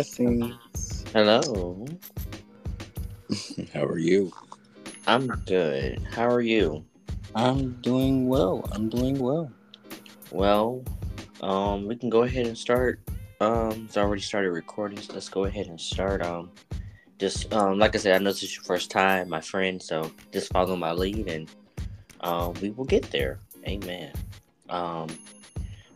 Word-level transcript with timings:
Blessings. 0.00 1.04
Hello. 1.12 1.86
How 3.74 3.84
are 3.84 3.98
you? 3.98 4.32
I'm 5.06 5.26
good. 5.44 6.00
How 6.10 6.26
are 6.26 6.40
you? 6.40 6.86
I'm 7.34 7.72
doing 7.82 8.26
well. 8.26 8.66
I'm 8.72 8.88
doing 8.88 9.18
well. 9.18 9.52
Well, 10.30 10.82
um, 11.42 11.86
we 11.86 11.96
can 11.96 12.08
go 12.08 12.22
ahead 12.22 12.46
and 12.46 12.56
start. 12.56 13.00
Um, 13.42 13.84
it's 13.84 13.98
already 13.98 14.22
started 14.22 14.52
recording, 14.52 14.98
so 15.02 15.12
let's 15.12 15.28
go 15.28 15.44
ahead 15.44 15.66
and 15.66 15.78
start. 15.78 16.24
Um, 16.24 16.50
just 17.18 17.52
um, 17.52 17.78
like 17.78 17.94
I 17.94 17.98
said, 17.98 18.14
I 18.14 18.24
know 18.24 18.30
this 18.30 18.42
is 18.42 18.56
your 18.56 18.64
first 18.64 18.90
time, 18.90 19.28
my 19.28 19.42
friend, 19.42 19.82
so 19.82 20.10
just 20.32 20.50
follow 20.50 20.76
my 20.76 20.92
lead, 20.92 21.28
and 21.28 21.50
um, 22.22 22.54
we 22.62 22.70
will 22.70 22.86
get 22.86 23.10
there. 23.10 23.38
Amen. 23.68 24.14
Um, 24.70 25.08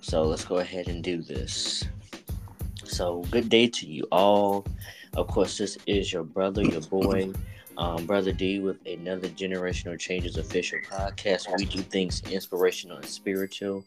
so 0.03 0.25
let's 0.25 0.45
go 0.45 0.59
ahead 0.59 0.89
and 0.89 1.03
do 1.03 1.23
this. 1.23 1.85
So, 2.95 3.25
good 3.33 3.49
day 3.49 3.67
to 3.67 3.87
you 3.89 4.07
all. 4.13 4.65
Of 5.17 5.27
course, 5.27 5.59
this 5.59 5.77
is 5.85 6.13
your 6.13 6.23
brother, 6.23 6.63
your 6.63 6.81
boy, 6.83 7.33
um, 7.77 8.07
Brother 8.07 8.31
D, 8.31 8.61
with 8.61 8.77
another 8.87 9.27
Generational 9.31 9.99
Changers 9.99 10.37
official 10.37 10.79
podcast. 10.89 11.49
We 11.59 11.65
do 11.65 11.81
things 11.81 12.23
inspirational 12.31 12.99
and 12.99 13.07
spiritual. 13.07 13.85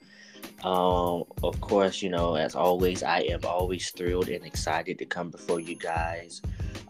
Um, 0.62 1.24
of 1.42 1.62
course, 1.62 2.02
you 2.02 2.10
know, 2.10 2.36
as 2.36 2.54
always, 2.54 3.02
I 3.02 3.20
am 3.20 3.40
always 3.46 3.92
thrilled 3.92 4.28
and 4.28 4.46
excited 4.46 5.00
to 5.00 5.06
come 5.06 5.30
before 5.30 5.62
you 5.62 5.76
guys 5.76 6.42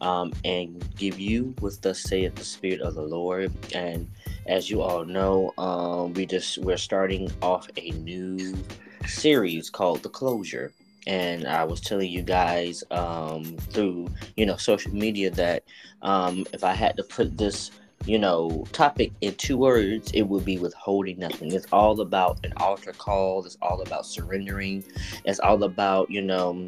um, 0.02 0.34
and 0.44 0.84
give 0.96 1.20
you 1.20 1.54
what 1.60 1.80
thus 1.84 2.00
saith 2.00 2.34
the 2.34 2.44
Spirit 2.44 2.82
of 2.82 2.96
the 2.96 3.04
Lord. 3.04 3.54
And 3.76 4.10
as 4.48 4.72
you 4.72 4.82
all 4.82 5.06
know, 5.06 5.54
um, 5.60 6.16
we 6.16 6.26
just 6.26 6.58
we're 6.58 6.78
starting 6.78 7.32
off 7.44 7.70
a 7.78 7.92
new 7.92 8.58
series 9.06 9.70
called 9.70 10.02
The 10.02 10.10
Closure 10.10 10.74
and 11.08 11.48
I 11.48 11.64
was 11.64 11.80
telling 11.80 12.12
you 12.12 12.22
guys 12.22 12.84
um, 12.92 13.44
through 13.72 14.10
you 14.36 14.46
know 14.46 14.58
social 14.58 14.94
media 14.94 15.32
that 15.32 15.64
um, 16.02 16.46
if 16.54 16.64
I 16.64 16.74
had 16.74 16.98
to 16.98 17.04
put 17.04 17.38
this 17.38 17.72
you 18.06 18.20
know 18.20 18.66
topic 18.74 19.12
in 19.22 19.34
two 19.36 19.58
words, 19.58 20.12
it 20.14 20.24
would 20.24 20.46
be 20.46 20.60
withholding 20.60 21.18
nothing. 21.18 21.52
It's 21.54 21.66
all 21.72 22.02
about 22.02 22.46
an 22.46 22.54
altar 22.58 22.92
call. 22.92 23.44
It's 23.46 23.58
all 23.62 23.82
about 23.82 24.06
surrendering. 24.06 24.84
It's 25.26 25.40
all 25.40 25.64
about 25.64 26.12
you 26.12 26.22
know. 26.22 26.68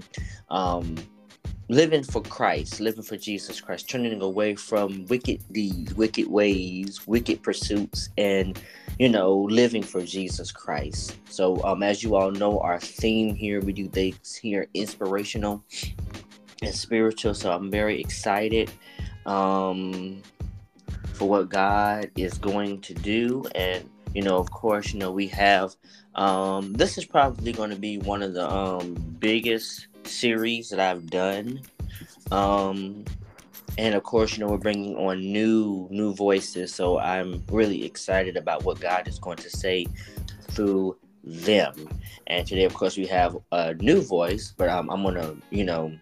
Um, 0.49 0.95
living 1.69 2.03
for 2.03 2.21
Christ, 2.23 2.79
living 2.79 3.03
for 3.03 3.15
Jesus 3.15 3.61
Christ, 3.61 3.87
turning 3.87 4.21
away 4.21 4.55
from 4.55 5.05
wicked 5.05 5.41
deeds, 5.53 5.93
wicked 5.93 6.27
ways, 6.27 7.07
wicked 7.07 7.41
pursuits, 7.43 8.09
and 8.17 8.59
you 8.97 9.07
know, 9.07 9.43
living 9.43 9.83
for 9.83 10.01
Jesus 10.01 10.51
Christ. 10.51 11.15
So, 11.29 11.63
um, 11.63 11.83
as 11.83 12.03
you 12.03 12.15
all 12.15 12.31
know, 12.31 12.59
our 12.59 12.79
theme 12.79 13.33
here, 13.33 13.61
we 13.61 13.71
do 13.71 13.87
things 13.87 14.35
here 14.35 14.67
inspirational 14.73 15.63
and 16.61 16.75
spiritual. 16.75 17.33
So, 17.33 17.51
I'm 17.51 17.71
very 17.71 18.01
excited 18.01 18.69
um, 19.25 20.21
for 21.13 21.29
what 21.29 21.49
God 21.49 22.11
is 22.17 22.37
going 22.37 22.81
to 22.81 22.93
do. 22.93 23.45
And, 23.55 23.89
you 24.13 24.23
know, 24.23 24.37
of 24.37 24.51
course, 24.51 24.91
you 24.91 24.99
know, 24.99 25.11
we 25.11 25.27
have 25.27 25.75
um, 26.15 26.73
this 26.73 26.97
is 26.97 27.05
probably 27.05 27.53
going 27.53 27.69
to 27.69 27.77
be 27.77 27.99
one 27.99 28.21
of 28.21 28.33
the 28.33 28.49
um, 28.49 28.95
biggest 29.19 29.87
series 30.03 30.69
that 30.69 30.79
I've 30.79 31.09
done. 31.09 31.61
Um, 32.31 33.05
and 33.77 33.95
of 33.95 34.03
course 34.03 34.33
you 34.33 34.43
know 34.43 34.51
we're 34.51 34.57
bringing 34.57 34.95
on 34.97 35.19
new 35.19 35.87
new 35.89 36.13
voices 36.13 36.73
so 36.73 36.99
i'm 36.99 37.41
really 37.49 37.85
excited 37.85 38.35
about 38.35 38.63
what 38.63 38.79
god 38.79 39.07
is 39.07 39.19
going 39.19 39.37
to 39.37 39.49
say 39.49 39.85
through 40.51 40.97
them 41.23 41.73
and 42.27 42.45
today 42.45 42.65
of 42.65 42.73
course 42.73 42.97
we 42.97 43.05
have 43.05 43.37
a 43.51 43.73
new 43.75 44.01
voice 44.01 44.53
but 44.57 44.69
um, 44.69 44.89
i'm 44.89 45.03
gonna 45.03 45.33
you 45.49 45.63
know 45.63 45.97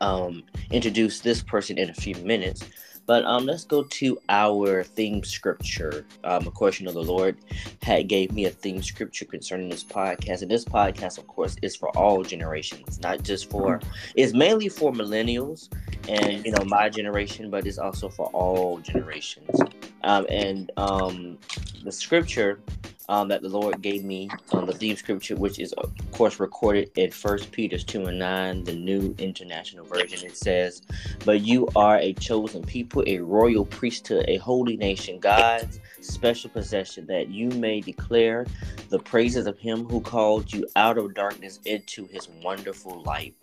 um, 0.00 0.42
introduce 0.70 1.20
this 1.20 1.42
person 1.42 1.76
in 1.76 1.90
a 1.90 1.94
few 1.94 2.14
minutes 2.16 2.64
but 3.06 3.24
um, 3.24 3.46
let's 3.46 3.64
go 3.64 3.82
to 3.82 4.18
our 4.28 4.84
theme 4.84 5.24
scripture. 5.24 6.06
Um, 6.24 6.46
of 6.46 6.54
course, 6.54 6.80
you 6.80 6.86
know 6.86 6.92
the 6.92 7.02
Lord 7.02 7.36
had 7.82 8.08
gave 8.08 8.32
me 8.32 8.44
a 8.44 8.50
theme 8.50 8.82
scripture 8.82 9.24
concerning 9.24 9.68
this 9.68 9.84
podcast, 9.84 10.42
and 10.42 10.50
this 10.50 10.64
podcast, 10.64 11.18
of 11.18 11.26
course, 11.26 11.56
is 11.62 11.76
for 11.76 11.88
all 11.96 12.22
generations, 12.22 13.00
not 13.00 13.22
just 13.22 13.50
for. 13.50 13.80
It's 14.14 14.32
mainly 14.32 14.68
for 14.68 14.92
millennials 14.92 15.68
and 16.08 16.44
you 16.44 16.52
know 16.52 16.64
my 16.64 16.88
generation, 16.88 17.50
but 17.50 17.66
it's 17.66 17.78
also 17.78 18.08
for 18.08 18.26
all 18.28 18.78
generations. 18.78 19.60
Um, 20.02 20.26
and 20.28 20.70
um, 20.76 21.38
the 21.82 21.92
scripture 21.92 22.60
um, 23.08 23.28
that 23.28 23.42
the 23.42 23.48
Lord 23.48 23.82
gave 23.82 24.04
me 24.04 24.30
um, 24.52 24.66
the 24.66 24.72
theme 24.72 24.96
scripture, 24.96 25.34
which 25.34 25.58
is 25.58 25.72
of 25.74 25.92
course 26.12 26.38
recorded 26.38 26.90
in 26.96 27.10
First 27.10 27.50
Peter 27.50 27.78
two 27.78 28.04
and 28.04 28.18
nine, 28.18 28.64
the 28.64 28.74
New 28.74 29.14
International 29.18 29.84
Version. 29.84 30.24
It 30.24 30.36
says, 30.36 30.82
"But 31.24 31.40
you 31.40 31.68
are 31.74 31.98
a 31.98 32.12
chosen 32.14 32.62
people, 32.62 33.02
a 33.06 33.18
royal 33.18 33.64
priesthood, 33.64 34.26
a 34.28 34.36
holy 34.36 34.76
nation, 34.76 35.18
God's 35.18 35.80
special 36.00 36.50
possession, 36.50 37.06
that 37.06 37.28
you 37.28 37.48
may 37.50 37.80
declare 37.80 38.46
the 38.90 38.98
praises 38.98 39.46
of 39.46 39.58
Him 39.58 39.84
who 39.84 40.00
called 40.00 40.52
you 40.52 40.66
out 40.76 40.98
of 40.98 41.14
darkness 41.14 41.58
into 41.64 42.06
His 42.06 42.28
wonderful 42.42 43.02
light." 43.02 43.34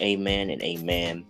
Amen 0.00 0.50
and 0.50 0.62
amen. 0.62 1.24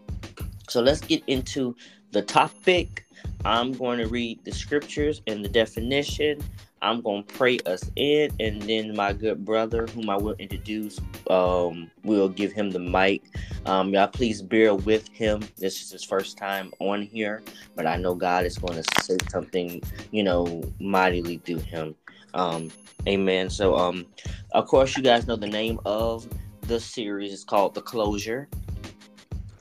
So 0.69 0.81
let's 0.81 1.01
get 1.01 1.23
into 1.27 1.77
the 2.11 2.23
topic. 2.23 3.06
I'm 3.45 3.73
going 3.73 3.99
to 3.99 4.07
read 4.09 4.45
the 4.45 4.53
scriptures 4.53 5.23
and 5.27 5.45
the 5.45 5.49
definition. 5.49 6.41
I'm 6.83 7.01
going 7.01 7.25
to 7.25 7.35
pray 7.35 7.59
us 7.67 7.91
in, 7.97 8.31
and 8.39 8.61
then 8.63 8.95
my 8.95 9.13
good 9.13 9.45
brother, 9.45 9.87
whom 9.87 10.11
I 10.11 10.17
will 10.17 10.35
introduce, 10.39 11.01
um, 11.31 11.91
will 12.05 12.29
give 12.29 12.53
him 12.53 12.71
the 12.71 12.79
mic. 12.79 13.23
Um, 13.65 13.95
y'all, 13.95 14.09
please 14.09 14.43
bear 14.43 14.75
with 14.75 15.09
him. 15.09 15.43
This 15.57 15.83
is 15.83 15.91
his 15.91 16.05
first 16.05 16.37
time 16.37 16.73
on 16.79 17.03
here, 17.03 17.43
but 17.75 17.87
I 17.87 17.97
know 17.97 18.15
God 18.15 18.45
is 18.45 18.59
going 18.59 18.83
to 18.83 19.03
say 19.03 19.17
something, 19.31 19.83
you 20.11 20.23
know, 20.23 20.63
mightily 20.79 21.39
through 21.39 21.61
him. 21.61 21.95
Um, 22.35 22.71
amen. 23.09 23.49
So, 23.49 23.75
um, 23.77 24.07
of 24.53 24.67
course, 24.67 24.97
you 24.97 25.03
guys 25.03 25.27
know 25.27 25.37
the 25.37 25.47
name 25.47 25.81
of 25.87 26.29
the 26.63 26.79
series 26.79 27.33
is 27.33 27.45
called 27.45 27.75
The 27.75 27.83
Closure. 27.83 28.49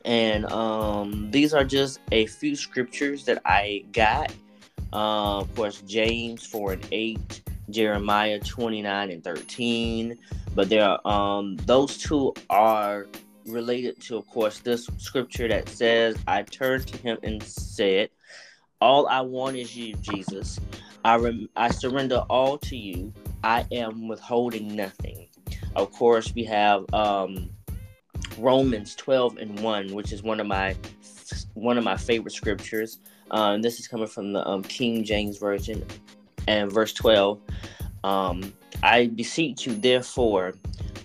And 0.05 0.45
um, 0.51 1.31
these 1.31 1.53
are 1.53 1.63
just 1.63 1.99
a 2.11 2.27
few 2.27 2.55
scriptures 2.55 3.25
that 3.25 3.41
I 3.43 3.83
got. 3.91 4.31
Uh, 4.93 5.39
of 5.39 5.53
course, 5.55 5.81
James 5.81 6.45
4 6.45 6.73
and 6.73 6.87
8, 6.91 7.41
Jeremiah 7.71 8.39
29 8.39 9.09
and 9.09 9.23
13. 9.23 10.17
But 10.53 10.69
there 10.69 10.83
are 10.83 11.07
um, 11.07 11.57
those 11.65 11.97
two 11.97 12.33
are 12.49 13.07
related 13.47 13.99
to, 14.01 14.17
of 14.17 14.27
course, 14.27 14.59
this 14.59 14.87
scripture 14.97 15.47
that 15.47 15.67
says, 15.69 16.15
I 16.27 16.43
turned 16.43 16.87
to 16.87 16.97
him 16.97 17.17
and 17.23 17.41
said, 17.41 18.09
All 18.79 19.07
I 19.07 19.21
want 19.21 19.57
is 19.57 19.75
you, 19.75 19.95
Jesus. 19.95 20.59
I, 21.03 21.17
rem- 21.17 21.49
I 21.55 21.71
surrender 21.71 22.23
all 22.29 22.57
to 22.59 22.77
you. 22.77 23.11
I 23.43 23.65
am 23.71 24.07
withholding 24.07 24.75
nothing. 24.75 25.29
Of 25.75 25.91
course, 25.91 26.33
we 26.33 26.43
have 26.45 26.85
um, 26.93 27.49
Romans 28.37 28.95
12 28.95 29.37
and 29.37 29.59
1, 29.59 29.93
which 29.93 30.11
is 30.11 30.23
one 30.23 30.39
of 30.39 30.47
my 30.47 30.75
one 31.53 31.77
of 31.77 31.83
my 31.83 31.97
favorite 31.97 32.31
scriptures. 32.33 32.99
Um, 33.31 33.61
this 33.61 33.79
is 33.79 33.87
coming 33.87 34.07
from 34.07 34.33
the 34.33 34.47
um, 34.47 34.61
King 34.63 35.03
James 35.03 35.37
Version, 35.37 35.83
and 36.47 36.71
verse 36.71 36.93
12. 36.93 37.39
Um, 38.03 38.53
I 38.83 39.07
beseech 39.07 39.65
you, 39.65 39.73
therefore, 39.75 40.53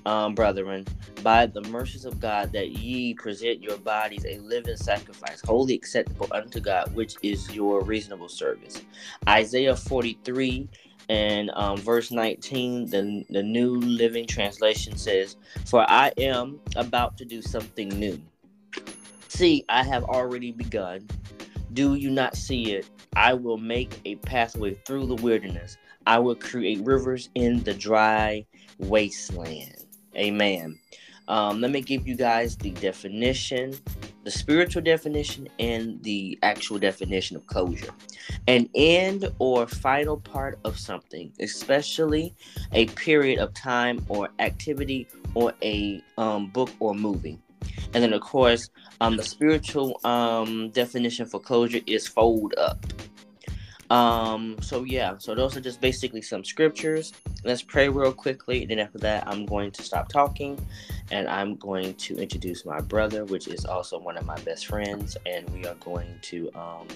um, 0.05 0.35
brethren, 0.35 0.87
by 1.23 1.47
the 1.47 1.63
mercies 1.63 2.05
of 2.05 2.21
God, 2.21 2.53
that 2.53 2.73
ye 2.73 3.15
present 3.15 3.63
your 3.63 3.79
bodies 3.79 4.25
a 4.27 4.39
living 4.39 4.77
sacrifice, 4.77 5.41
wholly 5.41 5.75
acceptable 5.75 6.29
unto 6.33 6.61
God, 6.61 6.95
which 6.95 7.15
is 7.23 7.55
your 7.55 7.83
reasonable 7.83 8.29
service. 8.29 8.83
Isaiah 9.29 9.77
43 9.77 10.69
and 11.09 11.51
um, 11.55 11.77
verse 11.79 12.11
19, 12.11 12.91
the, 12.91 13.25
the 13.31 13.43
New 13.43 13.77
Living 13.77 14.27
Translation 14.27 14.97
says, 14.97 15.37
For 15.67 15.89
I 15.89 16.13
am 16.19 16.61
about 16.77 17.17
to 17.19 17.25
do 17.25 17.43
something 17.43 17.89
new. 17.89 18.21
See, 19.29 19.65
I 19.69 19.83
have 19.83 20.05
already 20.05 20.53
begun. 20.53 21.09
Do 21.73 21.95
you 21.95 22.11
not 22.11 22.37
see 22.37 22.73
it? 22.73 22.89
I 23.17 23.35
will 23.35 23.59
make 23.59 24.01
a 24.05 24.17
pathway 24.17 24.75
through 24.87 25.07
the 25.07 25.15
wilderness. 25.17 25.77
I 26.07 26.19
will 26.19 26.35
create 26.35 26.81
rivers 26.85 27.31
in 27.35 27.63
the 27.63 27.75
dry 27.75 28.45
wasteland. 28.79 29.85
Amen. 30.17 30.79
Um, 31.29 31.61
let 31.61 31.71
me 31.71 31.81
give 31.81 32.09
you 32.09 32.17
guys 32.17 32.57
the 32.57 32.71
definition 32.71 33.79
the 34.25 34.31
spiritual 34.31 34.83
definition 34.83 35.49
and 35.59 36.03
the 36.03 36.39
actual 36.43 36.79
definition 36.79 37.37
of 37.37 37.47
closure. 37.47 37.91
An 38.47 38.69
end 38.75 39.31
or 39.39 39.67
final 39.67 40.19
part 40.19 40.59
of 40.65 40.79
something, 40.79 41.33
especially 41.41 42.35
a 42.73 42.87
period 42.87 43.39
of 43.39 43.55
time 43.55 44.05
or 44.09 44.29
activity 44.39 45.09
or 45.35 45.55
a 45.63 46.03
um, 46.19 46.49
book 46.49 46.71
or 46.81 46.95
movie. 46.95 47.39
And 47.93 48.03
then, 48.03 48.13
of 48.13 48.21
course, 48.21 48.71
um, 49.01 49.17
the 49.17 49.23
spiritual 49.23 50.01
um, 50.05 50.71
definition 50.71 51.27
for 51.27 51.41
closure 51.41 51.81
is 51.87 52.07
fold 52.07 52.55
up. 52.59 52.85
Um, 53.91 54.57
so 54.63 54.85
yeah, 54.85 55.17
so 55.19 55.35
those 55.35 55.57
are 55.57 55.61
just 55.61 55.81
basically 55.81 56.23
some 56.23 56.45
scriptures. 56.45 57.13
Let's 57.45 57.63
pray 57.63 57.89
real 57.89 58.13
quickly, 58.13 58.63
and 58.63 58.71
then 58.71 58.79
after 58.79 58.99
that, 58.99 59.27
I'm 59.27 59.47
going 59.47 59.73
to 59.73 59.83
stop 59.83 60.09
talking 60.09 60.59
and 61.11 61.29
I'm 61.29 61.57
going 61.57 61.95
to 61.95 62.17
introduce 62.17 62.65
my 62.65 62.81
brother, 62.81 63.25
which 63.25 63.49
is 63.49 63.65
also 63.65 63.99
one 63.99 64.17
of 64.17 64.27
my 64.27 64.39
best 64.41 64.67
friends, 64.67 65.17
and 65.27 65.49
we 65.51 65.67
are 65.67 65.75
going 65.77 66.19
to 66.23 66.51
um, 66.55 66.89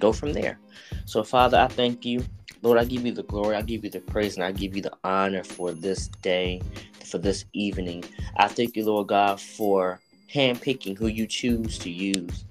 go 0.00 0.12
from 0.12 0.32
there. 0.32 0.58
So, 1.04 1.22
Father, 1.22 1.58
I 1.58 1.68
thank 1.68 2.04
you. 2.04 2.24
Lord, 2.62 2.78
I 2.78 2.84
give 2.84 3.04
you 3.04 3.12
the 3.12 3.22
glory, 3.24 3.56
I 3.56 3.62
give 3.62 3.84
you 3.84 3.90
the 3.90 4.00
praise, 4.00 4.36
and 4.36 4.44
I 4.44 4.52
give 4.52 4.74
you 4.74 4.82
the 4.82 4.92
honor 5.04 5.44
for 5.44 5.72
this 5.72 6.08
day, 6.22 6.62
for 7.04 7.18
this 7.18 7.44
evening. 7.52 8.04
I 8.36 8.48
thank 8.48 8.76
you, 8.76 8.86
Lord 8.86 9.08
God, 9.08 9.40
for 9.40 10.00
handpicking 10.32 10.98
who 10.98 11.06
you 11.08 11.26
choose 11.26 11.78
to 11.80 11.90
use. 11.90 12.44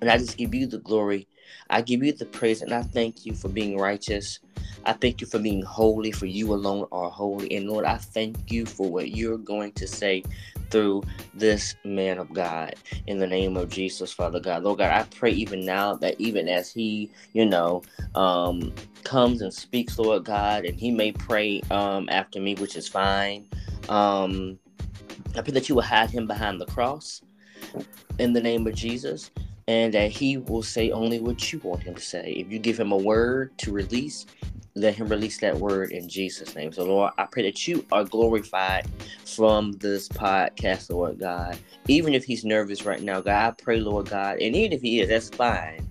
And 0.00 0.10
I 0.10 0.18
just 0.18 0.36
give 0.36 0.54
you 0.54 0.66
the 0.66 0.78
glory. 0.78 1.28
I 1.70 1.82
give 1.82 2.02
you 2.02 2.12
the 2.12 2.26
praise, 2.26 2.62
and 2.62 2.72
I 2.72 2.82
thank 2.82 3.24
you 3.24 3.34
for 3.34 3.48
being 3.48 3.78
righteous. 3.78 4.40
I 4.84 4.92
thank 4.94 5.20
you 5.20 5.26
for 5.26 5.38
being 5.38 5.62
holy, 5.62 6.10
for 6.10 6.26
you 6.26 6.52
alone 6.52 6.86
are 6.90 7.10
holy. 7.10 7.54
And 7.56 7.68
Lord, 7.68 7.84
I 7.84 7.96
thank 7.96 8.50
you 8.50 8.66
for 8.66 8.90
what 8.90 9.10
you're 9.10 9.38
going 9.38 9.72
to 9.72 9.86
say 9.86 10.24
through 10.70 11.02
this 11.34 11.74
man 11.84 12.18
of 12.18 12.32
God 12.32 12.74
in 13.06 13.18
the 13.18 13.26
name 13.26 13.56
of 13.56 13.68
Jesus, 13.68 14.12
Father 14.12 14.40
God. 14.40 14.62
Lord 14.64 14.78
God, 14.78 14.90
I 14.90 15.04
pray 15.16 15.30
even 15.30 15.64
now 15.64 15.94
that 15.94 16.16
even 16.18 16.48
as 16.48 16.72
he, 16.72 17.10
you 17.32 17.46
know, 17.46 17.82
um, 18.14 18.72
comes 19.04 19.42
and 19.42 19.52
speaks, 19.52 19.98
Lord 19.98 20.24
God, 20.24 20.64
and 20.64 20.78
he 20.78 20.90
may 20.90 21.12
pray 21.12 21.60
um, 21.70 22.08
after 22.10 22.40
me, 22.40 22.54
which 22.56 22.76
is 22.76 22.88
fine. 22.88 23.46
Um, 23.88 24.58
I 25.36 25.42
pray 25.42 25.52
that 25.52 25.68
you 25.68 25.74
will 25.74 25.82
hide 25.82 26.10
him 26.10 26.26
behind 26.26 26.60
the 26.60 26.66
cross 26.66 27.22
in 28.18 28.32
the 28.32 28.40
name 28.40 28.66
of 28.66 28.74
Jesus 28.74 29.30
and 29.70 29.94
that 29.94 30.10
he 30.10 30.36
will 30.36 30.64
say 30.64 30.90
only 30.90 31.20
what 31.20 31.52
you 31.52 31.60
want 31.60 31.80
him 31.80 31.94
to 31.94 32.00
say. 32.00 32.32
If 32.32 32.50
you 32.50 32.58
give 32.58 32.78
him 32.78 32.90
a 32.90 32.96
word 32.96 33.56
to 33.58 33.70
release, 33.70 34.26
let 34.74 34.96
him 34.96 35.06
release 35.06 35.38
that 35.38 35.56
word 35.56 35.92
in 35.92 36.08
Jesus' 36.08 36.56
name. 36.56 36.72
So, 36.72 36.82
Lord, 36.84 37.12
I 37.18 37.26
pray 37.26 37.44
that 37.44 37.68
you 37.68 37.86
are 37.92 38.02
glorified 38.02 38.88
from 39.24 39.70
this 39.74 40.08
podcast, 40.08 40.90
Lord 40.90 41.20
God. 41.20 41.56
Even 41.86 42.14
if 42.14 42.24
he's 42.24 42.44
nervous 42.44 42.84
right 42.84 43.00
now, 43.00 43.20
God, 43.20 43.46
I 43.46 43.62
pray, 43.62 43.78
Lord 43.78 44.10
God, 44.10 44.40
and 44.40 44.56
even 44.56 44.72
if 44.72 44.82
he 44.82 45.02
is, 45.02 45.08
that's 45.08 45.28
fine. 45.28 45.88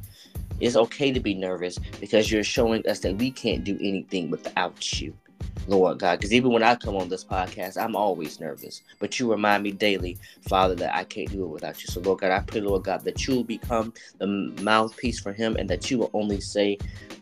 It's 0.59 0.75
okay 0.75 1.13
to 1.13 1.21
be 1.21 1.33
nervous 1.33 1.79
because 2.01 2.29
you're 2.29 2.43
showing 2.43 2.85
us 2.85 2.99
that 2.99 3.15
we 3.15 3.31
can't 3.31 3.63
do 3.63 3.77
anything 3.79 4.29
without 4.29 4.99
you. 4.99 5.13
Lord 5.67 5.99
God. 5.99 6.17
Because 6.17 6.33
even 6.33 6.51
when 6.51 6.63
I 6.63 6.75
come 6.75 6.95
on 6.95 7.09
this 7.09 7.23
podcast, 7.23 7.81
I'm 7.81 7.95
always 7.95 8.39
nervous. 8.39 8.81
But 8.99 9.19
you 9.19 9.29
remind 9.29 9.63
me 9.63 9.71
daily, 9.71 10.17
Father, 10.41 10.75
that 10.75 10.95
I 10.95 11.03
can't 11.03 11.31
do 11.31 11.43
it 11.43 11.47
without 11.47 11.81
you. 11.81 11.87
So, 11.87 12.01
Lord 12.01 12.19
God, 12.19 12.31
I 12.31 12.39
pray, 12.39 12.61
Lord 12.61 12.83
God, 12.83 13.03
that 13.03 13.27
you 13.27 13.35
will 13.35 13.43
become 13.43 13.93
the 14.17 14.27
mouthpiece 14.27 15.19
for 15.19 15.31
him 15.31 15.55
and 15.55 15.69
that 15.69 15.89
you 15.89 15.99
will 15.99 16.09
only 16.13 16.41
say 16.41 16.77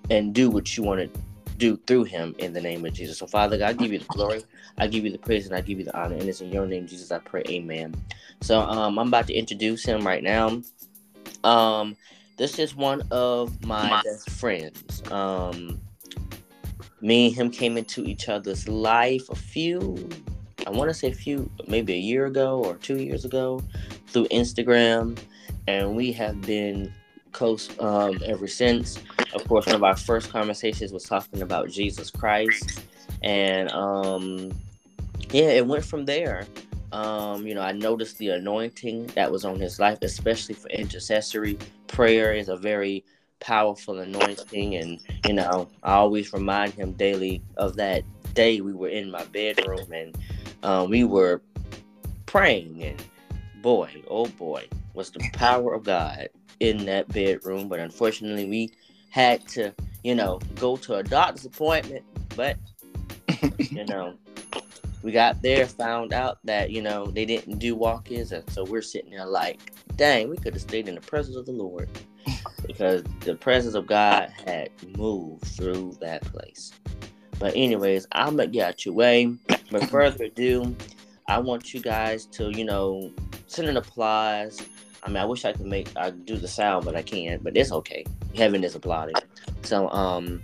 and 0.10 0.34
do 0.34 0.50
what 0.50 0.78
you 0.78 0.84
want 0.84 1.14
to 1.14 1.22
do 1.58 1.78
through 1.88 2.04
him 2.06 2.36
in 2.38 2.54
the 2.54 2.62
name 2.62 2.86
of 2.86 2.94
Jesus. 2.94 3.18
So, 3.18 3.28
Father 3.28 3.58
God, 3.58 3.70
I 3.70 3.74
give 3.74 3.92
you 3.92 4.00
the 4.00 4.06
glory, 4.06 4.44
I 4.78 4.88
give 4.88 5.04
you 5.04 5.12
the 5.12 5.18
praise, 5.18 5.46
and 5.48 5.56
I 5.56 5.62
give 5.62 5.80
you 5.80 5.86
the 5.86 5.98
honor. 5.98 6.16
And 6.16 6.24
it's 6.24 6.42
in 6.42 6.52
your 6.52 6.66
name, 6.66 6.88
Jesus, 6.88 7.12
I 7.12 7.20
pray. 7.20 7.44
Amen. 7.50 7.96
So, 8.42 8.62
um, 8.62 8.98
I'm 8.98 9.08
about 9.08 9.28
to 9.28 9.34
introduce 9.34 9.84
him 9.84 10.06
right 10.06 10.24
now. 10.24 10.62
Um, 11.44 11.96
this 12.38 12.60
is 12.60 12.76
one 12.76 13.02
of 13.12 13.66
my 13.66 14.02
best 14.04 14.30
friends. 14.30 15.02
Um, 15.12 15.82
me 17.02 17.28
and 17.28 17.36
him 17.36 17.52
came 17.52 17.78
into 17.78 18.04
each 18.04 18.30
other's 18.30 18.68
life 18.68 19.30
a 19.30 19.36
few, 19.36 20.10
I 20.66 20.72
want 20.72 20.90
to 20.90 20.94
say 20.94 21.10
a 21.10 21.14
few, 21.14 21.50
maybe 21.68 21.94
a 21.94 21.98
year 21.98 22.26
ago 22.26 22.62
or 22.64 22.76
two 22.76 22.98
years 22.98 23.26
ago 23.26 23.62
through 24.08 24.28
Instagram. 24.28 25.18
And 25.68 25.96
we 25.96 26.12
have 26.14 26.42
been 26.42 26.94
close 27.32 27.70
um, 27.80 28.20
ever 28.26 28.48
since. 28.48 28.98
Of 29.34 29.48
course, 29.48 29.66
one 29.66 29.76
of 29.76 29.84
our 29.84 29.96
first 29.96 30.32
conversations 30.32 30.92
was 30.92 31.04
talking 31.04 31.42
about 31.42 31.70
Jesus 31.70 32.10
Christ. 32.10 32.82
And 33.22 33.72
um, 33.72 34.52
yeah, 35.30 35.50
it 35.50 35.66
went 35.66 35.86
from 35.86 36.06
there. 36.06 36.46
Um, 36.92 37.46
you 37.46 37.54
know, 37.54 37.62
I 37.62 37.74
noticed 37.74 38.18
the 38.18 38.30
anointing 38.30 39.08
that 39.08 39.32
was 39.32 39.46
on 39.46 39.60
his 39.60 39.80
life, 39.80 40.00
especially 40.02 40.56
for 40.56 40.70
intercessory 40.70 41.58
prayer, 41.88 42.34
is 42.34 42.50
a 42.50 42.56
very 42.56 43.04
powerful 43.40 44.00
anointing. 44.00 44.76
And, 44.76 45.00
you 45.26 45.34
know, 45.34 45.68
I 45.84 45.94
always 45.94 46.34
remind 46.34 46.74
him 46.74 46.94
daily 46.94 47.42
of 47.58 47.76
that 47.78 48.04
day 48.34 48.62
we 48.62 48.74
were 48.74 48.90
in 48.90 49.10
my 49.10 49.24
bedroom 49.26 49.92
and 49.92 50.18
um, 50.64 50.90
we 50.90 51.04
were 51.04 51.42
praying. 52.26 52.84
And 52.84 53.04
boy, 53.62 53.90
oh 54.10 54.28
boy, 54.28 54.68
was 54.94 55.12
the 55.12 55.28
power 55.34 55.74
of 55.74 55.84
God 55.84 56.30
in 56.60 56.86
that 56.86 57.08
bedroom. 57.10 57.68
But 57.68 57.80
unfortunately, 57.80 58.46
we 58.46 58.72
had 59.10 59.48
to, 59.50 59.74
you 60.04 60.16
know, 60.16 60.40
go 60.56 60.78
to 60.78 60.96
a 60.96 61.04
doctor's 61.04 61.46
appointment. 61.46 62.04
But, 62.36 62.58
you 63.58 63.86
know, 63.86 64.16
we 65.04 65.12
got 65.12 65.42
there, 65.42 65.66
found 65.66 66.14
out 66.14 66.40
that, 66.44 66.72
you 66.72 66.82
know, 66.82 67.08
they 67.08 67.26
didn't 67.26 67.60
do 67.60 67.76
walk 67.76 68.12
ins. 68.12 68.32
And 68.32 68.50
so 68.52 68.64
we're 68.64 68.82
sitting 68.82 69.12
there 69.12 69.26
like, 69.26 69.72
dang, 69.96 70.30
we 70.30 70.38
could 70.38 70.54
have 70.54 70.62
stayed 70.62 70.88
in 70.88 70.96
the 70.96 71.02
presence 71.02 71.36
of 71.36 71.46
the 71.46 71.52
Lord 71.52 71.90
because 72.66 73.04
the 73.22 73.36
presence 73.36 73.76
of 73.76 73.88
God 73.88 74.32
had 74.46 74.70
moved 74.98 75.46
through 75.46 75.98
that 76.02 76.22
place. 76.24 76.72
But 77.40 77.56
anyways, 77.56 78.08
I'm 78.12 78.36
gonna 78.36 78.48
get 78.48 78.68
out 78.68 78.86
your 78.86 78.96
way. 78.96 79.36
But 79.70 79.90
further 79.90 80.26
ado, 80.26 80.74
I 81.28 81.40
want 81.40 81.74
you 81.74 81.82
guys 81.82 82.26
to, 82.28 82.52
you 82.58 82.64
know, 82.64 83.12
send 83.48 83.68
an 83.68 83.76
applause. 83.76 84.62
I 85.04 85.10
mean, 85.10 85.18
I 85.18 85.26
wish 85.26 85.44
I 85.44 85.52
could 85.52 85.66
make 85.66 85.90
I 85.98 86.12
do 86.12 86.38
the 86.38 86.48
sound, 86.48 86.86
but 86.86 86.96
I 86.96 87.02
can't. 87.02 87.44
But 87.44 87.58
it's 87.58 87.74
okay. 87.74 88.06
Heaven 88.34 88.64
is 88.64 88.76
applauding. 88.76 89.16
So, 89.64 89.90
um, 89.90 90.42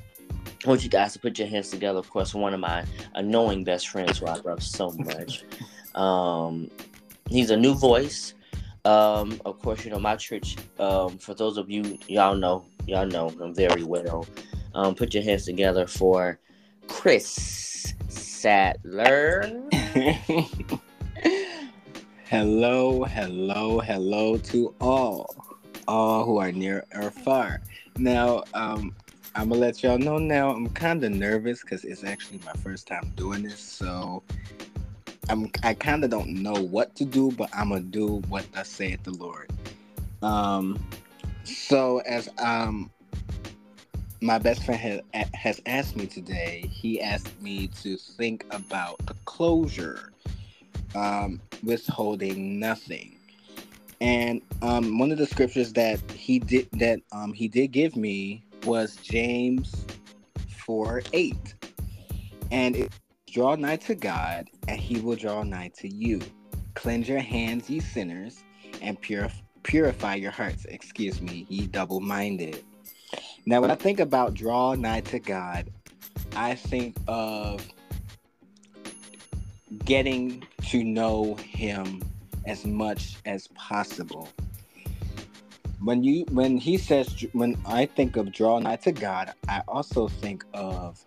I 0.66 0.70
want 0.70 0.84
you 0.84 0.90
guys 0.90 1.14
to 1.14 1.20
put 1.20 1.40
your 1.40 1.48
hands 1.48 1.70
together. 1.70 2.00
Of 2.00 2.10
course, 2.10 2.34
one 2.34 2.54
of 2.54 2.60
my 2.60 2.86
annoying 3.16 3.64
best 3.64 3.88
friends 3.88 4.20
who 4.20 4.28
I 4.28 4.36
love 4.36 4.64
so 4.64 4.92
much. 4.92 5.44
Um, 5.96 6.72
he's 7.30 7.52
a 7.52 7.56
new 7.56 7.76
voice. 7.76 8.34
Um, 8.86 9.40
of 9.46 9.60
course, 9.60 9.86
you 9.86 9.92
know 9.92 10.00
my 10.00 10.18
church. 10.18 10.58
Um, 10.78 11.18
for 11.18 11.34
those 11.34 11.56
of 11.58 11.70
you 11.70 11.98
y'all 12.10 12.36
know, 12.36 12.66
y'all 12.86 13.06
know 13.06 13.30
him 13.30 13.56
very 13.56 13.84
well. 13.84 14.26
Um, 14.76 14.94
put 14.94 15.14
your 15.14 15.24
hands 15.24 15.46
together 15.46 15.88
for 15.88 16.38
Chris 16.90 17.94
Saddler. 18.10 19.64
hello, 22.26 23.06
hello, 23.06 23.80
hello 23.80 24.38
to 24.38 24.76
all, 24.82 25.34
all 25.88 26.26
who 26.26 26.40
are 26.40 26.52
near 26.52 26.84
or 26.94 27.10
far. 27.10 27.62
Now, 27.98 28.44
um, 28.54 28.94
I'm 29.34 29.48
gonna 29.48 29.62
let 29.62 29.82
y'all 29.82 29.98
know 29.98 30.18
now. 30.18 30.50
I'm 30.50 30.68
kind 30.68 31.06
of 31.06 31.14
nervous 31.14 31.62
because 31.62 31.86
it's 31.86 32.04
actually 32.04 32.42
my 32.46 32.52
first 32.62 32.86
time 32.86 33.14
doing 33.16 33.44
this, 33.44 33.60
so 33.60 34.24
I'm 35.30 35.50
I 35.64 35.74
kind 35.74 36.04
of 36.04 36.10
don't 36.10 36.30
know 36.30 36.54
what 36.54 36.96
to 36.96 37.06
do, 37.06 37.32
but 37.32 37.50
I'm 37.54 37.70
gonna 37.70 37.82
do 37.82 38.22
what 38.30 38.46
I 38.56 38.64
say 38.64 38.98
the 39.04 39.12
Lord. 39.12 39.50
Um, 40.22 40.80
so 41.44 42.00
as 42.00 42.30
um 42.38 42.90
my 44.22 44.38
best 44.38 44.64
friend 44.64 44.80
has, 44.80 45.28
has 45.34 45.62
asked 45.66 45.98
me 45.98 46.08
today, 46.08 46.66
he 46.72 47.02
asked 47.02 47.42
me 47.42 47.68
to 47.68 47.98
think 47.98 48.46
about 48.52 48.98
the 49.06 49.14
closure, 49.26 50.14
um, 50.96 51.42
withholding 51.62 52.58
nothing. 52.58 53.20
And 54.00 54.42
um, 54.62 54.98
one 54.98 55.12
of 55.12 55.18
the 55.18 55.26
scriptures 55.26 55.74
that 55.74 56.00
he 56.12 56.40
did 56.40 56.70
that 56.74 57.00
um, 57.12 57.34
he 57.34 57.48
did 57.48 57.72
give 57.72 57.96
me 57.96 58.44
was 58.64 58.96
James 58.98 59.86
four 60.66 61.04
eight, 61.12 61.54
and 62.52 62.76
it 62.76 62.94
Draw 63.34 63.56
nigh 63.56 63.78
to 63.78 63.96
God, 63.96 64.48
and 64.68 64.80
he 64.80 65.00
will 65.00 65.16
draw 65.16 65.42
nigh 65.42 65.72
to 65.80 65.88
you. 65.88 66.22
Cleanse 66.76 67.10
your 67.10 67.20
hands, 67.20 67.68
ye 67.68 67.80
sinners, 67.80 68.44
and 68.80 69.02
purif- 69.02 69.42
purify 69.64 70.14
your 70.14 70.30
hearts. 70.30 70.66
Excuse 70.66 71.20
me, 71.20 71.48
ye 71.50 71.66
double 71.66 72.00
minded. 72.00 72.64
Now, 73.48 73.60
when 73.60 73.72
I 73.72 73.76
think 73.76 74.00
about 74.00 74.36
draw 74.36 74.76
nigh 74.76 75.02
to 75.02 75.18
God, 75.18 75.72
I 76.36 76.54
think 76.54 76.96
of 77.08 77.68
getting 79.84 80.44
to 80.68 80.84
know 80.84 81.34
him 81.34 82.04
as 82.46 82.66
much 82.66 83.16
as 83.26 83.48
possible. 83.56 84.30
When 85.82 86.04
you 86.04 86.26
when 86.30 86.58
he 86.58 86.78
says 86.78 87.26
when 87.34 87.58
I 87.66 87.88
think 87.88 88.16
of 88.16 88.32
draw 88.32 88.60
nigh 88.60 88.76
to 88.78 88.92
God, 88.92 89.34
I 89.50 89.64
also 89.68 90.08
think 90.08 90.46
of 90.54 91.04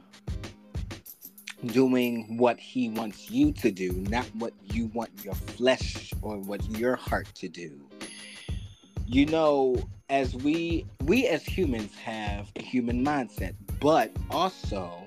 doing 1.64 2.36
what 2.36 2.58
he 2.58 2.90
wants 2.90 3.30
you 3.30 3.52
to 3.52 3.70
do, 3.70 3.92
not 3.92 4.26
what 4.34 4.52
you 4.62 4.86
want 4.88 5.10
your 5.25 5.34
flesh 5.34 6.12
or 6.22 6.36
what 6.38 6.64
your 6.70 6.96
heart 6.96 7.26
to 7.36 7.48
do. 7.48 7.72
You 9.06 9.26
know, 9.26 9.76
as 10.10 10.34
we 10.34 10.86
we 11.04 11.26
as 11.26 11.42
humans 11.44 11.94
have 11.96 12.50
a 12.56 12.62
human 12.62 13.04
mindset, 13.04 13.54
but 13.80 14.12
also 14.30 15.06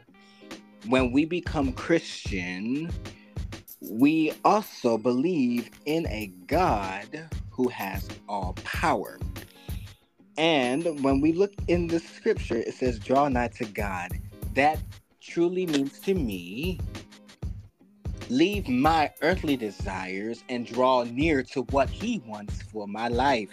when 0.87 1.11
we 1.11 1.25
become 1.25 1.73
Christian, 1.73 2.89
we 3.81 4.33
also 4.43 4.97
believe 4.97 5.69
in 5.85 6.07
a 6.07 6.27
God 6.47 7.29
who 7.49 7.67
has 7.69 8.07
all 8.27 8.55
power. 8.63 9.19
And 10.37 11.03
when 11.03 11.19
we 11.19 11.33
look 11.33 11.53
in 11.67 11.87
the 11.87 11.99
scripture, 11.99 12.55
it 12.55 12.73
says, 12.73 12.97
Draw 12.99 13.29
nigh 13.29 13.49
to 13.49 13.65
God. 13.65 14.19
That 14.53 14.79
truly 15.21 15.65
means 15.65 15.99
to 15.99 16.13
me 16.13 16.79
leave 18.29 18.69
my 18.69 19.11
earthly 19.21 19.57
desires 19.57 20.43
and 20.49 20.65
draw 20.65 21.03
near 21.03 21.41
to 21.41 21.63
what 21.71 21.89
he 21.89 22.21
wants 22.25 22.61
for 22.61 22.87
my 22.87 23.07
life. 23.07 23.49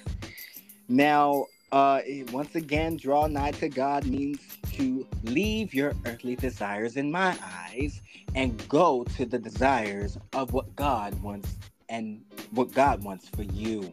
Now, 0.88 1.46
uh, 1.73 2.00
once 2.30 2.54
again, 2.54 2.96
draw 2.96 3.26
nigh 3.26 3.50
to 3.52 3.68
God 3.68 4.06
means 4.06 4.38
to 4.73 5.06
leave 5.25 5.75
your 5.75 5.94
earthly 6.04 6.37
desires 6.37 6.96
in 6.96 7.11
my 7.11 7.37
eyes 7.42 8.00
and 8.35 8.66
go 8.68 9.04
to 9.16 9.25
the 9.25 9.38
desires 9.38 10.18
of 10.35 10.52
what 10.52 10.76
God 10.76 11.20
wants 11.23 11.56
and 11.88 12.23
what 12.50 12.73
God 12.73 13.02
wants 13.02 13.28
for 13.28 13.42
you. 13.42 13.92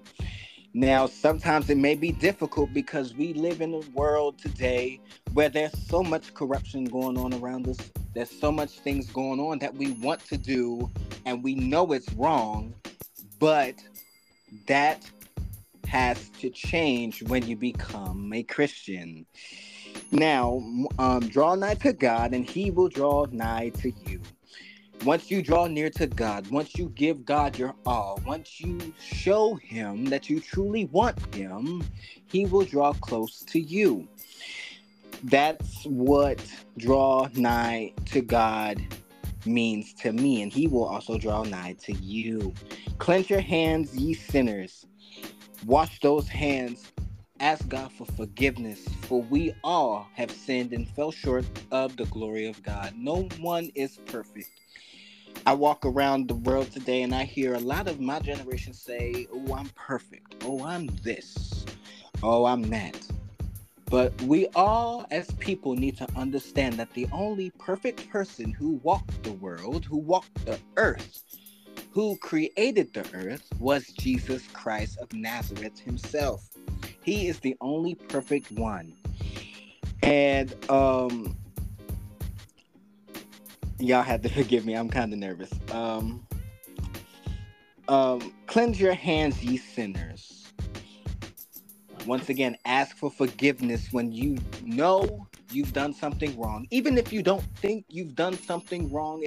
Now, 0.75 1.05
sometimes 1.05 1.69
it 1.69 1.77
may 1.77 1.93
be 1.93 2.11
difficult 2.11 2.73
because 2.73 3.13
we 3.13 3.33
live 3.33 3.61
in 3.61 3.75
a 3.75 3.81
world 3.91 4.39
today 4.39 4.99
where 5.33 5.47
there's 5.47 5.77
so 5.87 6.01
much 6.01 6.33
corruption 6.33 6.85
going 6.85 7.15
on 7.15 7.31
around 7.35 7.67
us. 7.67 7.77
There's 8.15 8.31
so 8.31 8.51
much 8.51 8.79
things 8.79 9.07
going 9.11 9.39
on 9.39 9.59
that 9.59 9.75
we 9.75 9.91
want 9.93 10.25
to 10.27 10.37
do 10.37 10.89
and 11.27 11.43
we 11.43 11.53
know 11.53 11.91
it's 11.91 12.11
wrong, 12.13 12.73
but 13.39 13.75
that 14.67 15.07
has 15.85 16.29
to 16.39 16.49
change 16.49 17.21
when 17.21 17.47
you 17.47 17.55
become 17.55 18.33
a 18.33 18.41
Christian. 18.41 19.27
Now, 20.11 20.59
um, 20.97 21.27
draw 21.27 21.53
nigh 21.53 21.75
to 21.75 21.93
God, 21.93 22.33
and 22.33 22.49
He 22.49 22.71
will 22.71 22.89
draw 22.89 23.25
nigh 23.31 23.69
to 23.81 23.91
you. 24.07 24.21
Once 25.05 25.29
you 25.29 25.41
draw 25.41 25.67
near 25.67 25.89
to 25.89 26.07
God, 26.07 26.49
once 26.49 26.75
you 26.75 26.87
give 26.95 27.25
God 27.25 27.57
your 27.57 27.75
all, 27.85 28.21
once 28.25 28.61
you 28.61 28.79
show 29.01 29.55
Him 29.55 30.05
that 30.05 30.29
you 30.29 30.39
truly 30.39 30.85
want 30.85 31.35
Him, 31.35 31.83
He 32.27 32.45
will 32.45 32.63
draw 32.63 32.93
close 32.93 33.39
to 33.47 33.59
you. 33.59 34.07
That's 35.23 35.83
what 35.85 36.39
draw 36.77 37.27
nigh 37.33 37.93
to 38.07 38.21
God 38.21 38.81
means 39.45 39.93
to 39.95 40.13
me, 40.13 40.41
and 40.41 40.53
He 40.53 40.67
will 40.67 40.85
also 40.85 41.17
draw 41.17 41.43
nigh 41.43 41.75
to 41.83 41.93
you. 41.93 42.53
Cleanse 42.97 43.29
your 43.29 43.41
hands, 43.41 43.93
ye 43.95 44.13
sinners. 44.13 44.85
Wash 45.65 45.99
those 45.99 46.29
hands. 46.29 46.91
Ask 47.39 47.67
God 47.67 47.91
for 47.91 48.05
forgiveness, 48.05 48.87
for 49.01 49.21
we 49.23 49.53
all 49.65 50.07
have 50.13 50.31
sinned 50.31 50.71
and 50.71 50.87
fell 50.87 51.11
short 51.11 51.45
of 51.71 51.97
the 51.97 52.05
glory 52.05 52.45
of 52.45 52.63
God. 52.63 52.93
No 52.95 53.27
one 53.39 53.69
is 53.75 53.97
perfect. 54.05 54.49
I 55.45 55.53
walk 55.53 55.85
around 55.85 56.27
the 56.27 56.35
world 56.35 56.71
today 56.71 57.01
and 57.01 57.13
I 57.13 57.23
hear 57.23 57.53
a 57.55 57.59
lot 57.59 57.87
of 57.87 57.99
my 57.99 58.19
generation 58.19 58.73
say, 58.73 59.27
Oh, 59.31 59.55
I'm 59.55 59.69
perfect. 59.75 60.43
Oh, 60.45 60.63
I'm 60.63 60.87
this. 61.03 61.65
Oh, 62.21 62.45
I'm 62.45 62.63
that. 62.69 62.97
But 63.89 64.19
we 64.23 64.47
all, 64.55 65.05
as 65.11 65.29
people, 65.33 65.75
need 65.75 65.97
to 65.97 66.07
understand 66.15 66.75
that 66.75 66.93
the 66.93 67.07
only 67.11 67.51
perfect 67.59 68.09
person 68.09 68.51
who 68.51 68.79
walked 68.83 69.21
the 69.23 69.33
world, 69.33 69.85
who 69.85 69.97
walked 69.97 70.45
the 70.45 70.57
earth, 70.77 71.23
who 71.91 72.17
created 72.17 72.93
the 72.93 73.05
earth, 73.13 73.47
was 73.59 73.85
Jesus 73.87 74.47
Christ 74.53 74.97
of 74.97 75.13
Nazareth 75.13 75.77
himself. 75.77 76.49
He 77.01 77.27
is 77.27 77.39
the 77.39 77.55
only 77.61 77.95
perfect 77.95 78.51
one. 78.51 78.93
And 80.01 80.55
um 80.69 81.37
y'all 83.83 84.03
have 84.03 84.21
to 84.21 84.29
forgive 84.41 84.65
me. 84.65 84.73
I'm 84.73 84.89
kind 84.89 85.13
of 85.13 85.19
nervous. 85.19 85.51
Um, 85.71 86.25
um, 87.87 88.33
cleanse 88.47 88.79
your 88.79 88.93
hands, 88.93 89.43
ye 89.43 89.57
sinners. 89.57 90.51
Once 92.05 92.29
again, 92.29 92.57
ask 92.65 92.97
for 92.97 93.09
forgiveness 93.09 93.89
when 93.91 94.11
you 94.11 94.37
know 94.63 95.27
you've 95.51 95.73
done 95.73 95.93
something 95.93 96.37
wrong. 96.39 96.67
Even 96.69 96.97
if 96.97 97.13
you 97.13 97.21
don't 97.21 97.43
think 97.57 97.85
you've 97.89 98.15
done 98.15 98.37
something 98.37 98.91
wrong, 98.91 99.23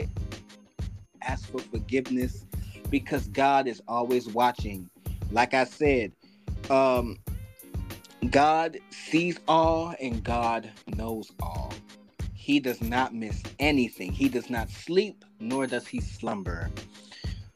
ask 1.23 1.51
for 1.51 1.59
forgiveness 1.59 2.45
because 2.91 3.29
God 3.29 3.67
is 3.67 3.83
always 3.89 4.29
watching. 4.29 4.89
Like 5.33 5.55
I 5.55 5.65
said, 5.65 6.13
um, 6.71 7.19
God 8.31 8.79
sees 8.91 9.39
all 9.49 9.95
and 10.01 10.23
God 10.23 10.71
knows 10.95 11.31
all. 11.41 11.73
He 12.47 12.61
does 12.61 12.81
not 12.81 13.13
miss 13.13 13.43
anything. 13.59 14.13
He 14.13 14.29
does 14.29 14.49
not 14.49 14.71
sleep, 14.71 15.25
nor 15.41 15.67
does 15.67 15.85
he 15.85 16.01
slumber. 16.01 16.71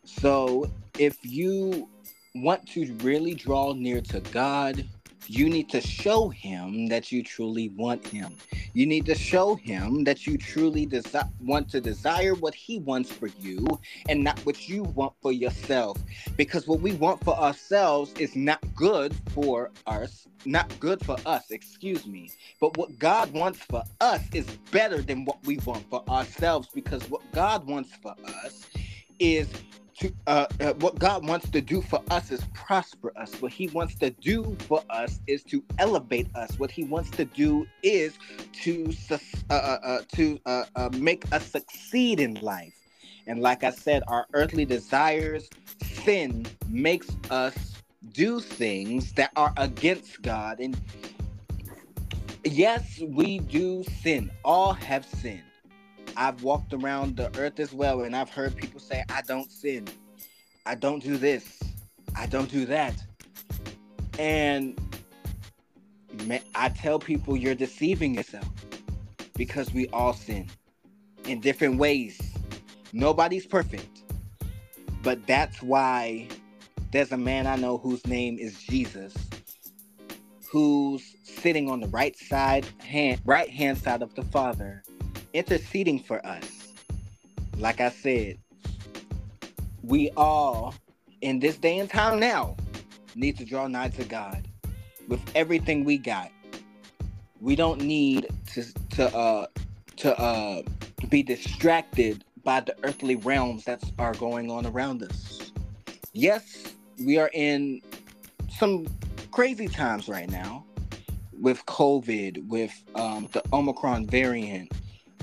So, 0.04 0.68
if 0.98 1.16
you 1.22 1.88
want 2.34 2.66
to 2.70 2.92
really 2.94 3.34
draw 3.34 3.72
near 3.72 4.00
to 4.00 4.18
God, 4.32 4.84
you 5.30 5.48
need 5.48 5.68
to 5.68 5.80
show 5.80 6.28
him 6.28 6.88
that 6.88 7.12
you 7.12 7.22
truly 7.22 7.68
want 7.68 8.04
him. 8.04 8.36
You 8.72 8.84
need 8.84 9.06
to 9.06 9.14
show 9.14 9.54
him 9.54 10.02
that 10.02 10.26
you 10.26 10.36
truly 10.36 10.88
desi- 10.88 11.30
want 11.40 11.68
to 11.70 11.80
desire 11.80 12.34
what 12.34 12.52
he 12.52 12.80
wants 12.80 13.12
for 13.12 13.28
you 13.38 13.64
and 14.08 14.24
not 14.24 14.40
what 14.40 14.68
you 14.68 14.82
want 14.82 15.12
for 15.22 15.30
yourself. 15.30 15.96
Because 16.36 16.66
what 16.66 16.80
we 16.80 16.94
want 16.94 17.22
for 17.22 17.38
ourselves 17.38 18.12
is 18.18 18.34
not 18.34 18.58
good 18.74 19.14
for 19.32 19.70
us, 19.86 20.26
not 20.46 20.68
good 20.80 21.04
for 21.06 21.16
us, 21.24 21.52
excuse 21.52 22.08
me. 22.08 22.32
But 22.60 22.76
what 22.76 22.98
God 22.98 23.32
wants 23.32 23.60
for 23.60 23.84
us 24.00 24.22
is 24.34 24.46
better 24.72 25.00
than 25.00 25.24
what 25.24 25.38
we 25.46 25.58
want 25.58 25.88
for 25.88 26.02
ourselves 26.08 26.68
because 26.74 27.08
what 27.08 27.22
God 27.30 27.68
wants 27.68 27.90
for 28.02 28.16
us 28.26 28.66
is 29.20 29.46
to 30.00 30.12
uh, 30.26 30.46
uh, 30.60 30.72
what 30.74 30.98
God 30.98 31.26
wants 31.26 31.48
to 31.50 31.60
do 31.60 31.82
for 31.82 32.02
us 32.10 32.30
is 32.30 32.42
prosper 32.54 33.12
us. 33.16 33.34
What 33.40 33.52
He 33.52 33.68
wants 33.68 33.94
to 33.96 34.10
do 34.10 34.56
for 34.60 34.82
us 34.90 35.20
is 35.26 35.42
to 35.44 35.62
elevate 35.78 36.28
us. 36.34 36.58
What 36.58 36.70
He 36.70 36.84
wants 36.84 37.10
to 37.10 37.24
do 37.24 37.66
is 37.82 38.18
to 38.62 38.92
uh, 39.10 39.18
uh, 39.50 39.54
uh, 39.54 40.02
to 40.16 40.40
uh, 40.46 40.90
make 40.94 41.30
us 41.32 41.46
succeed 41.46 42.18
in 42.20 42.34
life. 42.34 42.74
And 43.26 43.40
like 43.40 43.62
I 43.62 43.70
said, 43.70 44.02
our 44.08 44.26
earthly 44.32 44.64
desires, 44.64 45.48
sin 45.82 46.46
makes 46.68 47.08
us 47.30 47.54
do 48.12 48.40
things 48.40 49.12
that 49.12 49.30
are 49.36 49.52
against 49.58 50.22
God. 50.22 50.60
And 50.60 50.80
yes, 52.44 53.00
we 53.06 53.40
do 53.40 53.84
sin. 54.02 54.30
All 54.44 54.72
have 54.72 55.04
sinned. 55.04 55.42
I've 56.16 56.42
walked 56.42 56.72
around 56.72 57.16
the 57.16 57.36
earth 57.38 57.60
as 57.60 57.72
well, 57.72 58.02
and 58.02 58.14
I've 58.14 58.30
heard 58.30 58.56
people 58.56 58.80
say, 58.80 59.04
I 59.08 59.22
don't 59.22 59.50
sin. 59.50 59.88
I 60.66 60.74
don't 60.74 61.02
do 61.02 61.16
this. 61.16 61.60
I 62.16 62.26
don't 62.26 62.50
do 62.50 62.66
that. 62.66 63.02
And 64.18 64.80
I 66.54 66.68
tell 66.68 66.98
people 66.98 67.36
you're 67.36 67.54
deceiving 67.54 68.14
yourself 68.14 68.48
because 69.36 69.72
we 69.72 69.88
all 69.88 70.12
sin 70.12 70.48
in 71.24 71.40
different 71.40 71.78
ways. 71.78 72.20
Nobody's 72.92 73.46
perfect. 73.46 74.02
But 75.02 75.26
that's 75.26 75.62
why 75.62 76.28
there's 76.92 77.12
a 77.12 77.16
man 77.16 77.46
I 77.46 77.56
know 77.56 77.78
whose 77.78 78.06
name 78.06 78.38
is 78.38 78.60
Jesus 78.62 79.14
who's 80.50 81.14
sitting 81.22 81.70
on 81.70 81.80
the 81.80 81.86
right 81.88 82.16
side 82.16 82.66
hand 82.78 83.20
right 83.24 83.48
hand 83.48 83.78
side 83.78 84.02
of 84.02 84.12
the 84.16 84.22
Father 84.24 84.82
interceding 85.32 85.98
for 85.98 86.24
us. 86.26 86.72
Like 87.58 87.80
I 87.80 87.90
said, 87.90 88.38
we 89.82 90.10
all, 90.16 90.74
in 91.20 91.40
this 91.40 91.56
day 91.56 91.78
and 91.78 91.88
time 91.88 92.20
now, 92.20 92.56
need 93.14 93.36
to 93.38 93.44
draw 93.44 93.66
nigh 93.66 93.88
to 93.88 94.04
God 94.04 94.46
with 95.08 95.20
everything 95.34 95.84
we 95.84 95.98
got. 95.98 96.30
We 97.40 97.56
don't 97.56 97.82
need 97.82 98.28
to 98.52 98.64
to 98.90 99.16
uh 99.16 99.46
to 99.96 100.18
uh 100.18 100.62
be 101.08 101.22
distracted 101.22 102.24
by 102.44 102.60
the 102.60 102.74
earthly 102.84 103.16
realms 103.16 103.64
that 103.64 103.82
are 103.98 104.14
going 104.14 104.50
on 104.50 104.66
around 104.66 105.02
us. 105.02 105.52
Yes, 106.12 106.74
we 107.04 107.18
are 107.18 107.30
in 107.32 107.80
some 108.48 108.86
crazy 109.30 109.68
times 109.68 110.08
right 110.08 110.30
now 110.30 110.64
with 111.40 111.64
COVID, 111.66 112.46
with 112.48 112.72
um, 112.94 113.28
the 113.32 113.42
Omicron 113.52 114.06
variant, 114.06 114.70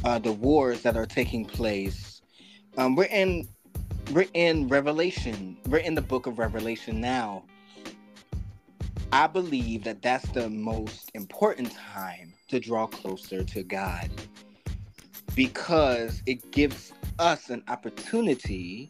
uh, 0.08 0.18
the 0.18 0.32
wars 0.32 0.84
that 0.84 0.96
are 0.96 1.06
taking 1.06 1.44
place. 1.44 2.22
Um, 2.78 2.96
we're 2.96 3.12
in 3.12 3.46
we're 4.14 4.30
in 4.34 4.70
Revelation. 4.70 5.58
We're 5.68 5.80
in 5.80 5.96
the 5.96 6.02
book 6.02 6.28
of 6.28 6.40
Revelation 6.40 7.02
now. 7.02 7.44
I 9.12 9.28
believe 9.28 9.84
that 9.84 10.02
that's 10.02 10.30
the 10.30 10.50
most 10.50 11.12
important 11.14 11.74
time 11.74 12.34
to 12.48 12.58
draw 12.58 12.88
closer 12.88 13.44
to 13.44 13.64
God 13.64 14.10
because 15.36 16.24
it 16.26 16.52
gives 16.52 16.94
us 17.20 17.50
an 17.50 17.62
opportunity 17.68 18.90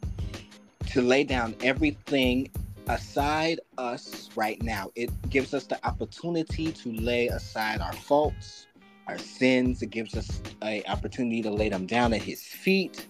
to 0.92 1.02
lay 1.02 1.24
down 1.24 1.56
everything 1.64 2.48
aside 2.90 3.60
us 3.80 4.30
right 4.36 4.62
now. 4.62 4.92
It 4.96 5.10
gives 5.32 5.56
us 5.56 5.66
the 5.66 5.84
opportunity 5.84 6.72
to 6.72 6.92
lay 6.94 7.28
aside 7.30 7.82
our 7.82 7.94
faults, 7.94 8.67
our 9.08 9.18
sins. 9.18 9.82
It 9.82 9.90
gives 9.90 10.16
us 10.16 10.42
an 10.62 10.84
opportunity 10.88 11.42
to 11.44 11.52
lay 11.52 11.70
them 11.70 11.86
down 11.86 12.14
at 12.14 12.22
His 12.22 12.42
feet 12.44 13.08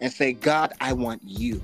and 0.00 0.12
say, 0.12 0.32
God, 0.32 0.72
I 0.80 0.92
want 0.92 1.22
you. 1.24 1.62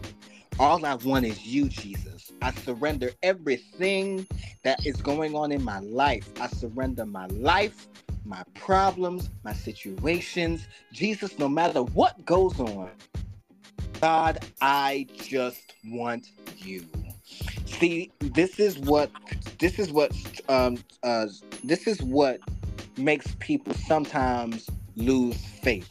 All 0.59 0.85
I 0.85 0.95
want 0.95 1.25
is 1.25 1.47
you, 1.47 1.69
Jesus. 1.69 2.33
I 2.43 2.53
surrender 2.53 3.13
everything 3.23 4.27
that 4.63 4.85
is 4.87 4.97
going 5.01 5.35
on 5.35 5.53
in 5.53 5.63
my 5.63 5.81
life. 5.81 6.29
I 6.41 6.49
surrender 6.49 7.07
my 7.07 7.27
life, 7.27 7.89
my 8.25 8.43
problems, 8.55 9.31
my 9.43 9.55
situations. 9.55 10.67
Jesus, 10.93 11.39
no 11.39 11.49
matter 11.49 11.83
what 11.83 12.25
goes 12.25 12.59
on, 12.61 12.91
God, 14.01 14.39
I 14.61 15.07
just 15.15 15.75
want 15.87 16.31
you. 16.57 16.87
See, 17.67 18.13
this 18.21 18.59
is 18.59 18.79
what 18.79 19.11
this 19.59 19.79
is 19.79 19.93
what 19.93 20.13
um 20.49 20.79
uh 21.03 21.27
this 21.65 21.87
is 21.87 22.03
what 22.03 22.41
makes 23.01 23.35
people 23.41 23.75
sometimes 23.75 24.69
lose 24.97 25.37
faith. 25.63 25.89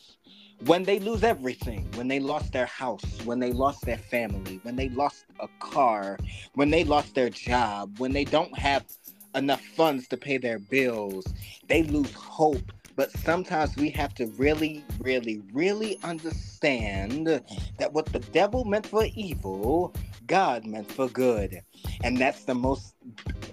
When 0.66 0.84
they 0.84 1.00
lose 1.00 1.24
everything, 1.24 1.90
when 1.96 2.08
they 2.08 2.20
lost 2.20 2.52
their 2.52 2.66
house, 2.66 3.04
when 3.24 3.40
they 3.40 3.54
lost 3.54 3.86
their 3.86 3.98
family, 3.98 4.60
when 4.64 4.76
they 4.76 4.90
lost 4.90 5.26
a 5.40 5.48
car, 5.60 6.18
when 6.54 6.70
they 6.70 6.84
lost 6.84 7.16
their 7.16 7.30
job, 7.30 7.98
when 7.98 8.12
they 8.12 8.26
don't 8.26 8.58
have 8.58 8.86
enough 9.36 9.62
funds 9.62 10.08
to 10.10 10.18
pay 10.18 10.38
their 10.38 10.60
bills, 10.60 11.26
they 11.68 11.84
lose 11.84 12.14
hope 12.14 12.74
but 13.00 13.18
sometimes 13.20 13.78
we 13.78 13.90
have 13.92 14.14
to 14.16 14.26
really, 14.38 14.84
really, 15.00 15.42
really 15.54 15.98
understand 16.04 17.28
that 17.78 17.94
what 17.94 18.08
the 18.08 18.20
devil 18.20 18.66
meant 18.66 18.86
for 18.86 19.08
evil, 19.16 19.94
God 20.30 20.66
meant 20.66 20.90
for 20.92 21.10
good. 21.10 21.62
And 22.04 22.18
that's 22.18 22.46
the 22.46 22.54
most 22.54 22.96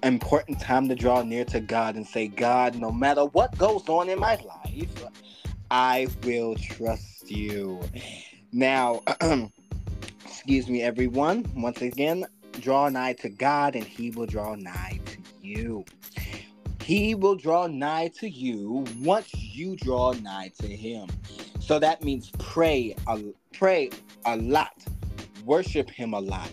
important 0.03 0.61
time 0.61 0.89
to 0.89 0.95
draw 0.95 1.23
near 1.23 1.45
to 1.47 1.59
God 1.59 1.97
and 1.97 2.07
say, 2.07 2.29
God, 2.29 2.77
no 2.77 2.93
matter 2.93 3.25
what 3.25 3.57
goes 3.59 3.89
on 3.89 4.09
in 4.09 4.21
my 4.21 4.39
life, 4.45 5.05
I 5.71 6.07
will 6.23 6.55
trust 6.55 7.31
you. 7.31 7.81
Now, 8.53 9.01
excuse 10.25 10.69
me, 10.69 10.83
everyone. 10.83 11.51
Once 11.57 11.81
again, 11.83 12.27
draw 12.61 12.89
nigh 12.89 13.15
to 13.15 13.31
God 13.31 13.75
and 13.75 13.85
he 13.85 14.11
will 14.11 14.27
draw 14.27 14.55
nigh 14.55 15.01
to 15.07 15.19
you. 15.43 15.85
He 16.83 17.15
will 17.15 17.35
draw 17.35 17.67
nigh 17.67 18.13
to 18.19 18.29
you 18.29 18.85
once 19.01 19.35
you 19.35 19.77
draw 19.77 20.13
nigh 20.13 20.53
to 20.61 20.69
him. 20.69 21.09
So 21.59 21.79
that 21.81 22.05
means 22.05 22.31
pray, 22.39 22.95
a, 23.09 23.21
pray 23.53 23.91
a 24.25 24.37
lot, 24.37 24.85
worship 25.45 25.91
him 25.91 26.15
a 26.15 26.21
lot, 26.21 26.53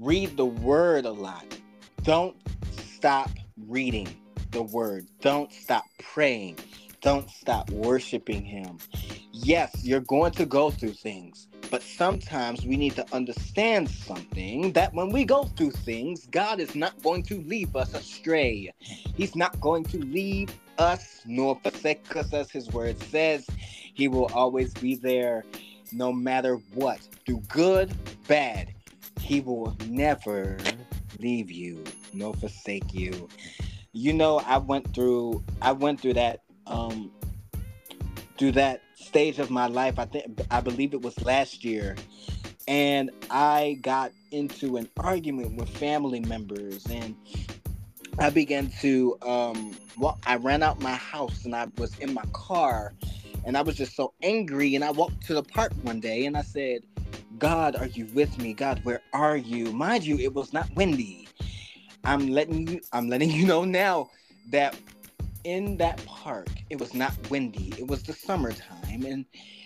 read 0.00 0.34
the 0.36 0.46
word 0.46 1.04
a 1.04 1.10
lot. 1.10 1.44
Don't 2.04 2.34
stop 2.70 3.30
reading 3.68 4.08
the 4.50 4.62
word. 4.62 5.06
Don't 5.20 5.52
stop 5.52 5.84
praying. 5.98 6.56
Don't 7.02 7.28
stop 7.28 7.70
worshiping 7.70 8.42
him. 8.42 8.78
Yes, 9.32 9.84
you're 9.84 10.00
going 10.00 10.32
to 10.32 10.46
go 10.46 10.70
through 10.70 10.94
things. 10.94 11.48
But 11.70 11.82
sometimes 11.82 12.64
we 12.64 12.76
need 12.76 12.96
to 12.96 13.06
understand 13.14 13.88
something 13.90 14.72
that 14.72 14.92
when 14.94 15.10
we 15.10 15.24
go 15.24 15.44
through 15.44 15.70
things, 15.70 16.26
God 16.30 16.60
is 16.60 16.74
not 16.74 17.00
going 17.02 17.22
to 17.24 17.42
leave 17.42 17.76
us 17.76 17.94
astray. 17.94 18.72
He's 18.80 19.36
not 19.36 19.60
going 19.60 19.84
to 19.84 19.98
leave 19.98 20.50
us 20.78 21.20
nor 21.26 21.60
forsake 21.62 22.16
us, 22.16 22.32
as 22.32 22.50
His 22.50 22.70
word 22.70 22.98
says. 23.04 23.46
He 23.94 24.08
will 24.08 24.26
always 24.34 24.72
be 24.74 24.96
there 24.96 25.44
no 25.92 26.10
matter 26.10 26.56
what. 26.74 27.00
Do 27.26 27.40
good, 27.48 27.94
bad. 28.26 28.74
He 29.30 29.40
will 29.40 29.76
never 29.86 30.58
leave 31.20 31.52
you 31.52 31.84
nor 32.12 32.34
forsake 32.34 32.92
you. 32.92 33.28
You 33.92 34.12
know, 34.12 34.40
I 34.40 34.58
went 34.58 34.92
through 34.92 35.44
I 35.62 35.70
went 35.70 36.00
through 36.00 36.14
that 36.14 36.40
um 36.66 37.12
through 38.38 38.50
that 38.52 38.82
stage 38.96 39.38
of 39.38 39.48
my 39.48 39.68
life. 39.68 40.00
I 40.00 40.06
think 40.06 40.40
I 40.50 40.60
believe 40.60 40.94
it 40.94 41.02
was 41.02 41.16
last 41.24 41.64
year, 41.64 41.94
and 42.66 43.12
I 43.30 43.78
got 43.82 44.10
into 44.32 44.76
an 44.78 44.88
argument 44.96 45.54
with 45.54 45.68
family 45.68 46.18
members, 46.18 46.84
and 46.86 47.14
I 48.18 48.30
began 48.30 48.72
to 48.80 49.16
um, 49.22 49.76
well, 49.96 50.18
I 50.26 50.38
ran 50.38 50.64
out 50.64 50.82
my 50.82 50.96
house, 50.96 51.44
and 51.44 51.54
I 51.54 51.68
was 51.78 51.96
in 52.00 52.12
my 52.14 52.24
car, 52.32 52.94
and 53.44 53.56
I 53.56 53.62
was 53.62 53.76
just 53.76 53.94
so 53.94 54.12
angry, 54.24 54.74
and 54.74 54.82
I 54.82 54.90
walked 54.90 55.24
to 55.26 55.34
the 55.34 55.44
park 55.44 55.70
one 55.82 56.00
day, 56.00 56.26
and 56.26 56.36
I 56.36 56.42
said. 56.42 56.80
God, 57.40 57.74
are 57.74 57.86
you 57.86 58.04
with 58.12 58.36
me? 58.38 58.52
God, 58.52 58.84
where 58.84 59.00
are 59.14 59.36
you? 59.36 59.72
Mind 59.72 60.04
you, 60.04 60.18
it 60.18 60.34
was 60.34 60.52
not 60.52 60.68
windy. 60.76 61.26
I'm 62.04 62.28
letting 62.28 62.68
you 62.68 62.80
I'm 62.92 63.08
letting 63.08 63.30
you 63.38 63.46
know 63.46 63.64
now 63.64 64.10
that 64.50 64.76
in 65.44 65.78
that 65.78 66.04
park, 66.04 66.50
it 66.68 66.78
was 66.78 66.92
not 66.92 67.14
windy. 67.30 67.72
It 67.78 67.86
was 67.86 68.02
the 68.02 68.12
summertime. 68.12 69.06
And 69.06 69.24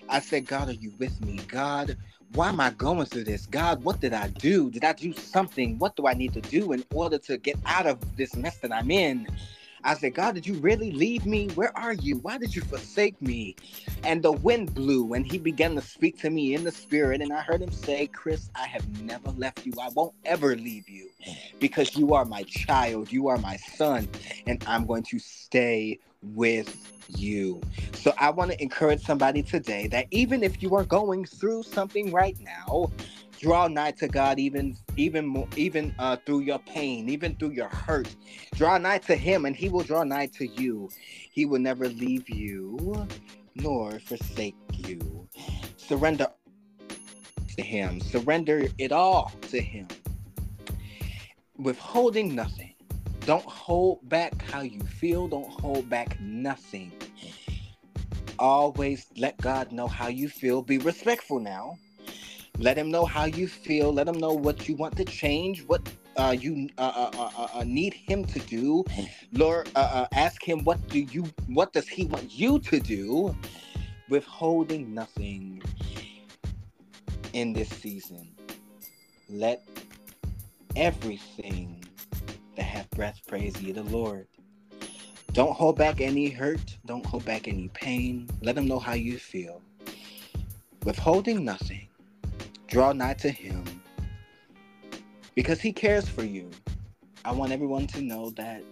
I 0.09 0.21
said, 0.21 0.47
God, 0.47 0.69
are 0.69 0.75
you 0.75 0.93
with 1.01 1.21
me? 1.25 1.41
God, 1.49 1.97
why 2.35 2.51
am 2.51 2.61
I 2.61 2.71
going 2.71 3.07
through 3.07 3.25
this? 3.25 3.47
God, 3.47 3.83
what 3.83 4.01
did 4.01 4.13
I 4.13 4.29
do? 4.29 4.71
Did 4.71 4.85
I 4.85 4.93
do 4.93 5.13
something? 5.13 5.77
What 5.81 5.97
do 5.97 6.07
I 6.07 6.15
need 6.15 6.33
to 6.35 6.41
do 6.41 6.73
in 6.75 6.85
order 6.95 7.19
to 7.19 7.39
get 7.39 7.57
out 7.67 7.87
of 7.87 7.99
this 8.17 8.37
mess 8.37 8.59
that 8.59 8.71
I'm 8.73 8.93
in? 8.93 9.27
I 9.85 9.95
said, 9.95 10.15
God, 10.15 10.35
did 10.35 10.47
you 10.47 10.55
really 10.55 10.91
leave 10.93 11.27
me? 11.27 11.49
Where 11.49 11.77
are 11.77 11.93
you? 11.93 12.17
Why 12.19 12.39
did 12.39 12.57
you 12.57 12.63
forsake 12.63 13.21
me? 13.21 13.55
And 14.03 14.23
the 14.23 14.33
wind 14.33 14.75
blew, 14.75 15.13
and 15.15 15.31
he 15.31 15.39
began 15.39 15.75
to 15.75 15.83
speak 15.83 16.19
to 16.21 16.31
me 16.31 16.55
in 16.55 16.65
the 16.65 16.73
spirit. 16.73 17.21
And 17.21 17.33
I 17.33 17.41
heard 17.41 17.61
him 17.61 17.71
say, 17.71 18.07
Chris, 18.07 18.51
I 18.55 18.67
have 18.67 19.03
never 19.03 19.31
left 19.33 19.67
you. 19.67 19.73
I 19.81 19.91
won't 19.91 20.15
ever 20.25 20.57
leave 20.57 20.89
you 20.89 21.11
because 21.61 21.97
you 21.97 22.15
are 22.15 22.25
my 22.25 22.43
child. 22.45 23.13
You 23.13 23.29
are 23.29 23.39
my 23.39 23.57
son, 23.57 24.09
and 24.47 24.65
I'm 24.67 24.87
going 24.87 25.03
to 25.05 25.19
stay 25.19 25.99
with 26.23 26.93
you. 27.09 27.61
So 27.93 28.15
I 28.19 28.31
want 28.31 28.51
to 28.53 28.63
encourage 28.63 29.03
somebody 29.03 29.43
today 29.43 29.87
that 29.89 30.07
even 30.11 30.43
if 30.43 30.63
you 30.63 30.75
are 30.77 30.85
going 30.85 31.25
through 31.25 31.65
something 31.65 32.11
right 32.13 32.37
now, 32.41 32.91
draw 33.45 33.69
nigh 33.69 33.91
to 33.91 34.09
God 34.09 34.39
even 34.39 34.75
even 34.97 35.27
more 35.27 35.47
even 35.55 35.95
uh, 35.99 36.17
through 36.25 36.41
your 36.41 36.59
pain, 36.61 37.11
even 37.11 37.37
through 37.37 37.51
your 37.51 37.69
hurt. 37.69 38.09
Draw 38.55 38.79
nigh 38.79 39.01
to 39.01 39.15
him 39.15 39.45
and 39.45 39.55
he 39.55 39.69
will 39.69 39.83
draw 39.83 40.03
nigh 40.03 40.29
to 40.39 40.47
you. 40.47 40.89
He 41.31 41.45
will 41.45 41.59
never 41.59 41.87
leave 41.91 42.31
you 42.31 43.07
nor 43.55 43.99
forsake 44.01 44.57
you. 44.73 45.29
Surrender 45.77 46.29
to 47.55 47.63
him. 47.63 48.01
Surrender 48.01 48.67
it 48.79 48.93
all 48.93 49.31
to 49.51 49.61
him. 49.61 49.89
Withholding 51.59 52.35
nothing. 52.35 52.75
Don't 53.27 53.45
hold 53.45 54.09
back 54.09 54.41
how 54.41 54.63
you 54.63 54.81
feel. 54.81 55.29
Don't 55.29 55.51
hold 55.51 55.91
back 55.91 56.19
nothing. 56.19 56.93
Always 58.39 59.07
let 59.19 59.37
God 59.37 59.71
know 59.71 59.87
how 59.87 60.09
you 60.09 60.31
feel. 60.31 60.63
Be 60.63 60.79
respectful 60.79 61.41
now 61.41 61.77
let 62.59 62.79
him 62.79 62.91
know 62.91 63.05
how 63.05 63.25
you 63.25 63.49
feel. 63.49 63.93
Let 63.93 64.07
him 64.07 64.19
know 64.19 64.33
what 64.33 64.69
you 64.69 64.77
want 64.77 64.97
to 64.97 65.05
change, 65.05 65.65
what 65.65 65.83
uh, 66.17 66.37
you 66.39 66.69
uh, 66.79 67.11
uh, 67.13 67.29
uh, 67.37 67.49
uh 67.55 67.65
need 67.65 67.95
him 67.95 68.25
to 68.27 68.39
do. 68.41 68.85
Lord, 69.33 69.69
uh, 69.75 70.07
ask 70.13 70.43
him 70.43 70.63
what 70.65 70.87
do 70.89 71.01
you, 71.01 71.25
what 71.47 71.73
does 71.73 71.89
he 71.89 72.07
want 72.07 72.33
you 72.33 72.61
to 72.61 72.79
do, 72.79 73.37
withholding 74.09 74.95
nothing 74.95 75.63
in 77.33 77.53
this 77.53 77.69
season. 77.69 78.29
Let 79.29 79.67
everything 80.77 81.85
that 82.57 82.63
have 82.63 82.89
breath 82.91 83.21
praise 83.27 83.61
ye 83.61 83.73
the 83.73 83.83
Lord. 83.83 84.29
Don't 85.33 85.53
hold 85.53 85.77
back 85.77 86.01
any 86.01 86.31
hurt. 86.31 86.77
Don't 86.87 87.05
hold 87.05 87.25
back 87.25 87.49
any 87.49 87.69
pain. 87.69 88.29
Let 88.41 88.57
him 88.57 88.69
know 88.69 88.79
how 88.79 88.93
you 88.93 89.19
feel. 89.19 89.61
Withholding 90.85 91.45
nothing 91.45 91.89
Draw 92.67 92.93
nigh 92.93 93.15
to 93.15 93.31
him 93.31 93.65
because 95.35 95.61
he 95.61 95.73
cares 95.73 96.09
for 96.09 96.25
you. 96.25 96.51
I 97.25 97.33
want 97.33 97.53
everyone 97.53 97.87
to 97.89 98.03
know 98.03 98.31
that 98.31 98.63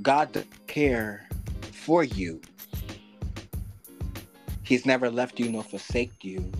God 0.00 0.32
does 0.32 0.44
care 0.66 1.28
for 1.72 2.04
you. 2.04 2.40
He's 4.62 4.86
never 4.86 5.10
left 5.10 5.38
you 5.38 5.50
nor 5.50 5.62
forsake 5.62 6.24
you. 6.24 6.50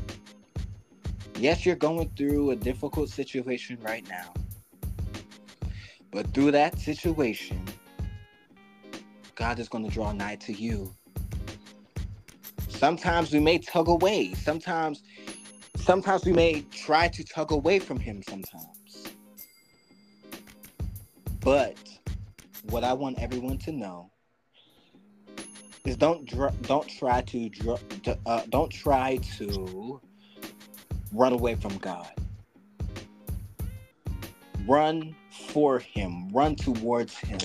Yes, 1.36 1.64
you're 1.64 1.76
going 1.76 2.10
through 2.16 2.50
a 2.50 2.56
difficult 2.56 3.08
situation 3.08 3.78
right 3.80 4.06
now. 4.08 4.32
But 6.10 6.32
through 6.34 6.50
that 6.50 6.78
situation, 6.78 7.64
God 9.34 9.58
is 9.58 9.68
going 9.68 9.84
to 9.84 9.90
draw 9.90 10.12
nigh 10.12 10.36
to 10.36 10.52
you. 10.52 10.92
Sometimes 12.68 13.32
we 13.32 13.40
may 13.40 13.58
tug 13.58 13.88
away. 13.88 14.34
Sometimes 14.34 15.02
sometimes 15.82 16.24
we 16.24 16.32
may 16.32 16.62
try 16.70 17.08
to 17.08 17.24
tug 17.24 17.50
away 17.50 17.78
from 17.78 17.98
him 17.98 18.22
sometimes. 18.22 19.08
But 21.40 21.76
what 22.70 22.84
I 22.84 22.92
want 22.92 23.18
everyone 23.18 23.58
to 23.58 23.72
know 23.72 24.10
is 25.84 25.96
don't 25.96 26.24
dr- 26.24 26.60
don't 26.62 26.88
try 26.88 27.22
to 27.22 27.48
dr- 27.48 28.18
uh, 28.26 28.42
don't 28.50 28.70
try 28.70 29.16
to 29.38 30.00
run 31.12 31.32
away 31.32 31.56
from 31.56 31.76
God. 31.78 32.12
Run 34.68 35.16
for 35.48 35.80
him, 35.80 36.28
run 36.32 36.54
towards 36.54 37.16
him 37.18 37.40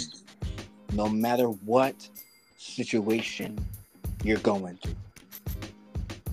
no 0.93 1.09
matter 1.09 1.47
what 1.47 2.07
situation 2.57 3.57
you're 4.23 4.37
going 4.39 4.77
through. 4.77 4.95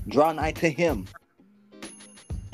Draw 0.09 0.33
nigh 0.33 0.53
to 0.53 0.69
him 0.69 1.07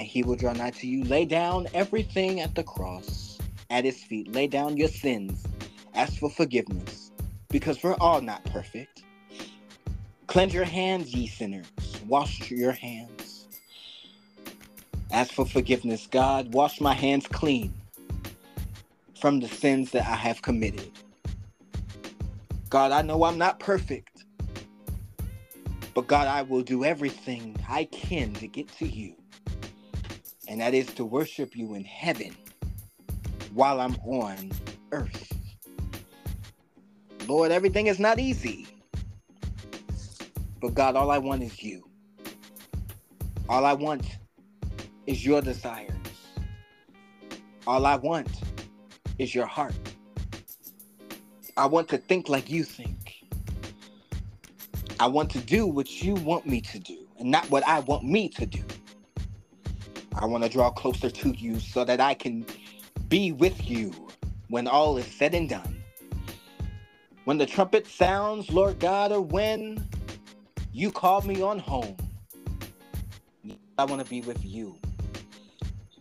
and 0.01 0.09
he 0.09 0.23
will 0.23 0.35
draw 0.35 0.55
nigh 0.55 0.71
to 0.71 0.87
you. 0.87 1.05
Lay 1.05 1.27
down 1.27 1.69
everything 1.75 2.41
at 2.41 2.55
the 2.55 2.63
cross, 2.63 3.37
at 3.69 3.85
his 3.85 4.03
feet. 4.03 4.33
Lay 4.33 4.47
down 4.47 4.79
your 4.79 4.89
sins. 4.89 5.47
Ask 5.93 6.15
for 6.15 6.31
forgiveness, 6.31 7.13
because 7.51 7.83
we're 7.83 7.99
all 8.01 8.23
not 8.23 8.43
perfect. 8.47 9.03
Cleanse 10.27 10.55
your 10.55 10.65
hands, 10.65 11.15
ye 11.15 11.27
sinners. 11.27 11.67
Wash 12.07 12.51
your 12.51 12.73
hands. 12.73 13.47
Ask 15.11 15.33
for 15.33 15.45
forgiveness, 15.45 16.07
God. 16.07 16.55
Wash 16.55 16.81
my 16.81 16.95
hands 16.95 17.27
clean 17.27 17.75
from 19.21 19.39
the 19.41 19.49
sins 19.49 19.91
that 19.91 20.07
I 20.07 20.15
have 20.15 20.41
committed. 20.41 20.91
God, 22.71 22.91
I 22.91 23.03
know 23.03 23.25
I'm 23.25 23.37
not 23.37 23.61
perfect, 23.61 24.25
but 25.93 26.07
God, 26.07 26.27
I 26.27 26.41
will 26.41 26.63
do 26.63 26.85
everything 26.85 27.55
I 27.69 27.85
can 27.85 28.33
to 28.35 28.47
get 28.47 28.69
to 28.79 28.87
you. 28.87 29.15
And 30.51 30.61
that 30.61 30.75
is 30.75 30.93
to 30.95 31.05
worship 31.05 31.55
you 31.57 31.75
in 31.75 31.85
heaven 31.85 32.35
while 33.55 33.81
I'm 33.81 33.95
on 34.05 34.51
earth. 34.91 35.33
Lord, 37.29 37.53
everything 37.53 37.87
is 37.87 38.01
not 38.01 38.19
easy. 38.19 38.67
But 40.61 40.75
God, 40.75 40.97
all 40.97 41.13
I 41.13 41.19
want 41.19 41.45
is 41.45 41.63
you. 41.63 41.89
All 43.49 43.65
I 43.65 43.75
want 43.75 44.05
is 45.07 45.25
your 45.25 45.41
desires. 45.41 45.93
All 47.65 47.87
I 47.87 47.95
want 47.95 48.29
is 49.21 49.33
your 49.33 49.47
heart. 49.47 49.77
I 51.57 51.67
want 51.67 51.87
to 51.91 51.99
think 51.99 52.29
like 52.29 52.51
you 52.51 52.65
think. 52.65 53.23
I 54.99 55.07
want 55.07 55.31
to 55.31 55.39
do 55.39 55.69
what 55.69 56.03
you 56.03 56.15
want 56.15 56.45
me 56.45 56.61
to 56.63 56.81
do 56.81 57.07
and 57.21 57.31
not 57.31 57.49
what 57.53 57.65
I 57.69 57.79
want 57.79 58.03
me 58.03 58.29
to 58.31 58.47
do. 58.47 58.65
I 60.15 60.27
want 60.27 60.45
to 60.45 60.51
draw 60.51 60.71
closer 60.71 61.11
to 61.11 61.31
you 61.31 61.61
so 61.61 61.85
that 61.85 62.01
I 62.01 62.15
can 62.15 62.45
be 63.09 63.33
with 63.33 63.69
you 63.69 63.93
when 64.49 64.67
all 64.67 64.97
is 64.99 65.07
said 65.07 65.35
and 65.35 65.49
done. 65.49 65.83
When 67.25 67.39
the 67.39 67.47
trumpet 67.47 67.87
sounds, 67.87 68.51
Lord 68.51 68.79
God, 68.79 69.13
or 69.13 69.21
when 69.21 69.89
you 70.73 70.91
call 70.91 71.23
me 71.23 71.43
on 71.43 71.59
home, 71.59 71.97
I 73.79 73.85
want 73.85 74.03
to 74.03 74.11
be 74.11 74.21
with 74.21 74.45
you. 74.45 74.77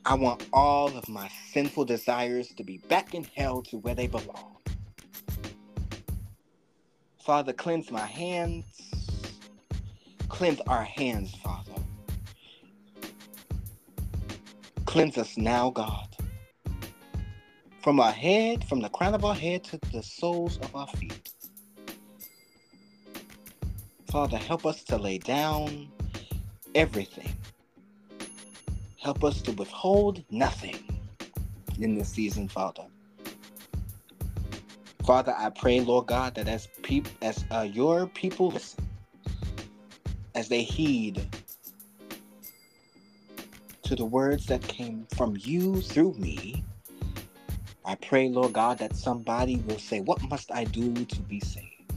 I 0.05 0.15
want 0.15 0.47
all 0.53 0.87
of 0.97 1.07
my 1.07 1.29
sinful 1.51 1.85
desires 1.85 2.49
to 2.57 2.63
be 2.63 2.77
back 2.89 3.13
in 3.13 3.25
hell 3.35 3.61
to 3.63 3.77
where 3.77 3.95
they 3.95 4.07
belong. 4.07 4.57
Father, 7.23 7.53
cleanse 7.53 7.91
my 7.91 8.05
hands. 8.05 8.65
Cleanse 10.29 10.61
our 10.61 10.83
hands, 10.83 11.35
Father. 11.35 11.73
Cleanse 14.89 15.19
us 15.19 15.37
now, 15.37 15.69
God. 15.69 16.07
From 17.83 17.99
our 17.99 18.11
head, 18.11 18.63
from 18.67 18.79
the 18.79 18.89
crown 18.89 19.13
of 19.13 19.23
our 19.23 19.35
head 19.35 19.63
to 19.65 19.77
the 19.93 20.01
soles 20.01 20.57
of 20.63 20.75
our 20.75 20.87
feet. 20.87 21.29
Father, 24.09 24.37
help 24.37 24.65
us 24.65 24.83
to 24.85 24.97
lay 24.97 25.19
down 25.19 25.89
everything. 26.73 27.29
Help 28.99 29.23
us 29.23 29.43
to 29.43 29.51
withhold 29.51 30.23
nothing 30.31 30.79
in 31.79 31.95
this 31.95 32.09
season, 32.09 32.47
Father. 32.47 32.87
Father, 35.05 35.35
I 35.37 35.51
pray, 35.51 35.81
Lord 35.81 36.07
God, 36.07 36.33
that 36.33 36.47
as 36.47 36.67
peop- 36.81 37.07
as 37.21 37.45
uh, 37.51 37.67
your 37.71 38.07
people 38.07 38.49
listen, 38.49 38.89
as 40.33 40.49
they 40.49 40.63
heed 40.63 41.27
to 43.89 43.95
the 43.95 44.05
words 44.05 44.45
that 44.45 44.61
came 44.61 45.07
from 45.15 45.35
you 45.39 45.81
through 45.81 46.13
me, 46.13 46.63
I 47.83 47.95
pray, 47.95 48.29
Lord 48.29 48.53
God, 48.53 48.77
that 48.77 48.95
somebody 48.95 49.55
will 49.65 49.79
say, 49.79 49.99
"What 49.99 50.21
must 50.29 50.51
I 50.51 50.65
do 50.65 50.93
to 51.05 51.21
be 51.21 51.39
saved?" 51.39 51.91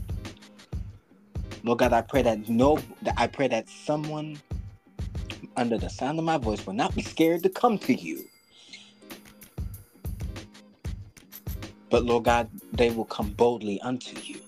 Lord 1.63 1.77
God, 1.77 1.93
I 1.93 2.01
pray 2.01 2.23
that 2.23 2.49
no, 2.49 2.79
that 3.03 3.13
I 3.15 3.27
pray 3.27 3.47
that 3.49 3.69
someone 3.69 4.41
under 5.55 5.77
the 5.77 5.87
sound 5.87 6.17
of 6.17 6.25
my 6.25 6.37
voice 6.39 6.65
will 6.65 6.73
not 6.73 6.95
be 6.95 7.03
scared 7.03 7.43
to 7.43 7.49
come 7.49 7.77
to 7.77 7.93
you. 7.93 8.27
But 11.91 12.05
Lord 12.05 12.23
God, 12.23 12.49
they 12.71 12.89
will 12.89 13.05
come 13.05 13.29
boldly 13.33 13.79
unto 13.81 14.19
you 14.19 14.41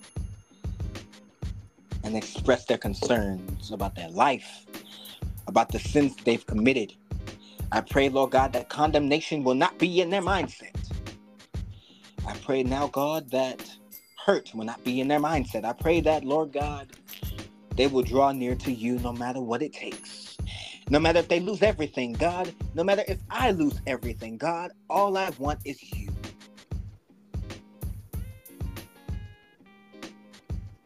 and 2.02 2.16
express 2.16 2.64
their 2.64 2.78
concerns 2.78 3.70
about 3.70 3.94
their 3.94 4.10
life, 4.10 4.66
about 5.46 5.68
the 5.68 5.78
sins 5.78 6.16
they've 6.24 6.44
committed. 6.44 6.92
I 7.72 7.80
pray, 7.80 8.08
Lord 8.08 8.30
God, 8.30 8.52
that 8.52 8.68
condemnation 8.68 9.42
will 9.42 9.54
not 9.54 9.76
be 9.78 10.00
in 10.00 10.10
their 10.10 10.22
mindset. 10.22 10.74
I 12.26 12.34
pray 12.44 12.62
now, 12.62 12.86
God, 12.86 13.30
that 13.30 13.68
hurt 14.24 14.52
will 14.54 14.64
not 14.64 14.82
be 14.84 15.00
in 15.00 15.08
their 15.08 15.20
mindset. 15.20 15.64
I 15.64 15.72
pray 15.72 16.00
that, 16.02 16.24
Lord 16.24 16.52
God, 16.52 16.88
they 17.74 17.86
will 17.88 18.02
draw 18.02 18.32
near 18.32 18.54
to 18.56 18.72
you 18.72 18.98
no 19.00 19.12
matter 19.12 19.40
what 19.40 19.62
it 19.62 19.72
takes. 19.72 20.36
No 20.88 21.00
matter 21.00 21.18
if 21.18 21.28
they 21.28 21.40
lose 21.40 21.62
everything, 21.62 22.12
God, 22.12 22.54
no 22.74 22.84
matter 22.84 23.02
if 23.08 23.18
I 23.30 23.50
lose 23.50 23.80
everything, 23.86 24.38
God, 24.38 24.70
all 24.88 25.16
I 25.16 25.30
want 25.38 25.58
is 25.64 25.82
you. 25.92 26.08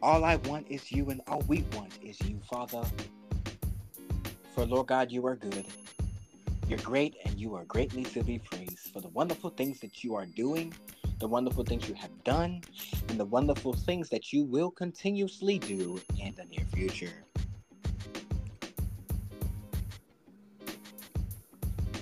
All 0.01 0.25
I 0.25 0.37
want 0.37 0.65
is 0.67 0.91
you, 0.91 1.11
and 1.11 1.21
all 1.27 1.43
we 1.47 1.63
want 1.73 1.93
is 2.01 2.19
you, 2.21 2.39
Father. 2.49 2.81
For 4.55 4.65
Lord 4.65 4.87
God, 4.87 5.11
you 5.11 5.25
are 5.27 5.35
good. 5.35 5.65
You're 6.71 6.79
great, 6.79 7.17
and 7.25 7.37
you 7.37 7.53
are 7.55 7.65
greatly 7.65 8.05
to 8.05 8.23
be 8.23 8.39
praised 8.39 8.93
for 8.93 9.01
the 9.01 9.09
wonderful 9.09 9.49
things 9.49 9.81
that 9.81 10.05
you 10.05 10.15
are 10.15 10.25
doing, 10.25 10.73
the 11.19 11.27
wonderful 11.27 11.65
things 11.65 11.89
you 11.89 11.95
have 11.95 12.23
done, 12.23 12.61
and 13.09 13.19
the 13.19 13.25
wonderful 13.25 13.73
things 13.73 14.07
that 14.07 14.31
you 14.31 14.45
will 14.45 14.71
continuously 14.71 15.59
do 15.59 15.99
in 16.17 16.33
the 16.35 16.45
near 16.45 16.65
future. 16.73 17.25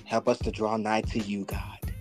Help 0.04 0.28
us 0.28 0.38
to 0.38 0.52
draw 0.52 0.76
nigh 0.76 1.00
to 1.00 1.18
you, 1.18 1.44
God. 1.46 1.92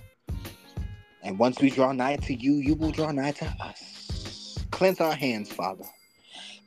And 1.23 1.39
once 1.39 1.59
we 1.59 1.71
draw 1.71 1.91
nigh 1.91 2.17
to 2.17 2.35
you, 2.35 2.53
you 2.53 2.75
will 2.75 2.91
draw 2.91 3.09
nigh 3.09 3.31
to 3.31 3.45
us. 3.59 4.59
Cleanse 4.69 5.01
our 5.01 5.15
hands, 5.15 5.51
Father. 5.51 5.85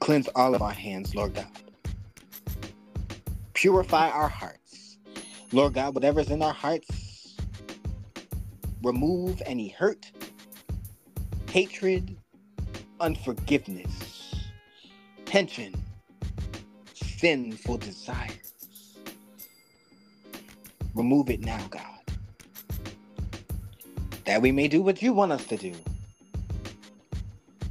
Cleanse 0.00 0.26
all 0.34 0.56
of 0.56 0.62
our 0.62 0.72
hands, 0.72 1.14
Lord 1.14 1.34
God. 1.34 1.46
Purify 3.54 4.10
our 4.10 4.28
hearts. 4.28 4.61
Lord 5.54 5.74
God, 5.74 5.94
whatever's 5.94 6.30
in 6.30 6.42
our 6.42 6.54
hearts, 6.54 7.36
remove 8.82 9.42
any 9.44 9.68
hurt, 9.68 10.10
hatred, 11.50 12.16
unforgiveness, 13.00 14.34
tension, 15.26 15.74
sinful 16.94 17.76
desires. 17.78 18.98
Remove 20.94 21.28
it 21.28 21.40
now, 21.40 21.60
God. 21.68 21.82
That 24.24 24.40
we 24.40 24.52
may 24.52 24.68
do 24.68 24.80
what 24.80 25.02
you 25.02 25.12
want 25.12 25.32
us 25.32 25.44
to 25.46 25.58
do 25.58 25.74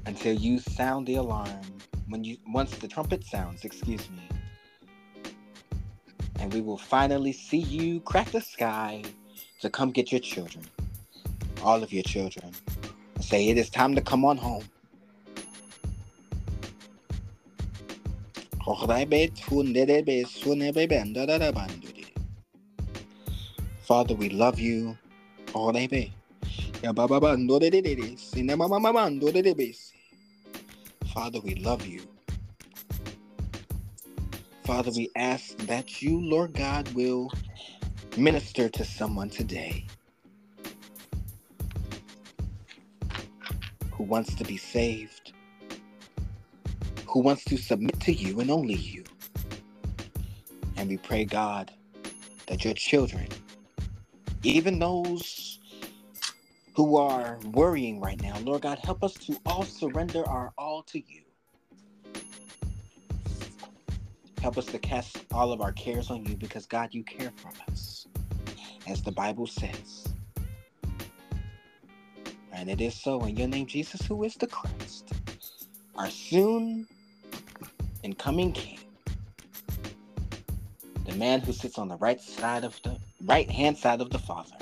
until 0.06 0.36
you 0.36 0.60
sound 0.60 1.08
the 1.08 1.16
alarm 1.16 1.62
when 2.10 2.24
you 2.24 2.38
once 2.48 2.78
the 2.78 2.88
trumpet 2.88 3.24
sounds, 3.24 3.66
excuse 3.66 4.08
me. 4.12 4.41
And 6.42 6.52
we 6.52 6.60
will 6.60 6.78
finally 6.78 7.34
see 7.34 7.60
you 7.60 8.00
crack 8.00 8.32
the 8.32 8.42
sky 8.42 9.04
to 9.62 9.70
come 9.70 9.92
get 9.92 10.12
your 10.12 10.20
children. 10.20 10.66
All 11.62 11.84
of 11.84 11.94
your 11.94 12.02
children. 12.02 12.52
And 13.14 13.24
say 13.24 13.50
it 13.50 13.60
is 13.60 13.70
time 13.70 13.94
to 13.94 14.02
come 14.02 14.26
on 14.26 14.38
home. 14.38 14.64
Father, 23.82 24.16
we 24.16 24.30
love 24.30 24.60
you. 24.60 24.98
Father, 31.14 31.40
we 31.42 31.54
love 31.56 31.86
you. 31.86 32.02
Father, 34.72 34.92
we 34.96 35.12
ask 35.18 35.58
that 35.68 36.02
you, 36.02 36.18
Lord 36.22 36.54
God, 36.54 36.88
will 36.94 37.30
minister 38.16 38.70
to 38.70 38.86
someone 38.86 39.30
today 39.30 39.86
who 43.92 44.06
wants 44.06 44.34
to 44.36 44.46
be 44.46 44.56
saved, 44.56 45.34
who 47.06 47.20
wants 47.20 47.44
to 47.44 47.58
submit 47.58 48.00
to 48.00 48.14
you 48.14 48.40
and 48.40 48.50
only 48.50 48.76
you. 48.76 49.04
And 50.78 50.88
we 50.88 50.96
pray, 50.96 51.26
God, 51.26 51.74
that 52.48 52.64
your 52.64 52.74
children, 52.74 53.28
even 54.44 54.80
those 54.80 55.60
who 56.78 56.96
are 56.96 57.38
worrying 57.52 58.00
right 58.00 58.22
now, 58.22 58.40
Lord 58.40 58.62
God, 58.62 58.80
help 58.80 59.04
us 59.04 59.16
to 59.16 59.36
all 59.46 59.64
surrender 59.64 60.26
our 60.26 60.54
all 60.58 60.82
to 60.84 60.98
you. 60.98 61.21
Help 64.42 64.58
us 64.58 64.66
to 64.66 64.80
cast 64.80 65.24
all 65.32 65.54
of 65.54 65.62
our 65.62 65.72
cares 65.72 66.10
on 66.10 66.26
you 66.26 66.36
because, 66.36 66.66
God, 66.66 66.94
you 66.94 67.04
care 67.04 67.32
for 67.36 67.52
us, 67.72 68.08
as 68.88 69.04
the 69.04 69.12
Bible 69.12 69.46
says. 69.46 70.08
And 72.52 72.68
it 72.68 72.82
is 72.82 72.96
so 72.96 73.22
in 73.22 73.38
your 73.38 73.48
name, 73.48 73.68
Jesus, 73.68 74.02
who 74.02 74.24
is 74.24 74.34
the 74.36 74.48
Christ, 74.48 75.14
our 75.96 76.10
soon 76.10 76.88
and 78.04 78.18
coming 78.18 78.52
King, 78.52 78.80
the 81.06 81.14
man 81.14 81.42
who 81.42 81.54
sits 81.54 81.78
on 81.78 81.88
the 81.88 81.98
right 81.98 82.20
side 82.20 82.64
of 82.64 82.82
the 82.82 82.98
right 83.26 83.50
hand 83.50 83.78
side 83.78 84.02
of 84.02 84.10
the 84.10 84.20
Father, 84.20 84.58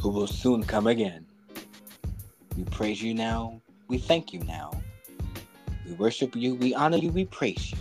who 0.00 0.10
will 0.10 0.28
soon 0.28 0.62
come 0.62 0.86
again. 0.86 1.26
We 2.56 2.62
praise 2.64 3.02
you 3.02 3.14
now. 3.14 3.60
We 3.88 3.98
thank 3.98 4.32
you 4.32 4.40
now. 4.40 4.70
We 5.84 5.94
worship 5.94 6.36
you. 6.36 6.54
We 6.54 6.72
honor 6.72 6.98
you. 6.98 7.10
We 7.10 7.24
praise 7.24 7.72
you. 7.72 7.78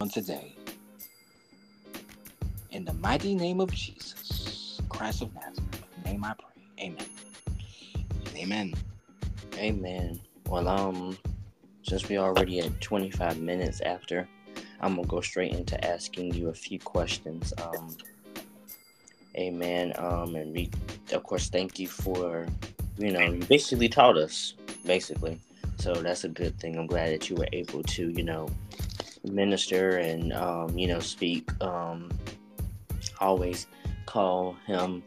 On 0.00 0.08
today, 0.08 0.54
in 2.70 2.86
the 2.86 2.94
mighty 2.94 3.34
name 3.34 3.60
of 3.60 3.70
Jesus, 3.70 4.80
Christ 4.88 5.20
of 5.20 5.34
Nazareth, 5.34 5.84
name 6.06 6.24
I 6.24 6.32
pray. 6.32 6.86
Amen. 6.86 7.06
Amen. 8.34 8.74
Amen. 9.58 10.20
Well, 10.48 10.68
um, 10.68 11.18
since 11.82 12.08
we 12.08 12.16
already 12.16 12.60
at 12.60 12.80
25 12.80 13.40
minutes 13.40 13.82
after, 13.82 14.26
I'm 14.80 14.96
gonna 14.96 15.06
go 15.06 15.20
straight 15.20 15.52
into 15.52 15.82
asking 15.84 16.32
you 16.32 16.48
a 16.48 16.54
few 16.54 16.78
questions. 16.78 17.52
Um, 17.62 17.94
amen. 19.36 19.92
Um, 19.96 20.34
and 20.34 20.54
we, 20.54 20.70
of 21.12 21.24
course, 21.24 21.50
thank 21.50 21.78
you 21.78 21.88
for, 21.88 22.46
you 22.96 23.12
know, 23.12 23.20
you 23.20 23.44
basically 23.44 23.90
taught 23.90 24.16
us, 24.16 24.54
basically. 24.86 25.38
So 25.78 25.92
that's 25.92 26.24
a 26.24 26.28
good 26.28 26.58
thing. 26.58 26.78
I'm 26.78 26.86
glad 26.86 27.12
that 27.12 27.28
you 27.28 27.36
were 27.36 27.48
able 27.52 27.82
to, 27.82 28.08
you 28.08 28.22
know, 28.22 28.48
minister 29.24 29.98
and, 29.98 30.32
um, 30.32 30.76
you 30.78 30.88
know, 30.88 31.00
speak. 31.00 31.50
Um, 31.62 32.10
always 33.20 33.66
call 34.06 34.56
him 34.66 35.02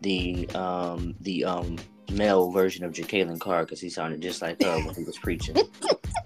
the 0.00 0.48
um 0.50 1.14
the 1.22 1.44
um 1.44 1.76
male 2.12 2.50
version 2.50 2.84
of 2.84 2.92
Jacqueline 2.92 3.38
Carr 3.38 3.64
because 3.64 3.80
he 3.80 3.88
sounded 3.88 4.20
just 4.20 4.42
like 4.42 4.60
her 4.62 4.78
when 4.80 4.94
he 4.94 5.04
was 5.04 5.16
preaching. 5.18 5.56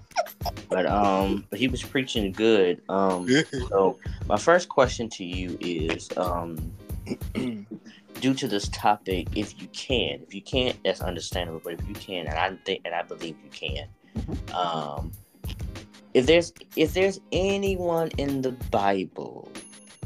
but 0.69 0.85
um, 0.85 1.45
but 1.49 1.59
he 1.59 1.67
was 1.67 1.81
preaching 1.81 2.31
good. 2.31 2.81
Um, 2.89 3.27
so 3.69 3.97
my 4.27 4.37
first 4.37 4.69
question 4.69 5.09
to 5.11 5.23
you 5.23 5.57
is 5.61 6.09
um, 6.17 6.73
due 8.19 8.33
to 8.33 8.47
this 8.47 8.67
topic, 8.69 9.27
if 9.35 9.59
you 9.61 9.67
can, 9.69 10.21
if 10.27 10.33
you 10.33 10.41
can't, 10.41 10.77
that's 10.83 11.01
understandable. 11.01 11.61
But 11.63 11.73
if 11.73 11.87
you 11.87 11.95
can, 11.95 12.27
and 12.27 12.37
I 12.37 12.53
think, 12.65 12.81
and 12.85 12.93
I 12.93 13.01
believe 13.03 13.35
you 13.43 13.49
can, 13.49 13.87
Mhm. 14.17 14.53
um, 14.53 15.11
if 16.13 16.25
there's 16.25 16.53
if 16.75 16.93
there's 16.93 17.19
anyone 17.31 18.09
in 18.17 18.41
the 18.41 18.51
Bible 18.71 19.51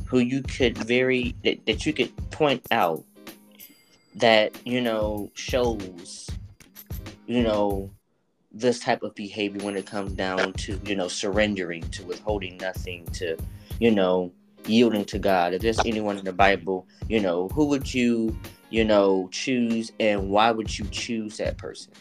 who 0.06 0.20
you 0.20 0.42
could 0.44 0.78
very 0.78 1.36
that, 1.44 1.66
that 1.66 1.86
you 1.86 1.94
could 1.94 2.12
point 2.32 2.66
out 2.72 3.04
that 4.16 4.56
you 4.66 4.82
know 4.82 5.32
shows 5.34 6.30
you 7.26 7.42
know 7.42 7.90
this 8.52 8.80
type 8.80 9.02
of 9.02 9.16
behavior 9.16 9.64
when 9.66 9.76
it 9.76 9.86
comes 9.86 10.14
down 10.14 10.54
to 10.54 10.80
you 10.86 10.96
know 10.96 11.08
surrendering 11.08 11.82
to 11.90 12.04
withholding 12.06 12.58
nothing 12.58 13.06
to 13.08 13.36
you 13.80 13.90
know 13.90 14.32
yielding 14.66 15.04
to 15.04 15.18
god 15.18 15.54
if 15.54 15.62
there's 15.62 15.80
anyone 15.80 16.18
in 16.18 16.24
the 16.24 16.32
bible 16.32 16.88
you 17.10 17.20
know 17.20 17.48
who 17.50 17.66
would 17.66 17.92
you 17.92 18.38
you 18.70 18.86
know 18.86 19.28
choose 19.32 19.92
and 20.00 20.30
why 20.30 20.52
would 20.52 20.78
you 20.78 20.86
choose 20.92 21.38
that 21.38 21.58
person 21.58 21.92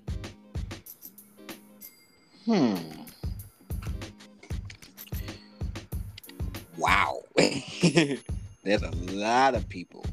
Hmm. 2.44 3.01
Wow. 6.82 7.22
There's 7.36 8.82
a 8.82 8.90
lot 9.12 9.54
of 9.54 9.68
people 9.68 10.04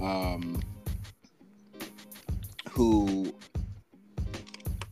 um, 0.00 0.62
who 2.70 3.34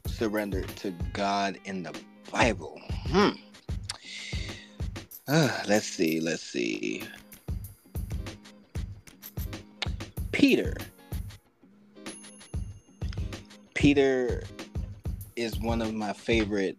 surrendered 0.07 0.69
to 0.77 0.91
God 1.15 1.59
in 1.65 1.85
the 1.85 1.99
Bible. 2.31 2.79
Hmm. 3.07 3.31
Uh, 5.27 5.63
let's 5.67 5.87
see. 5.87 6.21
Let's 6.21 6.43
see. 6.43 7.03
Peter. 10.33 10.75
Peter 13.73 14.43
is 15.35 15.59
one 15.59 15.81
of 15.81 15.95
my 15.95 16.13
favorite 16.13 16.77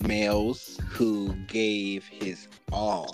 males 0.00 0.78
who 0.88 1.32
gave 1.48 2.04
his 2.06 2.46
all 2.72 3.12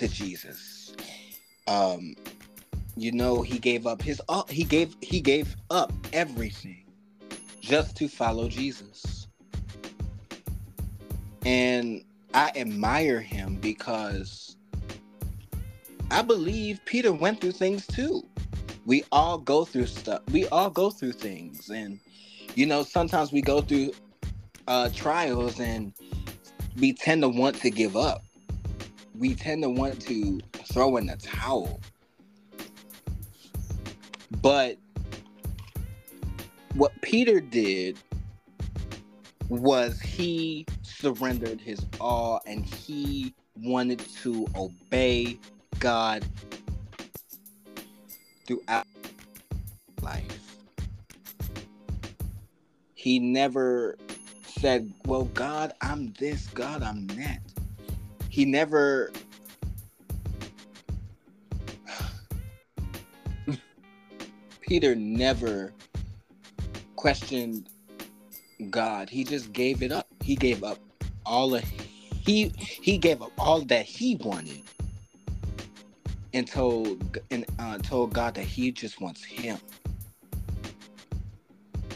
to 0.00 0.08
Jesus. 0.08 0.94
Um, 1.68 2.16
you 2.96 3.12
know, 3.12 3.42
he 3.42 3.58
gave 3.58 3.86
up 3.86 4.02
his 4.02 4.20
all. 4.28 4.46
He 4.48 4.64
gave 4.64 4.96
he 5.02 5.20
gave 5.20 5.54
up 5.70 5.92
everything 6.12 6.86
just 7.60 7.96
to 7.98 8.08
follow 8.08 8.48
Jesus. 8.48 9.28
And 11.44 12.02
I 12.34 12.50
admire 12.56 13.20
him 13.20 13.56
because 13.56 14.56
I 16.10 16.22
believe 16.22 16.80
Peter 16.86 17.12
went 17.12 17.40
through 17.40 17.52
things 17.52 17.86
too. 17.86 18.26
We 18.86 19.04
all 19.12 19.36
go 19.36 19.64
through 19.66 19.86
stuff. 19.86 20.22
We 20.32 20.48
all 20.48 20.70
go 20.70 20.90
through 20.90 21.12
things 21.12 21.68
and 21.68 22.00
you 22.54 22.66
know, 22.66 22.82
sometimes 22.82 23.32
we 23.32 23.42
go 23.42 23.60
through 23.60 23.92
uh, 24.66 24.88
trials 24.94 25.60
and 25.60 25.92
we 26.78 26.94
tend 26.94 27.22
to 27.22 27.28
want 27.28 27.56
to 27.56 27.70
give 27.70 27.96
up. 27.96 28.22
We 29.20 29.36
tend 29.36 29.62
to 29.62 29.70
want 29.70 30.00
to 30.02 30.40
throw 30.72 30.96
in 30.96 31.06
the 31.06 31.14
towel. 31.14 31.80
But 34.42 34.78
what 36.74 36.90
Peter 37.02 37.40
did 37.40 37.96
was 39.48 40.00
he 40.00 40.66
surrendered 40.82 41.60
his 41.60 41.86
all 42.00 42.40
and 42.46 42.64
he 42.64 43.32
wanted 43.56 44.00
to 44.22 44.48
obey 44.56 45.38
God 45.78 46.24
throughout 48.46 48.86
life 50.02 50.50
he 53.00 53.18
never 53.18 53.96
said, 54.44 54.92
Well, 55.06 55.24
God, 55.32 55.72
I'm 55.80 56.12
this, 56.18 56.46
God, 56.48 56.82
I'm 56.82 57.06
that. 57.06 57.40
He 58.30 58.46
never 58.46 59.12
Peter 64.60 64.94
never 64.94 65.74
questioned 66.96 67.68
God. 68.70 69.10
He 69.10 69.24
just 69.24 69.52
gave 69.52 69.82
it 69.82 69.92
up. 69.92 70.06
He 70.22 70.36
gave 70.36 70.64
up 70.64 70.78
all 71.26 71.54
of 71.54 71.64
he 71.64 72.52
he 72.56 72.98
gave 72.98 73.20
up 73.22 73.32
all 73.38 73.62
that 73.62 73.84
he 73.84 74.16
wanted 74.16 74.62
and 76.32 76.46
told 76.46 77.18
and 77.30 77.44
uh, 77.58 77.78
told 77.78 78.12
God 78.12 78.34
that 78.34 78.44
he 78.44 78.70
just 78.70 79.00
wants 79.00 79.24
him 79.24 79.58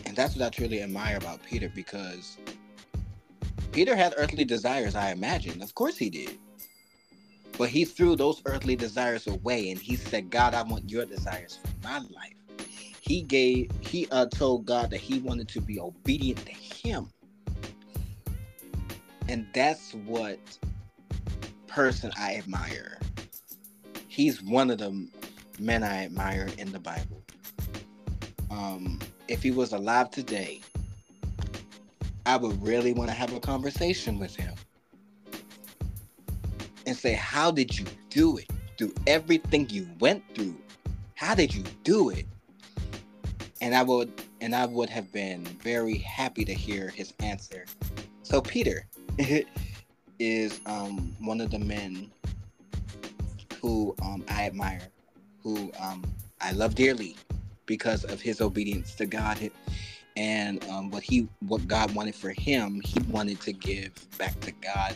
and 0.07 0.17
that's 0.17 0.37
what 0.37 0.47
I 0.47 0.51
truly 0.51 0.83
admire 0.83 1.17
about 1.17 1.43
Peter 1.43 1.71
because 1.75 2.39
Peter 3.75 3.97
had 3.97 4.15
earthly 4.17 4.45
desires, 4.45 4.95
I 4.95 5.11
imagine. 5.11 5.61
Of 5.61 5.75
course 5.75 5.97
he 5.97 6.09
did. 6.09 6.39
But 7.59 7.71
he 7.71 7.85
threw 7.85 8.15
those 8.15 8.41
earthly 8.47 8.77
desires 8.77 9.27
away 9.27 9.73
and 9.73 9.81
he 9.81 9.97
said, 9.97 10.31
God, 10.31 10.55
I 10.55 10.63
want 10.63 10.89
your 10.89 11.05
desires 11.05 11.59
for 11.61 11.89
my 11.89 11.99
life. 11.99 12.69
He 13.01 13.23
gave, 13.23 13.73
he 13.81 14.07
uh, 14.13 14.27
told 14.27 14.65
God 14.65 14.91
that 14.91 15.01
he 15.01 15.19
wanted 15.19 15.49
to 15.49 15.61
be 15.61 15.81
obedient 15.81 16.47
to 16.47 16.53
him. 16.53 17.09
And 19.29 19.45
that's 19.53 19.93
what 20.07 20.39
person 21.67 22.13
I 22.17 22.37
admire. 22.37 23.01
He's 24.07 24.41
one 24.41 24.71
of 24.71 24.79
the 24.79 25.09
men 25.59 25.83
I 25.83 26.05
admire 26.05 26.49
in 26.59 26.71
the 26.71 26.79
Bible. 26.79 27.25
Um, 28.53 29.01
if 29.27 29.43
he 29.43 29.51
was 29.51 29.73
alive 29.73 30.13
today, 30.13 30.61
I 32.27 32.37
would 32.37 32.63
really 32.63 32.93
want 32.93 33.11
to 33.11 33.15
have 33.15 33.33
a 33.35 33.41
conversation 33.41 34.19
with 34.19 34.35
him 34.35 34.55
and 36.87 36.97
say, 36.97 37.13
How 37.13 37.51
did 37.51 37.79
you 37.79 37.87
do 38.11 38.39
it? 38.39 38.47
Through 38.79 38.95
everything 39.07 39.69
you 39.71 39.89
went 40.01 40.23
through, 40.35 40.57
how 41.15 41.35
did 41.35 41.55
you 41.55 41.63
do 41.85 42.11
it? 42.11 42.27
And 43.61 43.75
I 43.75 43.83
would 43.83 44.13
and 44.41 44.55
I 44.55 44.67
would 44.67 44.91
have 44.91 45.13
been 45.13 45.45
very 45.45 45.97
happy 45.99 46.45
to 46.45 46.53
hear 46.53 46.89
his 46.89 47.13
answer. 47.21 47.67
So 48.23 48.41
Peter 48.41 48.87
is 50.19 50.61
um, 50.67 51.15
one 51.21 51.41
of 51.41 51.51
the 51.51 51.59
men 51.59 52.11
who 53.61 53.95
um, 54.03 54.25
I 54.29 54.45
admire, 54.45 54.89
who 55.43 55.73
um, 55.81 56.05
I 56.41 56.53
love 56.53 56.75
dearly 56.75 57.17
because 57.67 58.05
of 58.05 58.21
his 58.21 58.41
obedience 58.41 58.95
to 58.97 59.07
God 59.07 59.39
and 60.17 60.65
um, 60.69 60.91
what 60.91 61.03
he 61.03 61.29
what 61.41 61.67
God 61.67 61.95
wanted 61.95 62.15
for 62.15 62.31
him. 62.31 62.81
He 62.85 63.01
wanted 63.11 63.41
to 63.43 63.53
give 63.53 63.93
back 64.19 64.39
to 64.41 64.53
God 64.53 64.95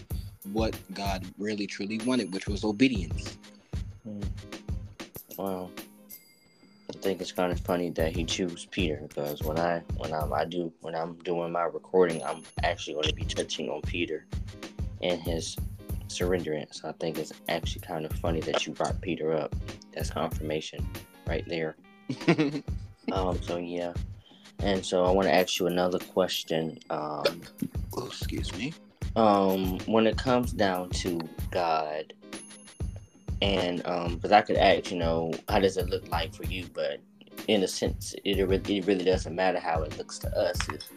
what 0.53 0.77
God 0.95 1.27
really 1.39 1.67
truly 1.67 1.99
wanted, 1.99 2.33
which 2.33 2.47
was 2.47 2.65
obedience. 2.65 3.37
Wow. 5.37 5.71
I 6.91 6.99
think 7.01 7.21
it's 7.21 7.33
kind 7.33 7.53
of 7.53 7.61
funny 7.61 7.91
that 7.91 8.17
he 8.17 8.25
chose 8.25 8.67
Peter 8.71 8.99
because 9.09 9.43
when 9.43 9.59
I 9.59 9.83
when 9.97 10.13
I'm 10.13 10.33
I 10.33 10.45
do 10.45 10.73
when 10.81 10.95
I'm 10.95 11.15
doing 11.17 11.53
my 11.53 11.65
recording, 11.65 12.23
I'm 12.25 12.43
actually 12.63 12.95
going 12.95 13.09
to 13.09 13.15
be 13.15 13.25
touching 13.25 13.69
on 13.69 13.83
Peter 13.83 14.27
and 15.03 15.21
his 15.21 15.57
surrenderance. 16.09 16.85
I 16.85 16.93
think 16.93 17.19
it's 17.19 17.33
actually 17.49 17.83
kind 17.83 18.07
of 18.07 18.13
funny 18.13 18.41
that 18.41 18.67
you 18.67 18.73
brought 18.73 19.01
Peter 19.01 19.33
up. 19.33 19.55
That's 19.93 20.11
confirmation 20.11 20.89
right 21.27 21.47
there. 21.47 21.77
um, 23.13 23.41
so 23.43 23.59
yeah. 23.59 23.93
And 24.61 24.85
so 24.85 25.05
I 25.05 25.11
want 25.11 25.29
to 25.29 25.35
ask 25.35 25.59
you 25.59 25.67
another 25.67 25.99
question. 25.99 26.79
Um, 26.91 27.43
oh, 27.97 28.07
excuse 28.07 28.53
me. 28.57 28.75
Um, 29.17 29.79
when 29.87 30.07
it 30.07 30.17
comes 30.19 30.53
down 30.53 30.91
to 30.91 31.21
God, 31.51 32.13
and 33.41 33.87
um, 33.87 34.17
because 34.17 34.33
I 34.33 34.43
could 34.43 34.57
ask, 34.57 34.91
you 34.91 34.99
know, 34.99 35.33
how 35.49 35.61
does 35.61 35.77
it 35.77 35.89
look 35.89 36.09
like 36.09 36.35
for 36.35 36.45
you? 36.45 36.67
But 36.75 37.01
in 37.47 37.63
a 37.63 37.69
sense, 37.69 38.15
it 38.25 38.47
really, 38.47 38.79
it 38.79 38.87
really 38.87 39.05
doesn't 39.05 39.35
matter 39.35 39.61
how 39.61 39.83
it 39.83 39.97
looks 39.97 40.19
to 40.21 40.37
us. 40.37 40.59
It's 40.69 40.89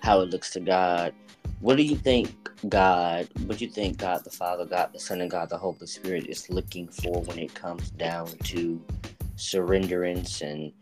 how 0.00 0.20
it 0.20 0.30
looks 0.30 0.50
to 0.50 0.60
God. 0.60 1.14
What 1.60 1.76
do 1.76 1.82
you 1.82 1.96
think 1.96 2.34
God, 2.68 3.28
what 3.46 3.58
do 3.58 3.64
you 3.64 3.70
think 3.70 3.98
God 3.98 4.24
the 4.24 4.30
Father, 4.30 4.64
God 4.64 4.90
the 4.92 4.98
Son, 4.98 5.20
and 5.20 5.30
God 5.30 5.48
the 5.48 5.58
Holy 5.58 5.86
Spirit 5.86 6.26
is 6.26 6.48
looking 6.50 6.88
for 6.88 7.22
when 7.22 7.38
it 7.38 7.54
comes 7.54 7.90
down 7.90 8.26
to 8.44 8.80
surrenderance 9.36 10.42
and 10.42 10.72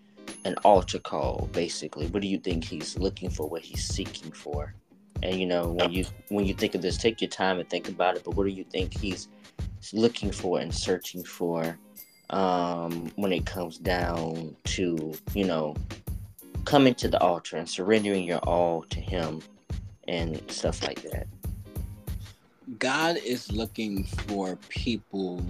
an 0.44 0.55
altar 0.64 0.98
call, 0.98 1.48
basically? 1.53 2.07
What 2.09 2.22
do 2.22 2.29
you 2.29 2.38
think 2.38 2.64
He's 2.64 2.98
looking 2.98 3.31
for? 3.31 3.48
What 3.48 3.62
He's 3.62 3.85
seeking 3.85 4.33
for? 4.33 4.74
And 5.22 5.38
you 5.38 5.46
know, 5.46 5.68
when 5.68 5.92
you 5.92 6.05
when 6.29 6.46
you 6.46 6.55
think 6.55 6.74
of 6.74 6.83
this, 6.83 6.96
take 6.96 7.20
your 7.20 7.31
time 7.31 7.59
and 7.59 7.68
think 7.68 7.88
about 7.88 8.16
it. 8.16 8.24
But 8.24 8.37
what 8.37 8.44
do 8.44 8.50
you 8.50 8.64
think 8.64 8.98
He's 8.98 9.29
looking 9.92 10.31
for 10.31 10.61
and 10.61 10.74
searching 10.74 11.24
for 11.24 11.79
um, 12.31 13.11
when 13.16 13.33
it 13.33 13.44
comes 13.44 13.79
down 13.79 14.57
to 14.64 15.12
you 15.35 15.44
know 15.44 15.74
coming 16.64 16.94
to 16.94 17.09
the 17.09 17.20
altar 17.20 17.57
and 17.57 17.68
surrendering 17.68 18.24
your 18.24 18.38
all 18.38 18.83
to 18.85 19.00
Him 19.00 19.42
and 20.09 20.42
stuff 20.50 20.83
like 20.83 21.03
that? 21.03 21.26
God 22.79 23.18
is 23.24 23.50
looking 23.50 24.05
for 24.05 24.57
people, 24.68 25.44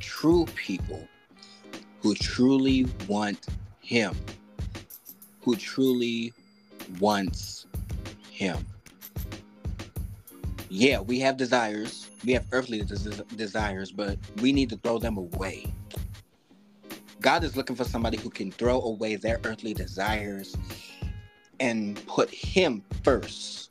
true 0.00 0.46
people, 0.54 1.08
who 2.02 2.14
truly 2.14 2.86
want 3.08 3.46
Him, 3.86 4.16
who 5.42 5.54
truly 5.54 6.32
wants 6.98 7.66
Him. 8.32 8.66
Yeah, 10.68 11.00
we 11.00 11.20
have 11.20 11.36
desires. 11.36 12.10
We 12.24 12.32
have 12.32 12.44
earthly 12.50 12.82
des- 12.82 13.22
desires, 13.36 13.92
but 13.92 14.18
we 14.42 14.52
need 14.52 14.70
to 14.70 14.76
throw 14.78 14.98
them 14.98 15.16
away. 15.16 15.72
God 17.20 17.44
is 17.44 17.56
looking 17.56 17.76
for 17.76 17.84
somebody 17.84 18.16
who 18.16 18.28
can 18.28 18.50
throw 18.50 18.82
away 18.82 19.14
their 19.14 19.38
earthly 19.44 19.72
desires 19.72 20.56
and 21.60 22.04
put 22.08 22.28
Him 22.28 22.82
first 23.04 23.66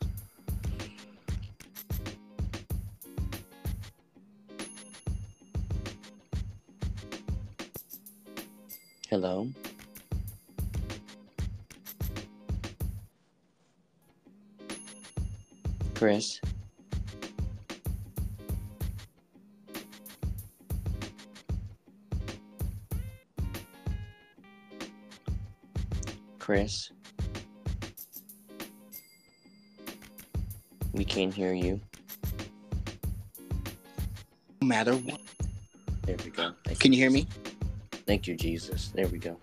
Hello. 9.16 9.48
Chris. 15.96 16.42
Chris. 26.38 26.92
We 30.92 31.06
can't 31.06 31.34
hear 31.34 31.54
you. 31.54 31.80
No 34.62 34.68
matter 34.68 34.94
what. 34.96 35.22
There 36.04 36.18
we 36.24 36.30
go. 36.30 36.52
Thank 36.66 36.80
Can 36.80 36.94
you 36.94 37.00
hear 37.00 37.10
me? 37.10 37.26
Thank 38.06 38.28
you, 38.28 38.36
Jesus. 38.36 38.90
There 38.94 39.08
we 39.08 39.18
go. 39.18 39.38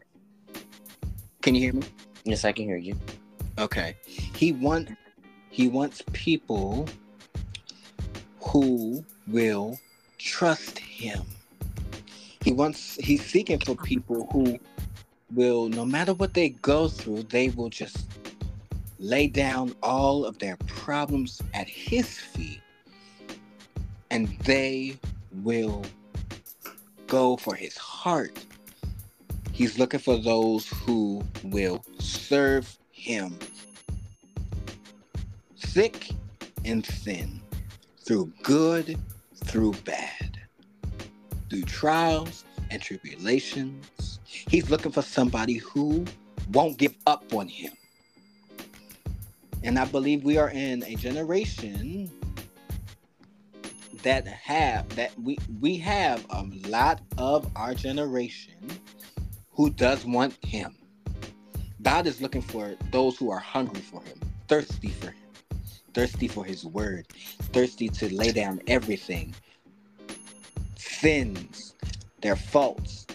Can 1.41 1.55
you 1.55 1.63
hear 1.63 1.73
me? 1.73 1.83
Yes, 2.25 2.45
I 2.45 2.53
can 2.53 2.67
hear 2.67 2.77
you. 2.77 2.95
Okay. 3.59 3.97
He 4.05 4.53
want 4.53 4.91
he 5.53 5.69
wants 5.69 6.03
people 6.13 6.89
who 8.41 9.05
will 9.29 9.79
trust 10.19 10.79
him. 10.79 11.23
He 12.45 12.53
wants 12.53 12.97
he's 12.97 13.25
seeking 13.25 13.61
for 13.61 13.77
people 13.77 14.29
who 14.33 14.59
will 15.33 15.69
no 15.69 15.85
matter 15.85 16.15
what 16.15 16.35
they 16.35 16.51
go 16.51 16.89
through, 16.89 17.25
they 17.25 17.51
will 17.51 17.71
just 17.71 18.09
lay 18.99 19.29
down 19.29 19.75
all 19.83 20.25
of 20.25 20.39
their 20.41 20.57
problems 20.67 21.41
at 21.55 21.69
his 21.69 22.19
feet 22.19 22.61
and 24.11 24.29
they 24.41 24.99
will 25.43 25.85
go 27.09 27.37
for 27.37 27.55
his 27.55 27.77
heart 27.77 28.45
He's 29.53 29.79
looking 29.79 30.01
for 30.01 30.19
those 30.19 30.67
who 30.69 31.23
will 31.45 31.85
serve 31.99 32.79
him 32.91 33.39
thick 35.73 36.11
and 36.67 36.85
thin, 36.85 37.41
through 38.05 38.31
good, 38.43 38.99
through 39.45 39.73
bad, 39.87 40.39
through 41.49 41.63
trials 41.63 42.45
and 42.71 42.83
tribulations. 42.83 44.21
He's 44.27 44.69
looking 44.69 44.93
for 44.93 45.01
somebody 45.01 45.55
who 45.55 46.05
won't 46.53 46.77
give 46.77 46.95
up 47.07 47.25
on 47.33 47.49
him. 47.49 47.73
And 49.63 49.79
I 49.79 49.87
believe 49.87 50.25
we 50.25 50.37
are 50.37 50.51
in 50.51 50.85
a 50.85 50.95
generation 50.95 52.11
that 54.03 54.27
have 54.27 54.87
that 54.97 55.19
we 55.19 55.39
we 55.61 55.79
have 55.79 56.27
a 56.31 56.45
lot 56.69 57.01
of 57.17 57.51
our 57.57 57.73
generation 57.73 58.57
who 59.53 59.71
does 59.71 60.05
want 60.05 60.37
him. 60.45 60.77
God 61.81 62.07
is 62.07 62.21
looking 62.21 62.43
for 62.43 62.75
those 62.91 63.17
who 63.17 63.31
are 63.31 63.39
hungry 63.39 63.81
for 63.81 64.03
him, 64.03 64.19
thirsty 64.49 64.89
for 64.89 65.13
him, 65.13 65.22
thirsty 65.95 66.29
for 66.29 66.45
his 66.45 66.65
word, 66.65 67.07
thirsty 67.53 67.89
to 67.89 68.15
lay 68.15 68.33
down 68.33 68.61
everything 68.67 69.35
sins, 70.77 71.75
their 72.21 72.37
faults, 72.37 73.07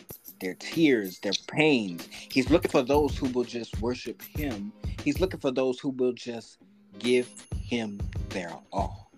their 0.41 0.55
tears, 0.55 1.19
their 1.19 1.33
pains. 1.47 2.07
He's 2.11 2.49
looking 2.49 2.71
for 2.71 2.81
those 2.81 3.17
who 3.17 3.29
will 3.29 3.43
just 3.43 3.79
worship 3.81 4.21
him. 4.21 4.73
He's 5.03 5.19
looking 5.19 5.39
for 5.39 5.51
those 5.51 5.79
who 5.79 5.89
will 5.89 6.13
just 6.13 6.57
give 6.99 7.29
him 7.53 7.99
their 8.29 8.53
all. 8.71 9.11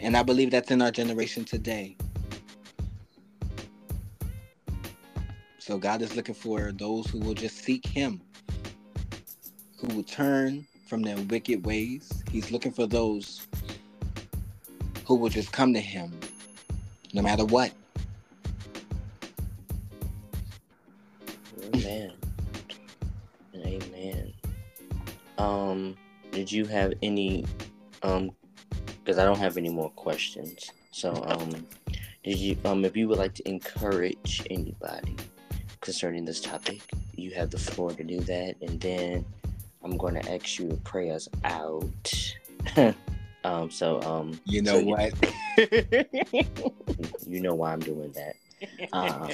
And 0.00 0.16
I 0.16 0.24
believe 0.24 0.50
that's 0.50 0.70
in 0.72 0.82
our 0.82 0.90
generation 0.90 1.44
today. 1.44 1.96
So 5.62 5.78
God 5.78 6.02
is 6.02 6.16
looking 6.16 6.34
for 6.34 6.72
those 6.72 7.06
who 7.06 7.20
will 7.20 7.34
just 7.34 7.58
seek 7.58 7.86
Him, 7.86 8.20
who 9.78 9.94
will 9.94 10.02
turn 10.02 10.66
from 10.92 11.00
their 11.00 11.16
wicked 11.30 11.64
ways. 11.64 12.22
He's 12.30 12.50
looking 12.50 12.70
for 12.70 12.86
those 12.86 13.46
who 15.06 15.14
will 15.14 15.30
just 15.30 15.50
come 15.50 15.72
to 15.72 15.80
Him 15.80 16.12
no 17.14 17.22
matter 17.22 17.46
what. 17.46 17.72
Amen. 21.74 22.12
Amen. 23.56 24.34
Um, 25.38 25.96
did 26.30 26.52
you 26.52 26.66
have 26.66 26.92
any 27.00 27.46
um 28.02 28.30
because 29.02 29.18
I 29.18 29.24
don't 29.24 29.38
have 29.38 29.56
any 29.56 29.70
more 29.70 29.88
questions. 29.92 30.72
So 30.90 31.14
um 31.26 31.66
did 32.22 32.36
you 32.36 32.58
um 32.66 32.84
if 32.84 32.98
you 32.98 33.08
would 33.08 33.16
like 33.16 33.32
to 33.36 33.48
encourage 33.48 34.46
anybody 34.50 35.16
concerning 35.80 36.26
this 36.26 36.42
topic, 36.42 36.82
you 37.14 37.30
have 37.30 37.48
the 37.48 37.58
floor 37.58 37.92
to 37.92 38.04
do 38.04 38.20
that. 38.20 38.56
And 38.60 38.78
then 38.78 39.24
I'm 39.84 39.96
going 39.96 40.14
to 40.14 40.32
ask 40.32 40.58
you 40.58 40.68
to 40.68 40.76
pray 40.76 41.10
us 41.10 41.28
out. 41.44 42.34
um, 43.44 43.70
so, 43.70 44.00
um, 44.02 44.40
you 44.44 44.62
know 44.62 44.80
so 44.80 44.84
what? 44.84 45.12
You, 46.32 46.44
you 47.26 47.40
know 47.40 47.54
why 47.54 47.72
I'm 47.72 47.80
doing 47.80 48.12
that. 48.12 48.36
Um, 48.92 49.30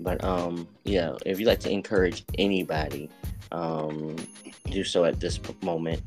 but, 0.00 0.22
um, 0.24 0.66
yeah, 0.84 1.14
if 1.24 1.38
you'd 1.38 1.46
like 1.46 1.60
to 1.60 1.70
encourage 1.70 2.24
anybody, 2.36 3.08
um, 3.52 4.16
do 4.70 4.82
so 4.84 5.04
at 5.04 5.20
this 5.20 5.38
moment. 5.62 6.02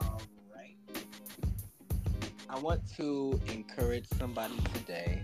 All 0.00 0.20
right. 0.54 0.76
I 2.48 2.58
want 2.58 2.80
to 2.96 3.40
encourage 3.52 4.06
somebody 4.18 4.54
today 4.74 5.22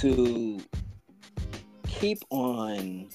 to 0.00 0.60
keep 1.86 2.22
on 2.30 3.08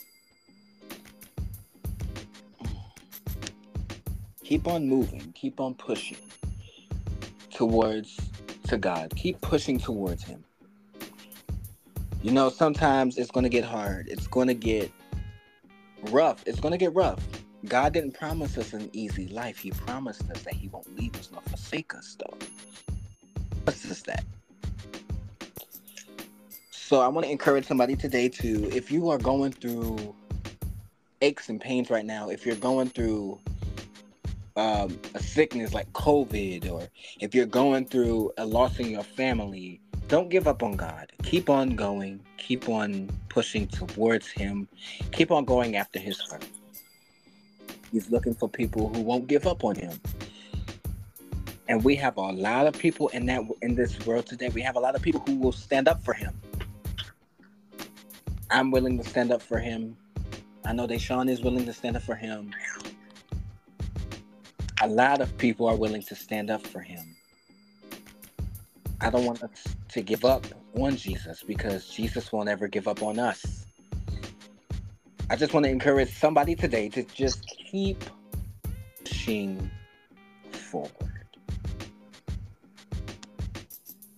keep 4.51 4.67
on 4.67 4.85
moving, 4.85 5.31
keep 5.33 5.61
on 5.61 5.73
pushing 5.73 6.17
towards 7.51 8.19
to 8.67 8.77
God. 8.77 9.15
Keep 9.15 9.39
pushing 9.39 9.79
towards 9.79 10.25
him. 10.25 10.43
You 12.21 12.31
know, 12.31 12.49
sometimes 12.49 13.17
it's 13.17 13.31
going 13.31 13.45
to 13.45 13.49
get 13.49 13.63
hard. 13.63 14.09
It's 14.09 14.27
going 14.27 14.49
to 14.49 14.53
get 14.53 14.91
rough. 16.09 16.43
It's 16.45 16.59
going 16.59 16.73
to 16.73 16.77
get 16.77 16.93
rough. 16.93 17.25
God 17.63 17.93
didn't 17.93 18.11
promise 18.11 18.57
us 18.57 18.73
an 18.73 18.89
easy 18.91 19.29
life. 19.29 19.57
He 19.57 19.71
promised 19.71 20.29
us 20.29 20.41
that 20.41 20.53
He 20.53 20.67
won't 20.67 20.97
leave 20.97 21.15
us 21.15 21.29
nor 21.31 21.41
forsake 21.43 21.95
us, 21.95 22.17
though. 22.19 22.37
What's 23.63 23.83
just 23.83 24.05
that? 24.07 24.25
So 26.71 26.99
I 26.99 27.07
want 27.07 27.25
to 27.25 27.31
encourage 27.31 27.65
somebody 27.65 27.95
today 27.95 28.27
to, 28.27 28.69
if 28.75 28.91
you 28.91 29.07
are 29.11 29.17
going 29.17 29.53
through 29.53 30.13
aches 31.21 31.47
and 31.47 31.61
pains 31.61 31.89
right 31.89 32.05
now, 32.05 32.27
if 32.27 32.45
you're 32.45 32.57
going 32.57 32.89
through 32.89 33.39
um, 34.55 34.99
a 35.13 35.21
sickness 35.21 35.73
like 35.73 35.91
COVID, 35.93 36.71
or 36.71 36.87
if 37.19 37.33
you're 37.33 37.45
going 37.45 37.85
through 37.85 38.31
a 38.37 38.45
loss 38.45 38.79
in 38.79 38.89
your 38.89 39.03
family, 39.03 39.79
don't 40.07 40.29
give 40.29 40.47
up 40.47 40.61
on 40.61 40.75
God. 40.75 41.11
Keep 41.23 41.49
on 41.49 41.75
going. 41.75 42.21
Keep 42.37 42.67
on 42.67 43.09
pushing 43.29 43.67
towards 43.67 44.27
Him. 44.29 44.67
Keep 45.11 45.31
on 45.31 45.45
going 45.45 45.77
after 45.77 45.99
His 45.99 46.19
heart. 46.19 46.45
He's 47.91 48.09
looking 48.09 48.33
for 48.33 48.49
people 48.49 48.89
who 48.89 49.01
won't 49.01 49.27
give 49.27 49.47
up 49.47 49.63
on 49.63 49.75
Him. 49.75 49.99
And 51.69 51.83
we 51.83 51.95
have 51.95 52.17
a 52.17 52.21
lot 52.21 52.67
of 52.67 52.73
people 52.73 53.07
in 53.09 53.25
that 53.27 53.43
in 53.61 53.75
this 53.75 54.05
world 54.05 54.25
today. 54.25 54.49
We 54.49 54.61
have 54.61 54.75
a 54.75 54.79
lot 54.79 54.95
of 54.95 55.01
people 55.01 55.23
who 55.25 55.35
will 55.35 55.53
stand 55.53 55.87
up 55.87 56.03
for 56.03 56.13
Him. 56.13 56.33
I'm 58.49 58.71
willing 58.71 58.97
to 58.97 59.07
stand 59.07 59.31
up 59.31 59.41
for 59.41 59.59
Him. 59.59 59.95
I 60.65 60.73
know 60.73 60.87
Deshaun 60.87 61.29
is 61.29 61.41
willing 61.41 61.65
to 61.65 61.73
stand 61.73 61.95
up 61.95 62.03
for 62.03 62.15
Him. 62.15 62.51
A 64.83 64.87
lot 64.87 65.21
of 65.21 65.37
people 65.37 65.67
are 65.67 65.75
willing 65.75 66.01
to 66.01 66.15
stand 66.15 66.49
up 66.49 66.65
for 66.65 66.79
Him. 66.79 67.15
I 68.99 69.11
don't 69.11 69.25
want 69.25 69.43
us 69.43 69.63
to 69.89 70.01
give 70.01 70.25
up 70.25 70.43
on 70.73 70.95
Jesus 70.95 71.43
because 71.43 71.87
Jesus 71.87 72.31
won't 72.31 72.49
ever 72.49 72.67
give 72.67 72.87
up 72.87 73.03
on 73.03 73.19
us. 73.19 73.67
I 75.29 75.35
just 75.35 75.53
want 75.53 75.65
to 75.65 75.69
encourage 75.69 76.11
somebody 76.11 76.55
today 76.55 76.89
to 76.89 77.03
just 77.03 77.45
keep 77.47 78.03
pushing 79.05 79.69
forward. 80.51 81.27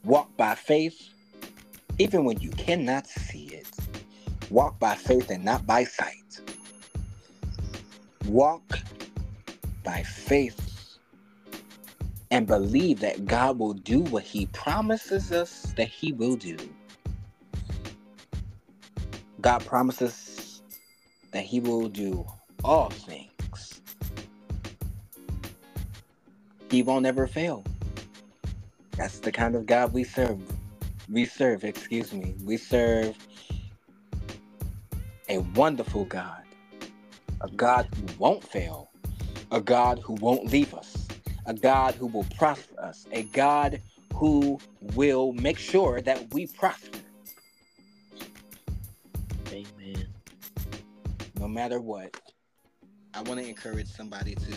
Walk 0.06 0.36
by 0.38 0.56
faith, 0.56 1.10
even 2.00 2.24
when 2.24 2.40
you 2.40 2.52
cannot 2.52 3.06
see 3.06 3.48
it. 3.48 3.70
Walk 4.50 4.80
by 4.80 4.96
faith 4.96 5.30
and 5.30 5.44
not 5.44 5.68
by 5.68 5.84
sight. 5.84 6.40
Walk 8.28 8.80
by 9.84 10.04
faith 10.04 10.98
and 12.32 12.48
believe 12.48 13.00
that 13.02 13.26
God 13.26 13.60
will 13.60 13.74
do 13.74 14.02
what 14.02 14.24
He 14.24 14.48
promises 14.48 15.32
us 15.32 15.74
that 15.78 15.88
He 15.88 16.14
will 16.14 16.36
do. 16.36 16.58
God 19.42 19.66
promises 19.66 20.62
that 21.32 21.44
He 21.44 21.60
will 21.60 21.90
do 21.90 22.26
all 22.64 22.90
things. 22.90 23.82
He 26.72 26.82
won't 26.82 27.06
ever 27.06 27.28
fail. 27.28 27.64
That's 28.98 29.20
the 29.20 29.32
kind 29.32 29.56
of 29.56 29.66
God 29.66 29.94
we 29.94 30.04
serve. 30.04 30.40
We 31.10 31.26
serve, 31.26 31.64
excuse 31.64 32.14
me. 32.14 32.36
We 32.44 32.58
serve 32.58 33.16
a 35.30 35.40
wonderful 35.40 36.06
God. 36.06 36.44
A 37.42 37.50
God 37.50 37.88
who 37.96 38.06
won't 38.18 38.44
fail. 38.44 38.90
A 39.54 39.62
God 39.62 40.00
who 40.00 40.16
won't 40.16 40.52
leave 40.52 40.74
us 40.74 41.04
a 41.46 41.54
God 41.54 41.96
who 41.96 42.08
will 42.08 42.26
prosper 42.38 42.80
us, 42.80 43.06
a 43.12 43.24
God 43.24 43.82
who 44.16 44.60
will 44.94 45.34
make 45.34 45.58
sure 45.58 46.02
that 46.02 46.34
we 46.34 46.48
prosper. 46.48 47.00
Amen. 49.50 50.08
No 51.40 51.48
matter 51.48 51.80
what, 51.80 52.16
I 53.14 53.22
want 53.24 53.40
to 53.42 53.48
encourage 53.48 53.88
somebody 53.88 54.36
to 54.36 54.54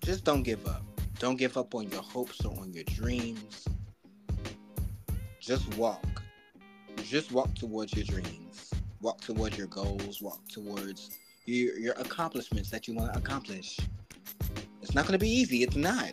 just 0.00 0.24
don't 0.24 0.42
give 0.42 0.66
up. 0.66 0.82
Don't 1.18 1.36
give 1.36 1.56
up 1.56 1.74
on 1.74 1.88
your 1.90 2.02
hopes 2.02 2.44
or 2.44 2.58
on 2.58 2.72
your 2.72 2.84
dreams. 2.84 3.66
Just 5.40 5.74
walk. 5.76 6.22
Just 7.02 7.32
walk 7.32 7.54
towards 7.54 7.94
your 7.94 8.04
dreams. 8.04 8.70
Walk 9.00 9.20
towards 9.20 9.56
your 9.56 9.66
goals. 9.68 10.20
Walk 10.20 10.40
towards 10.48 11.10
your, 11.44 11.78
your 11.78 11.94
accomplishments 11.94 12.70
that 12.70 12.88
you 12.88 12.94
want 12.94 13.12
to 13.12 13.18
accomplish. 13.18 13.78
It's 14.82 14.94
not 14.94 15.06
going 15.06 15.18
to 15.18 15.24
be 15.24 15.30
easy. 15.30 15.62
It's 15.62 15.76
not. 15.76 16.12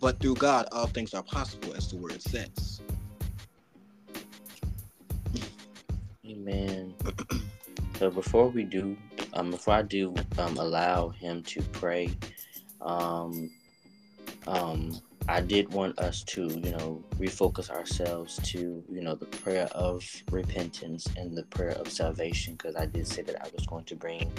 But 0.00 0.20
through 0.20 0.34
God, 0.34 0.68
all 0.72 0.86
things 0.86 1.14
are 1.14 1.22
possible, 1.22 1.74
as 1.74 1.88
the 1.88 1.96
word 1.96 2.20
says. 2.20 2.80
Amen. 6.26 6.94
so 7.98 8.10
before 8.10 8.48
we 8.48 8.64
do, 8.64 8.96
um, 9.32 9.50
before 9.50 9.74
I 9.74 9.82
do 9.82 10.14
um, 10.38 10.56
allow 10.58 11.08
him 11.08 11.42
to 11.44 11.62
pray, 11.72 12.10
um, 12.80 13.50
um, 14.46 15.00
I 15.28 15.40
did 15.40 15.72
want 15.72 15.98
us 15.98 16.22
to, 16.24 16.46
you 16.46 16.72
know, 16.72 17.02
refocus 17.18 17.70
ourselves 17.70 18.38
to, 18.44 18.84
you 18.90 19.00
know, 19.00 19.14
the 19.14 19.26
prayer 19.26 19.68
of 19.72 20.04
repentance 20.30 21.06
and 21.16 21.36
the 21.36 21.44
prayer 21.44 21.72
of 21.72 21.90
salvation, 21.90 22.54
because 22.54 22.76
I 22.76 22.86
did 22.86 23.06
say 23.06 23.22
that 23.22 23.42
I 23.42 23.48
was 23.56 23.66
going 23.66 23.84
to 23.84 23.96
bring 23.96 24.30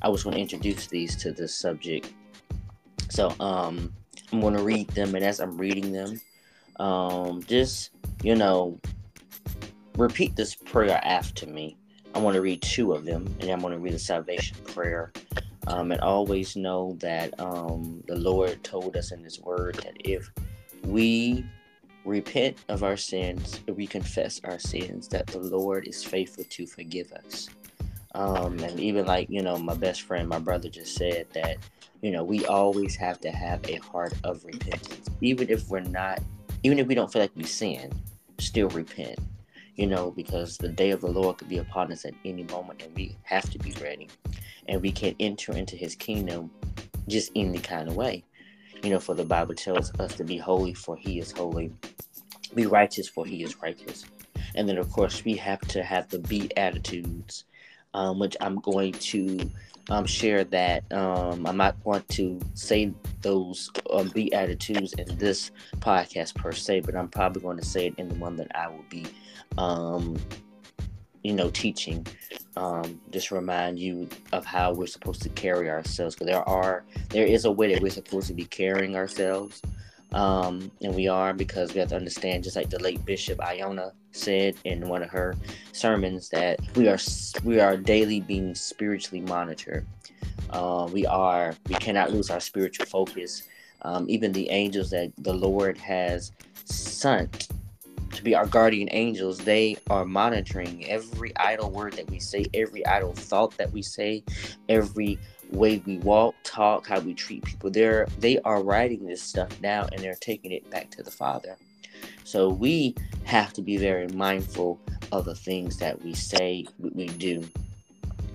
I 0.00 0.08
was 0.08 0.22
going 0.22 0.36
to 0.36 0.40
introduce 0.40 0.86
these 0.86 1.16
to 1.16 1.32
this 1.32 1.54
subject. 1.54 2.12
So 3.10 3.34
um, 3.40 3.92
I'm 4.32 4.40
going 4.40 4.54
to 4.54 4.62
read 4.62 4.88
them, 4.90 5.14
and 5.14 5.24
as 5.24 5.40
I'm 5.40 5.56
reading 5.56 5.92
them, 5.92 6.20
um, 6.76 7.42
just 7.42 7.90
you 8.22 8.34
know, 8.34 8.78
repeat 9.96 10.36
this 10.36 10.54
prayer 10.54 11.00
after 11.02 11.46
me. 11.46 11.76
I 12.14 12.20
want 12.20 12.34
to 12.34 12.40
read 12.40 12.62
two 12.62 12.92
of 12.92 13.04
them, 13.04 13.26
and 13.40 13.50
I'm 13.50 13.60
going 13.60 13.72
to 13.72 13.78
read 13.78 13.94
the 13.94 13.98
salvation 13.98 14.56
prayer. 14.64 15.12
Um, 15.68 15.92
and 15.92 16.00
always 16.00 16.56
know 16.56 16.96
that 17.00 17.38
um, 17.38 18.02
the 18.06 18.16
Lord 18.16 18.64
told 18.64 18.96
us 18.96 19.12
in 19.12 19.22
His 19.22 19.38
Word 19.40 19.74
that 19.76 19.96
if 20.00 20.30
we 20.84 21.44
repent 22.06 22.56
of 22.68 22.82
our 22.82 22.96
sins, 22.96 23.60
if 23.66 23.76
we 23.76 23.86
confess 23.86 24.40
our 24.44 24.58
sins, 24.58 25.08
that 25.08 25.26
the 25.26 25.38
Lord 25.38 25.86
is 25.86 26.02
faithful 26.02 26.44
to 26.44 26.66
forgive 26.66 27.12
us. 27.12 27.48
Um, 28.14 28.58
and 28.60 28.80
even 28.80 29.04
like, 29.04 29.28
you 29.28 29.42
know, 29.42 29.58
my 29.58 29.74
best 29.74 30.02
friend, 30.02 30.26
my 30.28 30.38
brother 30.38 30.70
just 30.70 30.96
said 30.96 31.26
that, 31.34 31.58
you 32.00 32.10
know, 32.10 32.24
we 32.24 32.46
always 32.46 32.96
have 32.96 33.20
to 33.20 33.30
have 33.30 33.60
a 33.68 33.76
heart 33.76 34.14
of 34.24 34.44
repentance. 34.44 35.08
Even 35.20 35.50
if 35.50 35.68
we're 35.68 35.80
not, 35.80 36.20
even 36.62 36.78
if 36.78 36.86
we 36.86 36.94
don't 36.94 37.12
feel 37.12 37.20
like 37.20 37.36
we 37.36 37.44
sin, 37.44 37.92
still 38.38 38.68
repent, 38.70 39.18
you 39.78 39.86
know, 39.86 40.10
because 40.10 40.58
the 40.58 40.68
day 40.68 40.90
of 40.90 41.00
the 41.00 41.10
Lord 41.10 41.38
could 41.38 41.48
be 41.48 41.58
upon 41.58 41.92
us 41.92 42.04
at 42.04 42.12
any 42.24 42.42
moment 42.44 42.82
and 42.82 42.94
we 42.94 43.16
have 43.22 43.48
to 43.50 43.58
be 43.58 43.72
ready. 43.80 44.08
And 44.68 44.82
we 44.82 44.92
can 44.92 45.14
enter 45.20 45.52
into 45.52 45.76
his 45.76 45.94
kingdom 45.94 46.50
just 47.06 47.30
any 47.34 47.58
kind 47.58 47.88
of 47.88 47.96
way. 47.96 48.24
You 48.82 48.90
know, 48.90 49.00
for 49.00 49.14
the 49.14 49.24
Bible 49.24 49.54
tells 49.54 49.92
us 50.00 50.14
to 50.16 50.24
be 50.24 50.36
holy, 50.36 50.74
for 50.74 50.96
he 50.96 51.20
is 51.20 51.32
holy, 51.32 51.72
be 52.54 52.66
righteous, 52.66 53.08
for 53.08 53.24
he 53.24 53.42
is 53.42 53.62
righteous. 53.62 54.04
And 54.54 54.68
then, 54.68 54.78
of 54.78 54.90
course, 54.90 55.24
we 55.24 55.34
have 55.34 55.60
to 55.68 55.82
have 55.82 56.08
the 56.08 56.18
beatitudes 56.18 57.44
um, 57.94 58.18
which 58.18 58.36
I'm 58.40 58.56
going 58.60 58.92
to 58.92 59.50
um, 59.90 60.06
share 60.06 60.44
that. 60.44 60.84
Um, 60.92 61.46
I 61.46 61.52
might 61.52 61.74
want 61.84 62.08
to 62.10 62.38
say 62.54 62.92
those 63.22 63.70
um, 63.90 64.08
beatitudes 64.08 64.92
in 64.94 65.16
this 65.18 65.50
podcast 65.78 66.34
per 66.34 66.52
se, 66.52 66.80
but 66.80 66.94
I'm 66.94 67.08
probably 67.08 67.42
going 67.42 67.58
to 67.58 67.64
say 67.64 67.86
it 67.86 67.94
in 67.98 68.08
the 68.08 68.14
one 68.16 68.36
that 68.36 68.54
I 68.54 68.68
will 68.68 68.84
be, 68.88 69.06
um, 69.56 70.16
you 71.22 71.32
know, 71.32 71.50
teaching. 71.50 72.06
Um, 72.56 73.00
just 73.10 73.30
remind 73.30 73.78
you 73.78 74.08
of 74.32 74.44
how 74.44 74.72
we're 74.72 74.86
supposed 74.86 75.22
to 75.22 75.28
carry 75.30 75.70
ourselves. 75.70 76.14
Because 76.14 76.26
there 76.26 76.48
are, 76.48 76.84
there 77.10 77.26
is 77.26 77.44
a 77.44 77.50
way 77.50 77.72
that 77.72 77.82
we're 77.82 77.90
supposed 77.90 78.28
to 78.28 78.34
be 78.34 78.44
carrying 78.44 78.96
ourselves. 78.96 79.62
Um, 80.12 80.70
and 80.82 80.94
we 80.94 81.06
are 81.06 81.34
because 81.34 81.74
we 81.74 81.80
have 81.80 81.90
to 81.90 81.96
understand, 81.96 82.44
just 82.44 82.56
like 82.56 82.70
the 82.70 82.78
late 82.78 83.04
Bishop 83.04 83.40
Iona 83.42 83.92
said 84.12 84.56
in 84.64 84.88
one 84.88 85.02
of 85.02 85.10
her 85.10 85.36
sermons, 85.72 86.30
that 86.30 86.60
we 86.76 86.88
are 86.88 86.98
we 87.44 87.60
are 87.60 87.76
daily 87.76 88.20
being 88.20 88.54
spiritually 88.54 89.20
monitored. 89.20 89.86
Uh, 90.50 90.88
we 90.90 91.04
are 91.04 91.54
we 91.68 91.74
cannot 91.74 92.10
lose 92.10 92.30
our 92.30 92.40
spiritual 92.40 92.86
focus. 92.86 93.42
Um, 93.82 94.06
even 94.08 94.32
the 94.32 94.48
angels 94.50 94.90
that 94.90 95.12
the 95.18 95.32
Lord 95.32 95.76
has 95.78 96.32
sent 96.64 97.48
to 98.12 98.22
be 98.22 98.34
our 98.34 98.46
guardian 98.46 98.88
angels, 98.92 99.38
they 99.38 99.76
are 99.90 100.04
monitoring 100.04 100.86
every 100.86 101.36
idle 101.36 101.70
word 101.70 101.94
that 101.94 102.10
we 102.10 102.18
say, 102.18 102.44
every 102.54 102.84
idle 102.86 103.12
thought 103.12 103.56
that 103.58 103.72
we 103.72 103.82
say, 103.82 104.22
every 104.68 105.18
way 105.50 105.82
we 105.86 105.98
walk, 105.98 106.34
talk, 106.44 106.86
how 106.86 107.00
we 107.00 107.14
treat 107.14 107.44
people. 107.44 107.70
They're 107.70 108.06
they 108.18 108.38
are 108.40 108.62
writing 108.62 109.06
this 109.06 109.22
stuff 109.22 109.60
down 109.60 109.88
and 109.92 110.02
they're 110.02 110.14
taking 110.14 110.52
it 110.52 110.68
back 110.70 110.90
to 110.92 111.02
the 111.02 111.10
Father. 111.10 111.56
So 112.24 112.48
we 112.48 112.94
have 113.24 113.52
to 113.54 113.62
be 113.62 113.76
very 113.76 114.08
mindful 114.08 114.80
of 115.12 115.24
the 115.24 115.34
things 115.34 115.78
that 115.78 116.02
we 116.02 116.14
say, 116.14 116.66
we 116.78 117.06
do. 117.06 117.48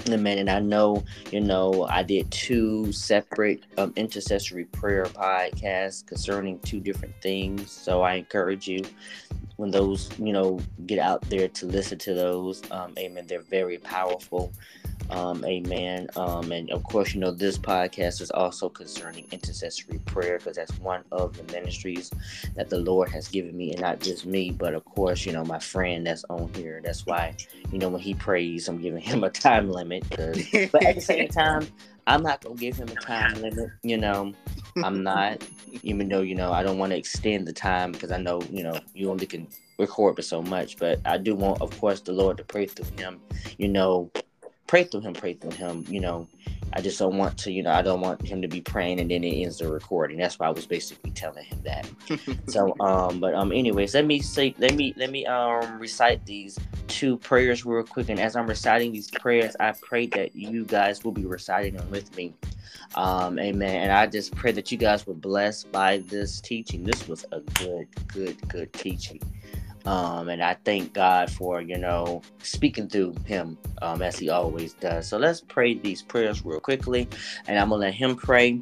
Amen. 0.09 0.37
And 0.37 0.49
I 0.49 0.59
know, 0.59 1.03
you 1.31 1.39
know, 1.39 1.87
I 1.89 2.03
did 2.03 2.29
two 2.29 2.91
separate 2.91 3.63
um, 3.77 3.93
intercessory 3.95 4.65
prayer 4.65 5.05
podcasts 5.05 6.05
concerning 6.05 6.59
two 6.59 6.81
different 6.81 7.13
things. 7.21 7.71
So 7.71 8.01
I 8.01 8.15
encourage 8.15 8.67
you 8.67 8.83
when 9.57 9.71
those, 9.71 10.09
you 10.19 10.33
know, 10.33 10.59
get 10.85 10.99
out 10.99 11.21
there 11.29 11.47
to 11.47 11.65
listen 11.65 11.97
to 11.99 12.13
those. 12.13 12.61
Um, 12.71 12.93
amen. 12.97 13.27
They're 13.27 13.41
very 13.41 13.77
powerful. 13.77 14.51
Um, 15.09 15.43
amen. 15.45 16.07
Um, 16.15 16.51
and 16.51 16.71
of 16.71 16.83
course, 16.83 17.13
you 17.13 17.19
know, 17.19 17.31
this 17.31 17.57
podcast 17.57 18.21
is 18.21 18.31
also 18.31 18.69
concerning 18.69 19.27
intercessory 19.31 19.99
prayer 20.05 20.37
because 20.37 20.55
that's 20.55 20.77
one 20.79 21.03
of 21.11 21.37
the 21.37 21.43
ministries 21.53 22.09
that 22.55 22.69
the 22.69 22.79
Lord 22.79 23.09
has 23.09 23.27
given 23.27 23.55
me, 23.55 23.71
and 23.71 23.81
not 23.81 23.99
just 23.99 24.25
me, 24.25 24.51
but 24.51 24.73
of 24.73 24.83
course, 24.85 25.25
you 25.25 25.33
know, 25.33 25.43
my 25.43 25.59
friend 25.59 26.07
that's 26.07 26.25
on 26.29 26.51
here. 26.53 26.81
That's 26.83 27.05
why, 27.05 27.35
you 27.71 27.79
know, 27.79 27.89
when 27.89 28.01
he 28.01 28.13
prays, 28.13 28.67
I'm 28.67 28.81
giving 28.81 29.01
him 29.01 29.23
a 29.23 29.29
time 29.29 29.69
limit. 29.69 30.05
But 30.09 30.83
at 30.83 30.95
the 30.95 31.01
same 31.01 31.27
time, 31.29 31.67
I'm 32.07 32.23
not 32.23 32.41
gonna 32.41 32.55
give 32.55 32.77
him 32.77 32.89
a 32.89 32.95
time 32.95 33.41
limit. 33.41 33.69
You 33.83 33.97
know, 33.97 34.33
I'm 34.77 35.03
not, 35.11 35.45
even 35.83 36.09
though 36.09 36.21
you 36.21 36.35
know 36.35 36.51
I 36.51 36.63
don't 36.63 36.77
want 36.77 36.91
to 36.91 36.97
extend 36.97 37.47
the 37.47 37.53
time 37.53 37.91
because 37.91 38.11
I 38.11 38.17
know 38.17 38.41
you 38.49 38.63
know 38.63 38.79
you 38.93 39.09
only 39.09 39.25
can 39.25 39.47
record 39.77 40.15
but 40.15 40.25
so 40.25 40.41
much. 40.41 40.77
But 40.77 40.99
I 41.05 41.17
do 41.17 41.35
want, 41.35 41.61
of 41.61 41.77
course, 41.79 42.01
the 42.01 42.13
Lord 42.13 42.37
to 42.37 42.43
pray 42.43 42.65
through 42.65 42.95
him. 42.97 43.21
You 43.57 43.69
know, 43.69 44.11
pray 44.73 44.83
through 44.83 45.01
him, 45.01 45.13
pray 45.13 45.33
through 45.33 45.51
him. 45.51 45.85
You 45.87 45.99
know, 45.99 46.27
I 46.73 46.81
just 46.81 46.97
don't 46.97 47.15
want 47.15 47.37
to, 47.37 47.51
you 47.51 47.61
know, 47.61 47.69
I 47.69 47.83
don't 47.83 48.01
want 48.01 48.25
him 48.25 48.41
to 48.41 48.47
be 48.47 48.59
praying 48.59 48.99
and 48.99 49.11
then 49.11 49.23
it 49.23 49.35
ends 49.43 49.59
the 49.59 49.67
recording. 49.71 50.17
That's 50.17 50.39
why 50.39 50.47
I 50.47 50.49
was 50.49 50.65
basically 50.65 51.11
telling 51.11 51.45
him 51.45 51.61
that. 51.63 51.87
so, 52.49 52.75
um, 52.79 53.19
but 53.19 53.35
um, 53.35 53.51
anyways, 53.51 53.93
let 53.93 54.07
me 54.07 54.19
say, 54.19 54.55
let 54.57 54.73
me 54.73 54.95
let 54.97 55.11
me 55.11 55.27
um 55.27 55.77
recite 55.77 56.25
these 56.25 56.57
two 56.87 57.17
prayers 57.17 57.67
real 57.67 57.83
quick. 57.83 58.09
And 58.09 58.19
as 58.19 58.35
I'm 58.35 58.47
reciting 58.47 58.91
these 58.91 59.11
prayers, 59.11 59.55
I 59.59 59.73
pray 59.73 60.07
that 60.07 60.35
you 60.35 60.65
guys 60.65 61.03
will 61.03 61.11
be 61.11 61.25
reciting 61.25 61.75
them 61.75 61.91
with 61.91 62.17
me. 62.17 62.33
Um, 62.95 63.37
amen. 63.37 63.75
And 63.75 63.91
I 63.91 64.07
just 64.07 64.35
pray 64.35 64.53
that 64.53 64.71
you 64.71 64.79
guys 64.79 65.05
were 65.05 65.13
blessed 65.13 65.71
by 65.71 65.99
this 66.07 66.41
teaching. 66.41 66.83
This 66.83 67.07
was 67.07 67.27
a 67.31 67.41
good, 67.41 67.87
good, 68.07 68.49
good 68.49 68.73
teaching. 68.73 69.21
Um, 69.85 70.29
and 70.29 70.41
I 70.41 70.55
thank 70.63 70.93
God 70.93 71.29
for, 71.29 71.61
you 71.61 71.77
know, 71.77 72.21
speaking 72.41 72.87
through 72.87 73.15
him 73.25 73.57
um, 73.81 74.01
as 74.01 74.17
he 74.17 74.29
always 74.29 74.73
does. 74.73 75.07
So 75.07 75.17
let's 75.17 75.41
pray 75.41 75.73
these 75.73 76.01
prayers 76.01 76.45
real 76.45 76.61
quickly. 76.61 77.09
And 77.47 77.59
I'm 77.59 77.69
going 77.69 77.81
to 77.81 77.87
let 77.87 77.93
him 77.93 78.15
pray 78.15 78.61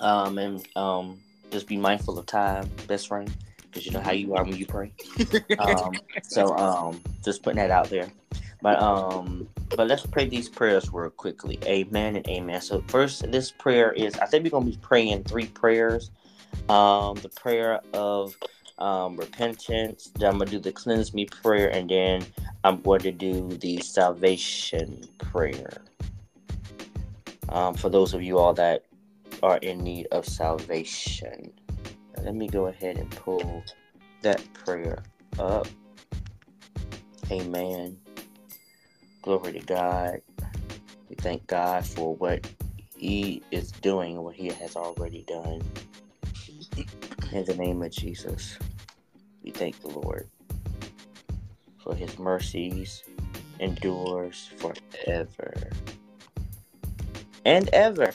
um, 0.00 0.38
and 0.38 0.66
um, 0.76 1.18
just 1.50 1.66
be 1.66 1.76
mindful 1.76 2.18
of 2.18 2.26
time, 2.26 2.68
best 2.86 3.08
friend, 3.08 3.34
because 3.62 3.86
you 3.86 3.92
know 3.92 4.00
how 4.00 4.12
you 4.12 4.34
are 4.34 4.44
when 4.44 4.56
you 4.56 4.66
pray. 4.66 4.92
um, 5.58 5.98
so 6.22 6.54
um, 6.56 7.00
just 7.24 7.42
putting 7.42 7.56
that 7.58 7.70
out 7.70 7.88
there. 7.88 8.08
But 8.60 8.80
um, 8.80 9.46
but 9.76 9.88
let's 9.88 10.06
pray 10.06 10.26
these 10.26 10.48
prayers 10.48 10.90
real 10.92 11.10
quickly. 11.10 11.58
Amen 11.64 12.16
and 12.16 12.26
amen. 12.28 12.60
So 12.60 12.82
first, 12.88 13.30
this 13.30 13.50
prayer 13.50 13.92
is 13.92 14.14
I 14.16 14.26
think 14.26 14.44
we're 14.44 14.50
gonna 14.50 14.64
be 14.64 14.78
praying 14.80 15.24
three 15.24 15.46
prayers. 15.46 16.10
Um, 16.68 17.16
the 17.16 17.28
prayer 17.28 17.80
of 17.92 18.34
um, 18.78 19.16
repentance. 19.16 20.10
Then 20.18 20.30
I'm 20.30 20.38
gonna 20.38 20.50
do 20.50 20.58
the 20.58 20.72
cleanse 20.72 21.14
me 21.14 21.26
prayer, 21.26 21.68
and 21.68 21.88
then 21.88 22.24
I'm 22.64 22.80
going 22.80 23.00
to 23.00 23.12
do 23.12 23.48
the 23.48 23.78
salvation 23.80 25.08
prayer. 25.18 25.82
Um, 27.48 27.74
for 27.74 27.88
those 27.88 28.14
of 28.14 28.22
you 28.22 28.38
all 28.38 28.54
that 28.54 28.84
are 29.42 29.58
in 29.58 29.78
need 29.78 30.06
of 30.10 30.26
salvation, 30.26 31.52
let 32.22 32.34
me 32.34 32.48
go 32.48 32.66
ahead 32.66 32.96
and 32.96 33.10
pull 33.10 33.64
that 34.22 34.42
prayer 34.54 35.02
up. 35.38 35.66
Amen. 37.30 37.98
Glory 39.22 39.52
to 39.52 39.60
God. 39.60 40.20
We 41.08 41.16
thank 41.16 41.46
God 41.46 41.86
for 41.86 42.14
what 42.16 42.46
He 42.96 43.42
is 43.50 43.70
doing, 43.72 44.22
what 44.22 44.34
He 44.34 44.48
has 44.48 44.76
already 44.76 45.24
done. 45.26 45.62
In 47.34 47.44
the 47.44 47.56
name 47.56 47.82
of 47.82 47.90
Jesus, 47.90 48.56
we 49.42 49.50
thank 49.50 49.80
the 49.80 49.88
Lord 49.88 50.28
for 51.82 51.92
his 51.92 52.16
mercies 52.16 53.02
endures 53.58 54.52
forever 54.56 55.52
and 57.44 57.68
ever 57.70 58.12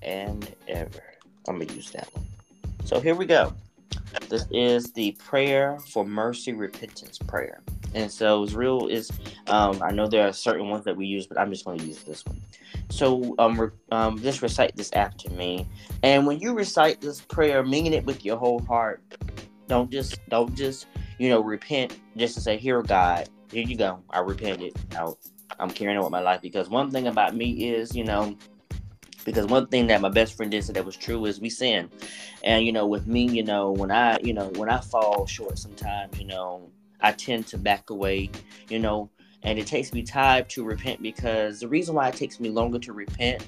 and 0.00 0.54
ever. 0.66 1.02
I'm 1.46 1.56
going 1.56 1.68
to 1.68 1.74
use 1.74 1.90
that 1.90 2.08
one. 2.14 2.24
So 2.86 2.98
here 2.98 3.14
we 3.14 3.26
go. 3.26 3.52
This 4.30 4.46
is 4.50 4.90
the 4.92 5.12
prayer 5.12 5.78
for 5.90 6.02
mercy 6.06 6.54
repentance 6.54 7.18
prayer. 7.18 7.60
And 7.94 8.10
so 8.10 8.42
it's 8.42 8.52
real 8.52 8.86
is 8.86 9.10
um, 9.46 9.82
I 9.82 9.90
know 9.90 10.06
there 10.06 10.26
are 10.26 10.32
certain 10.32 10.68
ones 10.68 10.84
that 10.84 10.96
we 10.96 11.06
use, 11.06 11.26
but 11.26 11.38
I'm 11.38 11.50
just 11.50 11.64
going 11.64 11.78
to 11.78 11.84
use 11.84 12.02
this 12.04 12.24
one. 12.26 12.40
So 12.90 13.34
um, 13.38 13.60
re- 13.60 13.70
um, 13.92 14.20
just 14.20 14.42
recite 14.42 14.76
this 14.76 14.92
after 14.92 15.30
me. 15.30 15.66
And 16.02 16.26
when 16.26 16.38
you 16.38 16.54
recite 16.54 17.00
this 17.00 17.20
prayer, 17.20 17.62
meaning 17.64 17.92
it 17.92 18.04
with 18.04 18.24
your 18.24 18.36
whole 18.36 18.60
heart, 18.60 19.02
don't 19.66 19.90
just 19.90 20.18
don't 20.28 20.54
just 20.54 20.86
you 21.18 21.28
know 21.28 21.40
repent 21.40 21.98
just 22.16 22.34
to 22.34 22.40
say, 22.40 22.56
"Here, 22.56 22.82
God, 22.82 23.28
here 23.50 23.64
you 23.64 23.76
go. 23.76 24.02
I 24.10 24.20
repented. 24.20 24.74
Now 24.92 25.16
I'm 25.58 25.70
carrying 25.70 25.98
on 25.98 26.04
with 26.04 26.12
my 26.12 26.20
life." 26.20 26.40
Because 26.40 26.68
one 26.68 26.90
thing 26.90 27.06
about 27.06 27.34
me 27.34 27.68
is, 27.68 27.94
you 27.94 28.04
know, 28.04 28.36
because 29.24 29.46
one 29.46 29.66
thing 29.66 29.86
that 29.88 30.00
my 30.00 30.08
best 30.08 30.34
friend 30.34 30.50
did 30.50 30.64
say 30.64 30.72
that 30.72 30.84
was 30.84 30.96
true 30.96 31.26
is 31.26 31.40
we 31.40 31.50
sin, 31.50 31.90
and 32.44 32.64
you 32.64 32.72
know, 32.72 32.86
with 32.86 33.06
me, 33.06 33.28
you 33.28 33.44
know, 33.44 33.72
when 33.72 33.90
I, 33.90 34.18
you 34.22 34.32
know, 34.32 34.48
when 34.56 34.70
I 34.70 34.80
fall 34.80 35.26
short, 35.26 35.58
sometimes, 35.58 36.18
you 36.18 36.26
know, 36.26 36.70
I 37.00 37.12
tend 37.12 37.46
to 37.48 37.58
back 37.58 37.90
away, 37.90 38.30
you 38.68 38.78
know, 38.78 39.10
and 39.42 39.58
it 39.58 39.66
takes 39.66 39.92
me 39.92 40.02
time 40.02 40.44
to 40.48 40.64
repent 40.64 41.02
because 41.02 41.60
the 41.60 41.68
reason 41.68 41.94
why 41.94 42.08
it 42.08 42.14
takes 42.14 42.40
me 42.40 42.48
longer 42.48 42.78
to 42.80 42.92
repent 42.92 43.46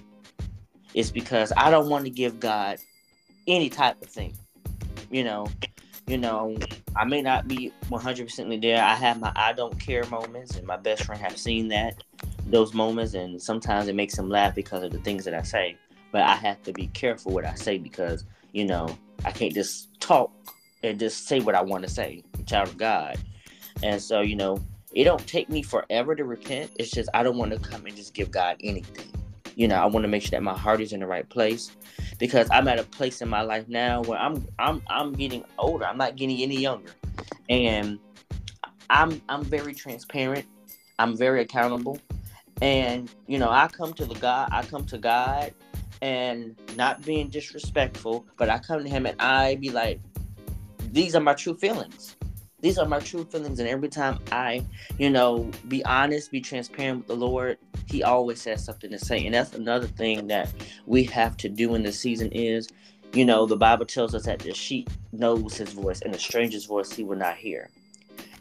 is 0.94 1.11
because 1.11 1.53
I 1.57 1.70
don't 1.70 1.88
want 1.88 2.05
to 2.05 2.11
give 2.11 2.40
God 2.40 2.78
any 3.46 3.68
type 3.68 4.01
of 4.03 4.09
thing. 4.09 4.34
You 5.11 5.24
know, 5.24 5.46
you 6.07 6.18
know, 6.18 6.57
I 6.96 7.05
may 7.05 7.22
not 7.22 7.48
be 7.48 7.72
100% 7.88 8.61
there. 8.61 8.82
I 8.82 8.94
have 8.94 9.20
my 9.20 9.32
I 9.36 9.53
don't 9.53 9.78
care 9.78 10.05
moments, 10.07 10.57
and 10.57 10.66
my 10.66 10.76
best 10.76 11.05
friend 11.05 11.20
have 11.20 11.36
seen 11.36 11.68
that, 11.68 12.03
those 12.46 12.74
moments, 12.74 13.14
and 13.14 13.40
sometimes 13.40 13.88
it 13.88 13.94
makes 13.94 14.18
him 14.18 14.28
laugh 14.28 14.55
because 14.55 14.82
of 14.82 14.90
the 14.90 14.98
things 14.98 15.24
that 15.24 15.34
I 15.34 15.42
say. 15.42 15.76
But 16.12 16.22
I 16.22 16.34
have 16.34 16.62
to 16.64 16.72
be 16.72 16.88
careful 16.88 17.32
what 17.32 17.44
I 17.44 17.55
say 17.55 17.78
because, 17.78 18.24
you 18.53 18.64
know, 18.64 18.88
I 19.24 19.30
can't 19.30 19.55
just 19.55 20.01
talk 20.01 20.32
and 20.82 20.98
just 20.98 21.28
say 21.28 21.40
what 21.40 21.55
I 21.55 21.62
want 21.62 21.84
to 21.84 21.90
say, 21.90 22.24
child 22.46 22.68
of 22.68 22.76
God. 22.76 23.16
And 23.83 24.01
so, 24.01 24.21
you 24.21 24.37
know, 24.37 24.59
it 24.93 25.05
don't 25.05 25.25
take 25.27 25.49
me 25.49 25.62
forever 25.62 26.14
to 26.14 26.25
repent. 26.25 26.73
It's 26.77 26.91
just 26.91 27.09
I 27.14 27.23
don't 27.23 27.39
want 27.39 27.53
to 27.53 27.59
come 27.59 27.87
and 27.87 27.97
just 27.97 28.14
give 28.14 28.31
God 28.31 28.57
anything. 28.62 29.12
You 29.55 29.68
know, 29.68 29.77
I 29.77 29.87
want 29.87 30.05
to 30.05 30.09
make 30.09 30.23
sure 30.23 30.31
that 30.31 30.43
my 30.43 30.57
heart 30.57 30.81
is 30.81 30.93
in 30.93 31.01
the 31.01 31.07
right 31.07 31.29
place 31.29 31.71
because 32.18 32.49
I'm 32.51 32.66
at 32.68 32.79
a 32.79 32.85
place 32.85 33.21
in 33.21 33.29
my 33.29 33.43
life 33.43 33.68
now 33.68 34.03
where 34.03 34.18
I'm 34.18 34.47
I'm 34.59 34.83
I'm 34.89 35.12
getting 35.12 35.45
older. 35.59 35.85
I'm 35.85 35.99
not 35.99 36.16
getting 36.16 36.41
any 36.41 36.59
younger. 36.59 36.91
And 37.49 37.99
I'm 38.89 39.21
I'm 39.29 39.45
very 39.45 39.75
transparent. 39.75 40.47
I'm 40.99 41.16
very 41.16 41.43
accountable. 41.43 41.99
And 42.62 43.11
you 43.27 43.39
know, 43.39 43.51
I 43.51 43.68
come 43.68 43.93
to 43.95 44.05
the 44.05 44.14
God, 44.16 44.49
I 44.53 44.62
come 44.62 44.85
to 44.87 44.99
God 44.99 45.55
and 46.03 46.57
not 46.77 47.05
being 47.05 47.29
disrespectful, 47.29 48.25
but 48.39 48.49
I 48.49 48.59
come 48.59 48.83
to 48.83 48.89
him 48.89 49.07
and 49.07 49.21
I 49.21 49.57
be 49.57 49.71
like, 49.71 50.01
these 50.93 51.14
are 51.14 51.21
my 51.21 51.35
true 51.35 51.55
feelings 51.55 52.16
these 52.61 52.79
are 52.79 52.87
my 52.87 52.99
true 53.01 53.25
feelings 53.25 53.59
and 53.59 53.69
every 53.69 53.89
time 53.89 54.19
i 54.33 54.65
you 54.99 55.11
know 55.11 55.51
be 55.69 55.85
honest 55.85 56.31
be 56.31 56.41
transparent 56.41 56.99
with 56.99 57.07
the 57.07 57.17
lord 57.17 57.59
he 57.91 58.03
always 58.03 58.45
has 58.45 58.65
something 58.65 58.91
to 58.91 58.99
say. 58.99 59.25
And 59.27 59.35
that's 59.35 59.55
another 59.55 59.87
thing 59.87 60.29
that 60.29 60.53
we 60.87 61.05
have 61.05 61.37
to 61.39 61.49
do 61.49 61.75
in 61.75 61.83
this 61.83 61.99
season 61.99 62.31
is 62.33 62.69
you 63.13 63.25
know 63.25 63.45
the 63.45 63.57
bible 63.57 63.85
tells 63.85 64.15
us 64.15 64.25
that 64.27 64.39
the 64.39 64.55
sheep 64.55 64.89
knows 65.11 65.57
his 65.57 65.73
voice 65.73 66.01
and 66.03 66.15
the 66.15 66.19
stranger's 66.19 66.67
voice 66.67 66.93
he 66.93 67.03
will 67.03 67.17
not 67.17 67.37
hear. 67.37 67.69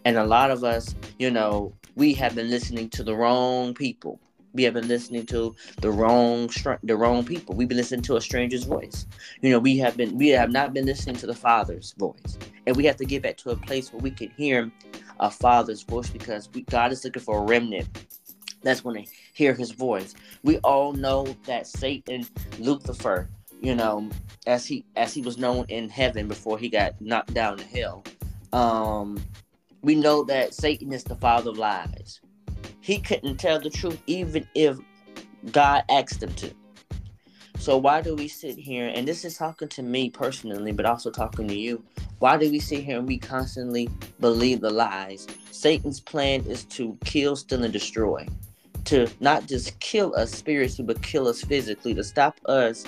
And 0.06 0.18
a 0.18 0.26
lot 0.26 0.52
of 0.52 0.64
us 0.64 0.96
you 1.18 1.32
know 1.32 1.74
we 1.96 2.14
have 2.14 2.36
been 2.36 2.50
listening 2.50 2.90
to 2.92 3.04
the 3.04 3.16
wrong 3.16 3.74
people 3.74 4.20
we 4.54 4.64
have 4.64 4.74
been 4.74 4.88
listening 4.88 5.26
to 5.28 5.56
the 5.82 5.92
wrong 5.92 6.50
the 6.84 6.96
wrong 6.96 7.24
people. 7.24 7.56
We've 7.56 7.68
been 7.68 7.78
listening 7.78 8.02
to 8.04 8.18
a 8.18 8.22
stranger's 8.22 8.64
voice. 8.64 9.06
You 9.42 9.52
know, 9.52 9.60
we 9.60 9.78
have 9.78 9.98
been 9.98 10.18
we 10.18 10.30
have 10.30 10.52
not 10.52 10.74
been 10.74 10.86
listening 10.86 11.16
to 11.18 11.28
the 11.28 11.36
Father's 11.36 11.94
voice, 11.98 12.38
and 12.66 12.76
we 12.76 12.86
have 12.86 12.98
to 12.98 13.06
get 13.06 13.24
back 13.24 13.38
to 13.38 13.52
a 13.52 13.56
place 13.56 13.94
where 13.94 14.02
we 14.02 14.12
can 14.12 14.32
hear 14.32 14.72
a 15.20 15.30
Father's 15.30 15.84
voice 15.84 16.10
because 16.10 16.50
we, 16.54 16.62
God 16.64 16.92
is 16.92 17.04
looking 17.04 17.22
for 17.22 17.40
a 17.40 17.44
remnant. 17.44 17.88
That's 18.62 18.84
when 18.84 18.96
they 18.96 19.08
hear 19.34 19.54
His 19.54 19.72
voice. 19.72 20.16
We 20.44 20.58
all 20.60 20.94
know 20.94 21.36
that 21.46 21.68
Satan, 21.68 22.26
Lucifer, 22.58 23.30
you 23.62 23.76
know, 23.76 24.10
as 24.48 24.66
he 24.66 24.86
as 24.96 25.14
he 25.14 25.22
was 25.22 25.38
known 25.38 25.66
in 25.70 25.90
heaven 25.90 26.28
before 26.28 26.58
he 26.58 26.70
got 26.70 27.00
knocked 27.00 27.34
down 27.34 27.58
to 27.58 27.66
hell. 27.66 28.04
Um, 28.52 29.22
we 29.82 29.96
know 29.96 30.24
that 30.24 30.54
Satan 30.54 30.92
is 30.92 31.04
the 31.04 31.16
father 31.16 31.52
of 31.52 31.58
lies 31.58 32.20
he 32.82 33.00
couldn't 33.00 33.38
tell 33.38 33.60
the 33.60 33.70
truth 33.70 34.02
even 34.08 34.48
if 34.56 34.78
God 35.52 35.84
asked 35.90 36.22
him 36.22 36.34
to. 36.36 36.52
So 37.58 37.78
why 37.78 38.02
do 38.02 38.16
we 38.16 38.30
sit 38.30 38.58
here 38.58 38.92
and 38.96 39.06
this 39.06 39.26
is 39.26 39.38
talking 39.38 39.68
to 39.70 39.84
me 39.84 40.10
personally, 40.10 40.72
but 40.72 40.86
also 40.86 41.12
talking 41.12 41.48
to 41.48 41.56
you? 41.56 41.84
Why 42.20 42.38
do 42.38 42.50
we 42.50 42.60
sit 42.60 42.84
here 42.84 42.98
and 42.98 43.08
we 43.08 43.18
constantly 43.18 43.90
believe 44.20 44.62
the 44.62 44.70
lies? 44.70 45.28
Satan's 45.52 46.00
plan 46.00 46.42
is 46.46 46.64
to 46.66 46.98
kill, 47.04 47.36
steal, 47.36 47.64
and 47.64 47.74
destroy. 47.74 48.26
To 48.86 49.10
not 49.20 49.46
just 49.46 49.78
kill 49.82 50.16
us 50.16 50.32
spiritually, 50.32 50.86
but 50.88 51.02
kill 51.02 51.28
us 51.28 51.44
physically, 51.44 51.94
to 51.96 52.04
stop 52.04 52.40
us 52.46 52.86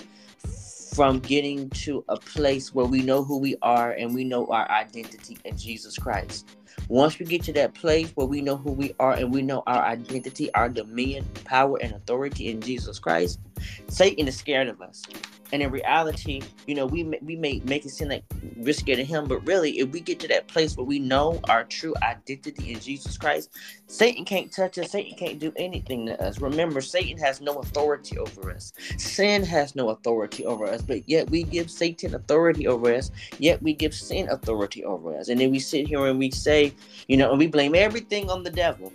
from 0.93 1.19
getting 1.19 1.69
to 1.69 2.03
a 2.09 2.17
place 2.17 2.73
where 2.73 2.85
we 2.85 3.01
know 3.01 3.23
who 3.23 3.37
we 3.37 3.55
are 3.61 3.91
and 3.91 4.13
we 4.13 4.23
know 4.23 4.45
our 4.47 4.69
identity 4.69 5.37
in 5.45 5.57
Jesus 5.57 5.97
Christ. 5.97 6.49
Once 6.89 7.17
we 7.17 7.25
get 7.25 7.43
to 7.43 7.53
that 7.53 7.73
place 7.73 8.11
where 8.15 8.27
we 8.27 8.41
know 8.41 8.57
who 8.57 8.71
we 8.71 8.93
are 8.99 9.13
and 9.13 9.33
we 9.33 9.41
know 9.41 9.63
our 9.67 9.83
identity, 9.83 10.53
our 10.53 10.67
dominion, 10.67 11.25
power, 11.45 11.77
and 11.81 11.93
authority 11.93 12.49
in 12.49 12.59
Jesus 12.59 12.99
Christ, 12.99 13.39
Satan 13.87 14.27
is 14.27 14.35
scared 14.35 14.67
of 14.67 14.81
us. 14.81 15.03
And 15.51 15.61
in 15.61 15.69
reality, 15.69 16.41
you 16.65 16.75
know, 16.75 16.85
we 16.85 17.03
we 17.21 17.35
may 17.35 17.61
make 17.65 17.85
it 17.85 17.89
seem 17.89 18.09
like 18.09 18.23
we're 18.55 18.73
scared 18.73 18.99
of 18.99 19.07
him, 19.07 19.25
but 19.25 19.45
really, 19.45 19.79
if 19.79 19.89
we 19.89 19.99
get 19.99 20.19
to 20.21 20.27
that 20.29 20.47
place 20.47 20.77
where 20.77 20.85
we 20.85 20.99
know 20.99 21.39
our 21.49 21.65
true 21.65 21.93
identity 22.01 22.71
in 22.71 22.79
Jesus 22.79 23.17
Christ, 23.17 23.49
Satan 23.87 24.23
can't 24.23 24.51
touch 24.51 24.77
us. 24.77 24.91
Satan 24.91 25.17
can't 25.17 25.39
do 25.39 25.51
anything 25.57 26.05
to 26.05 26.23
us. 26.23 26.39
Remember, 26.39 26.79
Satan 26.79 27.17
has 27.17 27.41
no 27.41 27.59
authority 27.59 28.17
over 28.17 28.51
us. 28.51 28.71
Sin 28.97 29.43
has 29.43 29.75
no 29.75 29.89
authority 29.89 30.45
over 30.45 30.65
us, 30.65 30.81
but 30.81 31.07
yet 31.09 31.29
we 31.29 31.43
give 31.43 31.69
Satan 31.69 32.15
authority 32.15 32.67
over 32.67 32.93
us. 32.93 33.11
Yet 33.37 33.61
we 33.61 33.73
give 33.73 33.93
sin 33.93 34.29
authority 34.29 34.85
over 34.85 35.17
us. 35.17 35.27
And 35.27 35.39
then 35.39 35.51
we 35.51 35.59
sit 35.59 35.87
here 35.87 36.05
and 36.05 36.17
we 36.17 36.31
say, 36.31 36.73
you 37.07 37.17
know, 37.17 37.31
and 37.31 37.39
we 37.39 37.47
blame 37.47 37.75
everything 37.75 38.29
on 38.29 38.43
the 38.43 38.51
devil. 38.51 38.93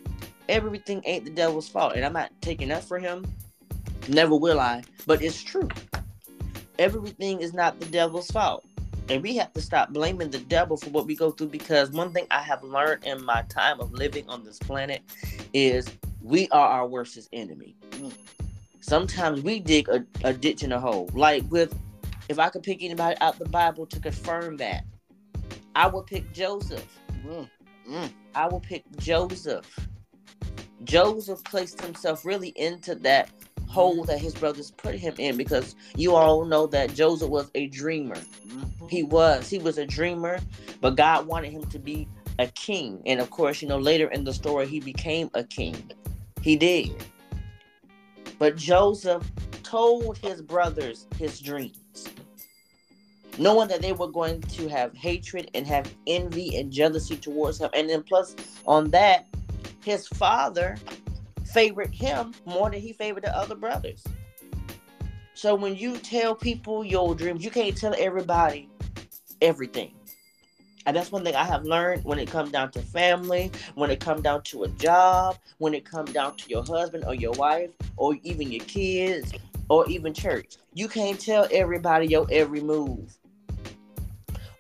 Everything 0.49 1.03
ain't 1.05 1.25
the 1.25 1.31
devil's 1.31 1.69
fault. 1.69 1.95
And 1.97 2.05
I'm 2.05 2.13
not 2.13 2.31
taking 2.41 2.71
up 2.71 2.83
for 2.83 2.99
him. 2.99 3.27
Never 4.09 4.37
will 4.37 4.61
I. 4.61 4.85
But 5.07 5.23
it's 5.23 5.43
true 5.43 5.69
everything 6.79 7.41
is 7.41 7.53
not 7.53 7.79
the 7.81 7.87
devil's 7.87 8.31
fault. 8.31 8.65
And 9.09 9.23
we 9.23 9.37
have 9.37 9.53
to 9.53 9.61
stop 9.61 9.93
blaming 9.93 10.31
the 10.31 10.41
devil 10.41 10.77
for 10.77 10.91
what 10.91 11.07
we 11.07 11.15
go 11.15 11.31
through 11.31 11.49
because 11.49 11.91
one 11.91 12.13
thing 12.13 12.27
I 12.31 12.41
have 12.41 12.65
learned 12.65 13.05
in 13.05 13.25
my 13.25 13.43
time 13.43 13.81
of 13.81 13.93
living 13.93 14.29
on 14.29 14.43
this 14.43 14.59
planet 14.59 15.03
is 15.55 15.89
we 16.23 16.49
are 16.49 16.69
our 16.69 16.89
worstest 16.89 17.29
enemy. 17.33 17.77
Sometimes 18.81 19.43
we 19.43 19.61
dig 19.61 19.89
a, 19.89 20.05
a 20.25 20.33
ditch 20.33 20.65
in 20.65 20.73
a 20.73 20.81
hole. 20.81 21.09
Like 21.13 21.45
with, 21.51 21.77
if 22.29 22.41
I 22.41 22.49
could 22.49 22.65
pick 22.65 22.83
anybody 22.83 23.17
out 23.21 23.39
the 23.39 23.49
Bible 23.49 23.87
to 23.87 24.01
confirm 24.01 24.57
that, 24.57 24.85
I 25.77 25.87
would 25.87 26.07
pick 26.07 26.33
Joseph. 26.33 26.99
Mm. 27.25 27.49
Mm. 27.89 28.13
I 28.35 28.49
will 28.49 28.61
pick 28.61 28.85
Joseph. 28.97 29.89
Joseph 30.83 31.43
placed 31.45 31.81
himself 31.81 32.25
really 32.25 32.49
into 32.51 32.95
that 32.97 33.31
hole 33.77 34.05
that 34.05 34.19
his 34.19 34.35
brothers 34.35 34.71
put 34.71 34.95
him 34.95 35.15
in 35.19 35.37
because 35.37 35.77
you 35.97 36.15
all 36.15 36.47
know 36.47 36.67
that 36.67 36.95
Joseph 36.95 37.29
was 37.29 37.51
a 37.55 37.67
dreamer. 37.67 38.17
Mm-hmm. 38.17 38.89
He 38.89 39.03
was. 39.03 39.51
He 39.51 39.59
was 39.59 39.77
a 39.77 39.85
dreamer, 39.85 40.39
but 40.81 40.97
God 40.97 41.27
wanted 41.27 41.53
him 41.53 41.67
to 41.67 41.79
be 41.79 42.09
a 42.39 42.47
king. 42.47 43.03
And 43.05 43.21
of 43.21 43.29
course, 43.29 43.61
you 43.61 43.69
know, 43.69 43.77
later 43.77 44.09
in 44.09 44.25
the 44.25 44.33
story, 44.33 44.67
he 44.67 44.81
became 44.81 45.29
a 45.35 45.45
king. 45.45 45.77
He 46.41 46.57
did. 46.57 47.05
But 48.39 48.57
Joseph 48.57 49.31
told 49.63 50.17
his 50.19 50.41
brothers 50.41 51.07
his 51.19 51.39
dreams, 51.39 52.09
knowing 53.37 53.69
that 53.69 53.83
they 53.83 53.93
were 53.93 54.09
going 54.09 54.41
to 54.41 54.69
have 54.69 54.97
hatred 54.97 55.51
and 55.53 55.67
have 55.67 55.93
envy 56.07 56.57
and 56.57 56.73
jealousy 56.73 57.17
towards 57.17 57.61
him. 57.61 57.69
And 57.75 57.91
then, 57.91 58.03
plus, 58.05 58.37
on 58.67 58.89
that, 58.93 59.27
his 59.85 60.09
father 60.09 60.79
favored 61.57 61.95
him 61.95 62.35
more 62.45 62.69
than 62.69 62.83
he 62.83 62.93
favored 62.93 63.25
the 63.25 63.35
other 63.35 63.55
brothers. 63.55 64.05
So 65.33 65.55
when 65.55 65.75
you 65.75 65.97
tell 65.97 66.35
people 66.35 66.85
your 66.85 67.15
dreams, 67.15 67.43
you 67.43 67.51
can't 67.51 67.75
tell 67.75 67.95
everybody 67.97 68.69
everything. 69.41 69.95
And 70.85 70.95
that's 70.95 71.11
one 71.11 71.25
thing 71.25 71.35
I 71.35 71.45
have 71.45 71.65
learned 71.65 72.05
when 72.05 72.19
it 72.19 72.31
comes 72.31 72.51
down 72.53 72.73
to 72.73 72.83
family, 72.83 73.51
when 73.75 73.91
it 73.91 74.01
comes 74.01 74.21
down 74.21 74.43
to 74.43 74.65
a 74.65 74.69
job, 74.69 75.39
when 75.57 75.73
it 75.73 75.87
comes 75.87 76.13
down 76.13 76.37
to 76.37 76.51
your 76.51 76.63
husband 76.63 77.05
or 77.07 77.15
your 77.15 77.33
wife, 77.33 77.71
or 77.97 78.17
even 78.23 78.53
your 78.53 78.65
kids, 78.67 79.33
or 79.71 79.89
even 79.89 80.13
church. 80.13 80.59
You 80.75 80.89
can't 80.89 81.19
tell 81.19 81.49
everybody 81.51 82.07
your 82.07 82.27
every 82.31 82.61
move. 82.61 83.17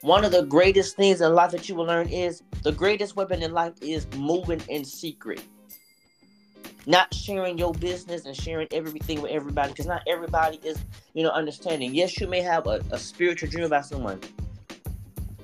One 0.00 0.24
of 0.24 0.32
the 0.32 0.46
greatest 0.46 0.96
things 0.96 1.20
in 1.20 1.34
life 1.34 1.50
that 1.50 1.68
you 1.68 1.74
will 1.74 1.84
learn 1.84 2.08
is 2.08 2.42
the 2.62 2.72
greatest 2.72 3.16
weapon 3.16 3.42
in 3.42 3.52
life 3.52 3.74
is 3.82 4.06
moving 4.16 4.62
in 4.68 4.82
secret 4.82 5.42
not 6.86 7.12
sharing 7.12 7.58
your 7.58 7.74
business 7.74 8.24
and 8.24 8.36
sharing 8.36 8.68
everything 8.70 9.20
with 9.20 9.32
everybody 9.32 9.70
because 9.72 9.86
not 9.86 10.02
everybody 10.06 10.58
is 10.62 10.78
you 11.14 11.22
know 11.22 11.30
understanding. 11.30 11.94
Yes 11.94 12.18
you 12.20 12.28
may 12.28 12.40
have 12.40 12.66
a, 12.66 12.82
a 12.92 12.98
spiritual 12.98 13.48
dream 13.50 13.64
about 13.64 13.86
someone 13.86 14.20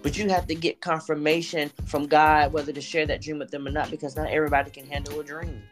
but 0.02 0.16
you 0.16 0.28
have 0.28 0.46
to 0.46 0.54
get 0.54 0.80
confirmation 0.80 1.70
from 1.86 2.06
god 2.06 2.52
whether 2.52 2.72
to 2.72 2.80
share 2.80 3.06
that 3.06 3.20
dream 3.20 3.38
with 3.38 3.50
them 3.50 3.66
or 3.66 3.70
not 3.70 3.90
because 3.90 4.16
not 4.16 4.28
everybody 4.28 4.70
can 4.70 4.86
handle 4.86 5.20
a 5.20 5.24
dream. 5.24 5.62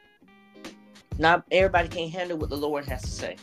Not 1.19 1.45
everybody 1.51 1.89
can 1.89 2.09
handle 2.09 2.39
what 2.39 2.51
the 2.51 2.57
lord 2.57 2.85
has 2.87 3.03
to 3.03 3.11
say. 3.11 3.37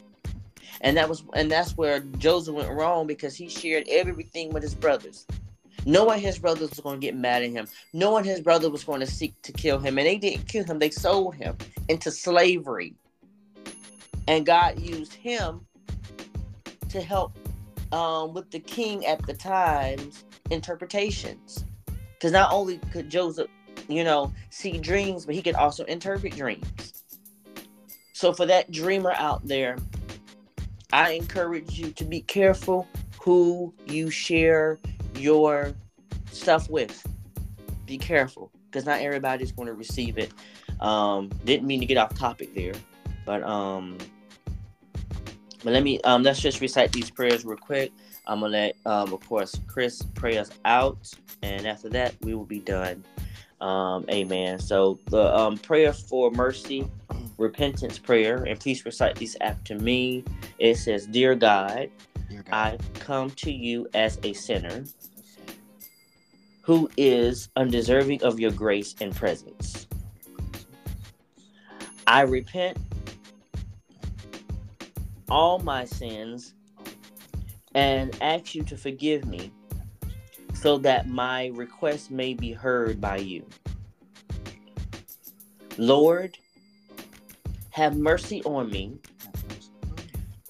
And 0.82 0.96
that 0.98 1.08
was 1.10 1.24
and 1.34 1.50
that's 1.50 1.76
where 1.78 2.02
joseph 2.18 2.56
went 2.56 2.70
wrong 2.70 3.08
because 3.08 3.36
he 3.36 3.50
shared 3.50 3.86
everything 3.90 4.52
with 4.52 4.64
his 4.64 4.76
brothers 4.76 5.26
knowing 5.86 6.20
his 6.20 6.40
brothers 6.40 6.70
was 6.70 6.80
going 6.80 7.00
to 7.00 7.06
get 7.06 7.16
mad 7.16 7.44
at 7.44 7.52
him, 7.52 7.68
knowing 7.94 8.24
his 8.24 8.42
brother 8.42 8.70
was 8.70 8.84
going 8.84 9.00
to 9.00 9.08
seek 9.08 9.40
to 9.42 9.52
kill 9.52 9.80
him, 9.80 9.98
and 9.98 10.08
they 10.08 10.18
didn't 10.18 10.48
kill 10.48 10.64
him, 10.64 10.80
they 10.80 10.90
sold 10.90 11.36
him 11.36 11.56
into 11.88 12.12
slavery. 12.12 12.94
And 14.28 14.46
God 14.46 14.80
used 14.80 15.14
him 15.14 15.66
to 16.90 17.02
help 17.02 17.38
um, 17.92 18.34
with 18.34 18.52
the 18.52 18.60
king 18.60 19.06
at 19.06 19.26
the 19.26 19.34
time's 19.34 20.26
interpretations. 20.50 21.64
Because 22.14 22.32
not 22.32 22.52
only 22.52 22.80
could 22.92 23.10
Joseph, 23.10 23.48
you 23.88 24.04
know, 24.04 24.34
see 24.50 24.78
dreams, 24.78 25.26
but 25.26 25.36
he 25.36 25.42
could 25.42 25.56
also 25.56 25.84
interpret 25.86 26.36
dreams. 26.36 27.04
So 28.14 28.34
for 28.34 28.46
that 28.48 28.72
dreamer 28.72 29.14
out 29.16 29.48
there, 29.48 29.78
I 30.92 31.12
encourage 31.12 31.78
you 31.78 31.92
to 31.92 32.04
be 32.04 32.22
careful 32.22 32.88
who 33.22 33.74
you 33.86 34.10
share 34.10 34.80
your 35.18 35.74
stuff 36.32 36.70
with. 36.70 37.06
Be 37.86 37.98
careful 37.98 38.52
because 38.66 38.86
not 38.86 39.00
everybody's 39.00 39.52
going 39.52 39.68
to 39.68 39.74
receive 39.74 40.18
it. 40.18 40.32
Um, 40.80 41.30
didn't 41.46 41.66
mean 41.66 41.80
to 41.80 41.86
get 41.86 41.98
off 41.98 42.14
topic 42.14 42.54
there, 42.54 42.74
but 43.26 43.44
um, 43.44 43.98
but 45.64 45.74
let 45.74 45.84
me 45.84 46.00
um, 46.02 46.24
let's 46.24 46.40
just 46.40 46.62
recite 46.62 46.92
these 46.92 47.10
prayers 47.10 47.46
real 47.46 47.58
quick. 47.58 47.92
I'm 48.28 48.42
gonna 48.42 48.52
let 48.52 48.76
um, 48.86 49.14
of 49.14 49.28
course 49.28 49.60
Chris 49.68 50.04
pray 50.14 50.38
us 50.38 50.52
out, 50.66 51.12
and 51.42 51.66
after 51.66 51.90
that 51.90 52.14
we 52.22 52.36
will 52.36 52.46
be 52.46 52.60
done. 52.60 53.04
Um, 53.60 54.06
amen. 54.12 54.60
So 54.60 55.00
the 55.06 55.36
um, 55.36 55.58
prayer 55.58 55.94
for 55.94 56.30
mercy, 56.30 56.88
repentance 57.40 57.98
prayer, 57.98 58.44
and 58.44 58.60
please 58.60 58.86
recite 58.86 59.16
these 59.16 59.36
after 59.42 59.80
me. 59.80 60.24
It 60.60 60.76
says, 60.76 61.08
"Dear 61.08 61.34
God, 61.34 61.70
Dear 61.80 61.86
God. 61.86 61.90
I 62.52 62.78
come 63.00 63.30
to 63.32 63.52
you 63.52 63.88
as 63.94 64.20
a 64.24 64.34
sinner." 64.34 64.84
who 66.68 66.90
is 66.98 67.48
undeserving 67.56 68.22
of 68.24 68.42
your 68.42 68.52
grace 68.52 68.94
and 69.00 69.16
presence. 69.16 69.88
I 72.06 72.24
repent 72.24 72.78
all 75.30 75.60
my 75.60 75.86
sins 75.86 76.54
and 77.74 78.18
ask 78.20 78.54
you 78.54 78.64
to 78.64 78.76
forgive 78.76 79.26
me 79.26 79.50
so 80.54 80.78
that 80.80 81.08
my 81.08 81.52
request 81.54 82.12
may 82.12 82.34
be 82.34 82.52
heard 82.52 83.00
by 83.00 83.16
you. 83.16 83.46
Lord, 85.78 86.38
have 87.70 87.96
mercy 87.96 88.44
on 88.44 88.70
me 88.70 88.98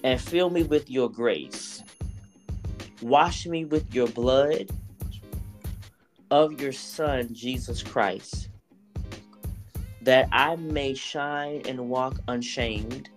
and 0.04 0.20
fill 0.20 0.50
me 0.50 0.64
with 0.64 0.90
your 0.90 1.12
grace. 1.12 1.67
Wash 3.08 3.46
me 3.48 3.64
with 3.64 3.96
your 3.96 4.10
blood 4.10 4.70
of 6.30 6.60
your 6.60 6.74
Son, 6.74 7.34
Jesus 7.34 7.82
Christ, 7.82 8.50
that 10.02 10.28
I 10.34 10.58
may 10.58 10.94
shine 10.94 11.62
and 11.70 11.88
walk 11.88 12.20
unshamed. 12.28 13.10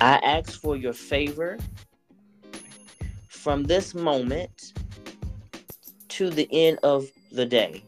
I 0.00 0.16
ask 0.24 0.60
for 0.60 0.76
your 0.76 0.92
favor 0.92 1.56
from 3.28 3.62
this 3.62 3.94
moment 3.94 4.72
to 6.08 6.30
the 6.30 6.48
end 6.50 6.80
of 6.82 7.06
the 7.30 7.46
day. 7.46 7.84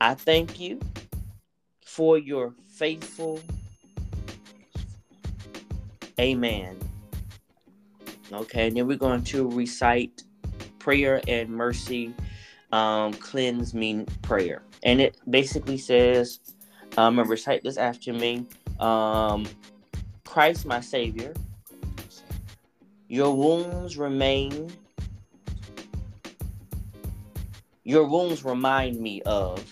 I 0.00 0.14
thank 0.14 0.58
you 0.58 0.80
for 1.84 2.16
your 2.16 2.54
faithful. 2.66 3.40
Amen. 6.18 6.78
Okay, 8.32 8.68
and 8.68 8.76
then 8.76 8.86
we're 8.86 8.96
going 8.96 9.24
to 9.24 9.50
recite 9.50 10.22
prayer 10.78 11.20
and 11.26 11.50
mercy 11.50 12.14
um, 12.72 13.12
cleanse 13.14 13.74
me 13.74 14.04
prayer. 14.22 14.62
And 14.82 15.00
it 15.00 15.16
basically 15.28 15.78
says, 15.78 16.40
um, 16.96 17.18
and 17.18 17.28
recite 17.28 17.62
this 17.62 17.76
after 17.76 18.12
me 18.12 18.46
um, 18.78 19.46
Christ, 20.24 20.64
my 20.64 20.80
Savior, 20.80 21.34
your 23.08 23.34
wounds 23.34 23.96
remain, 23.96 24.70
your 27.84 28.06
wounds 28.06 28.44
remind 28.44 29.00
me 29.00 29.22
of. 29.22 29.64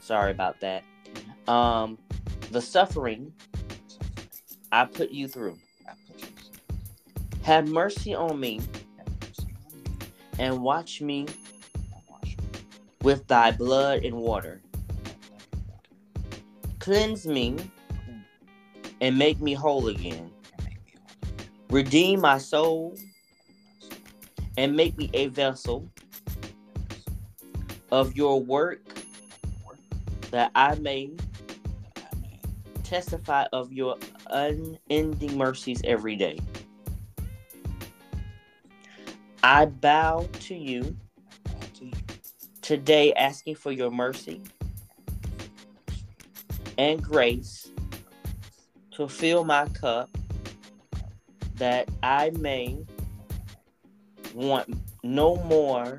Sorry 0.00 0.32
about 0.32 0.60
that. 0.60 0.82
Um, 1.46 1.96
the 2.50 2.60
suffering 2.60 3.32
I 4.72 4.84
put 4.84 5.10
you 5.10 5.28
through. 5.28 5.56
Have 7.42 7.68
mercy 7.68 8.14
on 8.14 8.38
me 8.38 8.60
and 10.38 10.62
watch 10.62 11.00
me 11.00 11.26
with 13.02 13.26
thy 13.26 13.50
blood 13.50 14.04
and 14.04 14.16
water. 14.16 14.60
Cleanse 16.78 17.26
me 17.26 17.56
and 19.00 19.16
make 19.18 19.40
me 19.40 19.54
whole 19.54 19.88
again. 19.88 20.30
Redeem 21.70 22.20
my 22.20 22.38
soul 22.38 22.96
and 24.56 24.76
make 24.76 24.96
me 24.98 25.10
a 25.14 25.28
vessel 25.28 25.90
of 27.92 28.16
your 28.16 28.42
work 28.42 28.80
that 30.30 30.50
I 30.54 30.74
may 30.76 31.10
testify 32.82 33.46
of 33.52 33.72
your 33.72 33.96
unending 34.28 35.36
mercies 35.36 35.80
every 35.84 36.16
day. 36.16 36.38
I 39.42 39.66
bow 39.66 40.28
to 40.40 40.54
you 40.54 40.96
today, 42.60 43.12
asking 43.14 43.56
for 43.56 43.72
your 43.72 43.90
mercy 43.90 44.42
and 46.78 47.02
grace 47.02 47.70
to 48.92 49.08
fill 49.08 49.44
my 49.44 49.66
cup 49.68 50.08
that 51.56 51.88
I 52.02 52.30
may 52.38 52.78
want 54.34 54.72
no 55.02 55.36
more 55.36 55.98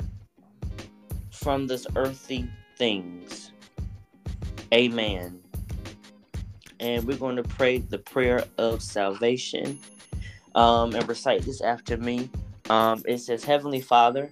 from 1.32 1.68
this 1.68 1.86
earthly 1.96 2.50
things. 2.78 3.52
Amen. 4.74 5.42
And 6.80 7.04
we're 7.06 7.18
going 7.18 7.36
to 7.36 7.44
pray 7.44 7.80
the 7.80 7.98
prayer 7.98 8.44
of 8.58 8.82
salvation 8.82 9.80
um, 10.56 10.96
and 10.96 11.08
recite 11.08 11.44
this 11.44 11.62
after 11.62 11.98
me. 11.98 12.30
Um, 12.72 13.04
it 13.06 13.18
says, 13.18 13.44
Heavenly 13.44 13.82
Father, 13.82 14.32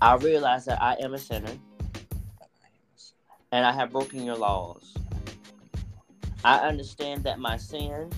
I 0.00 0.14
realize 0.14 0.64
that 0.64 0.80
I 0.80 0.94
am 0.94 1.12
a 1.12 1.18
sinner 1.18 1.52
and 3.52 3.66
I 3.66 3.72
have 3.72 3.90
broken 3.92 4.24
your 4.24 4.36
laws. 4.36 4.94
I 6.42 6.56
understand 6.60 7.24
that 7.24 7.38
my 7.38 7.58
sin 7.58 8.08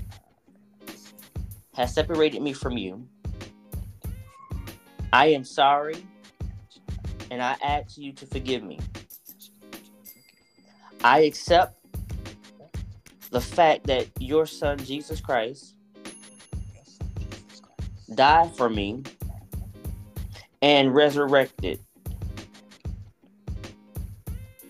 has 1.74 1.92
separated 1.92 2.40
me 2.40 2.52
from 2.52 2.78
you. 2.78 3.04
I 5.12 5.26
am 5.30 5.42
sorry 5.42 6.06
and 7.32 7.42
I 7.42 7.56
ask 7.60 7.98
you 7.98 8.12
to 8.12 8.26
forgive 8.26 8.62
me. 8.62 8.78
I 11.02 11.22
accept 11.22 11.84
the 13.30 13.40
fact 13.40 13.88
that 13.88 14.06
your 14.20 14.46
son 14.46 14.78
Jesus 14.78 15.20
Christ 15.20 15.74
died 18.18 18.50
for 18.56 18.68
me 18.68 19.00
and 20.60 20.92
resurrected 20.92 21.78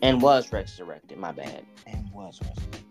and 0.03 0.21
was 0.21 0.53
resurrected, 0.53 1.17
my 1.17 1.33
bad. 1.33 1.65
And 1.87 2.13
was 2.13 2.39
resurrected. 2.43 2.85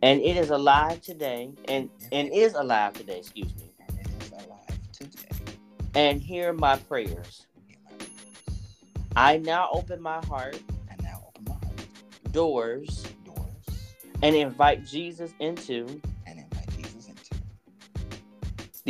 And 0.00 0.20
it 0.20 0.36
is 0.36 0.50
alive 0.50 1.02
today 1.02 1.50
and 1.66 1.90
and 2.12 2.32
is 2.32 2.54
alive 2.54 2.92
today, 2.92 3.18
excuse 3.18 3.52
me. 3.56 3.72
And 3.88 3.98
it 3.98 4.08
is 4.22 4.30
alive 4.30 4.78
today. 4.92 5.28
And 5.96 6.22
hear 6.22 6.52
my 6.52 6.76
prayers. 6.76 7.46
Hear 7.66 7.78
my 7.84 7.96
prayers. 7.96 8.76
I 9.16 9.38
now 9.38 9.70
open 9.72 10.00
my 10.00 10.24
heart, 10.26 10.60
And 10.88 11.02
now 11.02 11.24
open 11.26 11.46
my 11.48 11.66
heart, 11.66 12.32
doors, 12.32 13.04
doors, 13.24 13.84
and 14.22 14.36
invite 14.36 14.86
Jesus 14.86 15.32
into 15.40 16.00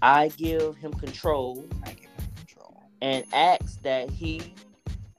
I 0.03 0.29
give 0.37 0.77
him 0.77 0.95
control 0.95 1.73
I 1.83 1.95
give 1.95 2.11
him 2.17 2.29
control 2.37 2.93
and 3.03 3.25
ask 3.33 3.83
that 3.83 4.11
he 4.11 4.55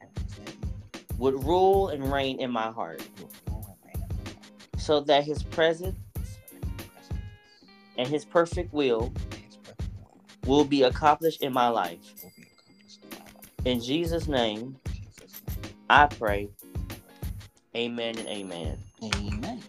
and 0.01 0.09
ask 0.17 0.35
that 0.37 0.49
he 0.49 0.75
would 1.17 1.35
rule 1.43 1.89
and 1.89 2.11
reign 2.11 2.39
in 2.39 2.51
my 2.51 2.71
heart 2.71 3.05
will 3.17 3.35
rule 3.47 3.67
and 3.69 3.77
reign 3.85 4.03
in 4.09 4.17
my 4.19 4.31
heart. 4.33 4.53
so 4.77 5.01
that 5.01 5.25
his 5.25 5.43
presence 5.43 5.97
So 6.23 6.41
that 6.51 6.63
his 6.65 6.77
presence 6.77 7.23
and 7.97 8.07
his 8.09 8.25
perfect 8.25 8.73
will 8.73 9.15
and 9.31 9.41
his 9.45 9.57
perfect 9.57 9.91
will 10.45 10.65
be 10.65 10.83
accomplished 10.83 11.41
in 11.43 11.53
my 11.53 11.69
life. 11.69 12.01
will 12.21 12.31
be 12.35 12.43
accomplished 12.43 12.99
in 13.03 13.11
my 13.11 13.25
life. 13.35 13.51
In 13.65 13.81
Jesus' 13.81 14.27
name, 14.27 14.79
In 14.85 14.93
Jesus' 14.93 15.41
name. 15.47 15.75
I 15.89 16.07
pray. 16.07 16.49
Amen 17.75 18.17
and 18.19 18.27
amen. 18.27 18.79
Amen. 19.03 19.63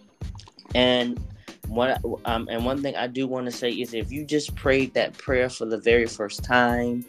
And 0.74 1.20
what 1.68 2.00
um 2.24 2.48
and 2.50 2.64
one 2.64 2.82
thing 2.82 2.96
I 2.96 3.06
do 3.06 3.26
want 3.26 3.46
to 3.46 3.52
say 3.52 3.70
is 3.70 3.94
if 3.94 4.10
you 4.12 4.24
just 4.24 4.54
prayed 4.54 4.94
that 4.94 5.16
prayer 5.18 5.48
for 5.48 5.64
the 5.64 5.78
very 5.78 6.06
first 6.06 6.44
time, 6.44 7.04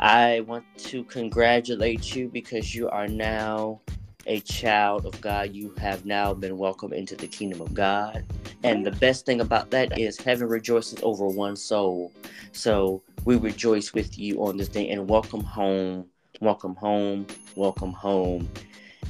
I 0.00 0.40
want 0.40 0.64
to 0.78 1.04
congratulate 1.04 2.14
you 2.14 2.28
because 2.28 2.74
you 2.74 2.88
are 2.88 3.06
now 3.06 3.80
a 4.26 4.40
child 4.40 5.06
of 5.06 5.20
God. 5.20 5.54
You 5.54 5.74
have 5.78 6.04
now 6.04 6.34
been 6.34 6.58
welcomed 6.58 6.92
into 6.94 7.16
the 7.16 7.26
kingdom 7.26 7.60
of 7.60 7.74
God. 7.74 8.24
And 8.62 8.86
the 8.86 8.92
best 8.92 9.26
thing 9.26 9.40
about 9.40 9.70
that 9.70 9.98
is 9.98 10.18
heaven 10.18 10.48
rejoices 10.48 11.00
over 11.02 11.26
one 11.26 11.56
soul. 11.56 12.12
So 12.52 13.02
we 13.24 13.36
rejoice 13.36 13.92
with 13.92 14.18
you 14.18 14.44
on 14.44 14.56
this 14.56 14.68
day 14.68 14.88
and 14.90 15.08
welcome 15.08 15.42
home, 15.42 16.06
welcome 16.40 16.74
home, 16.76 17.26
welcome 17.56 17.92
home. 17.92 18.48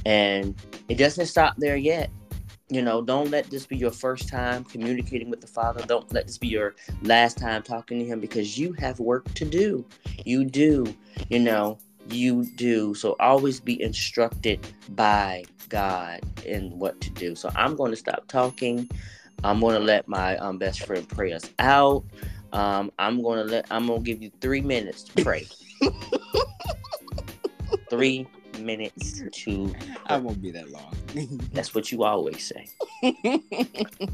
And 0.05 0.55
it 0.89 0.95
doesn't 0.95 1.27
stop 1.27 1.55
there 1.57 1.77
yet. 1.77 2.09
You 2.69 2.81
know, 2.81 3.01
don't 3.01 3.29
let 3.29 3.49
this 3.49 3.65
be 3.65 3.77
your 3.77 3.91
first 3.91 4.29
time 4.29 4.63
communicating 4.63 5.29
with 5.29 5.41
the 5.41 5.47
Father. 5.47 5.85
Don't 5.85 6.11
let 6.13 6.27
this 6.27 6.37
be 6.37 6.47
your 6.47 6.75
last 7.01 7.37
time 7.37 7.61
talking 7.61 7.99
to 7.99 8.05
Him 8.05 8.19
because 8.19 8.57
you 8.57 8.73
have 8.73 8.99
work 8.99 9.31
to 9.33 9.45
do. 9.45 9.85
You 10.25 10.45
do, 10.45 10.93
you 11.29 11.39
know, 11.39 11.77
you 12.09 12.45
do. 12.55 12.95
So 12.95 13.15
always 13.19 13.59
be 13.59 13.81
instructed 13.81 14.65
by 14.95 15.43
God 15.69 16.21
in 16.45 16.77
what 16.79 16.99
to 17.01 17.09
do. 17.11 17.35
So 17.35 17.51
I'm 17.55 17.75
going 17.75 17.91
to 17.91 17.97
stop 17.97 18.27
talking. 18.27 18.89
I'm 19.43 19.59
going 19.59 19.75
to 19.75 19.83
let 19.83 20.07
my 20.07 20.37
um, 20.37 20.57
best 20.57 20.85
friend 20.85 21.07
pray 21.07 21.33
us 21.33 21.49
out. 21.59 22.03
Um, 22.53 22.91
I'm 22.97 23.21
going 23.21 23.45
to 23.45 23.51
let, 23.51 23.65
I'm 23.71 23.87
going 23.87 24.03
to 24.03 24.05
give 24.05 24.21
you 24.21 24.31
three 24.39 24.61
minutes 24.61 25.03
to 25.03 25.23
pray. 25.23 25.45
three 27.89 28.27
minutes 28.59 29.21
to 29.31 29.73
I 30.05 30.17
won't 30.17 30.41
be 30.41 30.51
that 30.51 30.69
long. 30.71 30.93
that's 31.53 31.73
what 31.75 31.91
you 31.91 32.03
always 32.03 32.43
say. 32.43 32.67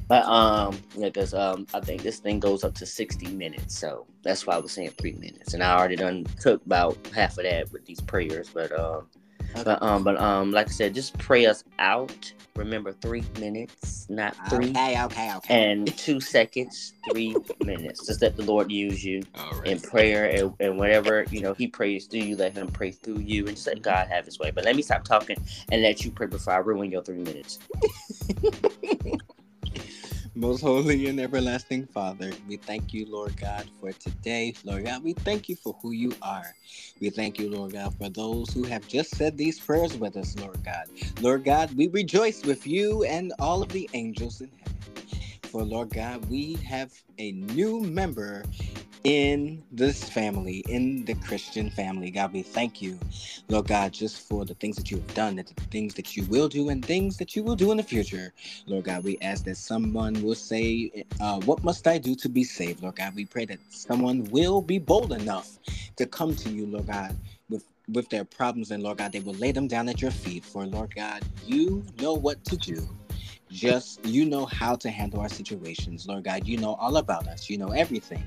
But 0.07 0.25
um, 0.25 0.79
yeah, 0.95 1.09
because 1.09 1.35
um, 1.35 1.67
I 1.73 1.79
think 1.81 2.01
this 2.01 2.17
thing 2.17 2.39
goes 2.39 2.63
up 2.63 2.73
to 2.75 2.85
sixty 2.85 3.27
minutes, 3.27 3.77
so 3.77 4.07
that's 4.23 4.47
why 4.47 4.55
I 4.55 4.57
was 4.57 4.71
saying 4.71 4.91
three 4.97 5.13
minutes, 5.13 5.53
and 5.53 5.61
I 5.61 5.77
already 5.77 5.95
done 5.95 6.25
took 6.39 6.65
about 6.65 6.97
half 7.13 7.37
of 7.37 7.43
that 7.43 7.71
with 7.71 7.85
these 7.85 8.01
prayers. 8.01 8.49
But 8.51 8.71
um, 8.71 9.07
but 9.55 9.81
um, 9.83 10.03
but 10.03 10.17
um, 10.19 10.51
like 10.51 10.67
I 10.67 10.71
said, 10.71 10.93
just 10.95 11.17
pray 11.17 11.45
us 11.45 11.63
out. 11.79 12.33
Remember, 12.55 12.91
three 12.93 13.23
minutes, 13.39 14.07
not 14.09 14.35
three, 14.49 14.69
Okay, 14.71 15.01
okay, 15.03 15.33
okay. 15.35 15.71
and 15.71 15.95
two 15.97 16.19
seconds, 16.19 16.93
three 17.09 17.39
minutes. 17.63 18.05
Just 18.07 18.21
let 18.21 18.35
the 18.35 18.43
Lord 18.43 18.71
use 18.71 19.03
you 19.03 19.23
All 19.35 19.55
right. 19.59 19.67
in 19.69 19.79
prayer 19.79 20.25
and, 20.29 20.53
and 20.59 20.77
whatever 20.77 21.25
you 21.31 21.41
know 21.41 21.53
He 21.53 21.67
prays 21.67 22.07
through 22.07 22.21
you. 22.21 22.35
Let 22.37 22.53
Him 22.53 22.67
pray 22.67 22.91
through 22.91 23.19
you, 23.19 23.47
and 23.47 23.55
just 23.55 23.67
let 23.67 23.81
God 23.81 24.07
have 24.09 24.25
His 24.25 24.39
way. 24.39 24.51
But 24.51 24.65
let 24.65 24.75
me 24.75 24.81
stop 24.81 25.03
talking 25.05 25.37
and 25.71 25.81
let 25.81 26.05
you 26.05 26.11
pray 26.11 26.27
before 26.27 26.53
I 26.53 26.57
ruin 26.57 26.91
your 26.91 27.03
three 27.03 27.17
minutes. 27.19 27.59
Most 30.39 30.61
holy 30.61 31.07
and 31.07 31.19
everlasting 31.19 31.85
Father, 31.87 32.31
we 32.47 32.55
thank 32.55 32.93
you, 32.93 33.05
Lord 33.09 33.35
God, 33.35 33.69
for 33.81 33.91
today. 33.91 34.53
Lord 34.63 34.85
God, 34.85 35.03
we 35.03 35.11
thank 35.11 35.49
you 35.49 35.57
for 35.57 35.75
who 35.81 35.91
you 35.91 36.13
are. 36.21 36.55
We 37.01 37.09
thank 37.09 37.39
you, 37.39 37.49
Lord 37.49 37.73
God, 37.73 37.93
for 37.97 38.07
those 38.07 38.49
who 38.53 38.63
have 38.63 38.87
just 38.87 39.11
said 39.17 39.37
these 39.37 39.59
prayers 39.59 39.97
with 39.97 40.15
us, 40.15 40.37
Lord 40.39 40.63
God. 40.63 40.85
Lord 41.19 41.43
God, 41.43 41.75
we 41.75 41.89
rejoice 41.89 42.45
with 42.45 42.65
you 42.65 43.03
and 43.03 43.33
all 43.39 43.61
of 43.61 43.67
the 43.67 43.89
angels 43.91 44.39
in 44.39 44.49
heaven. 44.63 45.07
For, 45.43 45.61
Lord 45.61 45.89
God, 45.89 46.23
we 46.29 46.53
have 46.65 46.93
a 47.17 47.33
new 47.33 47.81
member 47.81 48.45
in 49.03 49.63
this 49.71 50.09
family, 50.09 50.59
in 50.69 51.05
the 51.05 51.15
Christian 51.15 51.69
family. 51.69 52.11
God, 52.11 52.33
we 52.33 52.43
thank 52.43 52.81
you, 52.81 52.99
Lord 53.47 53.67
God, 53.67 53.93
just 53.93 54.27
for 54.27 54.45
the 54.45 54.53
things 54.55 54.77
that 54.77 54.91
you 54.91 54.97
have 54.97 55.13
done, 55.13 55.35
the 55.37 55.43
things 55.71 55.93
that 55.95 56.17
you 56.17 56.23
will 56.25 56.49
do, 56.49 56.69
and 56.69 56.83
things 56.83 57.17
that 57.17 57.35
you 57.35 57.43
will 57.43 57.55
do 57.55 57.71
in 57.71 57.77
the 57.77 57.83
future. 57.83 58.33
Lord 58.67 58.85
God, 58.85 59.03
we 59.03 59.17
ask 59.21 59.45
that 59.45 59.57
someone 59.57 60.21
will 60.23 60.35
say, 60.35 61.05
uh, 61.21 61.39
What 61.41 61.63
must 61.63 61.87
I 61.87 61.97
do 61.97 62.15
to 62.15 62.29
be 62.29 62.43
saved? 62.43 62.83
Lord 62.83 62.97
God, 62.97 63.15
we 63.15 63.25
pray 63.25 63.45
that 63.45 63.59
someone 63.69 64.25
will 64.25 64.61
be 64.61 64.79
bold 64.79 65.13
enough 65.13 65.49
to 65.97 66.05
come 66.05 66.35
to 66.35 66.49
you, 66.49 66.67
Lord 66.67 66.87
God, 66.87 67.17
with, 67.49 67.65
with 67.87 68.09
their 68.09 68.25
problems, 68.25 68.71
and 68.71 68.83
Lord 68.83 68.97
God, 68.99 69.11
they 69.11 69.21
will 69.21 69.35
lay 69.35 69.51
them 69.51 69.67
down 69.67 69.89
at 69.89 70.01
your 70.01 70.11
feet. 70.11 70.45
For 70.45 70.65
Lord 70.65 70.93
God, 70.95 71.23
you 71.45 71.85
know 71.99 72.13
what 72.13 72.43
to 72.45 72.57
do. 72.57 72.87
Just 73.51 74.05
you 74.05 74.25
know 74.25 74.45
how 74.45 74.75
to 74.75 74.89
handle 74.89 75.19
our 75.21 75.29
situations. 75.29 76.07
Lord 76.07 76.23
God, 76.23 76.47
you 76.47 76.57
know 76.57 76.75
all 76.75 76.97
about 76.97 77.27
us. 77.27 77.49
You 77.49 77.57
know 77.57 77.69
everything. 77.69 78.25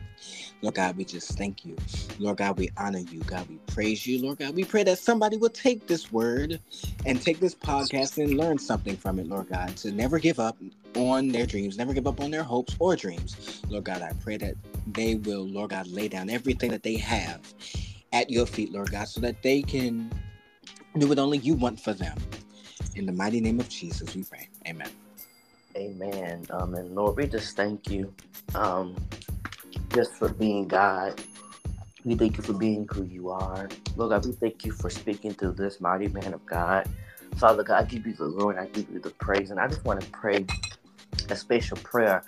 Lord 0.63 0.75
God, 0.75 0.97
we 0.97 1.05
just 1.05 1.37
thank 1.37 1.65
you. 1.65 1.77
Lord 2.19 2.39
God, 2.39 2.59
we 2.59 2.71
honor 2.77 3.01
you. 3.01 3.21
God, 3.21 3.49
we 3.49 3.57
praise 3.67 4.07
you. 4.07 4.23
Lord 4.23 4.39
God, 4.39 4.55
we 4.55 4.65
pray 4.65 4.85
that 4.85 4.99
somebody 4.99 5.37
will 5.37 5.51
take 5.51 5.87
this 5.87 6.13
word 6.13 6.61
and 7.07 7.21
take 7.21 7.41
this 7.41 7.55
podcast 7.55 8.23
and 8.23 8.37
learn 8.37 8.59
something 8.59 8.97
from 8.97 9.19
it, 9.19 9.29
Lord 9.29 9.49
God, 9.49 9.77
to 9.79 9.91
never 9.91 10.19
give 10.19 10.39
up 10.39 10.57
on 10.95 11.29
their 11.29 11.47
dreams, 11.47 11.79
never 11.79 11.95
give 11.95 12.07
up 12.07 12.21
on 12.21 12.31
their 12.31 12.43
hopes 12.43 12.77
or 12.79 12.97
dreams. 12.97 13.63
Lord 13.69 13.85
God, 13.85 14.03
I 14.03 14.13
pray 14.23 14.37
that 14.37 14.55
they 14.87 15.17
will, 15.17 15.47
Lord 15.47 15.71
God, 15.71 15.87
lay 15.89 16.09
down 16.09 16.31
everything 16.31 16.71
that 16.71 16.83
they 16.83 16.97
have 16.97 17.41
at 18.13 18.31
your 18.31 18.47
feet, 18.47 18.73
Lord 18.73 18.91
God, 18.91 19.09
so 19.09 19.21
that 19.21 19.43
they 19.43 19.63
can 19.63 20.11
do 20.99 21.09
what 21.09 21.19
only 21.19 21.39
you 21.39 21.55
want 21.55 21.81
for 21.81 21.95
them. 21.95 22.17
In 22.95 23.07
the 23.07 23.13
mighty 23.13 23.41
name 23.41 23.59
of 23.59 23.69
Jesus, 23.69 24.15
we 24.15 24.23
pray. 24.23 24.49
Amen. 24.69 24.91
Amen. 25.77 26.47
Um, 26.51 26.75
and 26.75 26.95
Lord, 26.95 27.17
we 27.17 27.27
just 27.27 27.57
thank 27.57 27.91
you 27.91 28.13
um, 28.55 28.97
just 29.95 30.15
for 30.15 30.29
being 30.31 30.69
God. 30.69 31.21
We 32.05 32.17
thank 32.17 32.37
you 32.37 32.43
for 32.43 32.53
being 32.55 32.87
who 32.93 33.05
you 33.05 33.31
are. 33.31 33.69
Lord 33.97 34.11
God, 34.11 34.27
we 34.27 34.33
thank 34.33 34.65
you 34.65 34.73
for 34.73 34.91
speaking 34.91 35.35
through 35.35 35.53
this 35.53 35.81
mighty 35.81 36.09
man 36.09 36.35
of 36.35 36.45
God. 36.47 36.89
Father 37.37 37.63
God, 37.63 37.85
I 37.85 37.87
give 37.87 38.07
you 38.07 38.15
the 38.15 38.25
Lord, 38.27 38.59
I 38.59 38.67
give 38.67 38.91
you 38.91 39.01
the 39.01 39.11
praise. 39.11 39.51
And 39.51 39.61
I 39.61 39.69
just 39.69 39.85
want 39.85 40.01
to 40.01 40.11
pray 40.11 40.47
a 41.31 41.37
special 41.37 41.79
prayer 41.79 42.23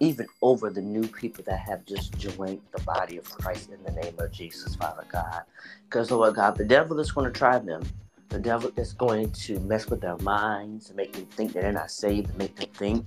even 0.00 0.26
over 0.42 0.70
the 0.70 0.82
new 0.82 1.06
people 1.08 1.44
that 1.44 1.58
have 1.60 1.84
just 1.86 2.16
joined 2.18 2.60
the 2.76 2.82
body 2.84 3.16
of 3.16 3.24
Christ 3.30 3.70
in 3.70 3.82
the 3.84 4.00
name 4.00 4.14
of 4.18 4.32
Jesus, 4.32 4.76
Father 4.76 5.04
God. 5.10 5.42
Because, 5.84 6.10
Lord 6.10 6.34
God, 6.36 6.56
the 6.56 6.64
devil 6.64 7.00
is 7.00 7.12
going 7.12 7.32
to 7.32 7.38
try 7.38 7.58
them 7.58 7.82
the 8.28 8.38
devil 8.38 8.70
is 8.76 8.92
going 8.92 9.30
to 9.32 9.60
mess 9.60 9.88
with 9.88 10.00
their 10.00 10.16
minds 10.18 10.88
and 10.88 10.96
make 10.96 11.12
them 11.12 11.26
think 11.26 11.52
that 11.52 11.62
they're 11.62 11.72
not 11.72 11.90
saved 11.90 12.30
and 12.30 12.38
make 12.38 12.56
them 12.56 12.68
think 12.74 13.06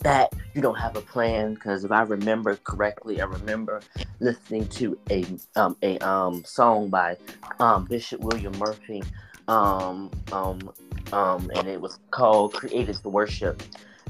that 0.00 0.32
you 0.54 0.60
don't 0.60 0.78
have 0.78 0.96
a 0.96 1.00
plan. 1.00 1.54
Because 1.54 1.84
if 1.84 1.92
i 1.92 2.02
remember 2.02 2.56
correctly 2.64 3.20
i 3.20 3.24
remember 3.24 3.80
listening 4.20 4.66
to 4.68 4.98
a 5.10 5.24
um, 5.56 5.76
a 5.82 5.98
um, 5.98 6.44
song 6.44 6.88
by 6.88 7.16
um, 7.60 7.84
bishop 7.84 8.20
william 8.20 8.56
murphy 8.58 9.02
um, 9.48 10.10
um, 10.32 10.72
um, 11.12 11.50
and 11.54 11.68
it 11.68 11.80
was 11.80 11.98
called 12.10 12.52
created 12.54 12.96
to 12.96 13.08
worship. 13.08 13.62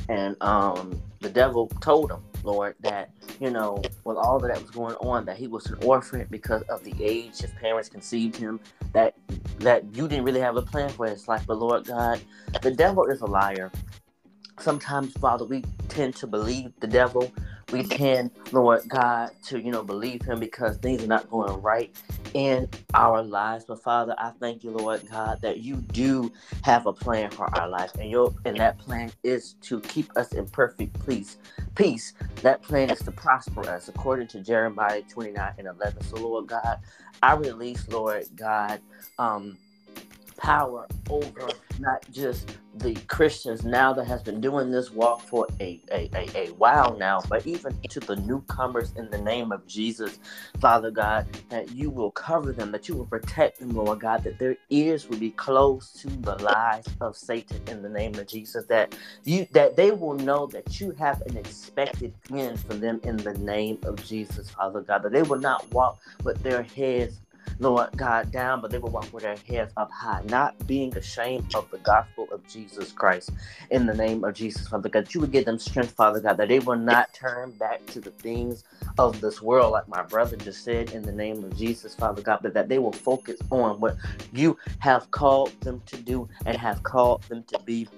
And 0.09 0.37
um, 0.41 1.01
the 1.21 1.29
devil 1.29 1.69
told 1.81 2.12
him, 2.12 2.23
Lord, 2.47 2.76
that, 2.80 3.11
you 3.40 3.51
know, 3.51 3.82
with 4.05 4.16
all 4.16 4.38
that 4.38 4.62
was 4.62 4.70
going 4.70 4.94
on, 4.97 5.24
that 5.26 5.36
he 5.36 5.49
was 5.49 5.66
an 5.66 5.78
orphan 5.82 6.26
because 6.30 6.62
of 6.62 6.84
the 6.84 6.94
age 7.01 7.40
his 7.40 7.51
parents 7.53 7.88
conceived 7.88 8.36
him, 8.36 8.61
that 8.92 9.14
that 9.59 9.84
you 9.94 10.07
didn't 10.09 10.24
really 10.24 10.40
have 10.40 10.57
a 10.57 10.62
plan 10.62 10.88
for 10.90 11.07
his 11.07 11.26
life. 11.28 11.44
But 11.47 11.59
Lord 11.59 11.86
God, 11.86 12.20
the 12.62 12.70
devil 12.70 13.05
is 13.07 13.20
a 13.20 13.26
liar. 13.26 13.70
Sometimes, 14.61 15.12
Father, 15.14 15.44
we 15.44 15.64
tend 15.88 16.16
to 16.16 16.26
believe 16.26 16.72
the 16.80 16.86
devil 16.86 17.30
we 17.73 17.83
can, 17.83 18.31
Lord 18.53 18.83
God, 18.89 19.31
to, 19.47 19.61
you 19.61 19.73
know, 19.73 19.83
believe 19.83 20.23
him 20.23 20.39
because 20.39 20.77
things 20.77 21.03
are 21.03 21.09
not 21.09 21.29
going 21.31 21.61
right 21.62 21.95
in 22.35 22.69
our 22.95 23.23
lives. 23.23 23.64
But 23.67 23.83
Father, 23.83 24.14
I 24.19 24.31
thank 24.39 24.62
you, 24.62 24.71
Lord 24.71 25.03
God, 25.11 25.41
that 25.43 25.59
you 25.59 25.77
do 25.77 26.33
have 26.62 26.87
a 26.87 26.93
plan 26.93 27.31
for 27.31 27.53
our 27.59 27.69
life. 27.69 27.93
And 27.99 28.11
your 28.11 28.35
and 28.45 28.57
that 28.59 28.79
plan 28.79 29.11
is 29.25 29.55
to 29.62 29.81
keep 29.81 30.17
us 30.17 30.33
in 30.33 30.47
perfect 30.47 31.05
peace. 31.07 31.39
Peace. 31.75 32.12
That 32.43 32.62
plan 32.62 32.91
is 32.91 33.01
to 33.01 33.12
prosper 33.12 33.69
us 33.69 33.89
according 33.89 34.29
to 34.29 34.41
Jeremiah 34.41 35.03
29 35.03 35.53
and 35.59 35.67
11. 35.67 36.03
So 36.05 36.17
Lord 36.17 36.47
God, 36.47 36.79
I 37.23 37.35
release, 37.35 37.89
Lord 37.89 38.27
God, 38.37 38.81
um, 39.19 39.59
power 40.39 40.87
over 41.11 41.49
not 41.80 42.05
just 42.12 42.59
the 42.76 42.95
Christians 43.09 43.64
now 43.64 43.93
that 43.95 44.07
has 44.07 44.22
been 44.22 44.41
doing 44.41 44.70
this 44.70 44.91
walk 44.91 45.22
for 45.22 45.47
a, 45.61 45.80
a, 45.93 46.11
a, 46.14 46.30
a 46.37 46.49
while 46.55 46.97
now, 46.99 47.20
but 47.28 47.47
even 47.47 47.76
to 47.91 48.01
the 48.01 48.16
newcomers 48.16 48.93
in 48.97 49.11
the 49.11 49.18
name 49.18 49.53
of 49.53 49.66
Jesus, 49.66 50.18
Father 50.61 50.91
God, 50.91 51.26
that 51.51 51.72
you 51.72 51.91
will 51.91 52.11
cover 52.12 52.53
them, 52.53 52.72
that 52.72 52.89
you 52.89 52.97
will 52.97 53.07
protect 53.07 53.61
them, 53.61 53.70
Lord 53.70 54.01
God, 54.01 54.24
that 54.24 54.39
their 54.39 54.57
ears 54.70 55.09
will 55.09 55.18
be 55.18 55.30
closed 55.30 56.01
to 56.03 56.09
the 56.09 56.37
lies 56.43 56.84
of 57.01 57.16
Satan 57.16 57.61
in 57.68 57.82
the 57.82 57.89
name 57.89 58.14
of 58.16 58.26
Jesus, 58.28 58.66
that 58.66 58.97
you 59.24 59.47
that 59.53 59.76
they 59.76 59.91
will 59.93 60.14
know 60.14 60.47
that 60.49 60.80
you 60.80 60.93
have 60.93 61.22
an 61.22 61.37
expected 61.37 62.14
end 62.34 62.61
for 62.61 62.74
them 62.74 63.01
in 63.05 63.16
the 63.18 63.34
name 63.34 63.78
of 63.84 64.05
Jesus, 64.05 64.51
Father 64.51 64.82
God, 64.82 65.03
that 65.05 65.12
they 65.12 65.22
will 65.22 65.41
not 65.41 65.70
walk 65.72 65.99
with 66.24 66.43
their 66.43 66.62
heads 66.64 67.20
Lord 67.59 67.90
God, 67.96 68.30
down, 68.32 68.61
but 68.61 68.70
they 68.70 68.78
will 68.78 68.90
walk 68.90 69.12
with 69.12 69.24
their 69.24 69.36
heads 69.48 69.72
up 69.76 69.90
high, 69.90 70.22
not 70.28 70.54
being 70.66 70.96
ashamed 70.96 71.54
of 71.54 71.70
the 71.70 71.78
gospel 71.78 72.28
of 72.32 72.46
Jesus 72.48 72.92
Christ. 72.92 73.30
In 73.70 73.86
the 73.86 73.94
name 73.94 74.24
of 74.24 74.34
Jesus, 74.34 74.68
Father 74.68 74.88
God, 74.88 75.12
you 75.14 75.20
would 75.20 75.32
give 75.32 75.46
them 75.46 75.59
strength, 75.59 75.92
Father 75.92 76.20
God, 76.20 76.36
that 76.38 76.48
they 76.48 76.59
will 76.61 76.76
not 76.76 77.12
turn 77.14 77.52
back 77.52 77.84
to 77.86 78.00
the 78.00 78.11
things 78.12 78.64
of 78.98 79.20
this 79.20 79.42
world, 79.42 79.72
like 79.72 79.88
my 79.88 80.02
brother 80.02 80.36
just 80.36 80.64
said, 80.64 80.92
in 80.92 81.02
the 81.02 81.12
name 81.12 81.44
of 81.44 81.57
Jesus, 81.57 81.94
Father 81.94 82.22
God, 82.22 82.40
but 82.42 82.54
that 82.54 82.68
they 82.68 82.78
will 82.78 82.92
focus 82.92 83.40
on 83.50 83.80
what 83.80 83.96
you 84.32 84.59
have 84.80 85.11
called 85.11 85.52
them 85.62 85.82
to 85.86 85.96
do 85.96 86.28
and 86.44 86.57
have 86.59 86.82
called 86.82 87.22
them 87.24 87.44
to 87.44 87.59
be 87.61 87.88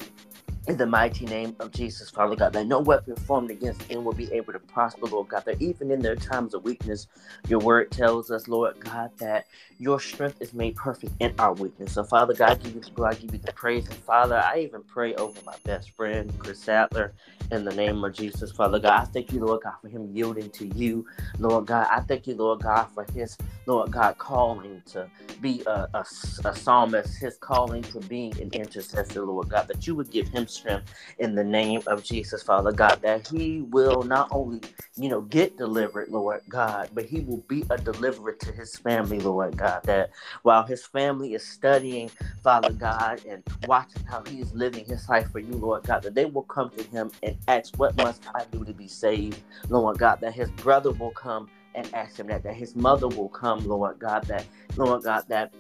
in 0.69 0.79
the 0.79 0.87
mighty 0.87 1.27
name 1.27 1.57
of 1.61 1.73
Jesus, 1.73 2.11
Father 2.11 2.37
God, 2.37 2.55
that 2.55 2.67
no 2.69 2.81
weapon 2.81 3.17
formed 3.17 3.51
against 3.53 3.89
them 3.89 4.05
will 4.05 4.15
be 4.15 4.33
able 4.33 4.55
to 4.55 4.61
prosper, 4.61 5.07
Lord 5.09 5.29
God, 5.29 5.45
that 5.47 5.63
even 5.63 5.93
in 5.93 6.03
their 6.03 6.17
times 6.17 6.55
of 6.55 6.65
weakness, 6.65 7.09
your 7.49 7.61
word 7.61 7.93
tells 7.93 8.31
us, 8.31 8.49
Lord 8.49 8.77
God, 8.81 9.13
that 9.19 9.47
your 9.79 10.01
strength 10.01 10.39
is 10.41 10.55
made 10.55 10.77
perfect 10.77 11.15
in 11.21 11.35
our 11.41 11.55
weakness. 11.55 11.95
So, 11.95 12.05
Father 12.05 12.35
God, 12.35 12.53
I 12.53 12.57
give 12.57 12.77
you 12.77 12.83
the 12.83 12.91
glory, 12.93 13.13
I 13.13 13.19
give 13.19 13.35
you 13.35 13.41
the 13.41 13.53
praise. 13.53 13.87
And 13.89 13.97
Father, 13.99 14.39
I 14.39 14.61
even 14.61 14.83
pray 14.85 15.17
over 15.17 15.41
my 15.47 15.57
best 15.65 15.93
friend, 15.93 16.33
Chris 16.39 16.61
Saddler, 16.61 17.15
in 17.53 17.65
the 17.65 17.75
name 17.75 18.05
of 18.05 18.15
Jesus, 18.15 18.53
Father 18.53 18.81
God. 18.81 19.03
I 19.03 19.07
thank 19.07 19.33
you, 19.33 19.41
Lord 19.45 19.63
God, 19.65 19.75
for 19.83 19.89
him 19.89 20.11
yielding 20.15 20.51
to 20.53 20.67
you, 20.69 21.07
Lord 21.41 21.67
God. 21.67 21.89
I 21.91 22.01
thank 22.03 22.29
you, 22.29 22.37
Lord 22.37 22.63
God, 22.63 22.87
for 22.95 23.07
his, 23.15 23.39
Lord 23.67 23.93
God, 23.93 24.19
calling 24.19 24.83
to 24.93 25.11
be 25.41 25.63
a, 25.67 25.89
a, 25.95 26.07
a 26.45 26.57
psalmist, 26.57 27.19
his 27.19 27.39
calling 27.39 27.83
to 27.85 28.01
being 28.01 28.39
an 28.41 28.51
intercessor, 28.53 29.25
Lord 29.25 29.49
God, 29.51 29.69
that 29.69 29.87
you 29.87 29.95
would 29.95 30.11
give 30.11 30.29
him 30.29 30.47
strength 30.59 30.93
in 31.19 31.35
the 31.37 31.45
name 31.45 31.83
of 31.89 32.05
Jesus, 32.05 32.43
Father 32.43 32.73
God, 32.73 33.01
that 33.03 33.29
he 33.29 33.63
will 33.63 34.05
not 34.05 34.29
only, 34.33 34.61
you 34.97 35.09
know, 35.11 35.23
get 35.23 35.57
delivered, 35.59 36.11
Lord 36.11 36.43
God, 36.49 36.91
but 36.95 37.07
he 37.07 37.21
will 37.21 37.45
be 37.49 37.65
a 37.71 37.79
deliverer 37.79 38.35
to 38.35 38.53
his 38.53 38.77
family, 38.77 39.21
Lord 39.21 39.57
God, 39.57 39.83
that 39.85 40.11
while 40.43 40.65
his 40.65 40.87
family 40.87 41.35
is 41.35 41.45
studying, 41.47 42.11
Father 42.43 42.73
God, 42.73 43.23
and 43.29 43.45
watching 43.67 44.05
how 44.05 44.25
he 44.29 44.41
is 44.41 44.53
living 44.55 44.87
his 44.87 45.09
life 45.09 45.31
for 45.33 45.41
you, 45.41 45.53
Lord 45.55 45.85
God, 45.85 46.03
that 46.05 46.15
they 46.17 46.27
will 46.27 46.45
come 46.45 46.71
to 46.71 46.85
him 46.85 47.13
and 47.23 47.37
ask, 47.49 47.77
What 47.77 47.97
must 47.97 48.23
I 48.35 48.45
do 48.53 48.65
to 48.65 48.75
be 48.75 48.89
saved, 48.89 49.43
Lord 49.69 49.99
God, 49.99 50.21
that 50.23 50.35
his 50.35 50.51
brother 50.53 50.93
will 50.93 51.13
come 51.13 51.49
and 51.75 51.93
ask 51.95 52.19
him 52.19 52.29
that, 52.29 52.45
that 52.45 52.55
his 52.57 52.77
mother 52.77 53.09
will 53.09 53.31
come, 53.31 53.67
Lord 53.67 53.99
God, 54.01 54.25
that, 54.25 54.47
Lord 54.77 55.05
God, 55.05 55.25
that 55.29 55.53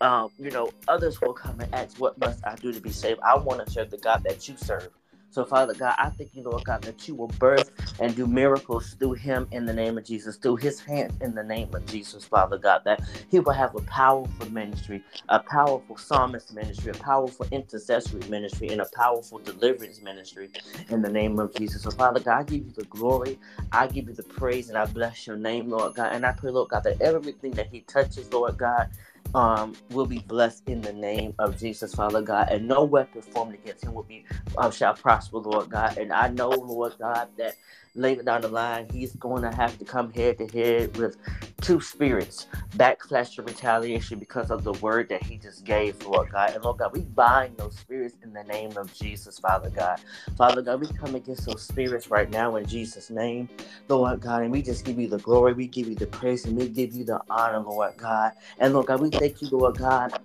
um, 0.00 0.30
you 0.38 0.50
know, 0.52 0.70
others 0.88 1.20
will 1.20 1.34
come 1.34 1.60
and 1.60 1.74
ask, 1.74 1.98
What 1.98 2.18
must 2.18 2.46
I 2.46 2.56
do 2.56 2.72
to 2.72 2.80
be 2.80 2.92
saved? 2.92 3.20
I 3.22 3.36
want 3.38 3.66
to 3.66 3.72
serve 3.72 3.90
the 3.90 3.98
God 3.98 4.24
that 4.24 4.48
you 4.48 4.56
serve. 4.58 4.90
So, 5.30 5.44
Father 5.44 5.74
God, 5.74 5.94
I 5.98 6.10
thank 6.10 6.34
you, 6.34 6.44
Lord 6.44 6.64
God, 6.64 6.82
that 6.84 7.06
you 7.08 7.14
will 7.14 7.28
birth 7.28 7.70
and 8.00 8.16
do 8.16 8.26
miracles 8.26 8.96
through 8.98 9.14
him 9.14 9.48
in 9.52 9.66
the 9.66 9.74
name 9.74 9.98
of 9.98 10.04
Jesus, 10.04 10.36
through 10.38 10.56
his 10.56 10.80
hands 10.80 11.14
in 11.20 11.36
the 11.36 11.44
name 11.44 11.70
of 11.74 11.86
Jesus, 11.86 12.24
Father 12.24 12.58
God, 12.58 12.82
that 12.86 13.02
he 13.30 13.40
will 13.40 13.52
have 13.52 13.76
a 13.76 13.82
powerful 13.82 14.50
ministry, 14.50 15.04
a 15.28 15.40
powerful 15.40 15.98
psalmist 15.98 16.54
ministry, 16.54 16.92
a 16.92 16.94
powerful 16.94 17.46
intercessory 17.52 18.22
ministry, 18.30 18.70
and 18.70 18.80
a 18.80 18.86
powerful 18.96 19.38
deliverance 19.40 20.02
ministry 20.02 20.50
in 20.90 21.02
the 21.02 21.10
name 21.10 21.38
of 21.38 21.54
Jesus. 21.54 21.82
So, 21.82 21.92
Father 21.92 22.20
God, 22.20 22.38
I 22.40 22.44
give 22.44 22.66
you 22.66 22.72
the 22.74 22.86
glory, 22.86 23.38
I 23.72 23.86
give 23.88 24.08
you 24.08 24.14
the 24.14 24.24
praise, 24.24 24.70
and 24.70 24.78
I 24.78 24.86
bless 24.86 25.26
your 25.28 25.36
name, 25.36 25.70
Lord 25.70 25.94
God. 25.96 26.14
And 26.14 26.26
I 26.26 26.32
pray, 26.32 26.50
Lord 26.52 26.70
God, 26.70 26.84
that 26.84 27.02
everything 27.02 27.52
that 27.52 27.68
he 27.68 27.82
touches, 27.82 28.32
Lord 28.32 28.58
God, 28.58 28.88
um, 29.34 29.74
will 29.90 30.06
be 30.06 30.20
blessed 30.20 30.64
in 30.68 30.80
the 30.82 30.92
name 30.92 31.34
of 31.38 31.58
Jesus, 31.58 31.94
Father 31.94 32.22
God, 32.22 32.48
and 32.50 32.68
no 32.68 32.84
weapon 32.84 33.22
formed 33.22 33.54
against 33.54 33.84
him 33.84 33.94
will 33.94 34.04
be 34.04 34.24
um, 34.58 34.72
shall 34.72 34.94
prosper, 34.94 35.38
Lord 35.38 35.70
God. 35.70 35.98
And 35.98 36.12
I 36.12 36.28
know, 36.28 36.50
Lord 36.50 36.94
God, 36.98 37.28
that 37.38 37.56
later 37.98 38.22
down 38.22 38.40
the 38.40 38.48
line, 38.48 38.86
he's 38.92 39.14
going 39.16 39.42
to 39.42 39.50
have 39.50 39.78
to 39.78 39.84
come 39.84 40.12
head 40.12 40.38
to 40.38 40.46
head 40.46 40.96
with 40.96 41.16
two 41.60 41.80
spirits, 41.80 42.46
backlash 42.76 43.36
and 43.38 43.48
retaliation 43.48 44.18
because 44.18 44.50
of 44.50 44.64
the 44.64 44.72
word 44.74 45.08
that 45.08 45.22
he 45.22 45.36
just 45.36 45.64
gave, 45.64 46.00
Lord 46.06 46.30
God. 46.30 46.54
And 46.54 46.64
Lord 46.64 46.78
God, 46.78 46.92
we 46.92 47.00
bind 47.00 47.56
those 47.56 47.76
spirits 47.76 48.16
in 48.22 48.32
the 48.32 48.44
name 48.44 48.76
of 48.76 48.92
Jesus, 48.94 49.38
Father 49.38 49.70
God. 49.70 50.00
Father 50.36 50.62
God, 50.62 50.80
we 50.80 50.86
come 50.88 51.14
against 51.14 51.46
those 51.46 51.62
spirits 51.62 52.10
right 52.10 52.30
now 52.30 52.56
in 52.56 52.66
Jesus' 52.66 53.10
name, 53.10 53.48
Lord 53.88 54.20
God. 54.20 54.42
And 54.42 54.52
we 54.52 54.62
just 54.62 54.84
give 54.84 54.98
you 54.98 55.08
the 55.08 55.18
glory, 55.18 55.52
we 55.52 55.66
give 55.66 55.88
you 55.88 55.94
the 55.94 56.06
praise, 56.06 56.44
and 56.46 56.56
we 56.56 56.68
give 56.68 56.94
you 56.94 57.04
the 57.04 57.20
honor, 57.28 57.60
Lord 57.60 57.96
God. 57.96 58.32
And 58.58 58.72
Lord 58.72 58.86
God, 58.86 59.00
we 59.00 59.10
thank 59.10 59.42
you, 59.42 59.48
Lord 59.48 59.78
God 59.78 60.18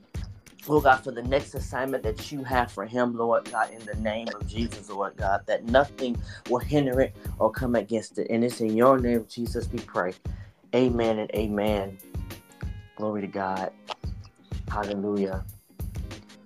Lord 0.67 0.85
God, 0.85 1.03
for 1.03 1.11
the 1.11 1.23
next 1.23 1.55
assignment 1.55 2.03
that 2.03 2.31
you 2.31 2.43
have 2.43 2.71
for 2.71 2.85
him, 2.85 3.17
Lord 3.17 3.51
God, 3.51 3.71
in 3.71 3.85
the 3.85 3.95
name 3.95 4.29
of 4.29 4.47
Jesus, 4.47 4.89
Lord 4.89 5.17
God, 5.17 5.41
that 5.45 5.65
nothing 5.65 6.15
will 6.49 6.59
hinder 6.59 7.01
it 7.01 7.15
or 7.37 7.51
come 7.51 7.75
against 7.75 8.17
it. 8.17 8.27
And 8.29 8.43
it's 8.43 8.61
in 8.61 8.75
your 8.75 8.97
name, 8.97 9.25
Jesus, 9.29 9.69
we 9.71 9.79
pray. 9.79 10.13
Amen 10.73 11.19
and 11.19 11.29
amen. 11.35 11.97
Glory 12.95 13.21
to 13.21 13.27
God. 13.27 13.71
Hallelujah. 14.69 15.43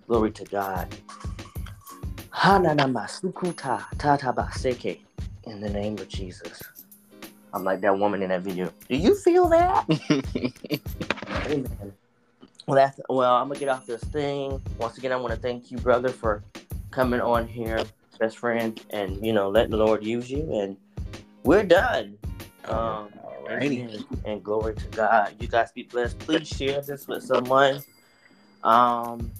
Glory 0.08 0.32
to 0.32 0.44
God. 0.46 0.96
In 5.46 5.62
the 5.62 5.70
name 5.70 5.98
of 5.98 6.08
Jesus. 6.10 6.62
I'm 7.54 7.64
like 7.64 7.82
that 7.82 7.98
woman 7.98 8.22
in 8.22 8.30
that 8.30 8.42
video. 8.42 8.72
Do 8.90 8.98
you 8.98 9.16
feel 9.16 9.48
that? 9.50 9.86
Amen. 11.48 11.94
Well, 12.68 12.76
that's 12.76 13.00
well. 13.08 13.36
I'm 13.36 13.48
gonna 13.48 13.60
get 13.60 13.70
off 13.70 13.86
this 13.86 14.04
thing. 14.04 14.62
Once 14.78 14.98
again, 14.98 15.14
I 15.14 15.16
want 15.16 15.34
to 15.34 15.40
thank 15.40 15.72
you, 15.72 15.78
brother, 15.78 16.10
for 16.10 16.44
coming 16.92 17.22
on 17.22 17.48
here, 17.48 17.82
best 18.20 18.38
friend, 18.38 18.80
and 18.90 19.26
you 19.26 19.32
know, 19.32 19.50
letting 19.50 19.72
the 19.72 19.78
Lord 19.78 20.04
use 20.04 20.30
you. 20.30 20.54
And 20.54 20.76
we're 21.44 21.64
done. 21.64 22.18
Um, 22.66 23.10
Alrighty. 23.48 23.90
and, 23.90 24.06
and 24.26 24.44
glory 24.44 24.76
to 24.76 24.88
God. 24.90 25.34
You 25.40 25.48
guys 25.48 25.72
be 25.72 25.84
blessed. 25.84 26.20
Please 26.20 26.46
share 26.50 26.82
this 26.82 27.08
with 27.08 27.24
someone. 27.24 27.82
Um, 28.66 29.32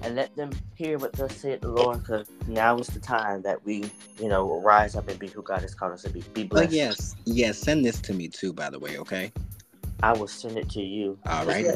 and 0.00 0.16
let 0.16 0.34
them 0.34 0.50
hear 0.74 0.96
what 0.96 1.12
thus 1.12 1.36
said 1.36 1.60
the 1.60 1.68
Lord, 1.68 1.98
because 1.98 2.26
now 2.48 2.78
is 2.78 2.86
the 2.88 3.00
time 3.00 3.42
that 3.42 3.62
we, 3.66 3.84
you 4.18 4.28
know, 4.28 4.60
rise 4.60 4.96
up 4.96 5.08
and 5.08 5.18
be 5.18 5.28
who 5.28 5.42
God 5.42 5.60
has 5.60 5.74
called 5.74 5.92
us 5.92 6.02
to 6.04 6.10
be. 6.10 6.24
Be 6.32 6.44
Oh 6.44 6.46
blessed. 6.46 6.72
yes, 6.72 7.16
yes. 7.26 7.58
Send 7.58 7.84
this 7.84 8.00
to 8.00 8.14
me 8.14 8.28
too, 8.28 8.54
by 8.54 8.70
the 8.70 8.78
way. 8.78 8.96
Okay. 8.98 9.30
I 10.02 10.14
will 10.14 10.26
send 10.26 10.56
it 10.56 10.70
to 10.70 10.80
you. 10.80 11.18
All 11.26 11.44
right. 11.44 11.66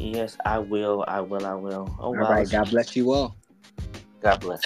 Yes, 0.00 0.36
I 0.44 0.60
will. 0.60 1.04
I 1.08 1.20
will. 1.20 1.44
I 1.44 1.54
will. 1.54 1.94
Oh, 1.98 2.06
All 2.06 2.14
wow. 2.14 2.30
right. 2.30 2.48
God 2.48 2.70
bless 2.70 2.94
you 2.94 3.12
all. 3.12 3.36
God 4.22 4.40
bless. 4.40 4.62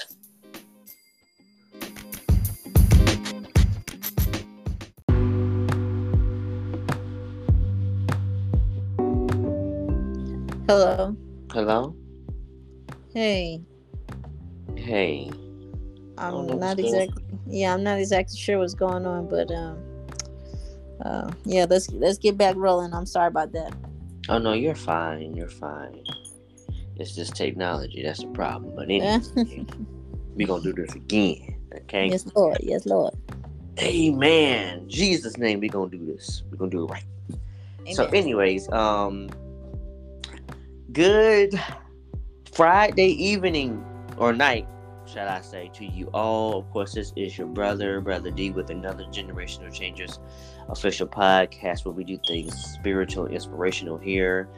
Hello. 10.67 11.15
Hello. 11.51 11.95
Hey. 13.13 13.61
Hey. 14.75 15.31
I 16.17 16.29
don't 16.29 16.45
know 16.45 16.53
I'm 16.53 16.59
not 16.59 16.79
exactly. 16.79 17.23
Yeah, 17.47 17.73
I'm 17.73 17.83
not 17.83 17.97
exactly 17.97 18.37
sure 18.37 18.59
what's 18.59 18.75
going 18.75 19.05
on, 19.07 19.27
but 19.27 19.51
um, 19.51 19.83
uh, 21.03 21.31
yeah, 21.43 21.65
let's 21.67 21.91
let's 21.91 22.19
get 22.19 22.37
back 22.37 22.55
rolling. 22.55 22.93
I'm 22.93 23.07
sorry 23.07 23.27
about 23.27 23.51
that. 23.53 23.73
Oh 24.29 24.37
no, 24.37 24.53
you're 24.53 24.75
fine. 24.75 25.35
You're 25.35 25.49
fine. 25.49 26.03
It's 26.95 27.15
just 27.15 27.35
technology. 27.35 28.03
That's 28.03 28.21
the 28.21 28.27
problem. 28.27 28.75
But 28.75 28.83
anyway, 28.89 29.19
we 30.35 30.45
gonna 30.45 30.63
do 30.63 30.73
this 30.73 30.93
again. 30.95 31.59
Okay. 31.75 32.07
yes, 32.07 32.25
Lord. 32.35 32.57
Yes, 32.61 32.85
Lord. 32.85 33.13
Amen. 33.79 34.87
Jesus' 34.87 35.37
name, 35.37 35.59
we 35.59 35.67
gonna 35.67 35.89
do 35.89 36.05
this. 36.05 36.43
we 36.51 36.57
gonna 36.57 36.69
do 36.69 36.83
it 36.85 36.91
right. 36.91 37.05
So, 37.91 38.05
anyways, 38.05 38.71
um, 38.71 39.29
good 40.91 41.59
Friday 42.53 43.09
evening 43.09 43.83
or 44.17 44.31
night, 44.31 44.67
shall 45.13 45.29
I 45.29 45.41
say, 45.41 45.69
to 45.75 45.85
you 45.85 46.07
all. 46.13 46.57
Of 46.57 46.69
course, 46.71 46.93
this 46.93 47.13
is 47.15 47.37
your 47.37 47.47
brother, 47.47 48.01
Brother 48.01 48.31
D, 48.31 48.49
with 48.49 48.71
another 48.71 49.03
Generational 49.05 49.71
Changers 49.71 50.19
official 50.69 51.07
podcast 51.07 51.85
where 51.85 51.93
we 51.93 52.03
do 52.03 52.17
things 52.27 52.55
spiritual, 52.55 53.27
inspirational 53.27 53.97
here. 53.97 54.49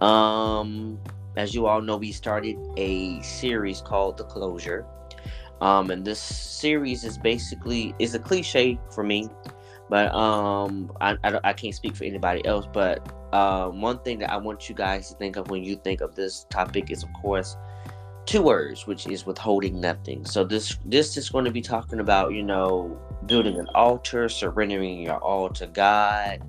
Um, 0.00 0.98
as 1.36 1.54
you 1.54 1.66
all 1.66 1.80
know, 1.80 1.96
we 1.96 2.10
started 2.10 2.56
a 2.76 3.22
series 3.22 3.80
called 3.80 4.16
The 4.16 4.24
Closure. 4.24 4.84
Um, 5.60 5.90
and 5.90 6.04
this 6.04 6.18
series 6.18 7.04
is 7.04 7.16
basically 7.18 7.94
is 7.98 8.14
a 8.14 8.18
cliche 8.18 8.80
for 8.90 9.04
me, 9.04 9.28
but 9.90 10.12
um, 10.14 10.90
I, 11.00 11.16
I, 11.22 11.38
I 11.44 11.52
can't 11.52 11.74
speak 11.74 11.94
for 11.94 12.04
anybody 12.04 12.44
else. 12.46 12.66
But 12.72 13.06
um, 13.34 13.80
one 13.80 13.98
thing 14.00 14.18
that 14.20 14.32
I 14.32 14.38
want 14.38 14.68
you 14.68 14.74
guys 14.74 15.10
to 15.10 15.16
think 15.16 15.36
of 15.36 15.50
when 15.50 15.62
you 15.62 15.76
think 15.76 16.00
of 16.00 16.16
this 16.16 16.46
topic 16.48 16.90
is, 16.90 17.02
of 17.02 17.12
course, 17.12 17.56
two 18.30 18.42
words, 18.42 18.86
which 18.86 19.08
is 19.08 19.26
withholding 19.26 19.80
nothing. 19.80 20.24
So 20.24 20.44
this 20.44 20.78
this 20.84 21.16
is 21.16 21.28
going 21.30 21.44
to 21.46 21.50
be 21.50 21.60
talking 21.60 21.98
about 21.98 22.32
you 22.32 22.44
know 22.44 22.96
building 23.26 23.58
an 23.58 23.66
altar, 23.74 24.28
surrendering 24.28 25.02
your 25.02 25.16
all 25.16 25.48
to 25.50 25.66
God, 25.66 26.40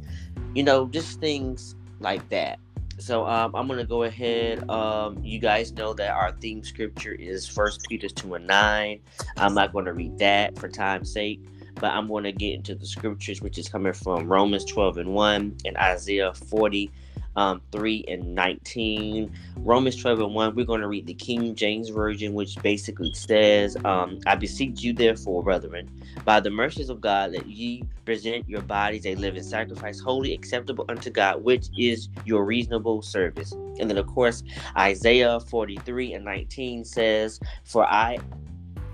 you 0.53 0.61
know, 0.61 0.88
just 0.88 1.19
things 1.19 1.75
like 1.99 2.27
that. 2.29 2.59
So 2.99 3.25
um, 3.25 3.55
I'm 3.55 3.67
gonna 3.67 3.84
go 3.84 4.03
ahead. 4.03 4.69
Um, 4.69 5.23
you 5.23 5.39
guys 5.39 5.71
know 5.71 5.93
that 5.95 6.11
our 6.11 6.34
theme 6.34 6.63
scripture 6.63 7.13
is 7.13 7.47
First 7.47 7.84
Peter 7.89 8.09
two 8.09 8.36
and 8.36 8.45
nine. 8.45 8.99
I'm 9.38 9.55
not 9.55 9.73
going 9.73 9.86
to 9.86 9.93
read 9.93 10.19
that 10.19 10.59
for 10.59 10.69
time's 10.69 11.11
sake, 11.11 11.43
but 11.75 11.93
I'm 11.93 12.07
going 12.07 12.25
to 12.25 12.32
get 12.32 12.53
into 12.53 12.75
the 12.75 12.86
scriptures, 12.86 13.41
which 13.41 13.57
is 13.57 13.67
coming 13.67 13.93
from 13.93 14.32
Romans 14.32 14.65
12 14.65 14.99
and 14.99 15.13
1 15.15 15.57
and 15.65 15.77
Isaiah 15.77 16.32
40, 16.32 16.91
um, 17.36 17.61
3 17.71 18.05
and 18.07 18.36
19. 18.36 19.32
Romans 19.57 19.95
12 19.95 20.19
and 20.19 20.36
1, 20.36 20.55
we're 20.55 20.65
going 20.65 20.82
to 20.82 20.88
read 20.88 21.07
the 21.07 21.13
King 21.13 21.55
James 21.55 21.89
Version, 21.89 22.34
which 22.34 22.55
basically 22.61 23.13
says, 23.13 23.77
um, 23.86 24.19
I 24.25 24.36
beseech 24.36 24.82
you, 24.82 24.93
therefore, 24.93 25.43
brethren, 25.43 25.89
by 26.25 26.39
the 26.39 26.49
mercies 26.49 26.89
of 26.89 27.01
God, 27.01 27.34
that 27.34 27.47
ye 27.47 27.84
present 28.05 28.47
your 28.47 28.61
bodies 28.61 29.05
a 29.05 29.15
living 29.15 29.43
sacrifice, 29.43 29.99
holy, 29.99 30.34
acceptable 30.34 30.86
unto 30.89 31.09
God, 31.09 31.43
which 31.43 31.67
is 31.77 32.09
your 32.25 32.45
reasonable 32.45 33.01
service. 33.01 33.51
And 33.79 33.89
then, 33.89 33.97
of 33.97 34.07
course, 34.07 34.43
Isaiah 34.77 35.39
43 35.39 36.13
and 36.13 36.25
19 36.25 36.84
says, 36.86 37.39
For 37.63 37.86
I 37.86 38.17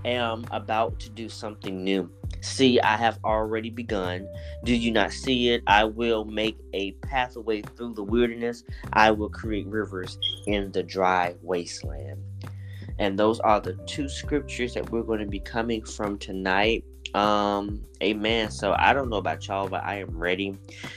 am 0.04 0.46
about 0.50 0.98
to 1.00 1.10
do 1.10 1.28
something 1.28 1.82
new. 1.82 2.10
See, 2.40 2.80
I 2.80 2.96
have 2.96 3.18
already 3.24 3.70
begun. 3.70 4.28
Do 4.64 4.74
you 4.74 4.90
not 4.90 5.12
see 5.12 5.50
it? 5.50 5.62
I 5.66 5.84
will 5.84 6.24
make 6.24 6.56
a 6.72 6.92
pathway 6.92 7.62
through 7.62 7.94
the 7.94 8.02
wilderness. 8.02 8.64
I 8.92 9.10
will 9.10 9.28
create 9.28 9.66
rivers 9.66 10.18
in 10.46 10.70
the 10.72 10.82
dry 10.82 11.34
wasteland. 11.42 12.22
And 12.98 13.18
those 13.18 13.38
are 13.40 13.60
the 13.60 13.74
two 13.86 14.08
scriptures 14.08 14.74
that 14.74 14.90
we're 14.90 15.02
going 15.02 15.20
to 15.20 15.26
be 15.26 15.40
coming 15.40 15.84
from 15.84 16.18
tonight. 16.18 16.84
Um, 17.14 17.84
amen. 18.02 18.50
So 18.50 18.74
I 18.78 18.92
don't 18.92 19.08
know 19.08 19.16
about 19.16 19.46
y'all, 19.46 19.68
but 19.68 19.84
I 19.84 20.00
am 20.00 20.16
ready 20.16 20.56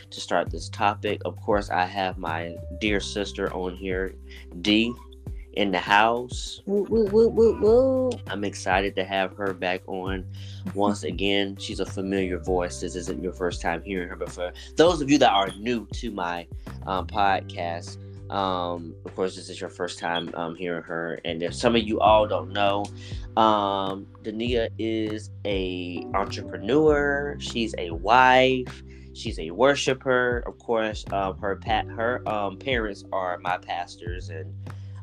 to 0.09 0.19
start 0.19 0.49
this 0.49 0.67
topic. 0.69 1.21
Of 1.25 1.39
course, 1.41 1.69
I 1.69 1.86
have 1.86 2.17
my 2.17 2.55
dear 2.79 2.99
sister 2.99 3.53
on 3.53 3.75
here, 3.75 4.15
D, 4.61 4.93
in 5.54 5.72
the 5.72 5.80
house. 5.80 6.62
Woo, 6.66 6.86
woo, 6.89 7.30
woo. 7.30 8.12
I'm 8.28 8.43
excited 8.43 8.95
to 8.95 9.04
have 9.04 9.36
her 9.38 9.54
back 9.54 9.82
on 9.88 10.26
once 10.74 11.04
again. 11.12 11.58
She's 11.58 11.80
a 11.80 11.86
familiar 11.86 12.39
voice. 12.39 12.80
This 12.80 12.95
isn't 12.95 13.22
your 13.22 13.34
first 13.34 13.62
time 13.62 13.82
hearing 13.84 14.10
her, 14.10 14.16
but 14.16 14.32
for 14.32 14.52
those 14.76 15.02
of 15.02 15.10
you 15.10 15.18
that 15.20 15.32
are 15.32 15.49
new 15.60 15.88
to 15.93 16.12
my 16.12 16.47
um, 16.86 17.08
podcast, 17.08 17.97
um, 18.32 18.95
of 19.06 19.14
course, 19.14 19.36
this 19.36 19.49
is 19.49 19.60
your 19.60 19.70
first 19.70 19.99
time 19.99 20.32
um, 20.36 20.56
hearing 20.56 20.84
her. 20.84 21.20
And 21.26 21.43
if 21.43 21.54
some 21.54 21.76
of 21.76 21.84
you 21.84 21.99
all 21.99 22.28
don't 22.28 22.54
know, 22.54 22.86
um, 23.36 24.08
Dania 24.24 24.70
is 24.80 25.32
a 25.45 26.06
entrepreneur. 26.14 27.36
She's 27.39 27.76
a 27.78 27.91
wife. 27.91 28.84
She's 29.14 29.38
a 29.39 29.52
worshiper. 29.52 30.43
Of 30.47 30.58
course, 30.60 31.04
um, 31.12 31.38
her 31.39 31.58
pat 31.58 31.86
her 31.88 32.28
um, 32.28 32.58
parents 32.58 33.04
are 33.12 33.38
my 33.39 33.58
pastors, 33.58 34.30
and 34.30 34.54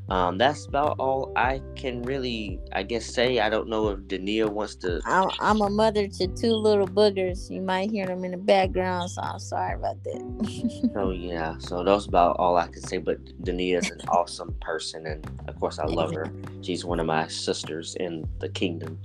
um, 0.09 0.39
that's 0.39 0.67
about 0.67 0.97
all 0.99 1.33
I 1.37 1.61
can 1.77 2.03
really, 2.03 2.59
I 2.73 2.83
guess, 2.83 3.05
say. 3.05 3.41
I 3.41 3.51
don't 3.51 3.69
know 3.69 3.89
if 3.89 4.01
Dania 4.01 4.49
wants 4.49 4.75
to. 4.77 5.03
I'm, 5.05 5.31
I'm 5.39 5.61
a 5.61 5.69
mother 5.69 6.09
to 6.09 6.27
two 6.29 6.55
little 6.55 6.87
boogers. 6.87 7.51
You 7.51 7.61
might 7.61 7.91
hear 7.91 8.07
them 8.07 8.25
in 8.25 8.31
the 8.31 8.39
background, 8.39 9.11
so 9.11 9.21
I'm 9.21 9.39
sorry 9.39 9.75
about 9.75 10.03
that. 10.05 10.91
So 10.95 11.11
yeah, 11.11 11.57
so 11.59 11.85
that's 11.85 12.07
about 12.07 12.37
all 12.39 12.57
I 12.57 12.69
can 12.69 12.81
say. 12.81 12.97
But 12.97 13.23
Dania 13.45 13.79
is 13.79 13.91
an 13.91 14.01
awesome 14.09 14.55
person, 14.61 15.07
and 15.07 15.29
of 15.47 15.61
course, 15.61 15.79
I 15.79 15.85
love 15.85 16.15
her. 16.15 16.33
She's 16.63 16.85
one 16.85 17.01
of 17.01 17.07
my 17.07 17.29
sisters 17.29 17.95
in 18.01 18.27
the 18.39 18.49
kingdom. 18.49 18.99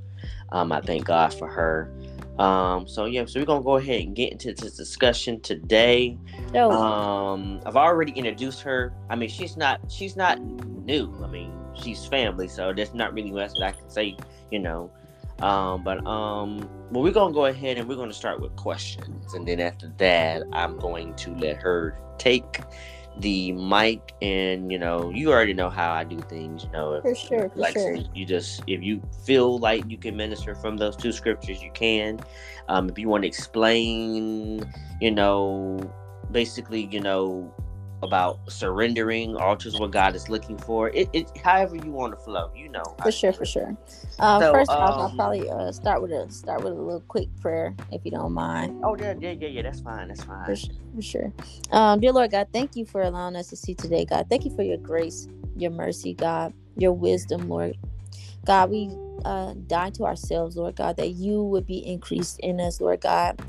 Um, 0.53 0.71
I 0.71 0.79
thank 0.81 1.05
God 1.05 1.33
for 1.33 1.47
her. 1.47 1.91
Um, 2.39 2.87
so 2.87 3.05
yeah, 3.05 3.25
so 3.25 3.39
we're 3.39 3.45
gonna 3.45 3.63
go 3.63 3.77
ahead 3.77 4.01
and 4.01 4.15
get 4.15 4.31
into 4.31 4.53
this 4.53 4.75
discussion 4.75 5.39
today. 5.41 6.17
so, 6.51 6.71
Um, 6.71 7.61
I've 7.65 7.75
already 7.75 8.11
introduced 8.13 8.61
her. 8.61 8.93
I 9.09 9.15
mean, 9.15 9.29
she's 9.29 9.55
not 9.55 9.79
she's 9.89 10.15
not 10.15 10.41
new. 10.41 11.13
I 11.23 11.27
mean, 11.27 11.51
she's 11.75 12.05
family, 12.05 12.47
so 12.47 12.73
there's 12.73 12.93
not 12.93 13.13
really 13.13 13.31
much 13.31 13.53
that 13.59 13.63
I 13.63 13.71
can 13.71 13.89
say, 13.89 14.17
you 14.51 14.59
know. 14.59 14.91
Um, 15.41 15.83
but 15.83 16.05
um, 16.07 16.69
well, 16.91 17.03
we're 17.03 17.11
gonna 17.11 17.33
go 17.33 17.45
ahead 17.45 17.77
and 17.77 17.87
we're 17.87 17.95
gonna 17.95 18.13
start 18.13 18.39
with 18.41 18.55
questions, 18.55 19.33
and 19.33 19.47
then 19.47 19.59
after 19.59 19.91
that, 19.97 20.43
I'm 20.53 20.77
going 20.77 21.15
to 21.15 21.35
let 21.35 21.57
her 21.57 21.99
take 22.17 22.61
the 23.19 23.51
mic, 23.51 24.13
and 24.21 24.71
you 24.71 24.79
know, 24.79 25.11
you 25.11 25.31
already 25.31 25.53
know 25.53 25.69
how 25.69 25.91
I 25.91 26.03
do 26.03 26.19
things. 26.19 26.63
You 26.63 26.71
know, 26.71 27.01
for 27.01 27.15
sure, 27.15 27.49
for 27.49 27.59
like 27.59 27.73
sure. 27.73 27.97
you 28.13 28.25
just 28.25 28.63
if 28.67 28.81
you 28.81 29.01
feel 29.25 29.59
like 29.59 29.83
you 29.87 29.97
can 29.97 30.15
minister 30.15 30.55
from 30.55 30.77
those 30.77 30.95
two 30.95 31.11
scriptures, 31.11 31.61
you 31.61 31.71
can. 31.73 32.19
Um, 32.69 32.89
if 32.89 32.97
you 32.97 33.09
want 33.09 33.23
to 33.23 33.27
explain, 33.27 34.63
you 35.01 35.11
know, 35.11 35.79
basically, 36.31 36.87
you 36.91 37.01
know, 37.01 37.53
about 38.03 38.39
surrendering, 38.49 39.35
altars 39.37 39.79
what 39.79 39.91
God 39.91 40.15
is 40.15 40.29
looking 40.29 40.57
for. 40.57 40.89
It, 40.89 41.09
it 41.13 41.31
however 41.43 41.75
you 41.77 41.91
want 41.91 42.13
to 42.13 42.19
flow, 42.23 42.51
you 42.55 42.69
know. 42.69 42.83
For 43.01 43.11
sure, 43.11 43.33
for 43.33 43.45
sure. 43.45 43.75
Um, 44.19 44.41
So, 44.41 44.51
first 44.51 44.71
off, 44.71 44.95
I'll 44.99 45.09
um, 45.09 45.15
probably 45.15 45.49
uh, 45.49 45.71
start 45.71 46.01
with 46.01 46.11
a 46.11 46.29
start 46.31 46.63
with 46.63 46.73
a 46.73 46.75
little 46.75 47.03
quick 47.07 47.29
prayer, 47.41 47.75
if 47.91 48.05
you 48.05 48.11
don't 48.11 48.33
mind. 48.33 48.75
Oh 48.83 48.95
yeah, 48.99 49.15
yeah, 49.19 49.31
yeah, 49.31 49.47
yeah. 49.47 49.61
That's 49.63 49.81
fine. 49.81 50.09
That's 50.09 50.23
fine. 50.23 50.45
For, 50.45 50.55
for 50.95 51.01
sure. 51.01 51.33
Um, 51.71 51.99
dear 51.99 52.11
Lord 52.11 52.31
God, 52.31 52.47
thank 52.53 52.75
you 52.75 52.85
for 52.85 53.01
allowing 53.01 53.35
us 53.35 53.47
to 53.49 53.55
see 53.55 53.73
today, 53.75 54.05
God. 54.05 54.27
Thank 54.29 54.45
you 54.45 54.51
for 54.51 54.63
your 54.63 54.77
grace, 54.77 55.27
your 55.55 55.71
mercy, 55.71 56.13
God, 56.13 56.53
your 56.75 56.93
wisdom, 56.93 57.49
Lord. 57.49 57.77
God, 58.45 58.69
we 58.71 58.91
uh, 59.25 59.53
die 59.67 59.91
to 59.91 60.03
ourselves, 60.03 60.57
Lord 60.57 60.75
God, 60.75 60.97
that 60.97 61.11
you 61.11 61.43
would 61.43 61.65
be 61.65 61.85
increased 61.85 62.39
in 62.39 62.59
us, 62.59 62.81
Lord 62.81 63.01
God. 63.01 63.39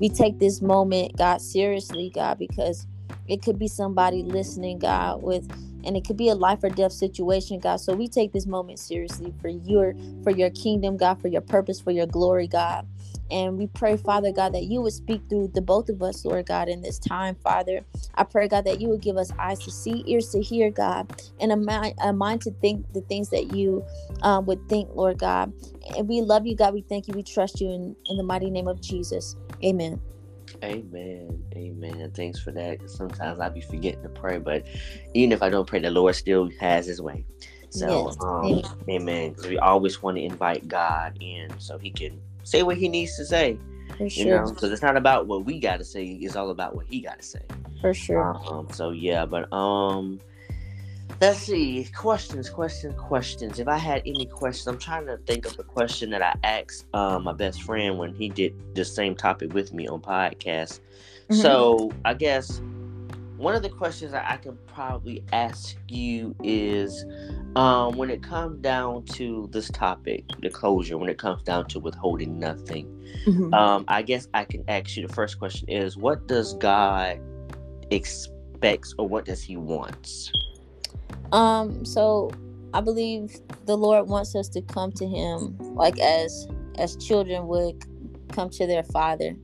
We 0.00 0.08
take 0.08 0.38
this 0.38 0.62
moment, 0.62 1.16
God, 1.16 1.40
seriously, 1.40 2.10
God, 2.14 2.38
because 2.38 2.86
it 3.26 3.42
could 3.42 3.58
be 3.58 3.68
somebody 3.68 4.22
listening, 4.22 4.78
God, 4.78 5.22
with 5.22 5.48
and 5.84 5.96
it 5.96 6.06
could 6.06 6.16
be 6.16 6.28
a 6.28 6.34
life 6.34 6.64
or 6.64 6.70
death 6.70 6.92
situation, 6.92 7.60
God. 7.60 7.76
So 7.76 7.94
we 7.94 8.08
take 8.08 8.32
this 8.32 8.46
moment 8.46 8.78
seriously 8.78 9.32
for 9.40 9.48
your 9.48 9.94
for 10.22 10.30
your 10.30 10.50
kingdom, 10.50 10.96
God, 10.96 11.20
for 11.20 11.28
your 11.28 11.42
purpose, 11.42 11.80
for 11.80 11.90
your 11.90 12.06
glory, 12.06 12.48
God. 12.48 12.86
And 13.30 13.58
we 13.58 13.66
pray, 13.66 13.96
Father 13.96 14.32
God, 14.32 14.54
that 14.54 14.64
you 14.64 14.80
would 14.82 14.92
speak 14.92 15.22
through 15.28 15.52
the 15.54 15.62
both 15.62 15.88
of 15.88 16.02
us, 16.02 16.24
Lord 16.24 16.46
God, 16.46 16.68
in 16.68 16.82
this 16.82 16.98
time, 16.98 17.36
Father. 17.36 17.84
I 18.14 18.24
pray, 18.24 18.48
God, 18.48 18.64
that 18.64 18.80
you 18.80 18.88
would 18.88 19.00
give 19.00 19.16
us 19.16 19.32
eyes 19.38 19.60
to 19.60 19.70
see, 19.70 20.04
ears 20.06 20.28
to 20.30 20.40
hear, 20.42 20.70
God, 20.70 21.22
and 21.40 21.50
a 21.50 21.56
mind, 21.56 21.94
a 22.02 22.12
mind 22.12 22.42
to 22.42 22.50
think 22.50 22.92
the 22.92 23.00
things 23.02 23.30
that 23.30 23.52
you 23.54 23.84
um, 24.22 24.46
would 24.46 24.68
think, 24.68 24.90
Lord 24.94 25.18
God. 25.18 25.52
And 25.96 26.08
we 26.08 26.20
love 26.20 26.46
you, 26.46 26.54
God. 26.54 26.74
We 26.74 26.82
thank 26.82 27.08
you. 27.08 27.14
We 27.14 27.22
trust 27.22 27.60
you 27.60 27.68
in, 27.70 27.96
in 28.06 28.16
the 28.16 28.22
mighty 28.22 28.50
name 28.50 28.68
of 28.68 28.80
Jesus. 28.80 29.36
Amen. 29.64 30.00
Amen. 30.64 31.44
Amen. 31.56 32.10
Thanks 32.14 32.40
for 32.40 32.50
that. 32.52 32.88
Sometimes 32.90 33.40
I 33.40 33.48
be 33.48 33.60
forgetting 33.60 34.02
to 34.02 34.08
pray, 34.08 34.38
but 34.38 34.66
even 35.14 35.32
if 35.32 35.42
I 35.42 35.50
don't 35.50 35.66
pray, 35.66 35.78
the 35.80 35.90
Lord 35.90 36.14
still 36.14 36.50
has 36.60 36.86
his 36.86 37.00
way. 37.00 37.24
So, 37.70 38.06
Yes. 38.06 38.16
um, 38.20 38.62
amen. 38.88 39.30
Because 39.30 39.46
we 39.46 39.58
always 39.58 40.02
want 40.02 40.16
to 40.16 40.22
invite 40.22 40.68
God 40.68 41.16
in 41.20 41.58
so 41.58 41.78
he 41.78 41.90
can 41.90 42.20
say 42.44 42.62
what 42.62 42.76
he 42.76 42.88
needs 42.88 43.16
to 43.16 43.24
say. 43.26 43.58
For 43.98 44.04
You 44.04 44.08
sure. 44.10 44.44
know, 44.44 44.50
because 44.50 44.72
it's 44.72 44.82
not 44.82 44.96
about 44.96 45.26
what 45.26 45.44
we 45.44 45.60
got 45.60 45.78
to 45.78 45.84
say, 45.84 46.04
it's 46.04 46.36
all 46.36 46.50
about 46.50 46.74
what 46.74 46.86
he 46.86 47.00
got 47.00 47.20
to 47.20 47.26
say. 47.26 47.42
For 47.80 47.92
sure. 47.94 48.34
Um, 48.48 48.68
so 48.72 48.90
yeah, 48.90 49.26
but 49.26 49.52
um, 49.52 50.20
let's 51.20 51.38
see. 51.40 51.84
Questions, 51.94 52.50
questions, 52.50 52.94
questions. 52.98 53.58
If 53.58 53.68
I 53.68 53.78
had 53.78 54.02
any 54.06 54.26
questions, 54.26 54.66
I'm 54.66 54.78
trying 54.78 55.06
to 55.06 55.16
think 55.26 55.46
of 55.46 55.56
the 55.56 55.62
question 55.64 56.10
that 56.10 56.22
I 56.22 56.34
asked 56.44 56.86
um, 56.94 57.24
my 57.24 57.32
best 57.32 57.62
friend 57.62 57.98
when 57.98 58.14
he 58.14 58.28
did 58.28 58.54
the 58.74 58.84
same 58.84 59.14
topic 59.14 59.52
with 59.52 59.72
me 59.72 59.86
on 59.88 60.00
podcast. 60.00 60.80
Mhm. 61.30 61.40
So 61.40 61.90
I 62.04 62.14
guess 62.14 62.60
one 63.36 63.54
of 63.54 63.62
the 63.62 63.68
questions 63.68 64.12
that 64.12 64.30
I 64.30 64.36
can 64.36 64.56
probably 64.66 65.22
ask 65.32 65.76
you 65.88 66.34
is, 66.42 67.04
um, 67.56 67.96
when 67.96 68.08
it 68.10 68.22
comes 68.22 68.60
down 68.60 69.04
to 69.06 69.48
this 69.52 69.68
topic, 69.70 70.24
the 70.40 70.50
closure, 70.50 70.96
when 70.98 71.08
it 71.10 71.18
comes 71.18 71.42
down 71.42 71.66
to 71.68 71.80
withholding 71.80 72.38
nothing, 72.38 72.86
Mhm. 73.26 73.52
um, 73.54 73.84
I 73.88 74.02
guess 74.02 74.28
I 74.34 74.44
can 74.44 74.64
ask 74.68 74.96
you 74.96 75.06
the 75.06 75.12
first 75.12 75.38
question 75.38 75.68
is 75.68 75.96
what 75.96 76.26
does 76.26 76.54
God 76.54 77.20
expects 77.90 78.94
or 78.98 79.08
what 79.08 79.24
does 79.24 79.42
he 79.42 79.56
wants? 79.56 80.30
Um, 81.32 81.84
so 81.84 82.30
I 82.72 82.80
believe 82.80 83.36
the 83.66 83.76
Lord 83.76 84.08
wants 84.08 84.34
us 84.34 84.48
to 84.50 84.62
come 84.62 84.92
to 84.92 85.06
him 85.06 85.56
like 85.74 85.98
as 86.00 86.46
as 86.76 86.96
children 86.96 87.46
would 87.46 87.82
come 88.32 88.50
to 88.50 88.66
their 88.66 88.82
father. 88.84 89.36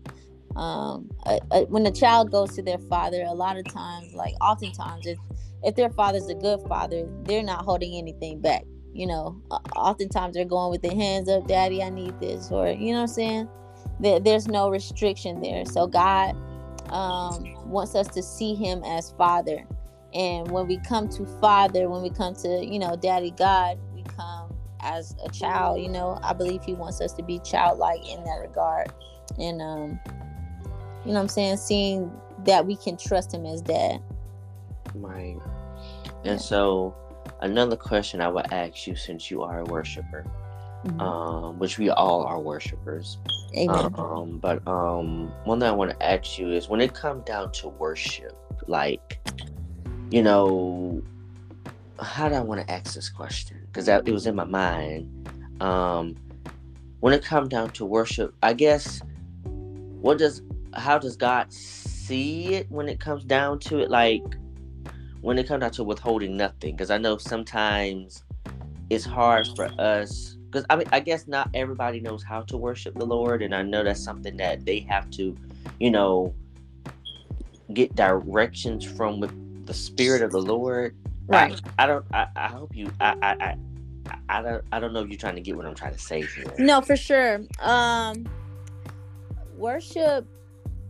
Um, 0.56 1.08
a, 1.26 1.38
a- 1.52 1.66
when 1.66 1.86
a 1.86 1.92
child 1.92 2.30
goes 2.32 2.54
to 2.56 2.62
their 2.62 2.78
father, 2.78 3.22
a 3.22 3.32
lot 3.34 3.56
of 3.56 3.64
times, 3.72 4.12
like 4.14 4.34
oftentimes, 4.40 5.06
if 5.06 5.18
if 5.62 5.76
their 5.76 5.90
father's 5.90 6.28
a 6.28 6.34
good 6.34 6.60
father, 6.68 7.08
they're 7.22 7.42
not 7.42 7.64
holding 7.64 7.96
anything 7.96 8.40
back. 8.40 8.64
You 8.92 9.06
know, 9.06 9.40
oftentimes 9.76 10.34
they're 10.34 10.44
going 10.44 10.70
with 10.70 10.82
their 10.82 10.94
hands 10.94 11.28
up, 11.28 11.46
"Daddy, 11.46 11.82
I 11.82 11.90
need 11.90 12.18
this," 12.20 12.50
or 12.50 12.68
you 12.68 12.92
know 12.92 12.98
what 12.98 13.02
I'm 13.02 13.06
saying. 13.08 13.48
There, 14.00 14.18
there's 14.18 14.48
no 14.48 14.70
restriction 14.70 15.40
there. 15.40 15.64
So 15.66 15.86
God 15.86 16.34
um, 16.90 17.44
wants 17.66 17.94
us 17.94 18.08
to 18.08 18.22
see 18.22 18.54
Him 18.54 18.82
as 18.84 19.12
Father. 19.12 19.64
And 20.12 20.50
when 20.50 20.66
we 20.66 20.78
come 20.78 21.08
to 21.10 21.24
Father, 21.40 21.88
when 21.88 22.02
we 22.02 22.10
come 22.10 22.34
to, 22.36 22.64
you 22.64 22.78
know, 22.78 22.96
Daddy 22.96 23.30
God, 23.30 23.78
we 23.94 24.02
come 24.02 24.52
as 24.80 25.14
a 25.24 25.30
child, 25.30 25.80
you 25.80 25.88
know. 25.88 26.18
I 26.22 26.32
believe 26.32 26.62
He 26.64 26.74
wants 26.74 27.00
us 27.00 27.12
to 27.14 27.22
be 27.22 27.38
childlike 27.40 28.06
in 28.08 28.22
that 28.24 28.38
regard. 28.40 28.92
And, 29.38 29.62
um, 29.62 30.00
you 31.04 31.12
know 31.12 31.14
what 31.14 31.20
I'm 31.20 31.28
saying? 31.28 31.58
Seeing 31.58 32.10
that 32.44 32.66
we 32.66 32.76
can 32.76 32.96
trust 32.96 33.32
Him 33.32 33.46
as 33.46 33.62
Dad. 33.62 34.02
Right. 34.94 35.36
Yeah. 36.24 36.32
And 36.32 36.40
so 36.40 36.94
another 37.40 37.76
question 37.76 38.20
I 38.20 38.28
would 38.28 38.52
ask 38.52 38.86
you 38.86 38.96
since 38.96 39.30
you 39.30 39.42
are 39.42 39.60
a 39.60 39.64
worshiper, 39.64 40.24
Mhm. 40.84 41.00
um, 41.00 41.58
which 41.58 41.78
we 41.78 41.90
all 41.90 42.24
are 42.24 42.40
worshipers. 42.40 43.18
Amen. 43.56 43.94
Um, 43.96 44.38
but 44.38 44.66
um, 44.66 45.32
one 45.44 45.60
thing 45.60 45.68
I 45.68 45.72
want 45.72 45.90
to 45.92 46.02
ask 46.04 46.38
you 46.38 46.50
is 46.50 46.68
when 46.68 46.80
it 46.80 46.94
comes 46.94 47.24
down 47.24 47.52
to 47.52 47.68
worship, 47.68 48.36
like, 48.66 49.18
you 50.10 50.22
know, 50.22 51.02
how 52.00 52.28
do 52.28 52.34
I 52.34 52.40
want 52.40 52.66
to 52.66 52.72
ask 52.72 52.94
this 52.94 53.08
question? 53.08 53.66
Because 53.66 53.88
it 53.88 54.08
was 54.08 54.26
in 54.26 54.34
my 54.34 54.44
mind. 54.44 55.28
Um, 55.60 56.16
when 57.00 57.14
it 57.14 57.24
comes 57.24 57.48
down 57.48 57.70
to 57.70 57.84
worship, 57.84 58.34
I 58.42 58.52
guess, 58.52 59.00
what 60.00 60.18
does, 60.18 60.42
how 60.74 60.98
does 60.98 61.16
God 61.16 61.52
see 61.52 62.54
it 62.54 62.70
when 62.70 62.88
it 62.88 63.00
comes 63.00 63.24
down 63.24 63.58
to 63.60 63.78
it? 63.78 63.90
Like, 63.90 64.22
when 65.20 65.38
it 65.38 65.46
comes 65.46 65.60
down 65.60 65.70
to 65.72 65.84
withholding 65.84 66.36
nothing, 66.36 66.74
because 66.74 66.90
I 66.90 66.98
know 66.98 67.18
sometimes 67.18 68.24
it's 68.88 69.04
hard 69.04 69.46
for 69.54 69.70
us 69.78 70.36
because 70.50 70.66
I 70.68 70.76
mean 70.76 70.88
I 70.90 70.98
guess 71.00 71.28
not 71.28 71.48
everybody 71.54 72.00
knows 72.00 72.24
how 72.24 72.42
to 72.42 72.56
worship 72.56 72.94
the 72.98 73.06
Lord, 73.06 73.42
and 73.42 73.54
I 73.54 73.62
know 73.62 73.84
that's 73.84 74.02
something 74.02 74.36
that 74.38 74.66
they 74.66 74.80
have 74.80 75.08
to, 75.12 75.36
you 75.78 75.90
know, 75.90 76.34
get 77.72 77.94
directions 77.94 78.84
from 78.84 79.20
with 79.20 79.32
the 79.70 79.74
Spirit 79.74 80.20
of 80.22 80.32
the 80.32 80.42
Lord. 80.42 80.96
right. 81.28 81.60
I, 81.78 81.84
I 81.84 81.86
don't. 81.86 82.04
I, 82.12 82.26
I 82.34 82.48
hope 82.48 82.74
you. 82.74 82.90
I, 83.00 83.14
I. 83.22 83.30
I. 83.30 83.56
I 84.28 84.42
don't. 84.42 84.64
I 84.72 84.80
don't 84.80 84.92
know 84.92 85.00
if 85.00 85.08
you're 85.08 85.18
trying 85.18 85.36
to 85.36 85.40
get 85.40 85.56
what 85.56 85.64
I'm 85.64 85.76
trying 85.76 85.92
to 85.92 85.98
say 85.98 86.22
here. 86.22 86.52
No, 86.58 86.80
for 86.80 86.96
sure. 86.96 87.42
Um, 87.60 88.28
worship 89.56 90.26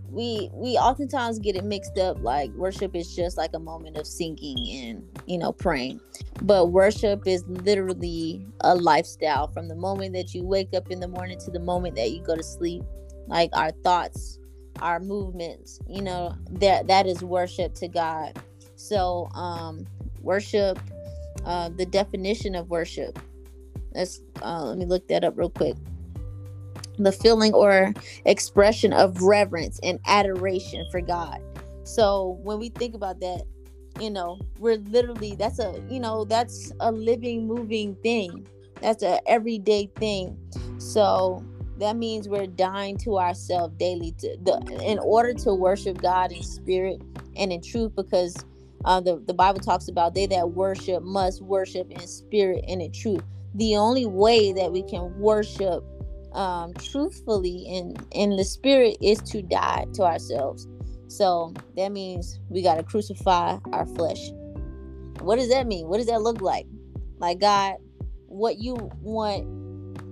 we 0.08 0.48
we 0.52 0.76
oftentimes 0.76 1.38
get 1.38 1.54
it 1.54 1.64
mixed 1.64 1.98
up 1.98 2.16
like 2.22 2.50
worship 2.54 2.96
is 2.96 3.14
just 3.14 3.36
like 3.36 3.50
a 3.54 3.58
moment 3.58 3.96
of 3.96 4.06
singing 4.06 4.88
and 4.88 5.20
you 5.26 5.38
know 5.38 5.52
praying 5.52 6.00
but 6.42 6.66
worship 6.66 7.22
is 7.26 7.44
literally 7.46 8.44
a 8.62 8.74
lifestyle 8.74 9.46
from 9.48 9.68
the 9.68 9.74
moment 9.74 10.12
that 10.12 10.34
you 10.34 10.42
wake 10.42 10.74
up 10.74 10.90
in 10.90 10.98
the 10.98 11.06
morning 11.06 11.38
to 11.38 11.50
the 11.52 11.60
moment 11.60 11.94
that 11.94 12.10
you 12.10 12.20
go 12.22 12.34
to 12.34 12.42
sleep 12.42 12.82
like 13.28 13.50
our 13.52 13.70
thoughts 13.84 14.40
our 14.80 14.98
movements 14.98 15.78
you 15.88 16.02
know 16.02 16.34
that 16.50 16.88
that 16.88 17.06
is 17.06 17.22
worship 17.22 17.72
to 17.74 17.86
god 17.86 18.36
so 18.80 19.28
um 19.34 19.86
worship 20.22 20.78
uh 21.44 21.68
the 21.76 21.86
definition 21.86 22.54
of 22.54 22.68
worship 22.70 23.18
let's 23.94 24.20
uh 24.42 24.64
let 24.64 24.78
me 24.78 24.84
look 24.84 25.06
that 25.08 25.24
up 25.24 25.34
real 25.36 25.50
quick 25.50 25.76
the 27.04 27.12
feeling 27.12 27.52
or 27.54 27.92
expression 28.24 28.92
of 28.92 29.22
reverence 29.22 29.80
and 29.82 29.98
adoration 30.06 30.86
for 30.90 31.00
God. 31.00 31.40
So 31.84 32.38
when 32.42 32.58
we 32.58 32.68
think 32.68 32.94
about 32.94 33.20
that, 33.20 33.42
you 33.98 34.10
know, 34.10 34.38
we're 34.58 34.76
literally 34.76 35.34
that's 35.34 35.58
a 35.58 35.82
you 35.88 36.00
know 36.00 36.24
that's 36.24 36.72
a 36.80 36.92
living, 36.92 37.46
moving 37.46 37.94
thing. 37.96 38.46
That's 38.80 39.02
a 39.02 39.20
everyday 39.28 39.90
thing. 39.96 40.38
So 40.78 41.44
that 41.78 41.96
means 41.96 42.28
we're 42.28 42.46
dying 42.46 42.96
to 42.98 43.18
ourselves 43.18 43.74
daily 43.78 44.14
to 44.18 44.36
the 44.42 44.82
in 44.84 44.98
order 44.98 45.34
to 45.34 45.54
worship 45.54 46.00
God 46.00 46.32
in 46.32 46.42
spirit 46.42 47.02
and 47.36 47.52
in 47.52 47.62
truth 47.62 47.92
because 47.96 48.36
uh, 48.84 49.00
the, 49.00 49.22
the 49.26 49.34
Bible 49.34 49.60
talks 49.60 49.88
about 49.88 50.14
they 50.14 50.26
that 50.26 50.50
worship 50.50 51.02
must 51.02 51.42
worship 51.42 51.90
in 51.90 52.06
spirit 52.06 52.64
and 52.68 52.80
in 52.80 52.92
truth. 52.92 53.22
The 53.54 53.76
only 53.76 54.06
way 54.06 54.52
that 54.52 54.72
we 54.72 54.82
can 54.82 55.18
worship 55.18 55.84
um 56.32 56.72
truthfully 56.74 57.64
in 57.66 57.96
in 58.12 58.36
the 58.36 58.44
spirit 58.44 58.96
is 59.02 59.18
to 59.22 59.42
die 59.42 59.84
to 59.94 60.02
ourselves. 60.02 60.68
So 61.08 61.52
that 61.76 61.90
means 61.90 62.38
we 62.48 62.62
got 62.62 62.76
to 62.76 62.84
crucify 62.84 63.58
our 63.72 63.86
flesh. 63.86 64.30
What 65.20 65.36
does 65.36 65.50
that 65.50 65.66
mean? 65.66 65.88
What 65.88 65.96
does 65.96 66.06
that 66.06 66.22
look 66.22 66.40
like? 66.40 66.66
Like 67.18 67.40
god 67.40 67.76
what 68.30 68.58
you 68.58 68.76
want 69.02 69.44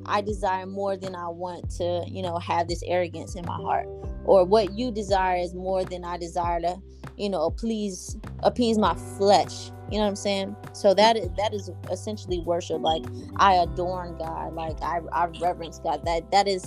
i 0.06 0.20
desire 0.20 0.66
more 0.66 0.96
than 0.96 1.14
i 1.14 1.28
want 1.28 1.70
to 1.70 2.04
you 2.08 2.20
know 2.20 2.36
have 2.38 2.66
this 2.66 2.82
arrogance 2.86 3.36
in 3.36 3.44
my 3.46 3.56
heart. 3.56 3.86
Or 4.24 4.44
what 4.44 4.72
you 4.72 4.90
desire 4.90 5.38
is 5.38 5.54
more 5.54 5.84
than 5.84 6.04
i 6.04 6.18
desire 6.18 6.60
to 6.60 6.76
you 7.18 7.28
know 7.28 7.50
please 7.50 8.16
appease 8.42 8.78
my 8.78 8.94
flesh 9.18 9.70
you 9.90 9.96
know 9.98 10.04
what 10.04 10.08
i'm 10.08 10.16
saying 10.16 10.54
so 10.72 10.94
that 10.94 11.16
is 11.16 11.28
that 11.36 11.52
is 11.54 11.70
essentially 11.90 12.40
worship 12.40 12.80
like 12.80 13.04
i 13.36 13.54
adorn 13.54 14.16
god 14.18 14.52
like 14.54 14.80
i, 14.82 15.00
I 15.12 15.26
reverence 15.40 15.78
god 15.80 16.04
that 16.04 16.30
that 16.30 16.46
is 16.48 16.64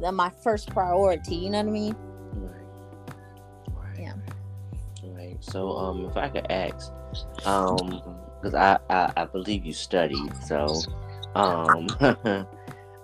the- 0.00 0.12
my 0.12 0.30
first 0.42 0.70
priority 0.70 1.36
you 1.36 1.50
know 1.50 1.58
what 1.62 1.68
i 1.68 1.70
mean 1.70 1.96
Right. 2.34 2.66
Right. 3.76 3.98
Yeah. 4.00 4.14
Right. 5.04 5.36
So, 5.40 5.76
um, 5.76 6.06
if 6.06 6.16
I 6.16 6.28
could 6.28 6.50
ask, 6.50 6.90
um, 7.44 8.02
because 8.40 8.54
I, 8.54 8.78
I 8.88 9.12
I 9.16 9.24
believe 9.26 9.64
you 9.66 9.72
studied, 9.72 10.32
so, 10.46 10.82
um, 11.34 11.88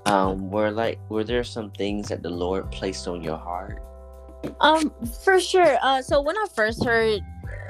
um, 0.07 0.51
were 0.51 0.71
like 0.71 0.99
were 1.11 1.25
there 1.25 1.45
some 1.45 1.71
things 1.73 2.09
that 2.09 2.23
the 2.23 2.31
Lord 2.31 2.71
placed 2.73 3.07
on 3.07 3.23
your 3.23 3.37
heart? 3.37 3.83
Um, 4.61 4.93
for 5.23 5.41
sure. 5.41 5.79
Uh, 5.83 6.03
so 6.03 6.21
when 6.21 6.37
I 6.37 6.47
first 6.55 6.85
heard 6.85 7.21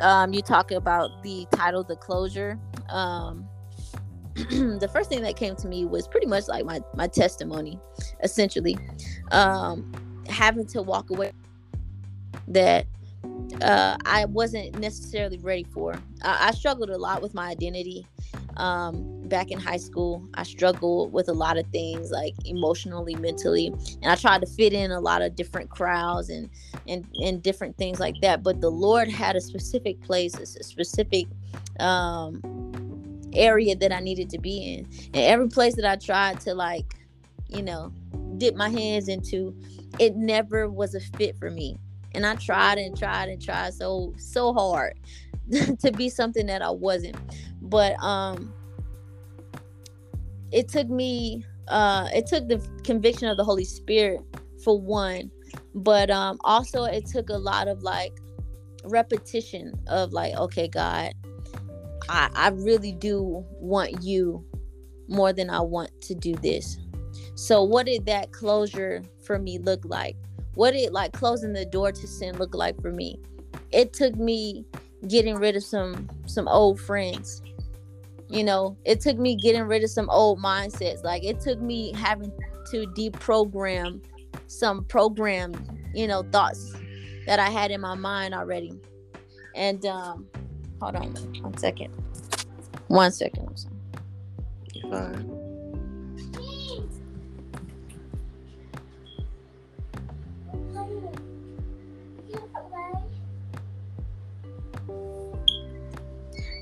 um 0.01 0.33
you 0.33 0.43
talk 0.43 0.71
about 0.71 1.23
the 1.23 1.47
title, 1.53 1.83
the 1.83 1.97
closure, 1.97 2.59
um, 2.89 3.47
the 4.35 4.89
first 4.93 5.09
thing 5.09 5.23
that 5.23 5.37
came 5.37 5.57
to 5.57 5.69
me 5.69 5.85
was 5.85 6.07
pretty 6.07 6.27
much 6.27 6.49
like 6.49 6.65
my 6.65 6.81
my 6.95 7.07
testimony, 7.07 7.79
essentially, 8.23 8.79
um, 9.33 9.93
having 10.29 10.67
to 10.67 10.83
walk 10.83 11.11
away 11.11 11.33
that 12.47 12.87
uh, 13.63 13.97
I 14.05 14.27
wasn't 14.27 14.79
necessarily 14.79 15.39
ready 15.39 15.65
for. 15.65 15.95
I, 16.23 16.49
I 16.49 16.51
struggled 16.53 16.91
a 16.91 16.99
lot 16.99 17.23
with 17.23 17.35
my 17.35 17.49
identity 17.49 18.07
um, 18.59 19.23
back 19.29 19.51
in 19.51 19.59
high 19.59 19.77
school. 19.77 20.29
I 20.35 20.43
struggled 20.43 21.13
with 21.13 21.29
a 21.29 21.33
lot 21.33 21.57
of 21.57 21.67
things 21.69 22.11
like 22.11 22.35
emotionally, 22.45 23.15
mentally, 23.15 23.69
and 24.03 24.07
I 24.07 24.17
tried 24.17 24.41
to 24.41 24.47
fit 24.47 24.73
in 24.73 24.91
a 24.91 25.01
lot 25.01 25.23
of 25.23 25.37
different 25.37 25.71
crowds 25.71 26.29
and 26.29 26.51
and 26.87 27.07
and 27.23 27.43
different 27.43 27.77
things 27.79 28.01
like 28.01 28.21
that. 28.21 28.43
But 28.43 28.61
the 28.61 28.71
Lord 28.71 29.09
had 29.09 29.37
a 29.37 29.41
specific 29.41 30.01
place, 30.03 30.35
a 30.35 30.47
specific 30.47 31.27
um, 31.81 32.43
area 33.35 33.77
that 33.77 33.93
I 33.93 34.01
needed 34.01 34.29
to 34.31 34.39
be 34.39 34.75
in, 34.75 34.89
and 35.15 35.25
every 35.25 35.49
place 35.49 35.77
that 35.77 35.85
I 35.85 35.97
tried 35.97 36.41
to 36.41 36.55
like, 36.55 36.95
you 37.49 37.63
know, 37.63 37.93
dip 38.39 38.57
my 38.57 38.69
hands 38.69 39.09
into, 39.09 39.57
it 39.99 40.17
never 40.17 40.69
was 40.69 40.95
a 40.95 41.01
fit 41.01 41.39
for 41.39 41.51
me. 41.51 41.79
And 42.15 42.27
I 42.27 42.35
tried 42.37 42.79
and 42.79 42.99
tried 42.99 43.29
and 43.29 43.41
tried 43.41 43.75
so 43.75 44.15
so 44.17 44.53
hard 44.53 44.99
to 45.81 45.93
be 45.93 46.09
something 46.09 46.47
that 46.47 46.63
I 46.63 46.71
wasn't. 46.71 47.17
But 47.63 48.01
um 48.03 48.53
it 50.51 50.69
took 50.69 50.89
me 50.89 51.45
uh 51.69 52.09
it 52.15 52.27
took 52.27 52.49
the 52.49 52.59
conviction 52.85 53.29
of 53.29 53.37
the 53.37 53.45
holy 53.45 53.65
spirit 53.65 54.21
for 54.65 54.81
one 54.81 55.31
but 55.75 56.11
um 56.11 56.39
also 56.43 56.85
it 56.85 57.05
took 57.05 57.29
a 57.29 57.37
lot 57.37 57.69
of 57.69 57.83
like 57.83 58.17
repetition 58.85 59.75
of 59.89 60.11
like 60.15 60.35
okay 60.37 60.67
god 60.67 61.13
i 62.09 62.31
i 62.35 62.49
really 62.49 62.93
do 62.93 63.45
want 63.61 64.03
you 64.03 64.43
more 65.09 65.35
than 65.35 65.51
i 65.51 65.61
want 65.61 65.91
to 66.01 66.15
do 66.15 66.35
this. 66.37 66.79
So 67.35 67.63
what 67.63 67.87
did 67.87 68.07
that 68.07 68.33
closure 68.33 69.03
for 69.25 69.39
me 69.39 69.59
look 69.59 69.85
like? 69.85 70.17
What 70.55 70.73
did 70.73 70.93
like 70.93 71.13
closing 71.13 71.53
the 71.53 71.65
door 71.65 71.93
to 71.93 72.07
sin 72.07 72.37
look 72.37 72.55
like 72.55 72.81
for 72.81 72.91
me? 72.91 73.21
It 73.71 73.93
took 73.93 74.17
me 74.17 74.65
getting 75.07 75.37
rid 75.37 75.57
of 75.57 75.63
some 75.63 76.09
some 76.27 76.49
old 76.49 76.81
friends. 76.81 77.43
You 78.29 78.45
know 78.45 78.77
it 78.85 79.01
took 79.01 79.19
me 79.19 79.37
getting 79.37 79.63
rid 79.63 79.85
of 79.85 79.91
some 79.91 80.11
old 80.11 80.41
mindsets. 80.41 81.05
Like 81.05 81.25
it 81.25 81.41
took 81.41 81.61
me 81.61 81.93
having 81.93 82.33
to 82.71 82.87
deprogram 82.89 84.03
some 84.47 84.85
programmed 84.85 85.59
you 85.95 86.07
know 86.07 86.23
thoughts 86.33 86.75
that 87.27 87.39
i 87.39 87.51
had 87.51 87.71
in 87.71 87.81
my 87.81 87.95
mind 87.95 88.35
already. 88.35 88.73
And 89.55 89.85
um 89.87 90.27
hold 90.81 90.97
on 90.97 91.15
one 91.43 91.57
second. 91.57 91.93
One 92.89 93.13
second 93.13 93.67
You're 94.75 94.91
fine. 94.91 95.48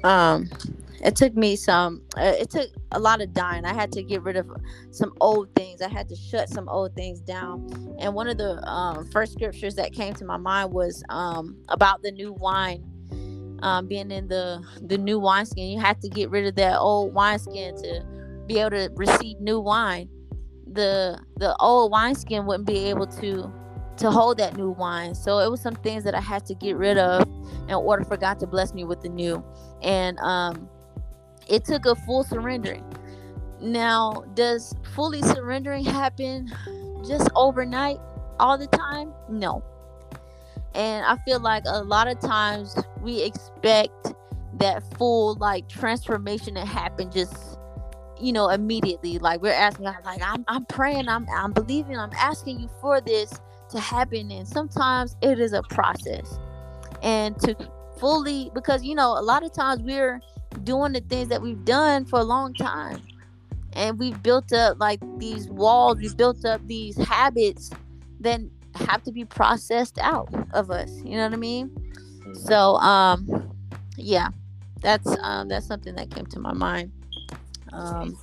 Um 0.06 0.48
it 1.02 1.14
took 1.14 1.34
me 1.34 1.56
some 1.56 2.02
uh, 2.16 2.34
it 2.38 2.50
took 2.50 2.70
a 2.92 2.98
lot 2.98 3.20
of 3.20 3.32
dying. 3.32 3.64
I 3.64 3.74
had 3.74 3.92
to 3.92 4.02
get 4.02 4.22
rid 4.22 4.36
of 4.36 4.50
some 4.90 5.12
old 5.20 5.54
things. 5.54 5.82
I 5.82 5.88
had 5.88 6.08
to 6.08 6.16
shut 6.16 6.48
some 6.48 6.68
old 6.68 6.94
things 6.94 7.20
down. 7.20 7.96
And 8.00 8.14
one 8.14 8.28
of 8.28 8.38
the 8.38 8.66
um, 8.68 9.08
first 9.10 9.32
scriptures 9.32 9.74
that 9.76 9.92
came 9.92 10.14
to 10.14 10.24
my 10.24 10.36
mind 10.36 10.72
was 10.72 11.04
um, 11.08 11.56
about 11.68 12.02
the 12.02 12.10
new 12.10 12.32
wine 12.32 12.82
um, 13.62 13.86
being 13.86 14.10
in 14.10 14.28
the 14.28 14.62
the 14.82 14.98
new 14.98 15.18
wineskin. 15.18 15.68
You 15.68 15.80
have 15.80 16.00
to 16.00 16.08
get 16.08 16.30
rid 16.30 16.46
of 16.46 16.54
that 16.56 16.78
old 16.78 17.14
wineskin 17.14 17.76
to 17.82 18.04
be 18.46 18.58
able 18.58 18.70
to 18.70 18.90
receive 18.94 19.38
new 19.40 19.60
wine. 19.60 20.08
The 20.72 21.20
the 21.36 21.56
old 21.58 21.92
wineskin 21.92 22.46
wouldn't 22.46 22.66
be 22.66 22.78
able 22.86 23.06
to 23.06 23.52
to 23.98 24.10
hold 24.10 24.38
that 24.38 24.56
new 24.56 24.70
wine. 24.70 25.14
So 25.14 25.38
it 25.38 25.50
was 25.50 25.60
some 25.60 25.76
things 25.76 26.04
that 26.04 26.14
i 26.14 26.20
had 26.20 26.44
to 26.46 26.54
get 26.54 26.76
rid 26.76 26.98
of 26.98 27.22
in 27.68 27.74
order 27.74 28.04
for 28.04 28.16
god 28.16 28.38
to 28.40 28.46
bless 28.46 28.74
me 28.74 28.84
with 28.84 29.00
the 29.00 29.08
new 29.08 29.42
and 29.82 30.18
um 30.20 30.68
it 31.48 31.64
took 31.64 31.86
a 31.86 31.94
full 31.94 32.24
surrendering. 32.24 32.84
Now, 33.60 34.24
does 34.34 34.74
fully 34.94 35.22
surrendering 35.22 35.84
happen 35.84 36.52
just 37.06 37.30
overnight 37.34 37.98
all 38.38 38.58
the 38.58 38.66
time? 38.66 39.12
No. 39.28 39.62
And 40.74 41.06
I 41.06 41.16
feel 41.24 41.40
like 41.40 41.64
a 41.66 41.82
lot 41.82 42.08
of 42.08 42.20
times 42.20 42.76
we 43.00 43.22
expect 43.22 44.14
that 44.58 44.82
full 44.96 45.34
like 45.36 45.68
transformation 45.68 46.54
to 46.54 46.64
happen 46.64 47.10
just 47.10 47.58
you 48.18 48.32
know 48.32 48.48
immediately 48.48 49.18
like 49.18 49.42
we're 49.42 49.52
asking 49.52 49.84
God, 49.84 49.96
like 50.04 50.22
I'm, 50.22 50.44
I'm 50.48 50.64
praying 50.64 51.08
I'm, 51.08 51.26
I'm 51.28 51.52
believing 51.52 51.98
i'm 51.98 52.12
asking 52.14 52.60
you 52.60 52.70
for 52.80 53.02
this 53.02 53.38
to 53.68 53.78
happen 53.78 54.30
and 54.30 54.48
sometimes 54.48 55.16
it 55.20 55.38
is 55.38 55.52
a 55.52 55.62
process 55.64 56.38
and 57.02 57.38
to 57.40 57.54
fully 57.98 58.50
because 58.54 58.84
you 58.84 58.94
know 58.94 59.18
a 59.18 59.22
lot 59.22 59.42
of 59.42 59.52
times 59.52 59.82
we're 59.82 60.20
doing 60.64 60.92
the 60.92 61.00
things 61.00 61.28
that 61.28 61.40
we've 61.40 61.64
done 61.64 62.04
for 62.04 62.18
a 62.18 62.24
long 62.24 62.54
time. 62.54 63.02
And 63.72 63.98
we've 63.98 64.22
built 64.22 64.52
up 64.52 64.78
like 64.80 65.00
these 65.18 65.48
walls, 65.48 65.98
we've 65.98 66.16
built 66.16 66.44
up 66.44 66.66
these 66.66 66.96
habits 66.96 67.70
that 68.20 68.40
have 68.74 69.02
to 69.04 69.12
be 69.12 69.24
processed 69.24 69.98
out 69.98 70.32
of 70.52 70.70
us. 70.70 70.90
You 71.04 71.16
know 71.16 71.24
what 71.24 71.34
I 71.34 71.36
mean? 71.36 71.68
Mm-hmm. 71.68 72.34
So 72.34 72.76
um 72.76 73.52
yeah, 73.96 74.28
that's 74.80 75.14
um 75.20 75.48
that's 75.48 75.66
something 75.66 75.94
that 75.96 76.10
came 76.10 76.26
to 76.26 76.40
my 76.40 76.52
mind. 76.52 76.92
Um 77.72 78.16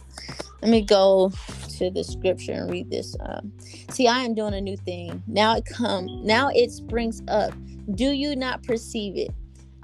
let 0.62 0.72
me 0.72 0.82
go 0.82 1.32
to 1.78 1.92
the 1.92 2.04
scripture 2.04 2.54
and 2.54 2.72
read 2.72 2.90
this. 2.90 3.18
Um, 3.20 3.52
see, 3.90 4.08
I 4.08 4.20
am 4.20 4.34
doing 4.34 4.54
a 4.54 4.62
new 4.62 4.78
thing. 4.78 5.22
Now 5.28 5.58
it 5.58 5.66
come 5.66 6.08
now 6.26 6.50
it 6.54 6.72
springs 6.72 7.22
up. 7.28 7.54
Do 7.96 8.12
you 8.12 8.36
not 8.36 8.64
perceive 8.64 9.18
it? 9.18 9.32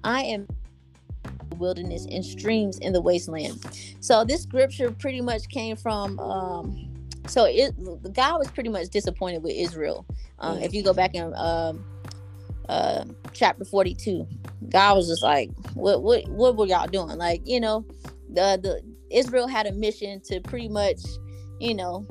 I 0.04 0.24
am 0.24 0.48
wilderness 1.58 2.06
and 2.10 2.26
streams 2.26 2.80
in 2.80 2.94
the 2.94 3.02
wasteland. 3.02 3.60
So 4.00 4.24
this 4.24 4.44
scripture 4.44 4.92
pretty 4.92 5.22
much 5.22 5.48
came 5.50 5.76
from 5.76 6.20
um 6.20 6.86
so 7.28 7.46
it 7.46 7.74
guy 8.14 8.32
was 8.34 8.50
pretty 8.50 8.70
much 8.70 8.90
disappointed 8.90 9.44
with 9.44 9.54
Israel. 9.56 10.06
Uh, 10.40 10.58
if 10.62 10.74
you 10.74 10.84
go 10.84 10.94
back 10.94 11.16
in 11.16 11.34
um 11.36 11.84
uh 12.70 13.06
chapter 13.34 13.66
42, 13.66 14.28
God 14.70 14.96
was 14.96 15.08
just 15.08 15.24
like, 15.24 15.52
What 15.74 16.02
what 16.02 16.28
what 16.30 16.56
were 16.56 16.66
y'all 16.66 16.88
doing? 16.88 17.18
Like, 17.18 17.42
you 17.46 17.60
know, 17.60 17.86
the 18.30 18.60
the 18.62 18.82
Israel 19.12 19.48
had 19.48 19.66
a 19.66 19.72
mission 19.72 20.22
to 20.26 20.40
pretty 20.42 20.70
much, 20.70 21.02
you 21.60 21.74
know, 21.74 22.06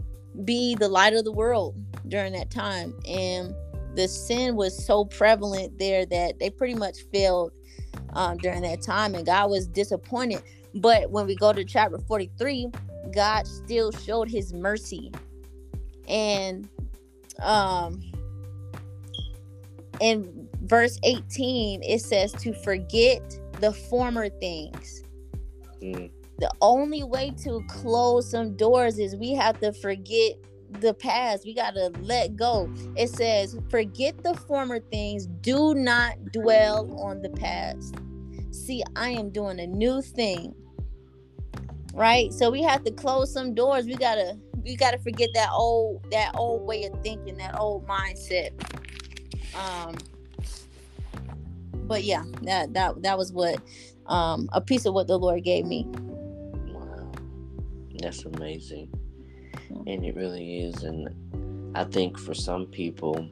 be 0.44 0.74
the 0.74 0.88
light 0.88 1.14
of 1.14 1.24
the 1.24 1.32
world 1.32 1.76
during 2.08 2.32
that 2.32 2.50
time. 2.50 2.94
And 3.08 3.54
the 3.94 4.08
sin 4.08 4.56
was 4.56 4.84
so 4.84 5.04
prevalent 5.04 5.78
there 5.78 6.06
that 6.06 6.38
they 6.38 6.50
pretty 6.50 6.74
much 6.74 6.98
failed 7.12 7.52
um, 8.14 8.36
during 8.38 8.62
that 8.62 8.82
time, 8.82 9.14
and 9.14 9.26
God 9.26 9.50
was 9.50 9.66
disappointed. 9.66 10.42
But 10.74 11.10
when 11.10 11.26
we 11.26 11.34
go 11.34 11.52
to 11.52 11.64
chapter 11.64 11.98
43, 11.98 12.68
God 13.14 13.46
still 13.46 13.92
showed 13.92 14.28
his 14.28 14.52
mercy. 14.52 15.12
And 16.08 16.68
um 17.42 18.02
in 20.00 20.48
verse 20.62 20.98
18, 21.02 21.82
it 21.82 22.00
says 22.00 22.32
to 22.34 22.52
forget 22.62 23.38
the 23.60 23.72
former 23.72 24.28
things. 24.28 25.02
Mm. 25.82 26.10
The 26.38 26.50
only 26.60 27.02
way 27.02 27.32
to 27.42 27.62
close 27.68 28.30
some 28.30 28.56
doors 28.56 28.98
is 28.98 29.16
we 29.16 29.32
have 29.32 29.58
to 29.60 29.72
forget 29.72 30.34
the 30.70 30.94
past. 30.94 31.44
We 31.44 31.54
got 31.54 31.72
to 31.72 31.92
let 32.00 32.36
go. 32.36 32.72
It 32.96 33.08
says, 33.08 33.58
forget 33.70 34.22
the 34.22 34.34
former 34.34 34.80
things. 34.80 35.26
Do 35.26 35.74
not 35.74 36.32
dwell 36.32 37.00
on 37.00 37.22
the 37.22 37.30
past 37.30 37.94
see 38.68 38.82
I 38.96 39.10
am 39.10 39.30
doing 39.30 39.58
a 39.60 39.66
new 39.66 40.02
thing. 40.02 40.54
Right? 41.94 42.32
So 42.32 42.50
we 42.50 42.62
have 42.62 42.84
to 42.84 42.92
close 42.92 43.32
some 43.32 43.54
doors. 43.54 43.86
We 43.86 43.94
gotta 43.94 44.38
we 44.62 44.76
gotta 44.76 44.98
forget 44.98 45.30
that 45.34 45.50
old 45.52 46.04
that 46.10 46.32
old 46.34 46.66
way 46.66 46.84
of 46.84 47.02
thinking, 47.02 47.36
that 47.38 47.58
old 47.58 47.86
mindset. 47.86 48.50
Um 49.54 49.96
but 51.86 52.04
yeah, 52.04 52.24
that 52.42 52.74
that 52.74 53.02
that 53.02 53.18
was 53.18 53.32
what 53.32 53.60
um 54.06 54.48
a 54.52 54.60
piece 54.60 54.86
of 54.86 54.94
what 54.94 55.08
the 55.08 55.18
Lord 55.18 55.42
gave 55.44 55.64
me. 55.64 55.86
Wow. 56.68 57.10
That's 58.00 58.24
amazing. 58.24 58.92
And 59.70 60.04
it 60.04 60.14
really 60.14 60.60
is. 60.60 60.82
And 60.82 61.08
I 61.76 61.84
think 61.84 62.18
for 62.18 62.34
some 62.34 62.66
people, 62.66 63.28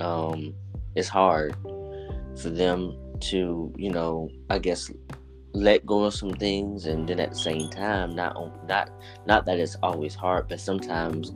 um, 0.00 0.54
it's 0.94 1.08
hard 1.08 1.54
for 2.36 2.50
them 2.50 2.96
to 3.20 3.72
you 3.76 3.90
know 3.90 4.28
i 4.50 4.58
guess 4.58 4.90
let 5.52 5.86
go 5.86 6.02
of 6.02 6.12
some 6.12 6.32
things 6.32 6.86
and 6.86 7.08
then 7.08 7.20
at 7.20 7.30
the 7.30 7.36
same 7.36 7.70
time 7.70 8.14
not 8.14 8.34
not 8.68 8.90
not 9.24 9.46
that 9.46 9.60
it's 9.60 9.76
always 9.84 10.14
hard 10.14 10.48
but 10.48 10.58
sometimes 10.58 11.32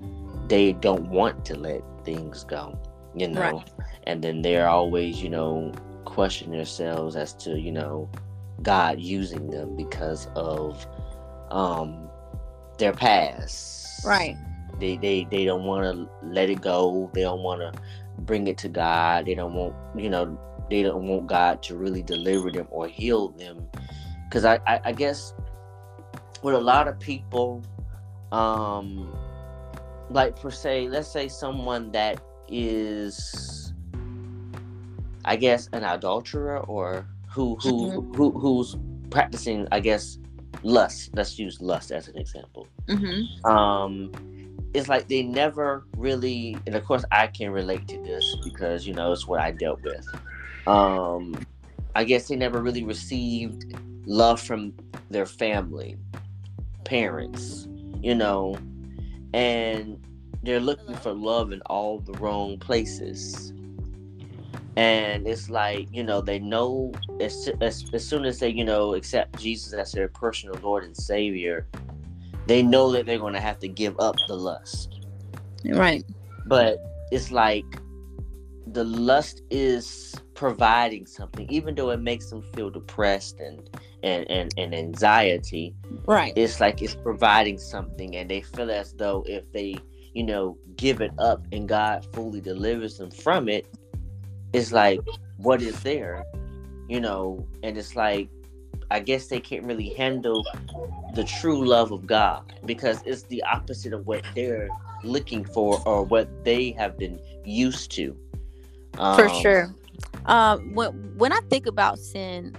they 0.49 0.73
don't 0.73 1.09
want 1.09 1.45
to 1.45 1.57
let 1.57 1.83
things 2.05 2.43
go 2.43 2.77
you 3.15 3.29
know 3.29 3.41
right. 3.41 3.71
and 4.09 4.23
then 4.23 4.43
they're 4.43 4.69
always 4.69 5.23
you 5.23 5.31
know 5.31 5.73
questioning 6.05 6.57
themselves 6.57 7.15
as 7.15 7.33
to 7.33 7.61
you 7.61 7.71
know 7.71 8.11
god 8.63 8.99
using 8.99 9.49
them 9.51 9.77
because 9.77 10.27
of 10.35 10.85
um 11.51 12.09
their 12.79 12.93
past. 12.93 13.88
Right. 14.05 14.37
They 14.79 14.97
they 14.97 15.27
they 15.31 15.45
don't 15.45 15.65
want 15.65 15.85
to 15.85 16.09
let 16.23 16.51
it 16.51 16.61
go. 16.61 17.11
They 17.15 17.23
don't 17.23 17.43
want 17.43 17.61
to 17.61 17.81
bring 18.21 18.47
it 18.47 18.59
to 18.59 18.69
God. 18.69 19.27
They 19.27 19.35
don't 19.35 19.55
want 19.55 19.75
you 19.97 20.09
know 20.11 20.39
they 20.71 20.83
don't 20.83 21.07
want 21.09 21.27
God 21.27 21.63
to 21.65 21.77
really 21.77 22.03
deliver 22.03 22.51
them 22.51 22.67
or 22.71 22.87
heal 22.87 23.29
them. 23.31 23.67
Because 24.29 24.45
I, 24.45 24.61
I 24.67 24.81
I 24.87 24.93
guess 24.93 25.35
with 26.43 26.55
a 26.55 26.61
lot 26.61 26.87
of 26.87 26.99
people, 27.01 27.63
um, 28.31 29.13
like 30.11 30.39
per 30.41 30.51
se, 30.51 30.89
let's 30.89 31.09
say 31.09 31.29
someone 31.29 31.91
that 31.93 32.21
is, 32.49 33.73
I 35.25 35.37
guess, 35.37 35.69
an 35.73 35.85
adulterer 35.85 36.59
or 36.61 37.07
who 37.29 37.57
who 37.57 37.91
Mhm. 37.91 38.17
who 38.17 38.31
who's 38.39 38.77
practicing, 39.11 39.67
I 39.73 39.81
guess, 39.81 40.19
lust. 40.63 41.11
Let's 41.15 41.39
use 41.39 41.61
lust 41.61 41.91
as 41.93 42.09
an 42.09 42.19
example. 42.19 42.67
Mm-hmm. 42.87 43.47
Um, 43.47 44.13
it's 44.75 44.89
like 44.89 45.09
they 45.09 45.23
never 45.23 45.85
really, 45.97 46.57
and 46.67 46.75
of 46.75 46.85
course, 46.85 47.05
I 47.11 47.27
can 47.27 47.51
relate 47.51 47.89
to 47.89 47.99
this 48.03 48.37
because 48.45 48.87
you 48.87 48.95
know 48.95 49.13
it's 49.13 49.27
what 49.27 49.41
I 49.41 49.51
dealt 49.51 49.83
with. 49.83 50.07
Um, 50.67 51.47
I 51.95 52.05
guess 52.05 52.29
they 52.29 52.37
never 52.37 52.63
really 52.63 52.85
received 52.85 53.75
love 54.07 54.41
from 54.41 54.73
their 55.11 55.27
family, 55.27 55.97
parents, 56.85 57.67
you 58.03 58.15
know, 58.15 58.57
and 59.33 60.01
they're 60.43 60.61
looking 60.61 60.95
for 60.97 61.13
love 61.13 61.53
in 61.53 61.61
all 61.63 61.99
the 61.99 62.13
wrong 62.15 62.59
places. 62.59 63.53
And 64.79 65.27
it's 65.27 65.51
like, 65.51 65.89
you 65.91 66.05
know, 66.05 66.21
they 66.21 66.39
know 66.39 66.93
as, 67.21 67.51
as, 67.61 67.85
as 67.93 68.07
soon 68.07 68.25
as 68.25 68.39
they, 68.39 68.51
you 68.51 68.65
know, 68.65 68.95
accept 68.95 69.37
Jesus 69.41 69.73
as 69.73 69.91
their 69.91 70.07
personal 70.07 70.55
Lord 70.63 70.85
and 70.85 70.97
Savior, 70.97 71.67
they 72.47 72.63
know 72.63 72.93
that 72.93 73.05
they're 73.05 73.19
going 73.19 73.35
to 73.35 73.41
have 73.41 73.59
to 73.59 73.67
give 73.67 73.99
up 73.99 74.15
the 74.29 74.37
lust. 74.37 75.05
Right. 75.65 76.05
But 76.47 76.79
it's 77.11 77.33
like 77.33 77.65
the 78.69 78.85
lust 78.85 79.43
is 79.51 80.15
providing 80.35 81.07
something, 81.07 81.51
even 81.51 81.75
though 81.75 81.91
it 81.91 82.01
makes 82.01 82.31
them 82.31 82.43
feel 82.55 82.71
depressed 82.71 83.41
and 83.41 83.69
and 84.05 84.31
and, 84.31 84.55
and 84.57 84.73
anxiety. 84.73 85.75
Right. 86.07 86.33
It's 86.37 86.61
like 86.61 86.83
it's 86.83 86.95
providing 86.95 87.59
something, 87.59 88.15
and 88.15 88.31
they 88.31 88.43
feel 88.43 88.71
as 88.71 88.93
though 88.93 89.25
if 89.27 89.51
they, 89.51 89.75
you 90.15 90.23
know, 90.23 90.57
give 90.77 91.01
it 91.01 91.11
up 91.19 91.45
and 91.51 91.69
God 91.69 92.07
fully 92.15 92.41
delivers 92.41 92.97
them 92.99 93.11
from 93.11 93.49
it, 93.49 93.67
it's 94.53 94.73
like 94.73 95.01
what 95.37 95.63
is 95.63 95.79
there, 95.81 96.25
you 96.89 97.01
know, 97.01 97.47
and 97.63 97.77
it's 97.77 97.95
like 97.97 98.29
I 98.91 99.01
guess 99.01 99.27
they 99.27 99.41
can't 99.41 99.65
really 99.65 99.91
handle 99.91 100.47
the 101.15 101.25
true 101.25 101.65
love 101.67 101.93
of 101.93 102.07
God 102.07 102.55
because 102.65 103.03
it's 103.05 103.23
the 103.25 103.43
opposite 103.43 103.93
of 103.93 104.07
what 104.07 104.23
they're 104.35 104.69
looking 105.05 105.45
for 105.45 105.81
or 105.87 106.03
what 106.05 106.29
they 106.45 106.71
have 106.73 106.99
been 106.99 107.21
used 107.45 107.91
to. 107.93 108.17
For 108.95 109.29
Um, 109.29 109.43
sure. 109.43 109.75
Um, 110.27 110.75
when 110.75 110.91
when 111.17 111.33
I 111.33 111.41
think 111.51 111.67
about 111.67 111.99
sin, 111.99 112.57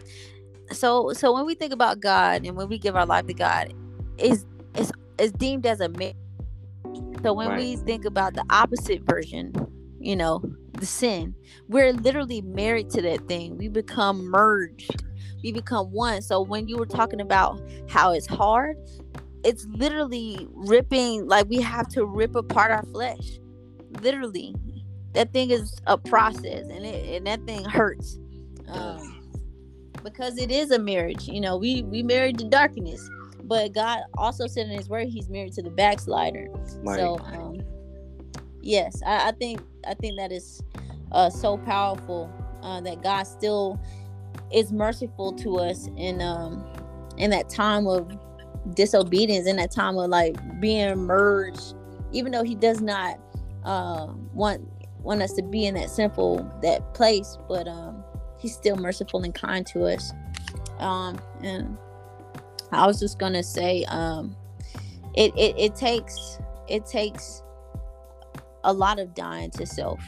so 0.71 1.13
so 1.13 1.33
when 1.33 1.45
we 1.45 1.55
think 1.55 1.73
about 1.73 1.99
God 1.99 2.45
and 2.45 2.55
when 2.55 2.69
we 2.69 2.77
give 2.77 2.95
our 2.95 3.05
life 3.05 3.25
to 3.27 3.33
God, 3.33 3.73
is 4.17 4.45
is 4.75 4.91
is 5.17 5.31
deemed 5.33 5.65
as 5.65 5.79
a 5.79 5.89
marriage. 5.89 6.15
So 7.23 7.33
when 7.33 7.55
we 7.57 7.75
think 7.75 8.05
about 8.05 8.33
the 8.33 8.45
opposite 8.49 9.01
version, 9.03 9.53
you 9.99 10.15
know, 10.15 10.41
the 10.79 10.85
sin, 10.85 11.35
we're 11.67 11.93
literally 11.93 12.41
married 12.41 12.89
to 12.91 13.01
that 13.03 13.27
thing. 13.27 13.57
We 13.57 13.67
become 13.67 14.25
merged. 14.25 15.03
We 15.43 15.51
become 15.51 15.91
one. 15.91 16.21
So 16.21 16.41
when 16.41 16.67
you 16.67 16.77
were 16.77 16.85
talking 16.85 17.21
about 17.21 17.61
how 17.89 18.11
it's 18.11 18.27
hard, 18.27 18.77
it's 19.43 19.65
literally 19.67 20.47
ripping 20.51 21.27
like 21.27 21.47
we 21.47 21.61
have 21.61 21.87
to 21.89 22.05
rip 22.05 22.35
apart 22.35 22.71
our 22.71 22.83
flesh. 22.91 23.39
Literally. 24.01 24.55
That 25.13 25.33
thing 25.33 25.49
is 25.49 25.75
a 25.87 25.97
process 25.97 26.67
and 26.67 26.85
it 26.85 27.15
and 27.15 27.25
that 27.25 27.45
thing 27.45 27.65
hurts. 27.65 28.19
Um, 28.67 29.31
because 30.03 30.37
it 30.37 30.51
is 30.51 30.71
a 30.71 30.79
marriage. 30.79 31.27
You 31.27 31.41
know, 31.41 31.57
we 31.57 31.83
we 31.83 32.03
married 32.03 32.37
to 32.39 32.45
darkness. 32.45 33.09
But 33.43 33.73
God 33.73 34.01
also 34.17 34.45
said 34.45 34.67
in 34.67 34.77
his 34.77 34.89
word 34.89 35.07
he's 35.07 35.27
married 35.29 35.53
to 35.53 35.63
the 35.63 35.71
backslider. 35.71 36.47
Right. 36.83 36.99
So 36.99 37.17
um 37.23 37.59
yes, 38.61 39.01
I, 39.05 39.29
I 39.29 39.31
think 39.31 39.61
I 39.87 39.93
think 39.93 40.17
that 40.17 40.31
is 40.31 40.61
uh 41.11 41.29
so 41.29 41.57
powerful 41.57 42.31
uh 42.63 42.81
that 42.81 43.01
God 43.01 43.23
still 43.23 43.79
is 44.53 44.71
merciful 44.71 45.33
to 45.33 45.57
us 45.57 45.87
in 45.97 46.21
um 46.21 46.65
in 47.17 47.29
that 47.31 47.49
time 47.49 47.87
of 47.87 48.11
disobedience, 48.75 49.47
in 49.47 49.55
that 49.57 49.71
time 49.71 49.97
of 49.97 50.09
like 50.09 50.37
being 50.59 50.97
merged, 50.97 51.75
even 52.11 52.31
though 52.31 52.43
he 52.43 52.55
does 52.55 52.81
not 52.81 53.19
uh 53.63 54.07
want 54.33 54.67
want 55.01 55.21
us 55.21 55.33
to 55.33 55.41
be 55.43 55.65
in 55.65 55.75
that 55.75 55.89
sinful 55.89 56.49
that 56.61 56.93
place, 56.93 57.37
but 57.47 57.67
um 57.67 58.03
he's 58.37 58.53
still 58.53 58.75
merciful 58.75 59.23
and 59.23 59.35
kind 59.35 59.65
to 59.67 59.83
us. 59.85 60.13
Um 60.77 61.19
and 61.41 61.77
I 62.71 62.85
was 62.85 62.99
just 62.99 63.19
gonna 63.19 63.43
say 63.43 63.83
um 63.85 64.35
it, 65.15 65.33
it 65.35 65.55
it 65.57 65.75
takes 65.75 66.39
it 66.67 66.85
takes 66.85 67.41
a 68.63 68.73
lot 68.73 68.99
of 68.99 69.13
dying 69.13 69.51
to 69.51 69.65
self. 69.65 70.01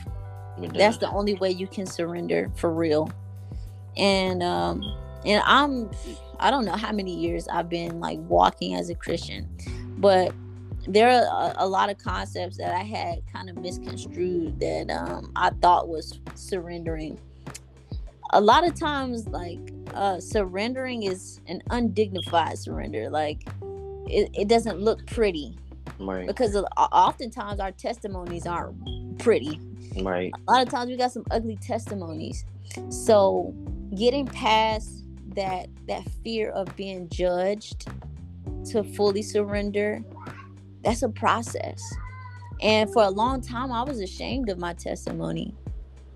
That's 0.73 0.97
the 0.97 1.09
only 1.09 1.35
way 1.35 1.51
you 1.51 1.67
can 1.67 1.85
surrender 1.85 2.51
for 2.55 2.71
real. 2.73 3.09
And 3.97 4.43
um 4.43 4.81
and 5.25 5.41
i'm 5.45 5.89
i 6.39 6.49
don't 6.49 6.65
know 6.65 6.75
how 6.75 6.91
many 6.91 7.15
years 7.15 7.47
i've 7.49 7.69
been 7.69 7.99
like 7.99 8.19
walking 8.21 8.73
as 8.73 8.89
a 8.89 8.95
christian 8.95 9.47
but 9.97 10.33
there 10.87 11.09
are 11.09 11.51
a, 11.51 11.65
a 11.65 11.67
lot 11.67 11.89
of 11.89 11.97
concepts 11.97 12.57
that 12.57 12.73
i 12.73 12.83
had 12.83 13.19
kind 13.31 13.49
of 13.49 13.57
misconstrued 13.57 14.59
that 14.59 14.89
um 14.89 15.31
i 15.35 15.49
thought 15.61 15.87
was 15.87 16.19
surrendering. 16.35 17.19
A 18.33 18.39
lot 18.41 18.65
of 18.65 18.75
times 18.75 19.27
like 19.27 19.59
uh 19.93 20.19
surrendering 20.19 21.03
is 21.03 21.41
an 21.47 21.61
undignified 21.69 22.57
surrender. 22.57 23.09
Like 23.09 23.43
it, 24.07 24.29
it 24.33 24.47
doesn't 24.47 24.79
look 24.79 25.05
pretty 25.05 25.57
right. 26.05 26.27
because 26.27 26.55
of, 26.55 26.65
oftentimes 26.77 27.59
our 27.59 27.71
testimonies 27.71 28.45
aren't 28.45 29.19
pretty. 29.19 29.59
Right. 30.01 30.31
a 30.47 30.51
lot 30.51 30.61
of 30.65 30.69
times 30.69 30.89
we 30.89 30.95
got 30.95 31.11
some 31.11 31.25
ugly 31.31 31.57
testimonies. 31.57 32.45
So 32.89 33.53
getting 33.95 34.25
past 34.25 35.03
that 35.35 35.69
that 35.87 36.03
fear 36.23 36.49
of 36.51 36.73
being 36.75 37.07
judged 37.09 37.87
to 38.69 38.83
fully 38.83 39.21
surrender 39.21 40.03
that's 40.83 41.03
a 41.03 41.09
process. 41.09 41.81
And 42.61 42.91
for 42.91 43.03
a 43.03 43.09
long 43.09 43.41
time 43.41 43.71
i 43.71 43.83
was 43.83 43.99
ashamed 43.99 44.49
of 44.49 44.59
my 44.59 44.73
testimony. 44.73 45.55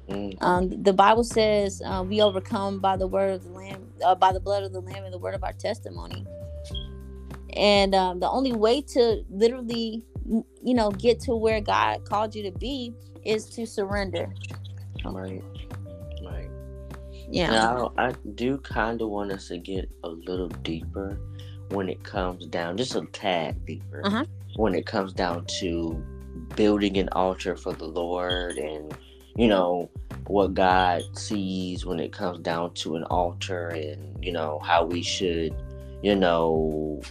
Mm, 0.10 0.38
um, 0.42 0.84
the 0.84 0.94
bible 0.94 1.24
says 1.24 1.82
uh, 1.84 2.04
we 2.08 2.22
overcome 2.22 2.80
by 2.80 2.96
the 2.96 3.08
word 3.08 3.34
of 3.34 3.44
the 3.44 3.50
lamb 3.50 3.92
uh, 4.06 4.14
by 4.14 4.32
the 4.32 4.40
blood 4.40 4.62
of 4.62 4.72
the 4.72 4.80
lamb 4.80 5.04
and 5.04 5.12
the 5.12 5.18
word 5.18 5.34
of 5.34 5.44
our 5.44 5.54
testimony 5.54 6.28
and 7.56 7.96
um, 7.96 8.20
the 8.20 8.30
only 8.30 8.54
way 8.54 8.82
to 8.82 9.24
literally 9.30 10.04
you 10.64 10.74
know 10.74 10.90
get 10.92 11.20
to 11.20 11.36
where 11.36 11.62
god 11.62 12.04
called 12.06 12.34
you 12.36 12.44
to 12.44 12.52
be 12.58 12.94
is 13.24 13.46
to 13.46 13.66
surrender 13.66 14.34
right. 15.06 15.44
Right. 16.24 16.50
yeah 17.30 17.52
Now, 17.52 17.94
I 17.98 18.14
do 18.36 18.58
kind 18.58 19.02
of 19.02 19.10
want 19.10 19.32
us 19.32 19.48
to 19.50 19.58
get 19.58 19.90
a 20.04 20.10
little 20.10 20.48
deeper 20.48 21.20
when 21.70 21.90
it 21.90 22.04
comes 22.04 22.46
down, 22.48 22.78
just 22.78 22.96
a 22.96 23.06
tad 23.12 23.66
deeper, 23.66 24.02
Uh-huh. 24.06 24.26
when 24.56 24.74
it 24.76 24.86
comes 24.86 25.14
down 25.14 25.46
to 25.60 26.04
building 26.56 26.98
an 26.98 27.10
altar 27.12 27.56
for 27.56 27.74
the 27.74 27.86
Lord 27.86 28.58
and, 28.58 28.96
you 29.36 29.48
know, 29.48 29.90
what 30.28 30.54
God 30.54 31.02
sees 31.14 31.86
when 31.86 32.00
it 32.00 32.12
comes 32.12 32.40
down 32.40 32.74
to 32.76 32.96
an 32.96 33.04
altar 33.06 33.70
and, 33.70 34.24
you 34.24 34.32
know, 34.32 34.60
how 34.64 34.86
we 34.86 35.02
should, 35.02 35.56
you 36.04 36.16
know, 36.16 37.02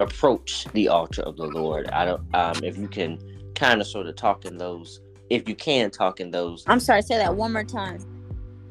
approach 0.00 0.66
the 0.72 0.88
altar 0.88 1.22
of 1.22 1.36
the 1.36 1.46
Lord. 1.46 1.88
I 1.90 2.04
don't, 2.04 2.34
um, 2.34 2.64
if 2.64 2.76
you 2.76 2.88
can 2.88 3.18
kind 3.54 3.80
of 3.80 3.86
sort 3.86 4.06
of 4.06 4.16
talk 4.16 4.44
in 4.44 4.56
those, 4.56 5.00
if 5.28 5.48
you 5.48 5.54
can 5.54 5.90
talk 5.90 6.18
in 6.18 6.30
those 6.32 6.64
i'm 6.66 6.80
sorry 6.80 7.00
say 7.00 7.16
that 7.16 7.34
one 7.34 7.52
more 7.52 7.62
time 7.62 8.04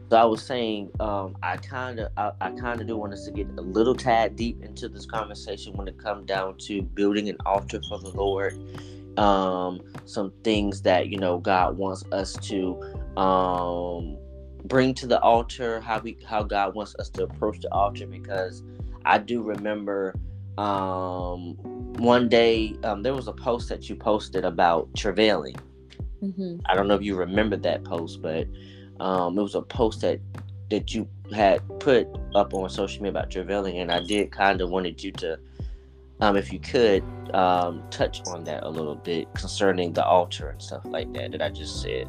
so 0.09 0.17
I 0.17 0.25
was 0.25 0.41
saying, 0.41 0.89
um, 0.99 1.37
I 1.43 1.57
kind 1.57 1.99
of, 1.99 2.11
I, 2.17 2.31
I 2.41 2.49
kind 2.49 2.81
of 2.81 2.87
do 2.87 2.97
want 2.97 3.13
us 3.13 3.25
to 3.25 3.31
get 3.31 3.47
a 3.59 3.61
little 3.61 3.93
tad 3.93 4.35
deep 4.35 4.63
into 4.63 4.89
this 4.89 5.05
conversation 5.05 5.73
when 5.73 5.87
it 5.87 5.99
comes 5.99 6.25
down 6.25 6.57
to 6.61 6.81
building 6.81 7.29
an 7.29 7.37
altar 7.45 7.79
for 7.87 7.99
the 7.99 8.09
Lord. 8.09 8.57
Um, 9.19 9.81
some 10.05 10.33
things 10.43 10.81
that 10.81 11.09
you 11.09 11.19
know 11.19 11.37
God 11.37 11.77
wants 11.77 12.05
us 12.11 12.33
to 12.47 12.81
um, 13.21 14.17
bring 14.65 14.95
to 14.95 15.05
the 15.05 15.19
altar. 15.21 15.79
How 15.79 15.99
we, 15.99 16.17
how 16.25 16.41
God 16.41 16.73
wants 16.73 16.95
us 16.97 17.09
to 17.11 17.25
approach 17.25 17.59
the 17.59 17.71
altar. 17.71 18.07
Because 18.07 18.63
I 19.05 19.19
do 19.19 19.43
remember 19.43 20.15
um, 20.57 21.55
one 21.99 22.29
day 22.29 22.75
um, 22.83 23.03
there 23.03 23.13
was 23.13 23.27
a 23.27 23.33
post 23.33 23.69
that 23.69 23.89
you 23.89 23.95
posted 23.95 24.45
about 24.45 24.89
travailing. 24.95 25.55
hmm 26.19 26.57
I 26.65 26.75
don't 26.75 26.87
know 26.87 26.95
if 26.95 27.01
you 27.01 27.15
remember 27.15 27.57
that 27.57 27.83
post, 27.83 28.21
but 28.21 28.47
um, 28.99 29.37
it 29.37 29.41
was 29.41 29.55
a 29.55 29.61
post 29.61 30.01
that 30.01 30.19
that 30.69 30.93
you 30.93 31.07
had 31.33 31.61
put 31.79 32.07
up 32.35 32.53
on 32.53 32.69
social 32.69 33.01
media 33.01 33.19
about 33.19 33.31
travailing, 33.31 33.79
and 33.79 33.91
I 33.91 34.01
did 34.01 34.31
kind 34.31 34.61
of 34.61 34.69
wanted 34.69 35.03
you 35.03 35.11
to 35.13 35.39
um, 36.21 36.35
if 36.35 36.51
you 36.51 36.59
could 36.59 37.03
um, 37.33 37.83
touch 37.91 38.21
on 38.27 38.43
that 38.43 38.63
a 38.63 38.69
little 38.69 38.95
bit 38.95 39.33
concerning 39.35 39.93
the 39.93 40.05
altar 40.05 40.49
and 40.49 40.61
stuff 40.61 40.85
like 40.85 41.11
that 41.13 41.31
that 41.31 41.41
I 41.41 41.49
just 41.49 41.81
said. 41.81 42.07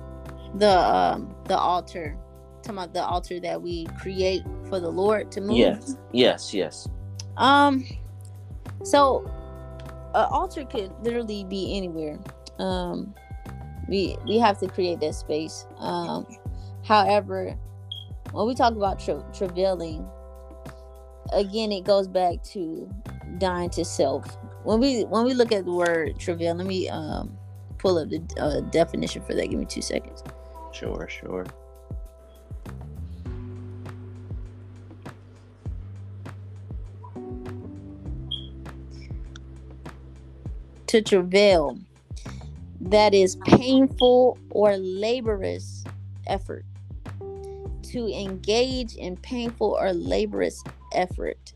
The 0.55 0.79
um 0.79 1.33
the 1.45 1.57
altar, 1.57 2.17
talking 2.63 2.79
about 2.79 2.93
the 2.93 3.05
altar 3.05 3.39
that 3.41 3.63
we 3.63 3.87
create 4.01 4.43
for 4.69 4.81
the 4.81 4.91
Lord 4.91 5.31
to 5.33 5.41
move. 5.41 5.57
Yes, 5.57 5.97
yes, 6.13 6.53
yes. 6.53 6.89
Um, 7.37 7.87
so 8.83 9.31
an 10.15 10.27
altar 10.31 10.65
could 10.65 10.93
literally 11.03 11.45
be 11.45 11.77
anywhere. 11.77 12.19
Um, 12.59 13.15
we 13.89 14.17
we 14.27 14.39
have 14.39 14.59
to 14.61 14.69
create 14.69 15.01
that 15.01 15.15
space. 15.15 15.67
Um, 15.79 16.27
however, 16.85 17.57
when 18.33 18.47
we 18.47 18.55
talk 18.55 18.75
about 18.75 19.01
tra- 19.01 19.25
again, 21.33 21.73
it 21.73 21.85
goes 21.85 22.09
back 22.09 22.43
to 22.45 22.93
dying 23.39 23.71
to 23.71 23.85
self. 23.85 24.37
When 24.65 24.81
we 24.81 25.03
when 25.05 25.25
we 25.25 25.35
look 25.35 25.53
at 25.53 25.65
the 25.65 25.73
word 25.73 26.19
travail, 26.19 26.55
let 26.55 26.67
me 26.67 26.89
um 26.89 27.37
pull 27.79 27.99
up 27.99 28.11
the 28.11 28.23
uh, 28.39 28.61
definition 28.71 29.23
for 29.23 29.35
that. 29.35 29.49
Give 29.49 29.59
me 29.59 29.65
two 29.65 29.83
seconds. 29.83 30.23
Sure, 30.73 31.09
sure. 31.09 31.47
To 40.91 41.01
travail, 41.01 41.79
that 42.81 43.15
is 43.15 43.37
painful 43.45 44.37
or 44.51 44.77
laborious 44.77 45.85
effort. 46.27 46.65
To 47.93 48.09
engage 48.09 48.97
in 48.97 49.17
painful 49.17 49.79
or 49.81 49.93
laborious 49.93 50.61
effort. 50.93 51.53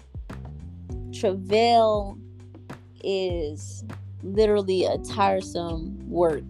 Travail 1.12 2.16
is 3.02 3.82
literally 4.23 4.85
a 4.85 4.98
tiresome 4.98 5.98
work 6.09 6.44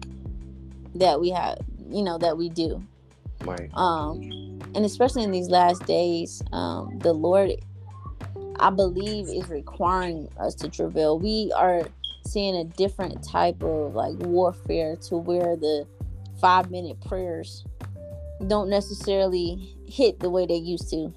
that 0.93 1.19
we 1.19 1.31
have, 1.31 1.57
you 1.89 2.03
know, 2.03 2.19
that 2.19 2.37
we 2.37 2.49
do. 2.49 2.83
Right. 3.41 3.71
Um, 3.73 4.21
and 4.75 4.85
especially 4.85 5.23
in 5.23 5.31
these 5.31 5.49
last 5.49 5.83
days, 5.87 6.43
um, 6.53 6.99
the 6.99 7.13
Lord, 7.13 7.49
I 8.59 8.69
believe, 8.69 9.27
is 9.27 9.49
requiring 9.49 10.29
us 10.39 10.53
to 10.57 10.69
travail. 10.69 11.17
We 11.17 11.51
are 11.55 11.87
seeing 12.25 12.55
a 12.55 12.63
different 12.63 13.23
type 13.23 13.61
of 13.63 13.93
like 13.95 14.15
warfare 14.19 14.95
to 15.07 15.17
where 15.17 15.55
the 15.55 15.87
five 16.41 16.71
minute 16.71 16.99
prayers 17.01 17.65
don't 18.47 18.69
necessarily 18.69 19.75
hit 19.87 20.19
the 20.19 20.29
way 20.29 20.45
they 20.45 20.55
used 20.55 20.89
to. 20.89 21.13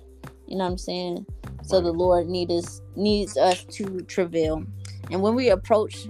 You 0.47 0.57
know 0.57 0.65
what 0.65 0.71
I'm 0.71 0.79
saying? 0.79 1.27
So 1.63 1.81
the 1.81 1.93
Lord 1.93 2.29
needs 2.29 2.53
us 2.53 2.83
needs 2.97 3.37
us 3.37 3.65
to 3.65 4.01
travail. 4.03 4.65
And 5.11 5.21
when 5.23 5.35
we 5.35 5.51
approach 5.51 6.07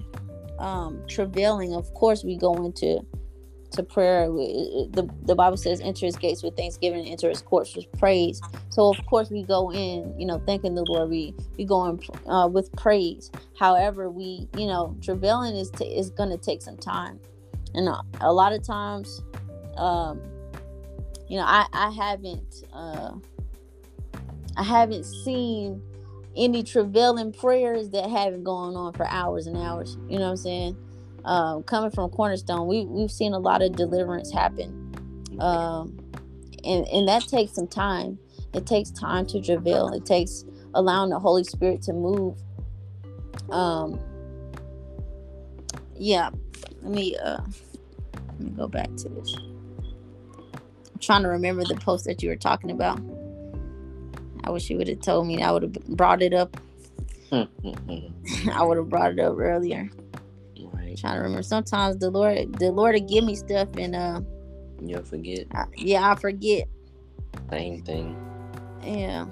um 0.58 1.02
travailing, 1.08 1.74
of 1.74 1.92
course 1.94 2.24
we 2.24 2.36
go 2.36 2.54
into 2.64 3.00
to 3.72 3.82
prayer. 3.82 4.26
The, 4.26 5.08
the 5.22 5.34
Bible 5.34 5.56
says 5.56 5.80
enter 5.80 6.06
his 6.06 6.16
gates 6.16 6.42
with 6.42 6.56
thanksgiving 6.56 7.00
and 7.00 7.08
enter 7.08 7.28
his 7.28 7.42
courts 7.42 7.76
with 7.76 7.90
praise. 7.98 8.40
So 8.70 8.88
of 8.88 9.04
course 9.06 9.30
we 9.30 9.42
go 9.42 9.72
in, 9.72 10.14
you 10.18 10.26
know, 10.26 10.42
thanking 10.46 10.74
the 10.74 10.84
Lord. 10.88 11.10
We 11.10 11.34
we 11.56 11.64
go 11.64 11.86
in 11.86 12.00
uh, 12.26 12.48
with 12.48 12.72
praise. 12.72 13.30
However, 13.58 14.10
we, 14.10 14.48
you 14.56 14.66
know, 14.66 14.96
travailing 15.02 15.56
is 15.56 15.70
t- 15.70 15.84
is 15.84 16.10
going 16.10 16.30
to 16.30 16.38
take 16.38 16.62
some 16.62 16.76
time, 16.76 17.20
and 17.74 17.88
a, 17.88 18.00
a 18.20 18.32
lot 18.32 18.52
of 18.52 18.62
times, 18.62 19.22
um, 19.76 20.20
you 21.28 21.36
know, 21.36 21.44
I 21.44 21.66
I 21.72 21.90
haven't 21.90 22.64
uh, 22.72 23.12
I 24.56 24.62
haven't 24.62 25.04
seen 25.04 25.82
any 26.36 26.62
travailing 26.62 27.32
prayers 27.32 27.90
that 27.90 28.08
haven't 28.08 28.44
gone 28.44 28.76
on 28.76 28.92
for 28.92 29.06
hours 29.06 29.46
and 29.46 29.56
hours. 29.56 29.96
You 30.08 30.18
know 30.18 30.26
what 30.26 30.30
I'm 30.30 30.36
saying? 30.36 30.76
Um, 31.28 31.62
coming 31.64 31.90
from 31.90 32.08
Cornerstone, 32.08 32.66
we 32.66 32.86
we've 32.86 33.12
seen 33.12 33.34
a 33.34 33.38
lot 33.38 33.60
of 33.60 33.76
deliverance 33.76 34.32
happen, 34.32 34.72
um, 35.38 35.94
and 36.64 36.88
and 36.88 37.06
that 37.06 37.28
takes 37.28 37.52
some 37.52 37.68
time. 37.68 38.18
It 38.54 38.64
takes 38.64 38.90
time 38.90 39.26
to 39.26 39.42
travail. 39.42 39.88
It 39.88 40.06
takes 40.06 40.46
allowing 40.72 41.10
the 41.10 41.18
Holy 41.18 41.44
Spirit 41.44 41.82
to 41.82 41.92
move. 41.92 42.38
Um, 43.50 44.00
yeah, 45.98 46.30
let 46.80 46.92
me 46.92 47.14
uh, 47.18 47.42
let 48.14 48.40
me 48.40 48.50
go 48.52 48.66
back 48.66 48.88
to 48.96 49.10
this. 49.10 49.36
I'm 49.36 50.98
trying 50.98 51.24
to 51.24 51.28
remember 51.28 51.62
the 51.62 51.76
post 51.76 52.06
that 52.06 52.22
you 52.22 52.30
were 52.30 52.36
talking 52.36 52.70
about. 52.70 53.02
I 54.44 54.50
wish 54.50 54.70
you 54.70 54.78
would 54.78 54.88
have 54.88 55.02
told 55.02 55.26
me. 55.26 55.42
I 55.42 55.50
would 55.50 55.64
have 55.64 55.74
brought 55.88 56.22
it 56.22 56.32
up. 56.32 56.56
I 57.32 58.62
would 58.62 58.78
have 58.78 58.88
brought 58.88 59.12
it 59.12 59.20
up 59.20 59.36
earlier. 59.38 59.90
Trying 61.00 61.14
to 61.14 61.20
remember. 61.20 61.42
Sometimes 61.42 61.98
the 61.98 62.10
Lord, 62.10 62.58
the 62.58 62.70
Lord 62.70 62.94
will 62.94 63.08
give 63.08 63.24
me 63.24 63.34
stuff, 63.34 63.68
and 63.76 63.94
uh, 63.94 64.20
You'll 64.84 65.02
forget. 65.02 65.46
I, 65.52 65.64
yeah, 65.76 66.10
I 66.10 66.14
forget. 66.14 66.68
Same 67.50 67.82
thing. 67.82 68.16
Yeah. 68.82 69.26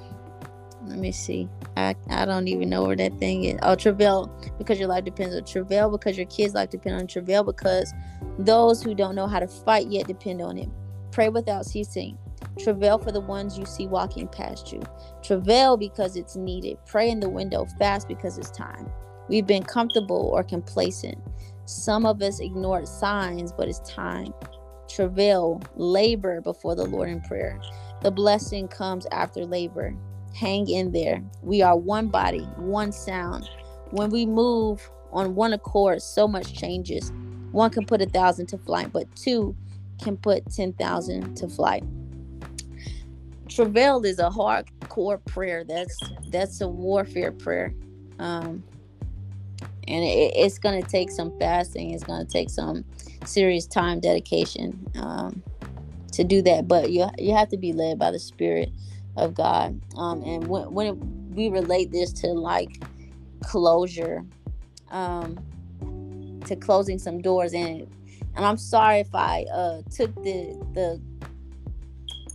Let 0.85 0.99
me 0.99 1.13
see. 1.13 1.49
I, 1.77 1.95
I 2.11 2.25
don't 2.25 2.49
even 2.49 2.69
know 2.69 2.85
where 2.85 2.97
that 2.97 3.19
thing 3.19 3.45
is. 3.45 3.59
Oh, 3.63 3.75
travail 3.75 4.31
because 4.59 4.79
your 4.79 4.89
life 4.89 5.05
depends 5.05 5.35
on 5.35 5.45
travail 5.45 5.91
because 5.91 6.17
your 6.17 6.27
kids' 6.27 6.55
life 6.55 6.71
depend 6.71 6.97
on 6.97 7.07
travail 7.07 7.43
because 7.43 7.93
those 8.39 8.83
who 8.83 8.95
don't 8.95 9.15
know 9.15 9.27
how 9.27 9.41
to 9.41 9.49
fight 9.49 9.89
yet 9.89 10.07
depend 10.07 10.43
on 10.43 10.59
it. 10.59 10.69
Pray 11.11 11.29
without 11.29 11.67
ceasing. 11.67 12.19
Travail 12.63 12.99
for 12.99 13.11
the 13.11 13.21
ones 13.21 13.59
you 13.59 13.67
see 13.67 13.87
walking 13.87 14.29
past 14.29 14.73
you. 14.73 14.81
Travail 15.23 15.77
because 15.77 16.17
it's 16.17 16.37
needed. 16.37 16.79
Pray 16.87 17.11
in 17.11 17.21
the 17.21 17.29
window 17.29 17.67
fast 17.79 18.07
because 18.07 18.39
it's 18.39 18.51
time. 18.51 18.89
We've 19.29 19.47
been 19.47 19.65
comfortable 19.65 20.31
or 20.33 20.45
complacent. 20.45 21.19
Some 21.67 22.07
of 22.07 22.23
us 22.23 22.41
ignored 22.41 22.89
signs, 22.89 23.53
but 23.53 23.69
it's 23.69 23.81
time. 23.81 24.33
Travail, 24.89 25.61
labor 25.75 26.41
before 26.41 26.75
the 26.75 26.85
Lord 26.85 27.09
in 27.09 27.21
prayer. 27.21 27.61
The 28.03 28.11
blessing 28.11 28.69
comes 28.69 29.07
after 29.11 29.45
labor. 29.45 29.95
Hang 30.35 30.69
in 30.69 30.93
there. 30.93 31.23
We 31.43 31.63
are 31.63 31.77
one 31.77 32.09
body, 32.09 32.45
one 32.57 32.93
sound. 32.93 33.49
When 33.91 34.11
we 34.11 34.27
move 34.27 34.89
on 35.13 35.35
one 35.35 35.53
accord, 35.53 36.03
so 36.03 36.29
much 36.29 36.55
changes. 36.55 37.13
One 37.53 37.71
can 37.71 37.85
put 37.85 38.03
a 38.03 38.07
thousand 38.07 38.47
to 38.49 38.59
flight, 38.59 38.93
but 38.93 39.15
two 39.17 39.57
can 40.01 40.17
put 40.17 40.51
10,000 40.53 41.37
to 41.37 41.49
flight. 41.49 41.83
Travail 43.49 44.05
is 44.05 44.19
a 44.19 44.29
hardcore 44.29 45.25
prayer. 45.25 45.65
That's 45.65 45.97
that's 46.31 46.61
a 46.61 46.69
warfare 46.69 47.33
prayer. 47.33 47.73
Um, 48.19 48.63
and 49.89 50.05
it, 50.05 50.33
it's 50.37 50.59
going 50.59 50.83
to 50.83 50.89
take 50.89 51.11
some 51.11 51.37
fasting. 51.39 51.93
It's 51.93 52.05
going 52.05 52.25
to 52.25 52.31
take 52.31 52.51
some 52.51 52.85
serious 53.25 53.67
time 53.67 54.01
dedication 54.01 54.87
um, 54.97 55.43
to 56.13 56.25
do 56.25 56.43
that. 56.43 56.69
But 56.69 56.91
you 56.91 57.09
you 57.19 57.35
have 57.35 57.49
to 57.51 57.57
be 57.57 57.73
led 57.73 57.99
by 57.99 58.11
the 58.11 58.19
Spirit 58.19 58.71
of 59.17 59.35
God. 59.35 59.81
Um, 59.97 60.23
and 60.23 60.47
when 60.49 60.73
when 60.73 60.87
it, 60.87 60.93
we 61.37 61.49
relate 61.49 61.91
this 61.93 62.13
to 62.15 62.29
like 62.29 62.83
closure, 63.45 64.25
um, 64.91 65.39
to 66.47 66.57
closing 66.57 66.99
some 66.99 67.21
doors, 67.21 67.55
and 67.55 67.87
and 68.35 68.45
I'm 68.45 68.57
sorry 68.57 69.01
if 69.01 69.15
I 69.15 69.45
uh, 69.53 69.83
took 69.91 70.15
the 70.23 70.61
the 70.75 71.01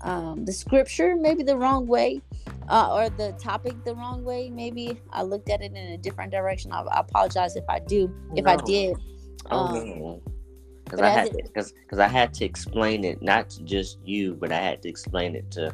um, 0.02 0.46
the 0.46 0.54
scripture 0.54 1.16
maybe 1.16 1.44
the 1.44 1.58
wrong 1.58 1.88
way. 1.88 2.22
Uh, 2.70 2.94
or 2.94 3.10
the 3.10 3.34
topic 3.34 3.84
the 3.84 3.94
wrong 3.96 4.24
way. 4.24 4.50
Maybe 4.50 5.00
I 5.12 5.24
looked 5.24 5.50
at 5.50 5.62
it 5.62 5.72
in 5.72 5.78
a 5.94 5.98
different 5.98 6.32
direction. 6.32 6.72
I, 6.72 6.82
I 6.82 7.00
apologize 7.02 7.56
if 7.56 7.66
I 7.68 7.80
do. 7.80 8.14
If 8.36 8.46
I 8.46 8.56
did, 8.56 8.96
Oh 9.50 9.58
Um, 9.58 10.00
no. 10.00 10.24
Because 10.84 11.02
I 11.02 11.10
had 11.10 11.32
because 11.32 11.72
because 11.72 12.00
I 12.00 12.08
had 12.08 12.34
to 12.36 12.46
explain 12.46 13.06
it 13.06 13.22
not 13.22 13.50
to 13.52 13.64
just 13.64 13.98
you, 14.04 14.36
but 14.36 14.52
I 14.52 14.60
had 14.60 14.82
to 14.82 14.90
explain 14.90 15.36
it 15.36 15.50
to 15.52 15.74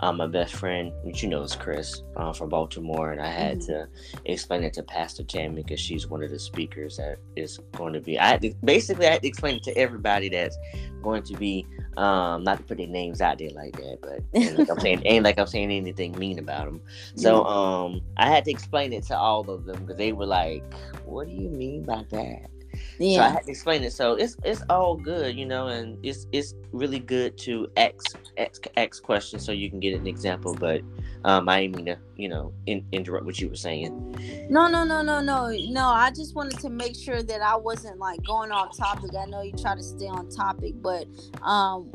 um, 0.00 0.16
my 0.18 0.26
best 0.26 0.54
friend, 0.54 0.92
which 1.02 1.22
you 1.22 1.28
know 1.28 1.42
is 1.42 1.56
Chris 1.56 2.02
uh, 2.16 2.32
from 2.32 2.48
Baltimore, 2.48 3.10
and 3.12 3.20
I 3.20 3.28
had 3.28 3.58
Mhm. 3.58 3.66
to 3.66 3.88
explain 4.24 4.62
it 4.64 4.72
to 4.74 4.82
Pastor 4.82 5.24
Tammy 5.24 5.62
because 5.62 5.80
she's 5.80 6.06
one 6.06 6.22
of 6.22 6.30
the 6.30 6.38
speakers 6.38 6.96
that 6.98 7.18
is 7.36 7.58
going 7.76 7.92
to 7.94 8.00
be. 8.00 8.18
I 8.18 8.26
had 8.28 8.42
to, 8.42 8.54
basically 8.64 9.06
I 9.06 9.12
had 9.12 9.22
to 9.22 9.28
explain 9.28 9.56
it 9.56 9.62
to 9.64 9.76
everybody 9.76 10.28
that's 10.28 10.56
going 11.02 11.22
to 11.24 11.36
be. 11.36 11.66
Um, 11.96 12.44
not 12.44 12.58
to 12.58 12.64
put 12.64 12.78
their 12.78 12.86
names 12.86 13.20
out 13.20 13.38
there 13.38 13.50
like 13.50 13.72
that, 13.72 13.98
but 14.00 14.20
ain't 14.40 14.56
like 14.56 14.70
I'm 14.70 14.78
saying 14.78 15.02
ain't 15.04 15.24
like 15.24 15.36
I'm 15.36 15.48
saying 15.48 15.72
anything 15.72 16.16
mean 16.16 16.38
about 16.38 16.66
them. 16.66 16.80
So 17.16 17.44
um, 17.44 18.02
I 18.16 18.28
had 18.28 18.44
to 18.44 18.52
explain 18.52 18.92
it 18.92 19.02
to 19.06 19.18
all 19.18 19.50
of 19.50 19.64
them 19.64 19.80
because 19.80 19.96
they 19.96 20.12
were 20.12 20.26
like, 20.26 20.62
"What 21.04 21.26
do 21.26 21.32
you 21.32 21.48
mean 21.48 21.82
by 21.82 22.04
that?" 22.10 22.50
So 22.98 23.22
I 23.22 23.28
had 23.28 23.44
to 23.44 23.50
explain 23.50 23.82
it. 23.84 23.92
So 23.92 24.14
it's 24.14 24.36
it's 24.44 24.62
all 24.68 24.96
good, 24.96 25.36
you 25.36 25.46
know, 25.46 25.68
and 25.68 25.98
it's 26.04 26.26
it's 26.32 26.54
really 26.72 26.98
good 26.98 27.38
to 27.38 27.68
ask 27.76 28.18
ask, 28.36 28.66
ask 28.76 29.02
questions 29.02 29.44
so 29.44 29.52
you 29.52 29.70
can 29.70 29.80
get 29.80 29.94
an 29.98 30.06
example. 30.06 30.54
But 30.54 30.82
um, 31.24 31.48
I 31.48 31.62
didn't 31.62 31.76
mean 31.76 31.86
to, 31.86 31.98
you 32.16 32.28
know, 32.28 32.52
in, 32.66 32.84
interrupt 32.92 33.24
what 33.26 33.40
you 33.40 33.48
were 33.48 33.56
saying. 33.56 34.48
No, 34.50 34.68
no, 34.68 34.84
no, 34.84 35.02
no, 35.02 35.20
no, 35.20 35.48
no. 35.48 35.86
I 35.86 36.10
just 36.10 36.34
wanted 36.34 36.58
to 36.60 36.70
make 36.70 36.96
sure 36.96 37.22
that 37.22 37.40
I 37.40 37.56
wasn't 37.56 37.98
like 37.98 38.22
going 38.24 38.50
off 38.50 38.76
topic. 38.76 39.10
I 39.18 39.26
know 39.26 39.42
you 39.42 39.52
try 39.52 39.74
to 39.74 39.82
stay 39.82 40.08
on 40.08 40.28
topic, 40.28 40.74
but 40.80 41.06
um, 41.42 41.92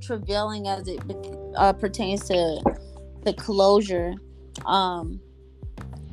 travailing 0.00 0.68
as 0.68 0.86
it 0.88 1.00
uh, 1.56 1.72
pertains 1.72 2.24
to 2.28 2.62
the 3.24 3.32
closure, 3.34 4.14
um, 4.66 5.20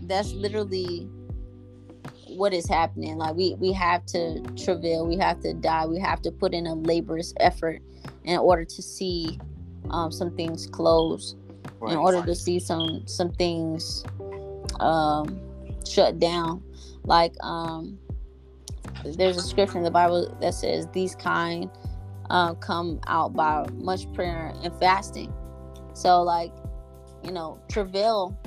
that's 0.04 0.32
literally 0.34 1.10
what 2.36 2.54
is 2.54 2.68
happening. 2.68 3.18
Like 3.18 3.36
we 3.36 3.56
we 3.56 3.72
have 3.74 4.06
to 4.08 4.42
travail, 4.64 5.08
we 5.08 5.18
have 5.18 5.40
to 5.42 5.54
die, 5.54 5.86
we 5.86 6.00
have 6.00 6.22
to 6.24 6.32
put 6.32 6.54
in 6.54 6.68
a 6.68 6.76
laborious 6.76 7.34
effort 7.40 7.82
in 8.24 8.38
order 8.38 8.66
to 8.66 8.82
see 8.82 9.40
um, 9.90 10.12
some 10.12 10.36
things 10.36 10.68
close, 10.68 11.36
right. 11.80 11.94
in 11.94 11.98
order 11.98 12.24
to 12.26 12.36
see 12.36 12.60
some 12.60 13.04
some 13.06 13.32
things 13.34 14.04
um, 14.80 15.40
shut 15.88 16.20
down. 16.20 16.64
Like 17.04 17.34
um, 17.44 17.98
there's 19.04 19.38
a 19.38 19.42
scripture 19.42 19.78
in 19.78 19.84
the 19.84 19.92
Bible 19.92 20.36
that 20.42 20.54
says 20.54 20.88
these 20.94 21.16
kind 21.16 21.70
uh, 22.30 22.54
come 22.56 23.00
out 23.08 23.34
by 23.34 23.66
much 23.74 24.12
prayer 24.14 24.54
and 24.64 24.74
fasting. 24.80 25.34
So 25.94 26.22
like 26.22 26.52
you 27.24 27.32
know, 27.32 27.60
travail, 27.70 28.38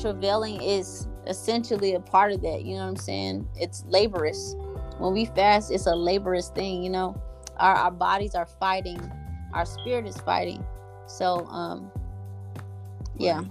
travailing 0.00 0.60
is 0.62 1.06
essentially 1.26 1.94
a 1.94 2.00
part 2.00 2.32
of 2.32 2.42
that. 2.42 2.62
You 2.64 2.74
know 2.74 2.82
what 2.82 2.88
I'm 2.88 2.96
saying? 2.96 3.48
It's 3.56 3.84
laborious. 3.86 4.56
When 4.98 5.12
we 5.12 5.24
fast, 5.24 5.70
it's 5.70 5.86
a 5.86 5.94
laborious 5.94 6.50
thing. 6.50 6.82
You 6.82 6.90
know, 6.90 7.22
our 7.56 7.74
our 7.74 7.90
bodies 7.90 8.34
are 8.34 8.46
fighting, 8.46 9.00
our 9.54 9.66
spirit 9.66 10.06
is 10.06 10.16
fighting. 10.18 10.64
So 11.06 11.46
um, 11.46 11.90
yeah. 13.16 13.42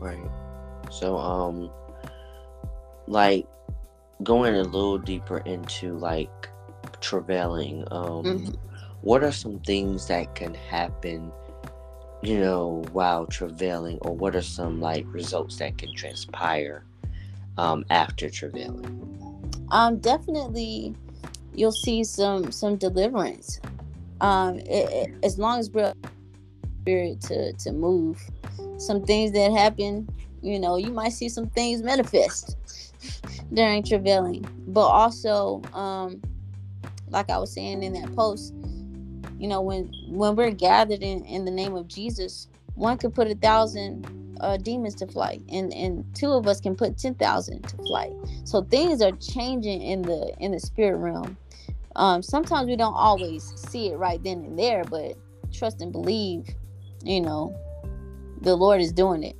Right. 0.00 0.30
So 0.90 1.16
um, 1.18 1.70
like 3.06 3.46
going 4.22 4.54
a 4.54 4.62
little 4.62 4.98
deeper 4.98 5.38
into 5.38 5.96
like 5.98 6.48
travailing 7.00 7.82
um 7.92 8.24
mm-hmm. 8.24 8.50
what 9.02 9.22
are 9.22 9.30
some 9.30 9.60
things 9.60 10.08
that 10.08 10.34
can 10.34 10.52
happen 10.54 11.30
you 12.22 12.38
know 12.38 12.84
while 12.92 13.26
travailing 13.26 13.98
or 14.02 14.14
what 14.14 14.34
are 14.34 14.42
some 14.42 14.80
like 14.80 15.04
results 15.12 15.56
that 15.58 15.78
can 15.78 15.94
transpire 15.94 16.84
um 17.58 17.84
after 17.90 18.30
travailing 18.30 18.94
um 19.70 19.98
definitely 19.98 20.94
you'll 21.54 21.72
see 21.72 22.04
some 22.04 22.50
some 22.52 22.76
deliverance. 22.76 23.60
Um 24.20 24.58
it, 24.60 24.90
it, 24.90 25.14
as 25.22 25.38
long 25.38 25.58
as 25.58 25.70
we're 25.70 25.92
spirit 26.88 27.20
to 27.20 27.52
to 27.52 27.72
move 27.72 28.18
some 28.78 29.04
things 29.04 29.32
that 29.32 29.52
happen 29.52 30.08
you 30.40 30.58
know 30.58 30.76
you 30.76 30.90
might 30.90 31.12
see 31.12 31.28
some 31.28 31.46
things 31.50 31.82
manifest 31.82 32.56
during 33.52 33.82
travailing 33.82 34.42
but 34.68 34.86
also 34.86 35.60
um 35.74 36.18
like 37.10 37.28
i 37.28 37.36
was 37.36 37.52
saying 37.52 37.82
in 37.82 37.92
that 37.92 38.14
post 38.16 38.54
you 39.38 39.48
know 39.48 39.60
when 39.60 39.92
when 40.08 40.34
we're 40.34 40.50
gathered 40.50 41.02
in 41.02 41.22
in 41.26 41.44
the 41.44 41.50
name 41.50 41.74
of 41.74 41.86
jesus 41.88 42.48
one 42.78 42.96
could 42.96 43.14
put 43.14 43.26
a 43.28 43.34
thousand 43.34 44.06
uh, 44.40 44.56
demons 44.56 44.94
to 44.94 45.06
flight 45.06 45.42
and 45.48 45.72
and 45.74 46.04
two 46.14 46.30
of 46.30 46.46
us 46.46 46.60
can 46.60 46.76
put 46.76 46.96
10,000 46.96 47.62
to 47.62 47.76
flight. 47.78 48.12
So 48.44 48.62
things 48.62 49.02
are 49.02 49.12
changing 49.12 49.82
in 49.82 50.02
the 50.02 50.32
in 50.38 50.52
the 50.52 50.60
spirit 50.60 50.98
realm. 50.98 51.36
Um 51.96 52.22
sometimes 52.22 52.68
we 52.68 52.76
don't 52.76 52.94
always 52.94 53.44
see 53.70 53.88
it 53.88 53.96
right 53.96 54.22
then 54.22 54.44
and 54.44 54.58
there 54.58 54.84
but 54.84 55.16
trust 55.52 55.80
and 55.80 55.90
believe 55.90 56.46
you 57.02 57.20
know 57.20 57.56
the 58.42 58.54
lord 58.54 58.80
is 58.80 58.92
doing 58.92 59.24
it. 59.24 59.36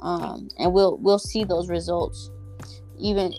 Um 0.00 0.48
and 0.58 0.72
we'll 0.72 0.96
we'll 0.98 1.18
see 1.18 1.44
those 1.44 1.68
results 1.68 2.30
even 2.96 3.34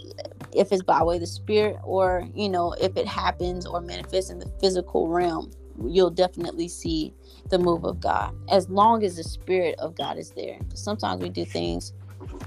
if 0.53 0.71
it's 0.73 0.83
by 0.83 1.01
way 1.01 1.15
of 1.15 1.21
the 1.21 1.27
spirit 1.27 1.77
or 1.83 2.27
you 2.33 2.49
know 2.49 2.73
if 2.73 2.97
it 2.97 3.07
happens 3.07 3.65
or 3.65 3.79
manifests 3.79 4.29
in 4.29 4.39
the 4.39 4.51
physical 4.59 5.07
realm 5.07 5.49
you'll 5.85 6.09
definitely 6.09 6.67
see 6.67 7.13
the 7.49 7.59
move 7.59 7.83
of 7.83 7.99
god 7.99 8.35
as 8.49 8.69
long 8.69 9.03
as 9.03 9.17
the 9.17 9.23
spirit 9.23 9.75
of 9.79 9.95
god 9.95 10.17
is 10.17 10.31
there 10.31 10.57
because 10.59 10.83
sometimes 10.83 11.21
we 11.21 11.29
do 11.29 11.45
things 11.45 11.93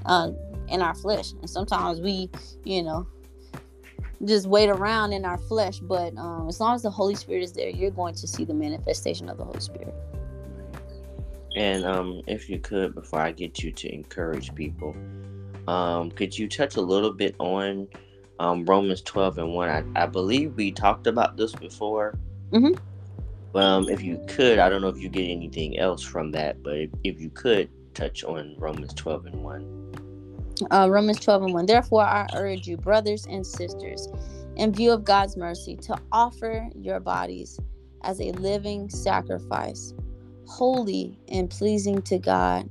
uh, 0.07 0.31
in 0.69 0.83
our 0.83 0.95
flesh 0.95 1.33
and 1.41 1.49
sometimes 1.49 2.01
we 2.01 2.31
you 2.65 2.83
know 2.83 3.07
just 4.25 4.49
wait 4.49 4.69
around 4.69 5.13
in 5.13 5.25
our 5.25 5.39
flesh 5.39 5.79
but 5.79 6.17
um, 6.17 6.49
as 6.49 6.59
long 6.59 6.75
as 6.75 6.83
the 6.83 6.91
holy 6.91 7.15
spirit 7.15 7.43
is 7.43 7.53
there 7.53 7.69
you're 7.69 7.91
going 7.91 8.15
to 8.15 8.27
see 8.27 8.45
the 8.45 8.55
manifestation 8.55 9.29
of 9.29 9.39
the 9.39 9.45
holy 9.45 9.61
spirit 9.61 9.95
and 11.57 11.85
um, 11.85 12.21
if 12.27 12.51
you 12.51 12.59
could 12.59 12.95
before 12.95 13.21
i 13.21 13.31
get 13.31 13.63
you 13.63 13.71
to 13.71 13.93
encourage 13.93 14.55
people 14.55 14.97
um, 15.69 16.11
could 16.11 16.37
you 16.37 16.49
touch 16.49 16.77
a 16.77 16.81
little 16.81 17.13
bit 17.13 17.35
on 17.39 17.87
um, 18.41 18.65
Romans 18.65 19.03
12 19.03 19.39
and 19.39 19.55
1? 19.55 19.69
I, 19.69 20.03
I 20.03 20.07
believe 20.07 20.55
we 20.57 20.73
talked 20.73 21.07
about 21.07 21.37
this 21.37 21.53
before. 21.53 22.19
Mm-hmm. 22.53 22.73
Um, 23.55 23.89
if 23.89 24.03
you 24.03 24.23
could, 24.29 24.59
I 24.59 24.69
don't 24.69 24.83
know 24.83 24.89
if 24.89 24.99
you 24.99 25.09
get 25.09 25.25
anything 25.25 25.79
else 25.79 26.03
from 26.03 26.31
that, 26.33 26.63
but 26.63 26.77
if, 26.77 26.91
if 27.05 27.21
you 27.21 27.31
could 27.31 27.71
touch 27.95 28.23
on 28.23 28.55
Romans 28.59 28.95
12 28.95 29.27
and 29.27 29.43
1. 29.43 30.67
Uh, 30.71 30.89
Romans 30.91 31.21
12 31.21 31.43
and 31.45 31.55
1. 31.55 31.67
Therefore, 31.67 32.03
I 32.03 32.27
urge 32.35 32.67
you, 32.67 32.77
brothers 32.77 33.27
and 33.27 33.47
sisters, 33.47 34.09
in 34.57 34.73
view 34.73 34.93
of 34.93 35.05
God's 35.05 35.37
mercy, 35.37 35.77
to 35.77 35.97
offer 36.13 36.69
your 36.75 37.01
bodies 37.01 37.59
as 38.03 38.21
a 38.21 38.33
living 38.33 38.89
sacrifice, 38.89 39.95
holy 40.47 41.19
and 41.29 41.51
pleasing 41.51 42.03
to 42.03 42.19
God. 42.19 42.69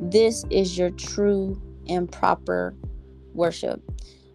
This 0.00 0.44
is 0.50 0.76
your 0.76 0.90
true 0.90 1.60
and 1.88 2.10
proper 2.10 2.74
worship. 3.34 3.82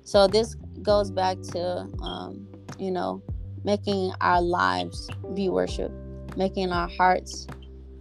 So 0.03 0.27
this 0.27 0.55
goes 0.81 1.11
back 1.11 1.41
to, 1.53 1.88
um, 2.01 2.47
you 2.77 2.91
know, 2.91 3.22
making 3.64 4.11
our 4.22 4.41
lives 4.41 5.10
be 5.34 5.49
worship, 5.49 5.91
making 6.35 6.72
our 6.72 6.88
hearts, 6.90 7.48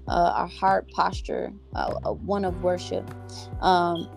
uh, 0.09 0.33
our 0.35 0.49
heart 0.49 0.91
posture, 0.91 1.53
uh, 1.75 1.95
one 2.11 2.45
of 2.45 2.63
worship. 2.63 3.09
Um, 3.61 4.09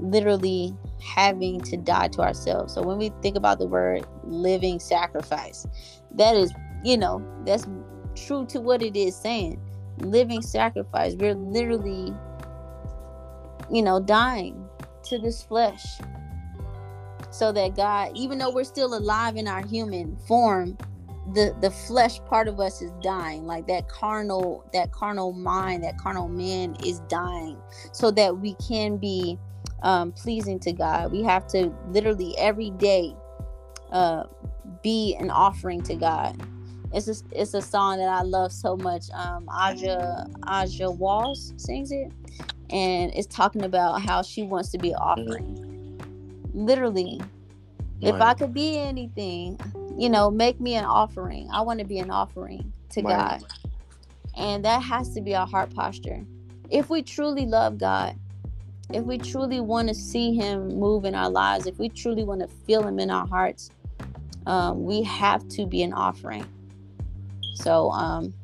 literally 0.00 0.76
having 1.00 1.60
to 1.60 1.76
die 1.76 2.08
to 2.08 2.20
ourselves. 2.20 2.74
So 2.74 2.82
when 2.82 2.98
we 2.98 3.12
think 3.22 3.36
about 3.36 3.60
the 3.60 3.66
word 3.66 4.04
living 4.24 4.80
sacrifice, 4.80 5.66
that 6.16 6.34
is, 6.34 6.52
you 6.82 6.98
know, 6.98 7.24
that's 7.46 7.64
true 8.16 8.44
to 8.46 8.60
what 8.60 8.82
it 8.82 8.96
is 8.96 9.14
saying. 9.14 9.60
Living 9.98 10.42
sacrifice. 10.42 11.14
We're 11.14 11.34
literally 11.34 12.12
you 13.70 13.82
know, 13.82 14.00
dying 14.00 14.68
to 15.04 15.18
this 15.18 15.42
flesh. 15.42 15.84
So 17.34 17.50
that 17.50 17.74
God, 17.74 18.12
even 18.14 18.38
though 18.38 18.50
we're 18.50 18.62
still 18.62 18.94
alive 18.94 19.34
in 19.34 19.48
our 19.48 19.66
human 19.66 20.16
form, 20.28 20.78
the 21.32 21.52
the 21.60 21.68
flesh 21.68 22.20
part 22.26 22.46
of 22.46 22.60
us 22.60 22.80
is 22.80 22.92
dying. 23.02 23.44
Like 23.44 23.66
that 23.66 23.88
carnal 23.88 24.64
that 24.72 24.92
carnal 24.92 25.32
mind 25.32 25.82
that 25.82 25.98
carnal 25.98 26.28
man 26.28 26.76
is 26.84 27.00
dying 27.08 27.56
so 27.90 28.12
that 28.12 28.38
we 28.38 28.54
can 28.54 28.98
be 28.98 29.36
um, 29.82 30.12
pleasing 30.12 30.60
to 30.60 30.72
god. 30.72 31.10
We 31.10 31.24
have 31.24 31.48
to 31.48 31.74
literally 31.88 32.38
every 32.38 32.70
day 32.70 33.16
uh, 33.90 34.24
be 34.84 35.16
an 35.18 35.28
offering 35.28 35.82
to 35.82 35.96
god. 35.96 36.40
It's 36.92 37.08
a, 37.08 37.16
it's 37.32 37.54
a 37.54 37.62
song 37.62 37.98
that 37.98 38.08
i 38.08 38.22
love 38.22 38.52
so 38.52 38.76
much. 38.76 39.10
Um 39.10 39.48
aja 39.48 40.28
aja 40.46 40.88
walls 40.88 41.52
sings 41.56 41.90
it 41.90 42.12
and 42.70 43.12
it's 43.12 43.26
talking 43.26 43.62
about 43.62 44.02
how 44.02 44.22
she 44.22 44.44
wants 44.44 44.68
to 44.70 44.78
be 44.78 44.94
offering. 44.94 45.73
Literally, 46.54 47.20
right. 47.20 48.14
if 48.14 48.20
I 48.20 48.34
could 48.34 48.54
be 48.54 48.78
anything, 48.78 49.58
you 49.98 50.08
know, 50.08 50.30
make 50.30 50.60
me 50.60 50.74
an 50.74 50.84
offering. 50.84 51.48
I 51.52 51.60
want 51.60 51.80
to 51.80 51.84
be 51.84 51.98
an 51.98 52.10
offering 52.10 52.72
to 52.90 53.02
right. 53.02 53.40
God. 53.40 53.44
And 54.36 54.64
that 54.64 54.82
has 54.82 55.12
to 55.14 55.20
be 55.20 55.34
our 55.34 55.46
heart 55.46 55.74
posture. 55.74 56.24
If 56.70 56.88
we 56.88 57.02
truly 57.02 57.44
love 57.44 57.78
God, 57.78 58.16
if 58.90 59.04
we 59.04 59.18
truly 59.18 59.60
want 59.60 59.88
to 59.88 59.94
see 59.94 60.34
Him 60.34 60.68
move 60.68 61.04
in 61.04 61.14
our 61.14 61.30
lives, 61.30 61.66
if 61.66 61.78
we 61.78 61.88
truly 61.88 62.24
want 62.24 62.40
to 62.40 62.48
feel 62.48 62.86
Him 62.86 62.98
in 62.98 63.10
our 63.10 63.26
hearts, 63.26 63.70
um, 64.46 64.84
we 64.84 65.02
have 65.02 65.46
to 65.50 65.66
be 65.66 65.82
an 65.82 65.92
offering. 65.92 66.46
So, 67.54 67.90
um, 67.90 68.34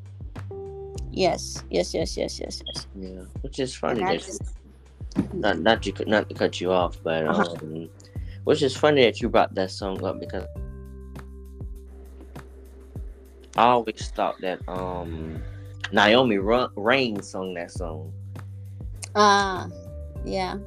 Yes, 1.13 1.65
yes, 1.71 1.93
yes, 1.93 2.17
yes, 2.17 2.39
yes, 2.39 2.63
yes. 2.67 2.87
Yeah, 2.95 3.23
which 3.43 3.59
is 3.59 3.75
funny 3.75 4.01
that 4.01 4.21
just... 4.21 4.43
not 5.33 5.59
not 5.59 5.85
you 5.85 5.93
not 6.07 6.29
to 6.29 6.35
cut 6.35 6.61
you 6.61 6.71
off, 6.71 7.03
but 7.03 7.27
uh-huh. 7.27 7.57
Which 8.51 8.63
is 8.63 8.77
funny 8.77 9.05
that 9.05 9.21
you 9.21 9.29
brought 9.29 9.55
that 9.55 9.71
song 9.71 10.05
up 10.05 10.19
because 10.19 10.45
I 13.57 13.63
always 13.63 14.09
thought 14.09 14.41
that 14.41 14.59
um 14.69 15.41
Naomi 15.93 16.39
Raine 16.39 17.23
sung 17.23 17.55
that 17.55 17.71
song. 17.71 18.13
Uh 19.15 19.69
yeah. 20.25 20.59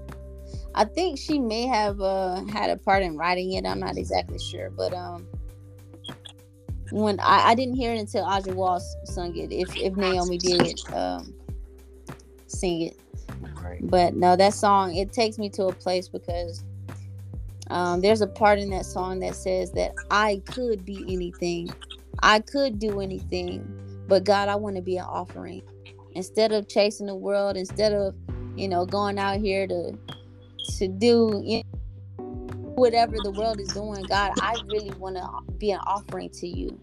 I 0.74 0.86
think 0.86 1.20
she 1.20 1.40
may 1.40 1.68
have 1.68 2.00
uh 2.00 2.46
had 2.46 2.70
a 2.70 2.78
part 2.78 3.04
in 3.04 3.18
writing 3.18 3.52
it. 3.52 3.66
I'm 3.66 3.82
not 3.82 3.98
exactly 3.98 4.40
sure, 4.40 4.70
but 4.70 4.94
um 4.94 5.28
when 6.92 7.20
I, 7.20 7.50
I 7.50 7.54
didn't 7.54 7.76
hear 7.76 7.94
it 7.94 8.00
until 8.00 8.24
Aja 8.24 8.54
Walls 8.54 8.96
sung 9.04 9.36
it. 9.36 9.52
If 9.52 9.76
if 9.76 9.98
Naomi 9.98 10.38
did 10.38 10.80
um, 10.94 11.34
sing 12.48 12.84
it, 12.84 13.00
right. 13.62 13.82
but 13.82 14.16
no, 14.16 14.38
that 14.38 14.54
song 14.54 14.96
it 14.96 15.12
takes 15.12 15.38
me 15.38 15.50
to 15.50 15.66
a 15.66 15.74
place 15.74 16.08
because 16.08 16.64
um, 17.70 18.02
there's 18.02 18.22
a 18.22 18.28
part 18.28 18.60
in 18.60 18.70
that 18.72 18.86
song 18.86 19.20
that 19.20 19.36
says 19.36 19.72
that 19.72 19.94
I 20.12 20.42
could 20.46 20.86
be 20.86 21.06
anything, 21.08 21.70
I 22.22 22.40
could 22.40 22.80
do 22.80 23.00
anything, 23.02 24.06
but 24.08 24.24
God, 24.24 24.50
I 24.50 24.56
want 24.56 24.76
to 24.76 24.82
be 24.82 24.98
an 24.98 25.06
offering. 25.06 25.62
Instead 26.16 26.52
of 26.52 26.68
chasing 26.68 27.08
the 27.08 27.16
world, 27.16 27.58
instead 27.58 27.94
of 27.94 28.16
you 28.56 28.68
know 28.68 28.86
going 28.86 29.18
out 29.18 29.40
here 29.40 29.68
to 29.68 29.98
to 30.78 30.88
do 30.88 31.42
you 31.44 31.58
know, 31.58 31.64
whatever 32.76 33.20
the 33.20 33.32
world 33.32 33.60
is 33.60 33.70
doing, 33.70 34.04
God, 34.04 34.34
I 34.40 34.58
really 34.66 34.92
want 34.92 35.16
to 35.18 35.54
be 35.58 35.72
an 35.72 35.80
offering 35.86 36.30
to 36.30 36.48
you. 36.48 36.80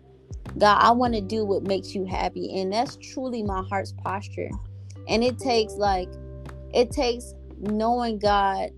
God, 0.58 0.78
I 0.80 0.90
want 0.90 1.14
to 1.14 1.20
do 1.20 1.44
what 1.44 1.62
makes 1.62 1.94
you 1.94 2.04
happy. 2.04 2.60
And 2.60 2.72
that's 2.72 2.96
truly 2.96 3.42
my 3.42 3.62
heart's 3.68 3.92
posture. 3.92 4.50
And 5.08 5.22
it 5.22 5.38
takes 5.38 5.74
like, 5.74 6.08
it 6.72 6.90
takes 6.90 7.34
knowing 7.60 8.18
God 8.18 8.70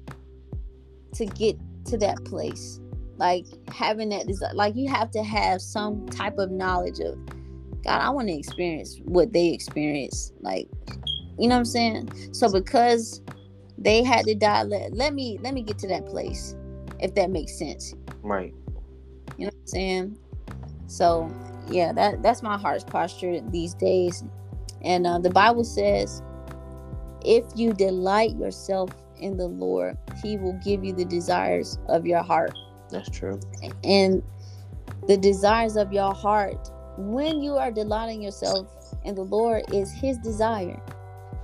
to 1.14 1.26
get 1.26 1.56
to 1.86 1.98
that 1.98 2.24
place. 2.24 2.80
Like 3.16 3.46
having 3.68 4.08
that 4.08 4.26
desire, 4.26 4.54
like 4.54 4.74
you 4.74 4.88
have 4.88 5.10
to 5.12 5.22
have 5.22 5.60
some 5.60 6.06
type 6.08 6.38
of 6.38 6.50
knowledge 6.50 6.98
of 7.00 7.18
God, 7.84 8.00
I 8.00 8.10
want 8.10 8.28
to 8.28 8.34
experience 8.34 9.00
what 9.04 9.32
they 9.32 9.48
experience. 9.48 10.32
Like, 10.40 10.68
you 11.38 11.48
know 11.48 11.56
what 11.56 11.60
I'm 11.60 11.64
saying? 11.64 12.32
So 12.32 12.50
because 12.50 13.20
they 13.78 14.02
had 14.02 14.24
to 14.26 14.34
die, 14.34 14.62
let, 14.62 14.92
let 14.92 15.14
me 15.14 15.38
let 15.42 15.54
me 15.54 15.62
get 15.62 15.78
to 15.80 15.88
that 15.88 16.06
place, 16.06 16.54
if 17.00 17.14
that 17.16 17.30
makes 17.30 17.58
sense. 17.58 17.94
Right. 18.22 18.54
You 19.36 19.46
know 19.46 19.52
what 19.52 19.54
I'm 19.54 19.66
saying? 19.66 20.18
So 20.86 21.34
yeah, 21.68 21.92
that 21.92 22.22
that's 22.22 22.42
my 22.42 22.56
heart's 22.56 22.84
posture 22.84 23.40
these 23.50 23.74
days. 23.74 24.24
And 24.82 25.06
uh, 25.06 25.18
the 25.18 25.30
Bible 25.30 25.64
says, 25.64 26.22
if 27.24 27.44
you 27.54 27.72
delight 27.72 28.36
yourself 28.36 28.90
in 29.22 29.36
the 29.36 29.46
Lord, 29.46 29.96
He 30.22 30.36
will 30.36 30.58
give 30.64 30.84
you 30.84 30.92
the 30.92 31.04
desires 31.04 31.78
of 31.88 32.06
your 32.06 32.22
heart. 32.22 32.58
That's 32.90 33.08
true. 33.08 33.40
And 33.84 34.22
the 35.08 35.16
desires 35.16 35.76
of 35.76 35.92
your 35.92 36.12
heart, 36.12 36.70
when 36.98 37.40
you 37.42 37.56
are 37.56 37.70
delighting 37.70 38.22
yourself 38.22 38.68
in 39.04 39.14
the 39.14 39.22
Lord, 39.22 39.64
is 39.72 39.92
His 39.92 40.18
desire. 40.18 40.80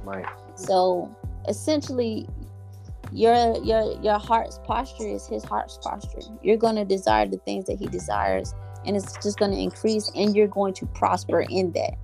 Right. 0.05 0.27
So 0.55 1.15
essentially, 1.49 2.29
your 3.13 3.57
your 3.65 4.01
your 4.03 4.19
heart's 4.19 4.59
posture 4.65 5.09
is 5.09 5.27
His 5.27 5.45
heart's 5.45 5.79
posture. 5.79 6.21
You're 6.43 6.57
going 6.57 6.77
to 6.77 6.85
desire 6.85 7.27
the 7.27 7.39
things 7.39 7.67
that 7.67 7.79
He 7.79 7.87
desires, 7.87 8.55
and 8.85 8.97
it's 8.97 9.15
just 9.23 9.39
going 9.39 9.53
to 9.53 9.59
increase, 9.59 10.11
and 10.15 10.37
you're 10.37 10.49
going 10.49 10.75
to 10.75 10.87
prosper 10.87 11.41
in 11.49 11.73
that. 11.73 11.95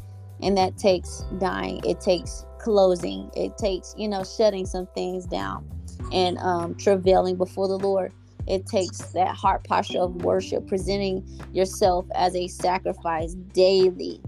And 0.43 0.57
that 0.57 0.77
takes 0.77 1.25
dying. 1.39 1.81
It 1.85 2.01
takes 2.01 2.45
closing. 2.65 3.31
It 3.37 3.57
takes 3.59 3.95
you 3.97 4.09
know 4.09 4.25
shutting 4.25 4.67
some 4.67 4.87
things 4.95 5.27
down, 5.27 5.69
and 6.13 6.39
um, 6.39 6.75
travailing 6.75 7.37
before 7.37 7.69
the 7.69 7.79
Lord 7.79 8.13
it 8.47 8.67
takes 8.67 8.99
that 9.13 9.35
heart 9.35 9.65
posture 9.65 10.01
of 10.01 10.23
worship 10.23 10.67
presenting 10.67 11.27
yourself 11.53 12.07
as 12.15 12.35
a 12.35 12.47
sacrifice 12.49 13.35
daily 13.53 14.21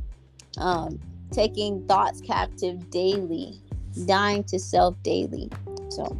um, 0.58 0.98
taking 1.32 1.86
thoughts 1.86 2.20
captive 2.20 2.88
daily 2.90 3.60
dying 4.06 4.44
to 4.44 4.58
self 4.58 5.00
daily 5.02 5.50
so 5.90 6.18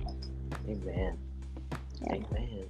amen 0.69 1.17
yeah. 2.03 2.13
amen 2.13 2.67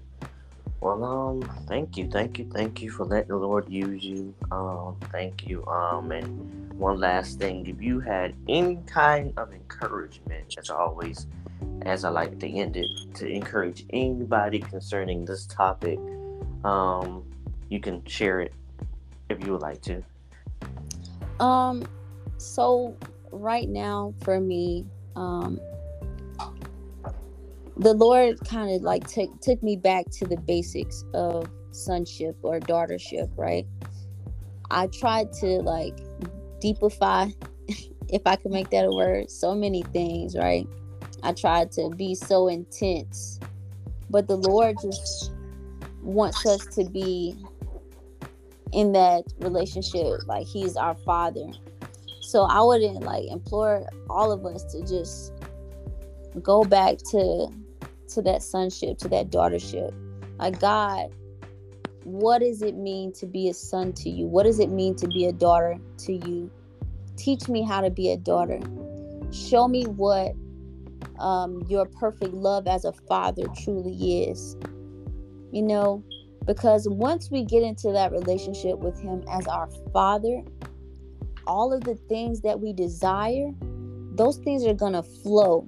well 0.81 1.05
um 1.05 1.43
thank 1.67 1.97
you 1.97 2.09
thank 2.11 2.39
you 2.39 2.49
thank 2.53 2.83
you 2.83 2.91
for 2.91 3.05
letting 3.05 3.29
the 3.29 3.37
lord 3.37 3.69
use 3.69 4.05
you 4.05 4.35
um 4.51 4.97
thank 5.11 5.47
you 5.47 5.65
um 5.67 6.13
and 6.13 6.73
one 6.75 6.99
last 6.99 7.39
thing 7.39 7.67
if 7.67 7.81
you 7.81 8.01
had 8.01 8.35
any 8.49 8.79
kind 8.87 9.33
of 9.37 9.53
encouragement 9.53 10.55
as 10.59 10.69
always 10.71 11.27
as 11.83 12.05
I 12.05 12.09
like 12.11 12.39
to 12.41 12.49
end 12.49 12.77
it, 12.77 12.89
to 13.15 13.29
encourage 13.29 13.85
anybody 13.91 14.59
concerning 14.59 15.25
this 15.25 15.47
topic, 15.47 15.99
um, 16.65 17.25
you 17.69 17.81
can 17.81 18.05
share 18.07 18.41
it 18.41 18.53
if 19.29 19.45
you 19.45 19.53
would 19.53 19.63
like 19.63 19.81
to. 19.83 20.03
Um, 21.39 21.87
so 22.39 22.97
right 23.31 23.69
now 23.69 24.15
for 24.23 24.41
me, 24.41 24.85
um, 25.15 25.61
the 27.77 27.93
Lord 27.93 28.39
kind 28.47 28.75
of 28.75 28.83
like 28.83 29.07
took 29.07 29.41
took 29.41 29.63
me 29.63 29.77
back 29.77 30.07
to 30.13 30.27
the 30.27 30.37
basics 30.37 31.05
of 31.13 31.49
sonship 31.73 32.37
or 32.43 32.59
daughtership, 32.59 33.31
right? 33.37 33.67
I 34.71 34.87
tried 34.89 35.33
to 35.35 35.61
like 35.63 35.97
deepify, 36.63 37.35
if 38.09 38.23
I 38.25 38.37
could 38.37 38.51
make 38.51 38.71
that 38.71 38.87
a 38.87 38.91
word, 38.91 39.31
so 39.31 39.55
many 39.55 39.83
things, 39.93 40.37
right? 40.37 40.67
I 41.23 41.33
tried 41.33 41.71
to 41.73 41.91
be 41.91 42.15
so 42.15 42.49
intense. 42.49 43.39
But 44.09 44.29
the 44.29 44.37
Lord 44.37 44.77
just 44.81 45.33
wants 46.03 46.47
us 46.47 46.67
to 46.69 46.85
be 46.85 47.37
in 48.73 48.93
that 48.93 49.25
relationship 49.41 50.21
like 50.27 50.47
he's 50.47 50.77
our 50.77 50.95
father. 50.95 51.47
So 52.21 52.43
I 52.43 52.63
wouldn't 52.63 53.03
like 53.03 53.25
implore 53.29 53.89
all 54.09 54.33
of 54.33 54.45
us 54.47 54.65
to 54.73 54.81
just 54.87 55.33
go 56.43 56.65
back 56.65 56.99
to 57.11 57.49
to 58.09 58.23
that 58.23 58.43
sonship, 58.43 58.99
to 58.99 59.09
that 59.09 59.31
daughtership. 59.31 59.93
Like 60.39 60.61
God, 60.61 61.11
what 62.05 62.41
does 62.41 62.63
it 62.63 62.77
mean 62.77 63.13
to 63.15 63.27
be 63.27 63.49
a 63.49 63.55
son 63.55 63.93
to 63.95 64.11
you? 64.11 64.27
What 64.27 64.45
does 64.45 64.61
it 64.61 64.71
mean 64.71 64.95
to 64.97 65.09
be 65.09 65.27
a 65.27 65.33
daughter 65.33 65.77
to 65.99 66.13
you? 66.13 66.51
Teach 67.17 67.49
me 67.49 67.63
how 67.63 67.81
to 67.81 67.91
be 67.91 68.11
a 68.11 68.17
daughter. 68.17 68.61
Show 69.33 69.67
me 69.67 69.85
what 69.85 70.35
um, 71.19 71.65
your 71.69 71.87
perfect 71.87 72.33
love 72.33 72.69
as 72.69 72.85
a 72.85 72.93
father 72.93 73.45
truly 73.63 74.25
is. 74.25 74.57
You 75.53 75.63
know, 75.63 76.05
because 76.47 76.89
once 76.89 77.31
we 77.31 77.45
get 77.45 77.63
into 77.63 77.91
that 77.93 78.13
relationship 78.13 78.79
with 78.79 79.01
Him 79.01 79.25
as 79.31 79.47
our 79.47 79.69
Father, 79.93 80.43
all 81.47 81.73
of 81.73 81.83
the 81.83 81.97
things 82.09 82.41
that 82.43 82.61
we 82.61 82.73
desire, 82.73 83.51
those 84.13 84.39
things 84.39 84.65
are 84.65 84.75
going 84.75 84.93
to 84.93 85.03
flow 85.03 85.67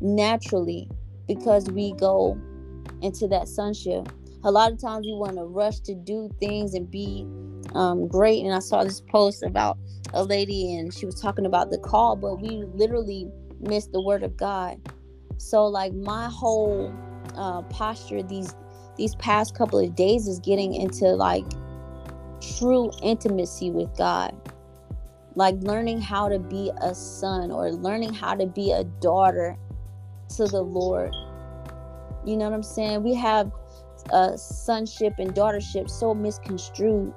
naturally 0.00 0.88
because 1.30 1.70
we 1.70 1.92
go 1.92 2.36
into 3.02 3.28
that 3.28 3.46
sonship. 3.46 4.08
A 4.42 4.50
lot 4.50 4.72
of 4.72 4.80
times 4.80 5.06
we 5.06 5.14
want 5.14 5.36
to 5.36 5.44
rush 5.44 5.78
to 5.80 5.94
do 5.94 6.28
things 6.40 6.74
and 6.74 6.90
be 6.90 7.24
um, 7.72 8.08
great. 8.08 8.44
And 8.44 8.52
I 8.52 8.58
saw 8.58 8.82
this 8.82 9.00
post 9.00 9.44
about 9.44 9.78
a 10.12 10.24
lady 10.24 10.76
and 10.76 10.92
she 10.92 11.06
was 11.06 11.20
talking 11.20 11.46
about 11.46 11.70
the 11.70 11.78
call, 11.78 12.16
but 12.16 12.40
we 12.40 12.64
literally 12.74 13.28
miss 13.60 13.86
the 13.86 14.02
word 14.02 14.24
of 14.24 14.36
God. 14.36 14.80
So 15.36 15.66
like 15.66 15.92
my 15.92 16.28
whole 16.28 16.92
uh, 17.36 17.62
posture 17.62 18.24
these 18.24 18.56
these 18.96 19.14
past 19.14 19.54
couple 19.54 19.78
of 19.78 19.94
days 19.94 20.26
is 20.26 20.40
getting 20.40 20.74
into 20.74 21.06
like 21.14 21.44
true 22.58 22.90
intimacy 23.04 23.70
with 23.70 23.96
God. 23.96 24.34
Like 25.36 25.54
learning 25.60 26.00
how 26.00 26.28
to 26.28 26.40
be 26.40 26.72
a 26.80 26.92
son 26.92 27.52
or 27.52 27.70
learning 27.70 28.14
how 28.14 28.34
to 28.34 28.46
be 28.46 28.72
a 28.72 28.82
daughter 28.82 29.56
to 30.36 30.46
the 30.46 30.62
Lord. 30.62 31.14
You 32.24 32.36
know 32.36 32.44
what 32.44 32.54
I'm 32.54 32.62
saying? 32.62 33.02
We 33.02 33.14
have 33.14 33.50
uh, 34.12 34.36
sonship 34.36 35.14
and 35.18 35.34
daughtership 35.34 35.88
so 35.88 36.14
misconstrued. 36.14 37.12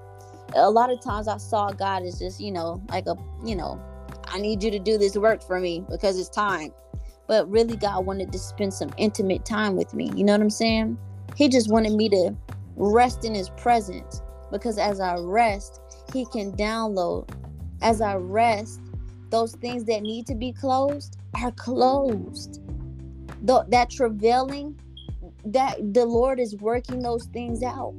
A 0.56 0.70
lot 0.70 0.92
of 0.92 1.02
times 1.02 1.28
I 1.28 1.38
saw 1.38 1.72
God 1.72 2.04
as 2.04 2.20
just, 2.20 2.40
you 2.40 2.52
know, 2.52 2.82
like 2.90 3.08
a, 3.08 3.16
you 3.44 3.56
know, 3.56 3.82
I 4.28 4.40
need 4.40 4.64
you 4.64 4.72
to 4.72 4.80
do 4.80 4.98
this 4.98 5.16
work 5.16 5.44
for 5.44 5.60
me 5.60 5.84
because 5.90 6.20
it's 6.20 6.30
time. 6.30 6.72
But 7.28 7.50
really, 7.50 7.78
God 7.78 8.06
wanted 8.06 8.32
to 8.32 8.40
spend 8.40 8.74
some 8.74 8.94
intimate 8.98 9.46
time 9.46 9.76
with 9.76 9.94
me. 9.94 10.12
You 10.16 10.24
know 10.24 10.34
what 10.34 10.42
I'm 10.42 10.50
saying? 10.50 10.98
He 11.36 11.50
just 11.50 11.72
wanted 11.72 11.94
me 11.94 12.10
to 12.10 12.36
rest 12.76 13.26
in 13.26 13.34
His 13.34 13.50
presence 13.52 14.22
because 14.52 14.78
as 14.78 15.00
I 15.00 15.16
rest, 15.18 15.80
He 16.12 16.26
can 16.26 16.52
download. 16.54 17.30
As 17.82 18.02
I 18.02 18.16
rest, 18.16 18.80
those 19.30 19.54
things 19.56 19.86
that 19.86 20.04
need 20.04 20.28
to 20.28 20.36
be 20.36 20.52
closed 20.52 21.18
are 21.42 21.52
closed. 21.52 22.62
Th- 23.46 23.64
that 23.70 23.90
travailing, 23.90 24.80
that 25.46 25.94
the 25.94 26.06
Lord 26.06 26.40
is 26.40 26.56
working 26.58 27.02
those 27.02 27.26
things 27.26 27.64
out 27.64 27.94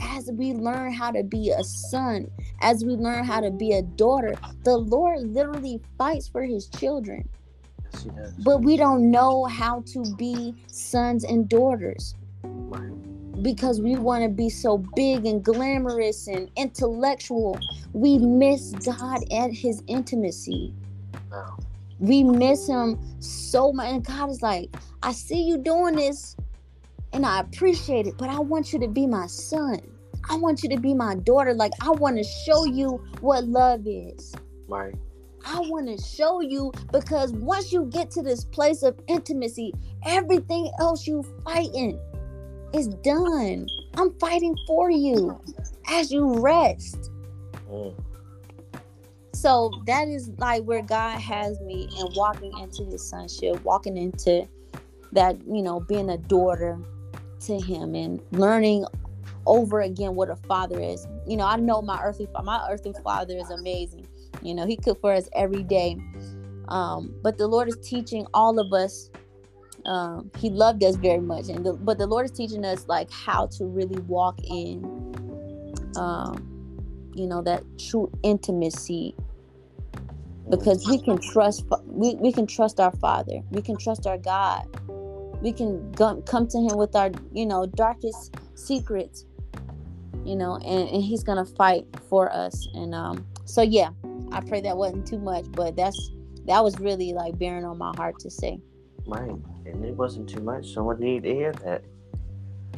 as 0.00 0.30
we 0.32 0.52
learn 0.52 0.92
how 0.92 1.10
to 1.10 1.22
be 1.22 1.50
a 1.50 1.64
son, 1.64 2.30
as 2.60 2.84
we 2.84 2.92
learn 2.92 3.24
how 3.24 3.40
to 3.40 3.50
be 3.50 3.72
a 3.72 3.82
daughter, 3.82 4.34
the 4.64 4.76
Lord 4.76 5.20
literally 5.20 5.80
fights 5.96 6.28
for 6.28 6.42
his 6.42 6.68
children. 6.68 7.28
But 8.44 8.62
we 8.62 8.76
don't 8.76 9.10
know 9.10 9.44
how 9.44 9.82
to 9.92 10.04
be 10.16 10.54
sons 10.68 11.24
and 11.24 11.48
daughters. 11.48 12.14
Because 13.42 13.80
we 13.80 13.96
want 13.96 14.24
to 14.24 14.28
be 14.28 14.50
so 14.50 14.78
big 14.96 15.24
and 15.24 15.44
glamorous 15.44 16.26
and 16.26 16.50
intellectual. 16.56 17.58
We 17.92 18.18
miss 18.18 18.72
God 18.84 19.20
at 19.32 19.52
his 19.52 19.82
intimacy. 19.86 20.74
Wow. 21.30 21.58
We 21.98 22.22
miss 22.22 22.68
him 22.68 22.98
so 23.20 23.72
much. 23.72 23.88
And 23.88 24.04
God 24.04 24.30
is 24.30 24.42
like, 24.42 24.74
I 25.02 25.12
see 25.12 25.42
you 25.42 25.58
doing 25.58 25.96
this 25.96 26.36
and 27.12 27.24
I 27.24 27.40
appreciate 27.40 28.06
it, 28.06 28.14
but 28.18 28.28
I 28.28 28.38
want 28.38 28.72
you 28.72 28.78
to 28.80 28.88
be 28.88 29.06
my 29.06 29.26
son. 29.26 29.80
I 30.28 30.36
want 30.36 30.62
you 30.62 30.68
to 30.70 30.78
be 30.78 30.94
my 30.94 31.14
daughter. 31.14 31.54
Like 31.54 31.72
I 31.80 31.90
want 31.90 32.16
to 32.18 32.24
show 32.24 32.64
you 32.64 33.02
what 33.20 33.44
love 33.44 33.82
is. 33.86 34.34
Right. 34.68 34.94
I 35.46 35.60
want 35.60 35.86
to 35.88 36.04
show 36.04 36.40
you 36.40 36.72
because 36.92 37.32
once 37.32 37.72
you 37.72 37.84
get 37.86 38.10
to 38.12 38.22
this 38.22 38.44
place 38.44 38.82
of 38.82 38.98
intimacy, 39.06 39.72
everything 40.04 40.70
else 40.80 41.06
you 41.06 41.24
fighting 41.44 41.98
is 42.74 42.88
done. 42.88 43.66
I'm 43.96 44.18
fighting 44.18 44.54
for 44.66 44.90
you 44.90 45.40
as 45.88 46.12
you 46.12 46.38
rest. 46.40 47.10
Mm. 47.70 47.94
So 49.40 49.70
that 49.86 50.08
is 50.08 50.30
like 50.38 50.64
where 50.64 50.82
God 50.82 51.20
has 51.20 51.60
me 51.60 51.88
and 51.98 52.12
walking 52.16 52.50
into 52.58 52.84
his 52.84 53.08
sonship, 53.08 53.62
walking 53.62 53.96
into 53.96 54.48
that, 55.12 55.36
you 55.46 55.62
know, 55.62 55.78
being 55.78 56.10
a 56.10 56.18
daughter 56.18 56.76
to 57.46 57.60
him 57.60 57.94
and 57.94 58.20
learning 58.32 58.84
over 59.46 59.82
again 59.82 60.16
what 60.16 60.28
a 60.28 60.34
father 60.34 60.80
is. 60.80 61.06
You 61.24 61.36
know, 61.36 61.46
I 61.46 61.54
know 61.54 61.80
my 61.80 62.02
earthly 62.02 62.26
my 62.42 62.66
earthly 62.68 62.92
father 63.04 63.36
is 63.36 63.48
amazing. 63.50 64.08
You 64.42 64.56
know, 64.56 64.66
he 64.66 64.76
cooked 64.76 65.02
for 65.02 65.12
us 65.12 65.28
every 65.36 65.62
day. 65.62 65.96
Um, 66.66 67.14
but 67.22 67.38
the 67.38 67.46
Lord 67.46 67.68
is 67.68 67.76
teaching 67.76 68.26
all 68.34 68.58
of 68.58 68.72
us. 68.72 69.08
Um, 69.86 70.32
he 70.36 70.50
loved 70.50 70.82
us 70.82 70.96
very 70.96 71.20
much, 71.20 71.48
and 71.48 71.64
the, 71.64 71.74
but 71.74 71.96
the 71.96 72.08
Lord 72.08 72.24
is 72.24 72.32
teaching 72.32 72.64
us 72.64 72.88
like 72.88 73.08
how 73.12 73.46
to 73.46 73.66
really 73.66 74.00
walk 74.02 74.38
in, 74.42 74.82
um, 75.96 77.12
you 77.14 77.26
know, 77.28 77.40
that 77.42 77.62
true 77.78 78.10
intimacy 78.24 79.14
because 80.50 80.86
we 80.86 81.00
can 81.00 81.18
trust 81.18 81.64
we, 81.84 82.14
we 82.16 82.32
can 82.32 82.46
trust 82.46 82.80
our 82.80 82.92
father. 82.92 83.40
We 83.50 83.62
can 83.62 83.76
trust 83.76 84.06
our 84.06 84.18
god. 84.18 84.66
We 85.40 85.52
can 85.52 85.92
go, 85.92 86.20
come 86.22 86.48
to 86.48 86.58
him 86.58 86.76
with 86.76 86.94
our 86.96 87.10
you 87.32 87.46
know 87.46 87.66
darkest 87.66 88.34
secrets 88.54 89.24
you 90.24 90.34
know 90.34 90.56
and, 90.56 90.88
and 90.88 91.02
he's 91.02 91.22
gonna 91.22 91.44
fight 91.44 91.86
for 92.08 92.32
us. 92.32 92.68
And 92.74 92.94
um 92.94 93.26
so 93.44 93.62
yeah 93.62 93.90
i 94.30 94.40
pray 94.40 94.60
that 94.60 94.76
wasn't 94.76 95.06
too 95.06 95.18
much 95.18 95.46
but 95.52 95.74
that's 95.74 96.10
that 96.44 96.62
was 96.62 96.78
really 96.78 97.14
like 97.14 97.38
bearing 97.38 97.64
on 97.64 97.78
my 97.78 97.94
heart 97.96 98.18
to 98.20 98.30
say. 98.30 98.60
Right. 99.06 99.30
And 99.66 99.84
it 99.84 99.94
wasn't 99.94 100.28
too 100.28 100.40
much. 100.40 100.72
Someone 100.72 100.98
needed 100.98 101.24
to 101.24 101.34
hear 101.34 101.52
that. 101.64 101.82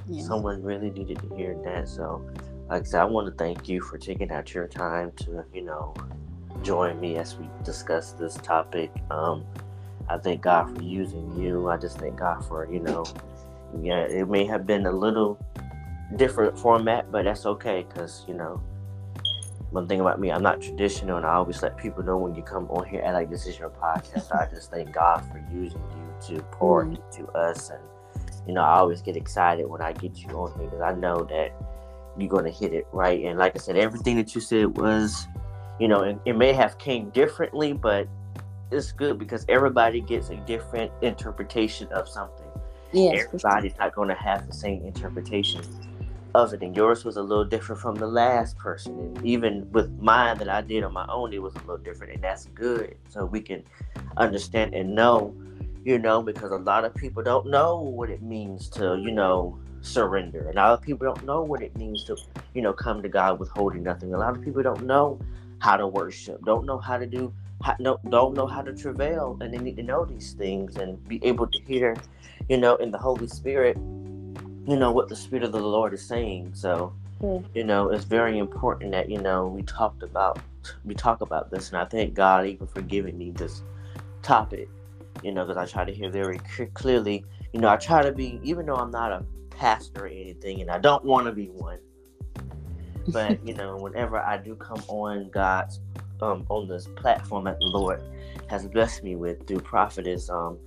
Yeah. 0.07 0.23
someone 0.23 0.63
really 0.63 0.91
needed 0.91 1.19
to 1.19 1.37
hear 1.37 1.57
that. 1.65 1.89
So 1.89 2.25
like 2.71 2.83
i 2.83 2.85
said 2.85 3.01
i 3.01 3.05
want 3.05 3.27
to 3.27 3.33
thank 3.33 3.69
you 3.69 3.81
for 3.81 3.99
taking 3.99 4.31
out 4.31 4.55
your 4.55 4.69
time 4.69 5.13
to 5.17 5.45
you 5.53 5.63
know 5.63 5.93
join 6.63 7.01
me 7.01 7.17
as 7.17 7.37
we 7.37 7.49
discuss 7.65 8.13
this 8.13 8.35
topic. 8.35 8.91
Um, 9.11 9.45
I 10.09 10.19
thank 10.19 10.43
God 10.43 10.75
for 10.77 10.83
using 10.83 11.37
you. 11.37 11.69
I 11.69 11.77
just 11.77 11.99
thank 11.99 12.17
God 12.17 12.45
for, 12.47 12.71
you 12.71 12.81
know, 12.81 13.05
yeah, 13.81 14.01
it 14.01 14.29
may 14.29 14.45
have 14.47 14.67
been 14.67 14.87
a 14.87 14.93
little 14.93 15.39
different 16.17 16.59
format, 16.59 17.11
but 17.13 17.25
that's 17.25 17.47
okay 17.47 17.87
because, 17.89 18.25
you 18.27 18.35
know, 18.35 18.61
one 19.71 19.87
thing 19.87 20.01
about 20.01 20.21
me, 20.21 20.33
I'm 20.33 20.43
not 20.43 20.61
traditional 20.61 21.17
and 21.17 21.25
I 21.25 21.35
always 21.35 21.63
let 21.63 21.77
people 21.77 22.03
know 22.03 22.17
when 22.17 22.35
you 22.35 22.43
come 22.43 22.67
on 22.71 22.89
here 22.89 23.03
and 23.05 23.15
like 23.15 23.31
this 23.31 23.47
is 23.47 23.59
your 23.59 23.71
podcast. 23.71 24.35
I 24.35 24.53
just 24.53 24.71
thank 24.71 24.93
God 24.93 25.25
for 25.31 25.39
using 25.53 25.81
you 25.81 26.37
to 26.37 26.43
pour 26.51 26.85
mm. 26.85 26.97
into 26.97 27.31
us. 27.33 27.71
And, 27.71 27.81
you 28.47 28.55
know, 28.55 28.63
I 28.63 28.79
always 28.79 29.01
get 29.01 29.17
excited 29.17 29.67
when 29.67 29.81
I 29.81 29.93
get 29.93 30.19
you 30.19 30.31
on 30.31 30.59
here 30.59 30.69
because 30.69 30.81
I 30.81 30.93
know 30.93 31.23
that 31.25 31.53
you're 32.19 32.29
going 32.29 32.45
to 32.45 32.51
hit 32.51 32.73
it 32.73 32.87
right. 32.93 33.25
And 33.25 33.39
like 33.39 33.55
I 33.55 33.59
said, 33.59 33.77
everything 33.77 34.17
that 34.17 34.35
you 34.35 34.41
said 34.41 34.77
was 34.77 35.29
you 35.81 35.89
know, 35.89 36.03
it, 36.03 36.19
it 36.27 36.37
may 36.37 36.53
have 36.53 36.79
came 36.79 37.09
differently, 37.11 37.73
but 37.73 38.07
it's 38.71 38.93
good 38.93 39.19
because 39.19 39.47
everybody 39.49 40.01
gets 40.01 40.29
a 40.29 40.37
different 40.37 40.93
interpretation 41.03 41.89
of 41.89 42.09
something. 42.09 42.47
Yes, 42.93 43.25
everybody's 43.25 43.77
not 43.79 43.95
going 43.95 44.09
to 44.09 44.15
have 44.15 44.47
the 44.47 44.53
same 44.53 44.85
interpretation 44.85 45.63
of 46.35 46.53
it, 46.53 46.63
and 46.63 46.77
yours 46.77 47.05
was 47.05 47.17
a 47.17 47.23
little 47.23 47.45
different 47.45 47.81
from 47.81 47.95
the 47.95 48.07
last 48.07 48.59
person. 48.59 48.99
And 48.99 49.27
even 49.27 49.71
with 49.73 49.91
mine 49.99 50.39
that 50.39 50.49
I 50.49 50.61
did 50.61 50.85
on 50.85 50.93
my 50.93 51.07
own, 51.09 51.33
it 51.33 51.41
was 51.41 51.55
a 51.55 51.59
little 51.61 51.79
different, 51.79 52.13
and 52.13 52.23
that's 52.23 52.45
good. 52.47 52.97
So 53.09 53.25
we 53.25 53.41
can 53.41 53.65
understand 54.19 54.75
and 54.75 54.95
know, 54.95 55.35
you 55.83 55.99
know, 55.99 56.23
because 56.23 56.51
a 56.53 56.57
lot 56.57 56.85
of 56.85 56.95
people 56.95 57.23
don't 57.23 57.47
know 57.47 57.81
what 57.81 58.11
it 58.11 58.23
means 58.23 58.69
to, 58.71 59.01
you 59.03 59.13
know, 59.13 59.59
surrender. 59.81 60.47
And 60.49 60.59
a 60.59 60.63
lot 60.63 60.73
of 60.75 60.83
people 60.83 61.07
don't 61.07 61.25
know 61.25 61.43
what 61.43 61.63
it 61.63 61.75
means 61.77 62.05
to, 62.05 62.17
you 62.55 62.61
know, 62.61 62.73
come 62.75 63.03
to 63.03 63.09
God 63.09 63.39
withholding 63.39 63.83
nothing. 63.83 64.13
A 64.13 64.19
lot 64.19 64.37
of 64.37 64.43
people 64.43 64.63
don't 64.63 64.85
know 64.85 65.19
how 65.61 65.77
to 65.77 65.87
worship, 65.87 66.45
don't 66.45 66.67
know 66.67 66.79
how 66.79 66.99
to 66.99 67.07
do, 67.07 67.33
how, 67.63 67.77
no, 67.79 67.99
don't 68.09 68.35
know 68.35 68.47
how 68.47 68.63
to 68.63 68.75
travail, 68.75 69.39
and 69.41 69.53
they 69.53 69.59
need 69.59 69.77
to 69.77 69.83
know 69.83 70.05
these 70.05 70.33
things 70.33 70.77
and 70.77 71.07
be 71.07 71.25
able 71.25 71.47
to 71.47 71.63
hear, 71.63 71.97
you 72.49 72.57
know, 72.57 72.77
in 72.77 72.91
the 72.91 72.99
Holy 72.99 73.29
Spirit, 73.29 73.77
you 73.77 74.77
know 74.77 74.91
what 74.91 75.09
the 75.09 75.17
Spirit 75.17 75.45
of 75.45 75.53
the 75.53 75.61
Lord 75.61 75.93
is 75.95 76.03
saying. 76.03 76.53
So, 76.55 76.95
mm. 77.23 77.45
you 77.55 77.65
know, 77.65 77.91
it's 77.91 78.05
very 78.05 78.39
important 78.39 78.93
that 78.93 79.11
you 79.11 79.21
know 79.21 79.47
we 79.47 79.63
talked 79.63 80.03
about 80.03 80.39
we 80.85 80.95
talk 80.95 81.21
about 81.21 81.51
this, 81.51 81.69
and 81.69 81.79
I 81.79 81.85
thank 81.85 82.15
God 82.15 82.47
even 82.47 82.67
for 82.67 82.83
giving 82.83 83.17
me 83.17 83.31
this 83.31 83.63
topic. 84.23 84.69
You 85.23 85.33
know, 85.33 85.45
because 85.45 85.59
I 85.59 85.67
try 85.67 85.85
to 85.85 85.93
hear 85.93 86.11
very 86.11 86.39
clearly. 86.73 87.25
You 87.53 87.61
know, 87.61 87.69
I 87.69 87.77
try 87.77 88.03
to 88.03 88.13
be, 88.13 88.41
even 88.43 88.65
though 88.65 88.77
I'm 88.77 88.91
not 88.91 89.13
a 89.13 89.25
pastor 89.51 90.05
or 90.05 90.09
anything, 90.09 90.61
and 90.61 90.71
I 90.71 90.79
don't 90.79 91.05
want 91.05 91.27
to 91.27 91.33
be 91.33 91.47
one 91.47 91.79
but 93.13 93.47
you 93.47 93.55
know, 93.55 93.77
whenever 93.77 94.19
I 94.19 94.37
do 94.39 94.55
come 94.55 94.83
on 94.89 95.31
God's 95.31 95.81
um 96.21 96.45
on 96.49 96.69
this 96.69 96.87
platform 96.97 97.45
that 97.45 97.59
the 97.61 97.67
Lord 97.67 98.03
has 98.49 98.67
blessed 98.67 99.03
me 99.03 99.17
with 99.17 99.47
through 99.47 99.61
prophetess, 99.61 100.29
um, 100.31 100.59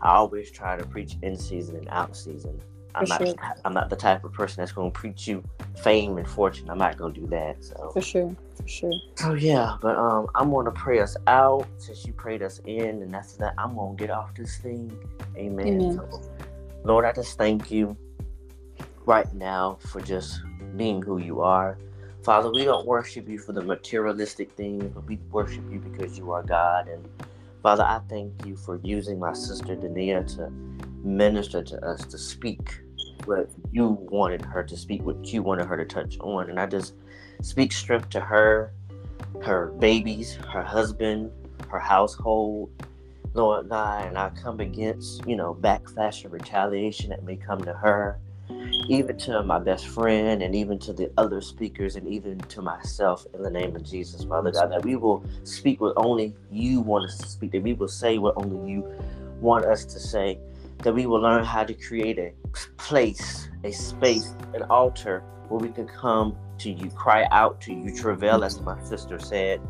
I 0.00 0.14
always 0.14 0.50
try 0.50 0.76
to 0.76 0.84
preach 0.86 1.16
in 1.22 1.36
season 1.36 1.76
and 1.76 1.88
out 1.88 2.16
season. 2.16 2.60
I'm 2.94 3.06
not 3.06 3.26
sure. 3.26 3.34
I'm 3.64 3.72
not 3.72 3.90
the 3.90 3.96
type 3.96 4.24
of 4.24 4.32
person 4.32 4.60
that's 4.60 4.72
gonna 4.72 4.90
preach 4.90 5.26
you 5.26 5.42
fame 5.82 6.18
and 6.18 6.28
fortune. 6.28 6.70
I'm 6.70 6.78
not 6.78 6.96
gonna 6.96 7.12
do 7.14 7.26
that. 7.28 7.64
So 7.64 7.90
for 7.92 8.00
sure, 8.00 8.36
for 8.54 8.68
sure. 8.68 8.92
So 9.16 9.34
yeah, 9.34 9.76
but 9.80 9.96
um 9.96 10.28
I'm 10.34 10.50
gonna 10.50 10.70
pray 10.70 11.00
us 11.00 11.16
out 11.26 11.66
since 11.78 12.06
you 12.06 12.12
prayed 12.12 12.42
us 12.42 12.60
in 12.66 13.02
and 13.02 13.14
after 13.14 13.38
that 13.38 13.54
I'm 13.58 13.74
gonna 13.74 13.96
get 13.96 14.10
off 14.10 14.34
this 14.34 14.58
thing. 14.58 14.96
Amen. 15.36 15.66
Amen. 15.66 15.96
So, 15.96 16.22
Lord, 16.84 17.04
I 17.04 17.12
just 17.12 17.36
thank 17.36 17.70
you 17.70 17.96
right 19.06 19.32
now 19.34 19.78
for 19.88 20.00
just 20.00 20.40
being 20.76 21.02
who 21.02 21.18
you 21.18 21.40
are. 21.40 21.78
Father, 22.22 22.50
we 22.50 22.64
don't 22.64 22.86
worship 22.86 23.28
you 23.28 23.38
for 23.38 23.52
the 23.52 23.60
materialistic 23.60 24.52
things, 24.52 24.84
but 24.94 25.06
we 25.06 25.16
worship 25.30 25.64
you 25.70 25.78
because 25.78 26.16
you 26.16 26.32
are 26.32 26.42
God. 26.42 26.88
And 26.88 27.06
Father, 27.62 27.82
I 27.82 28.00
thank 28.08 28.46
you 28.46 28.56
for 28.56 28.80
using 28.82 29.18
my 29.18 29.32
sister 29.34 29.76
Dania 29.76 30.26
to 30.36 30.50
minister 31.06 31.62
to 31.62 31.84
us, 31.86 32.04
to 32.06 32.18
speak 32.18 32.80
what 33.26 33.50
you 33.72 33.98
wanted 34.10 34.42
her 34.42 34.62
to 34.62 34.76
speak, 34.76 35.04
what 35.04 35.32
you 35.32 35.42
wanted 35.42 35.66
her 35.66 35.76
to 35.76 35.84
touch 35.84 36.18
on. 36.20 36.48
And 36.50 36.58
I 36.58 36.66
just 36.66 36.94
speak 37.42 37.72
strength 37.72 38.10
to 38.10 38.20
her, 38.20 38.72
her 39.42 39.66
babies, 39.78 40.36
her 40.52 40.62
husband, 40.62 41.30
her 41.68 41.78
household, 41.78 42.70
Lord 43.34 43.68
God. 43.68 44.06
And 44.06 44.18
I 44.18 44.30
come 44.30 44.60
against, 44.60 45.26
you 45.26 45.36
know, 45.36 45.54
backlash 45.54 46.24
and 46.24 46.32
retaliation 46.32 47.10
that 47.10 47.22
may 47.24 47.36
come 47.36 47.62
to 47.64 47.72
her 47.74 48.18
even 48.88 49.16
to 49.16 49.42
my 49.42 49.58
best 49.58 49.86
friend 49.86 50.42
and 50.42 50.54
even 50.54 50.78
to 50.78 50.92
the 50.92 51.10
other 51.16 51.40
speakers 51.40 51.96
and 51.96 52.06
even 52.08 52.38
to 52.38 52.60
myself 52.60 53.26
in 53.34 53.42
the 53.42 53.50
name 53.50 53.74
of 53.74 53.82
Jesus, 53.82 54.24
Father 54.24 54.50
God, 54.50 54.70
that 54.72 54.84
we 54.84 54.96
will 54.96 55.24
speak 55.44 55.80
what 55.80 55.94
only 55.96 56.34
you 56.50 56.80
want 56.80 57.04
us 57.06 57.18
to 57.18 57.26
speak, 57.26 57.52
that 57.52 57.62
we 57.62 57.72
will 57.72 57.88
say 57.88 58.18
what 58.18 58.34
only 58.36 58.70
you 58.70 58.84
want 59.40 59.64
us 59.64 59.84
to 59.84 59.98
say, 59.98 60.38
that 60.82 60.94
we 60.94 61.06
will 61.06 61.20
learn 61.20 61.44
how 61.44 61.64
to 61.64 61.74
create 61.74 62.18
a 62.18 62.32
place, 62.76 63.48
a 63.64 63.72
space, 63.72 64.34
an 64.54 64.62
altar 64.64 65.22
where 65.48 65.60
we 65.60 65.68
can 65.68 65.86
come 65.86 66.36
to 66.58 66.70
you, 66.70 66.90
cry 66.90 67.26
out 67.30 67.60
to 67.62 67.72
you, 67.72 67.94
travail, 67.94 68.44
as 68.44 68.60
my 68.60 68.80
sister 68.84 69.18
said, 69.18 69.60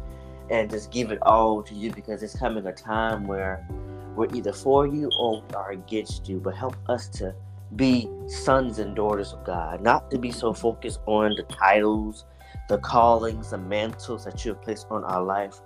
and 0.50 0.70
just 0.70 0.90
give 0.90 1.10
it 1.10 1.18
all 1.22 1.62
to 1.62 1.74
you 1.74 1.90
because 1.92 2.22
it's 2.22 2.36
coming 2.36 2.66
a 2.66 2.72
time 2.72 3.26
where 3.26 3.66
we're 4.14 4.32
either 4.34 4.52
for 4.52 4.86
you 4.86 5.10
or 5.18 5.42
we 5.48 5.54
are 5.54 5.70
against 5.72 6.28
you. 6.28 6.38
But 6.38 6.54
help 6.54 6.76
us 6.88 7.08
to 7.08 7.34
be 7.76 8.08
sons 8.26 8.78
and 8.78 8.94
daughters 8.94 9.32
of 9.32 9.44
God, 9.44 9.80
not 9.80 10.10
to 10.10 10.18
be 10.18 10.30
so 10.30 10.52
focused 10.52 11.00
on 11.06 11.34
the 11.36 11.42
titles, 11.44 12.24
the 12.68 12.78
callings, 12.78 13.50
the 13.50 13.58
mantles 13.58 14.24
that 14.24 14.44
you 14.44 14.52
have 14.52 14.62
placed 14.62 14.86
on 14.90 15.04
our 15.04 15.22
life, 15.22 15.60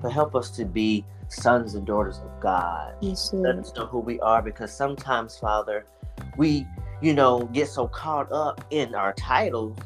but 0.00 0.12
help 0.12 0.34
us 0.34 0.50
to 0.50 0.64
be 0.64 1.04
sons 1.28 1.74
and 1.74 1.86
daughters 1.86 2.18
of 2.18 2.40
God. 2.40 2.94
Yes, 3.00 3.32
Let 3.32 3.56
us 3.56 3.72
know 3.74 3.86
who 3.86 4.00
we 4.00 4.20
are 4.20 4.42
because 4.42 4.72
sometimes, 4.72 5.38
Father, 5.38 5.86
we, 6.36 6.66
you 7.00 7.14
know, 7.14 7.48
get 7.52 7.68
so 7.68 7.88
caught 7.88 8.30
up 8.32 8.64
in 8.70 8.94
our 8.94 9.12
titles 9.14 9.78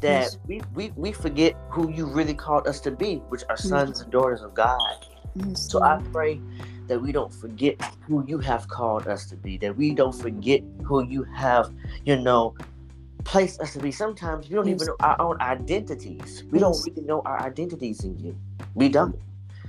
that 0.00 0.22
yes. 0.22 0.38
we, 0.46 0.62
we, 0.74 0.92
we 0.96 1.12
forget 1.12 1.56
who 1.70 1.90
you 1.90 2.06
really 2.06 2.34
called 2.34 2.66
us 2.66 2.80
to 2.80 2.90
be, 2.90 3.16
which 3.28 3.42
are 3.48 3.56
sons 3.56 3.90
yes. 3.90 4.00
and 4.02 4.12
daughters 4.12 4.42
of 4.42 4.54
God. 4.54 5.06
Yes, 5.34 5.68
so 5.70 5.82
I 5.82 6.00
pray 6.12 6.40
that 6.86 7.00
we 7.00 7.12
don't 7.12 7.32
forget 7.32 7.80
who 8.02 8.24
you 8.26 8.38
have 8.38 8.68
called 8.68 9.06
us 9.06 9.26
to 9.26 9.36
be, 9.36 9.56
that 9.58 9.76
we 9.76 9.94
don't 9.94 10.14
forget 10.14 10.60
who 10.84 11.04
you 11.04 11.22
have, 11.34 11.72
you 12.04 12.16
know, 12.16 12.54
placed 13.24 13.60
us 13.60 13.72
to 13.72 13.78
be. 13.78 13.90
Sometimes 13.90 14.48
we 14.48 14.54
don't 14.54 14.68
even 14.68 14.86
know 14.86 14.96
our 15.00 15.20
own 15.20 15.40
identities. 15.40 16.44
We 16.50 16.58
don't 16.58 16.80
really 16.84 17.02
know 17.02 17.22
our 17.24 17.40
identities 17.40 18.04
in 18.04 18.18
you. 18.18 18.36
We 18.74 18.88
don't. 18.88 19.18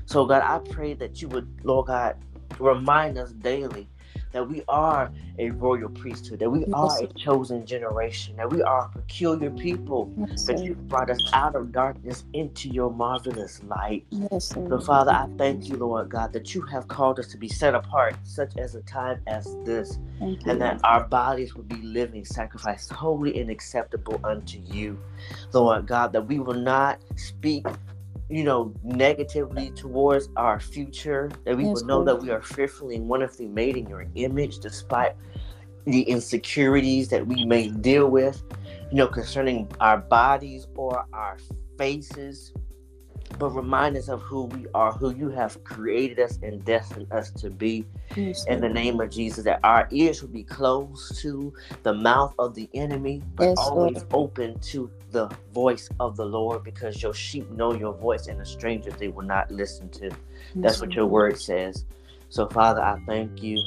So, 0.06 0.26
God, 0.26 0.44
I 0.44 0.60
pray 0.60 0.94
that 0.96 1.22
you 1.22 1.30
would, 1.30 1.48
Lord 1.64 1.88
God, 1.88 2.16
remind 2.60 3.18
us 3.18 3.32
daily 3.32 3.88
that 4.36 4.50
we 4.50 4.62
are 4.68 5.10
a 5.40 5.50
royal 5.52 5.88
priesthood, 5.88 6.40
that 6.40 6.50
we 6.50 6.66
are 6.74 7.02
a 7.02 7.08
chosen 7.14 7.66
generation, 7.66 8.36
that 8.36 8.52
we 8.52 8.62
are 8.62 8.88
a 8.88 8.90
peculiar 8.90 9.50
people, 9.50 10.12
yes, 10.18 10.46
that 10.46 10.62
you 10.62 10.76
brought 10.76 11.10
us 11.10 11.20
out 11.32 11.56
of 11.56 11.72
darkness 11.72 12.26
into 12.34 12.68
your 12.68 12.92
marvelous 12.92 13.64
light. 13.64 14.06
Yes, 14.10 14.50
so, 14.50 14.80
Father, 14.82 15.12
I 15.12 15.30
thank 15.38 15.70
you, 15.70 15.78
Lord 15.78 16.10
God, 16.10 16.34
that 16.34 16.54
you 16.54 16.62
have 16.64 16.90
called 16.90 17.18
us 17.18 17.28
to 17.28 17.38
be 17.38 17.48
set 17.48 17.76
apart, 17.76 18.18
such 18.24 18.58
as 18.58 18.76
a 18.76 18.82
time 18.82 19.22
as 19.26 19.56
this, 19.64 20.00
you, 20.20 20.38
and 20.48 20.60
that 20.60 20.82
our 20.84 21.06
bodies 21.06 21.56
will 21.56 21.64
be 21.64 21.82
living 21.82 22.26
sacrifice, 22.26 22.90
holy 22.90 23.40
and 23.40 23.50
acceptable 23.50 24.20
unto 24.26 24.60
you, 24.60 25.00
Lord 25.54 25.88
God, 25.88 26.12
that 26.12 26.28
we 26.28 26.40
will 26.40 26.56
not 26.56 27.00
speak 27.16 27.66
you 28.30 28.44
know, 28.44 28.74
negatively 28.84 29.72
towards 29.72 30.30
our 30.36 30.60
future, 30.60 31.30
that 31.46 31.56
we 31.56 31.66
will 31.66 31.86
know 31.86 32.04
that 32.04 32.22
we 32.22 32.32
are 32.32 32.42
fearfully 32.42 32.96
and 32.96 33.08
wonderfully 33.08 33.48
made 33.48 33.78
in 33.78 33.88
your 33.88 34.08
image, 34.16 34.60
despite 34.60 35.14
the 35.86 36.02
insecurities 36.02 37.10
that 37.10 37.26
we 37.26 37.46
may 37.46 37.70
deal 37.70 38.10
with, 38.10 38.42
you 38.92 38.98
know, 38.98 39.08
concerning 39.08 39.72
our 39.80 39.98
bodies 39.98 40.68
or 40.76 41.06
our 41.14 41.38
faces, 41.78 42.52
but 43.38 43.50
remind 43.50 43.96
us 43.98 44.10
of 44.10 44.22
who 44.22 44.46
we 44.46 44.66
are, 44.74 44.92
who 44.92 45.14
you 45.14 45.30
have 45.30 45.64
created 45.64 46.20
us 46.20 46.40
and 46.42 46.64
destined 46.66 47.12
us 47.12 47.30
to 47.32 47.50
be. 47.52 47.86
Yes, 48.16 48.46
In 48.48 48.62
the 48.62 48.70
name 48.70 49.00
of 49.02 49.12
Jesus, 49.12 49.44
that 49.44 49.60
our 49.64 49.88
ears 49.92 50.22
will 50.22 50.30
be 50.30 50.44
closed 50.44 51.20
to 51.20 51.54
the 51.84 51.94
mouth 51.94 52.34
of 52.40 52.56
the 52.56 52.70
enemy, 52.74 53.22
but 53.36 53.50
Yes, 53.50 53.58
always 53.58 53.98
Lord. 53.98 54.08
open 54.14 54.60
to 54.60 54.90
the 55.16 55.34
voice 55.54 55.90
of 56.02 56.18
the 56.18 56.26
Lord, 56.26 56.66
because 56.66 57.02
your 57.02 57.14
sheep 57.14 57.50
know 57.52 57.74
your 57.74 57.94
voice, 57.94 58.28
and 58.28 58.38
the 58.38 58.46
stranger 58.46 58.92
they 58.92 59.08
will 59.08 59.24
not 59.24 59.50
listen 59.50 59.88
to. 59.92 60.12
That's 60.56 60.82
what 60.82 60.92
your 60.94 61.06
word 61.06 61.40
says. 61.40 61.86
So, 62.28 62.48
Father, 62.50 62.82
I 62.82 63.00
thank 63.08 63.42
you. 63.42 63.58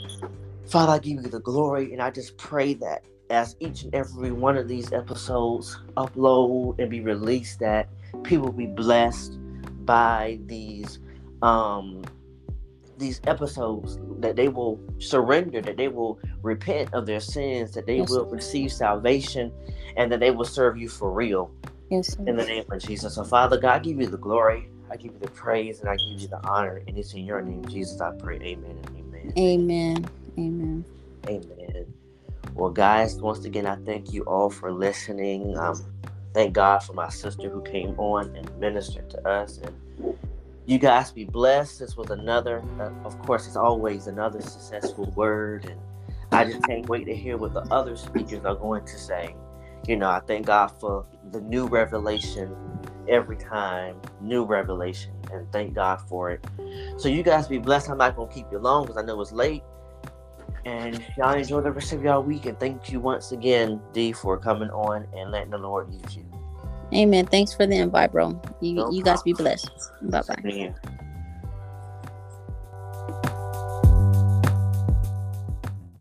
Father, 0.66 0.92
I 0.92 0.98
give 0.98 1.22
you 1.22 1.30
the 1.30 1.40
glory, 1.40 1.94
and 1.94 2.02
I 2.02 2.10
just 2.10 2.36
pray 2.36 2.74
that 2.74 3.02
as 3.30 3.56
each 3.60 3.84
and 3.84 3.94
every 3.94 4.30
one 4.30 4.58
of 4.58 4.68
these 4.68 4.92
episodes 4.92 5.78
upload 5.96 6.78
and 6.78 6.90
be 6.90 7.00
released, 7.00 7.60
that 7.60 7.88
people 8.24 8.52
be 8.52 8.66
blessed 8.66 9.38
by 9.86 10.38
these 10.46 10.98
um 11.40 12.04
these 12.98 13.20
episodes 13.26 13.98
that 14.20 14.36
they 14.36 14.48
will 14.48 14.80
surrender 14.98 15.62
that 15.62 15.76
they 15.78 15.88
will 15.88 16.18
repent 16.42 16.90
of 16.94 17.06
their 17.06 17.20
sins 17.20 17.72
that 17.72 17.86
they 17.86 17.98
Yes. 17.98 18.10
will 18.10 18.26
receive 18.26 18.72
salvation 18.72 19.52
and 19.96 20.12
that 20.12 20.20
they 20.20 20.30
will 20.32 20.44
serve 20.46 20.78
you 20.78 20.88
for 20.88 21.12
real 21.12 21.52
Yes, 21.90 22.16
in 22.26 22.36
the 22.36 22.44
name 22.44 22.64
of 22.70 22.80
Jesus. 22.82 23.14
So, 23.14 23.24
Father 23.24 23.58
God, 23.58 23.74
I 23.76 23.78
give 23.80 24.00
you 24.00 24.06
the 24.06 24.18
glory, 24.18 24.70
I 24.90 24.96
give 24.96 25.12
you 25.14 25.20
the 25.20 25.28
praise, 25.28 25.80
and 25.80 25.88
I 25.88 25.96
give 25.96 26.20
you 26.20 26.28
the 26.28 26.40
honor. 26.44 26.82
And 26.86 26.96
it's 26.98 27.14
in 27.14 27.24
your 27.24 27.42
name, 27.42 27.66
Jesus, 27.66 28.00
I 28.00 28.12
pray. 28.18 28.36
Amen 28.42 28.78
and 28.78 28.90
amen. 28.96 29.34
Amen. 29.38 30.10
Amen. 30.38 30.86
Amen. 31.28 31.86
Well, 32.54 32.70
guys, 32.70 33.20
once 33.20 33.44
again, 33.44 33.66
I 33.66 33.76
thank 33.76 34.12
you 34.12 34.22
all 34.24 34.50
for 34.50 34.72
listening. 34.72 35.56
Um, 35.58 35.86
thank 36.34 36.54
God 36.54 36.80
for 36.80 36.94
my 36.94 37.10
sister 37.10 37.50
who 37.50 37.62
came 37.62 37.94
on 37.98 38.36
and 38.36 38.50
ministered 38.60 39.10
to 39.10 39.28
us. 39.28 39.58
And 39.58 39.76
you 40.68 40.78
guys 40.78 41.10
be 41.10 41.24
blessed. 41.24 41.78
This 41.78 41.96
was 41.96 42.10
another, 42.10 42.62
uh, 42.78 42.90
of 43.06 43.18
course, 43.20 43.46
it's 43.46 43.56
always 43.56 44.06
another 44.06 44.42
successful 44.42 45.10
word. 45.16 45.64
And 45.64 45.80
I 46.30 46.44
just 46.44 46.62
can't 46.66 46.86
wait 46.90 47.06
to 47.06 47.16
hear 47.16 47.38
what 47.38 47.54
the 47.54 47.62
other 47.72 47.96
speakers 47.96 48.44
are 48.44 48.54
going 48.54 48.84
to 48.84 48.98
say. 48.98 49.34
You 49.86 49.96
know, 49.96 50.10
I 50.10 50.20
thank 50.20 50.44
God 50.44 50.66
for 50.78 51.06
the 51.30 51.40
new 51.40 51.66
revelation 51.68 52.54
every 53.08 53.38
time, 53.38 53.98
new 54.20 54.44
revelation, 54.44 55.12
and 55.32 55.50
thank 55.52 55.72
God 55.72 56.02
for 56.06 56.32
it. 56.32 56.44
So 56.98 57.08
you 57.08 57.22
guys 57.22 57.48
be 57.48 57.56
blessed. 57.56 57.88
I'm 57.88 57.96
not 57.96 58.14
gonna 58.14 58.30
keep 58.30 58.44
you 58.52 58.58
long 58.58 58.84
because 58.84 59.02
I 59.02 59.06
know 59.06 59.18
it's 59.22 59.32
late. 59.32 59.62
And 60.66 61.02
y'all 61.16 61.32
enjoy 61.32 61.62
the 61.62 61.72
rest 61.72 61.94
of 61.94 62.04
y'all 62.04 62.22
week. 62.22 62.44
And 62.44 62.60
thank 62.60 62.92
you 62.92 63.00
once 63.00 63.32
again, 63.32 63.80
D, 63.94 64.12
for 64.12 64.36
coming 64.36 64.68
on 64.68 65.06
and 65.16 65.30
letting 65.30 65.50
the 65.50 65.56
Lord 65.56 65.90
use 65.90 66.14
you. 66.14 66.26
Amen. 66.94 67.27
Thanks 67.27 67.52
for 67.52 67.66
the 67.66 67.77
invite, 67.77 68.12
bro. 68.12 68.40
You 68.60 68.74
No 68.74 68.90
you 68.90 69.02
guys 69.02 69.23
be 69.23 69.32
blessed. 69.32 69.70
Bye 70.02 70.23
bye. 70.23 70.74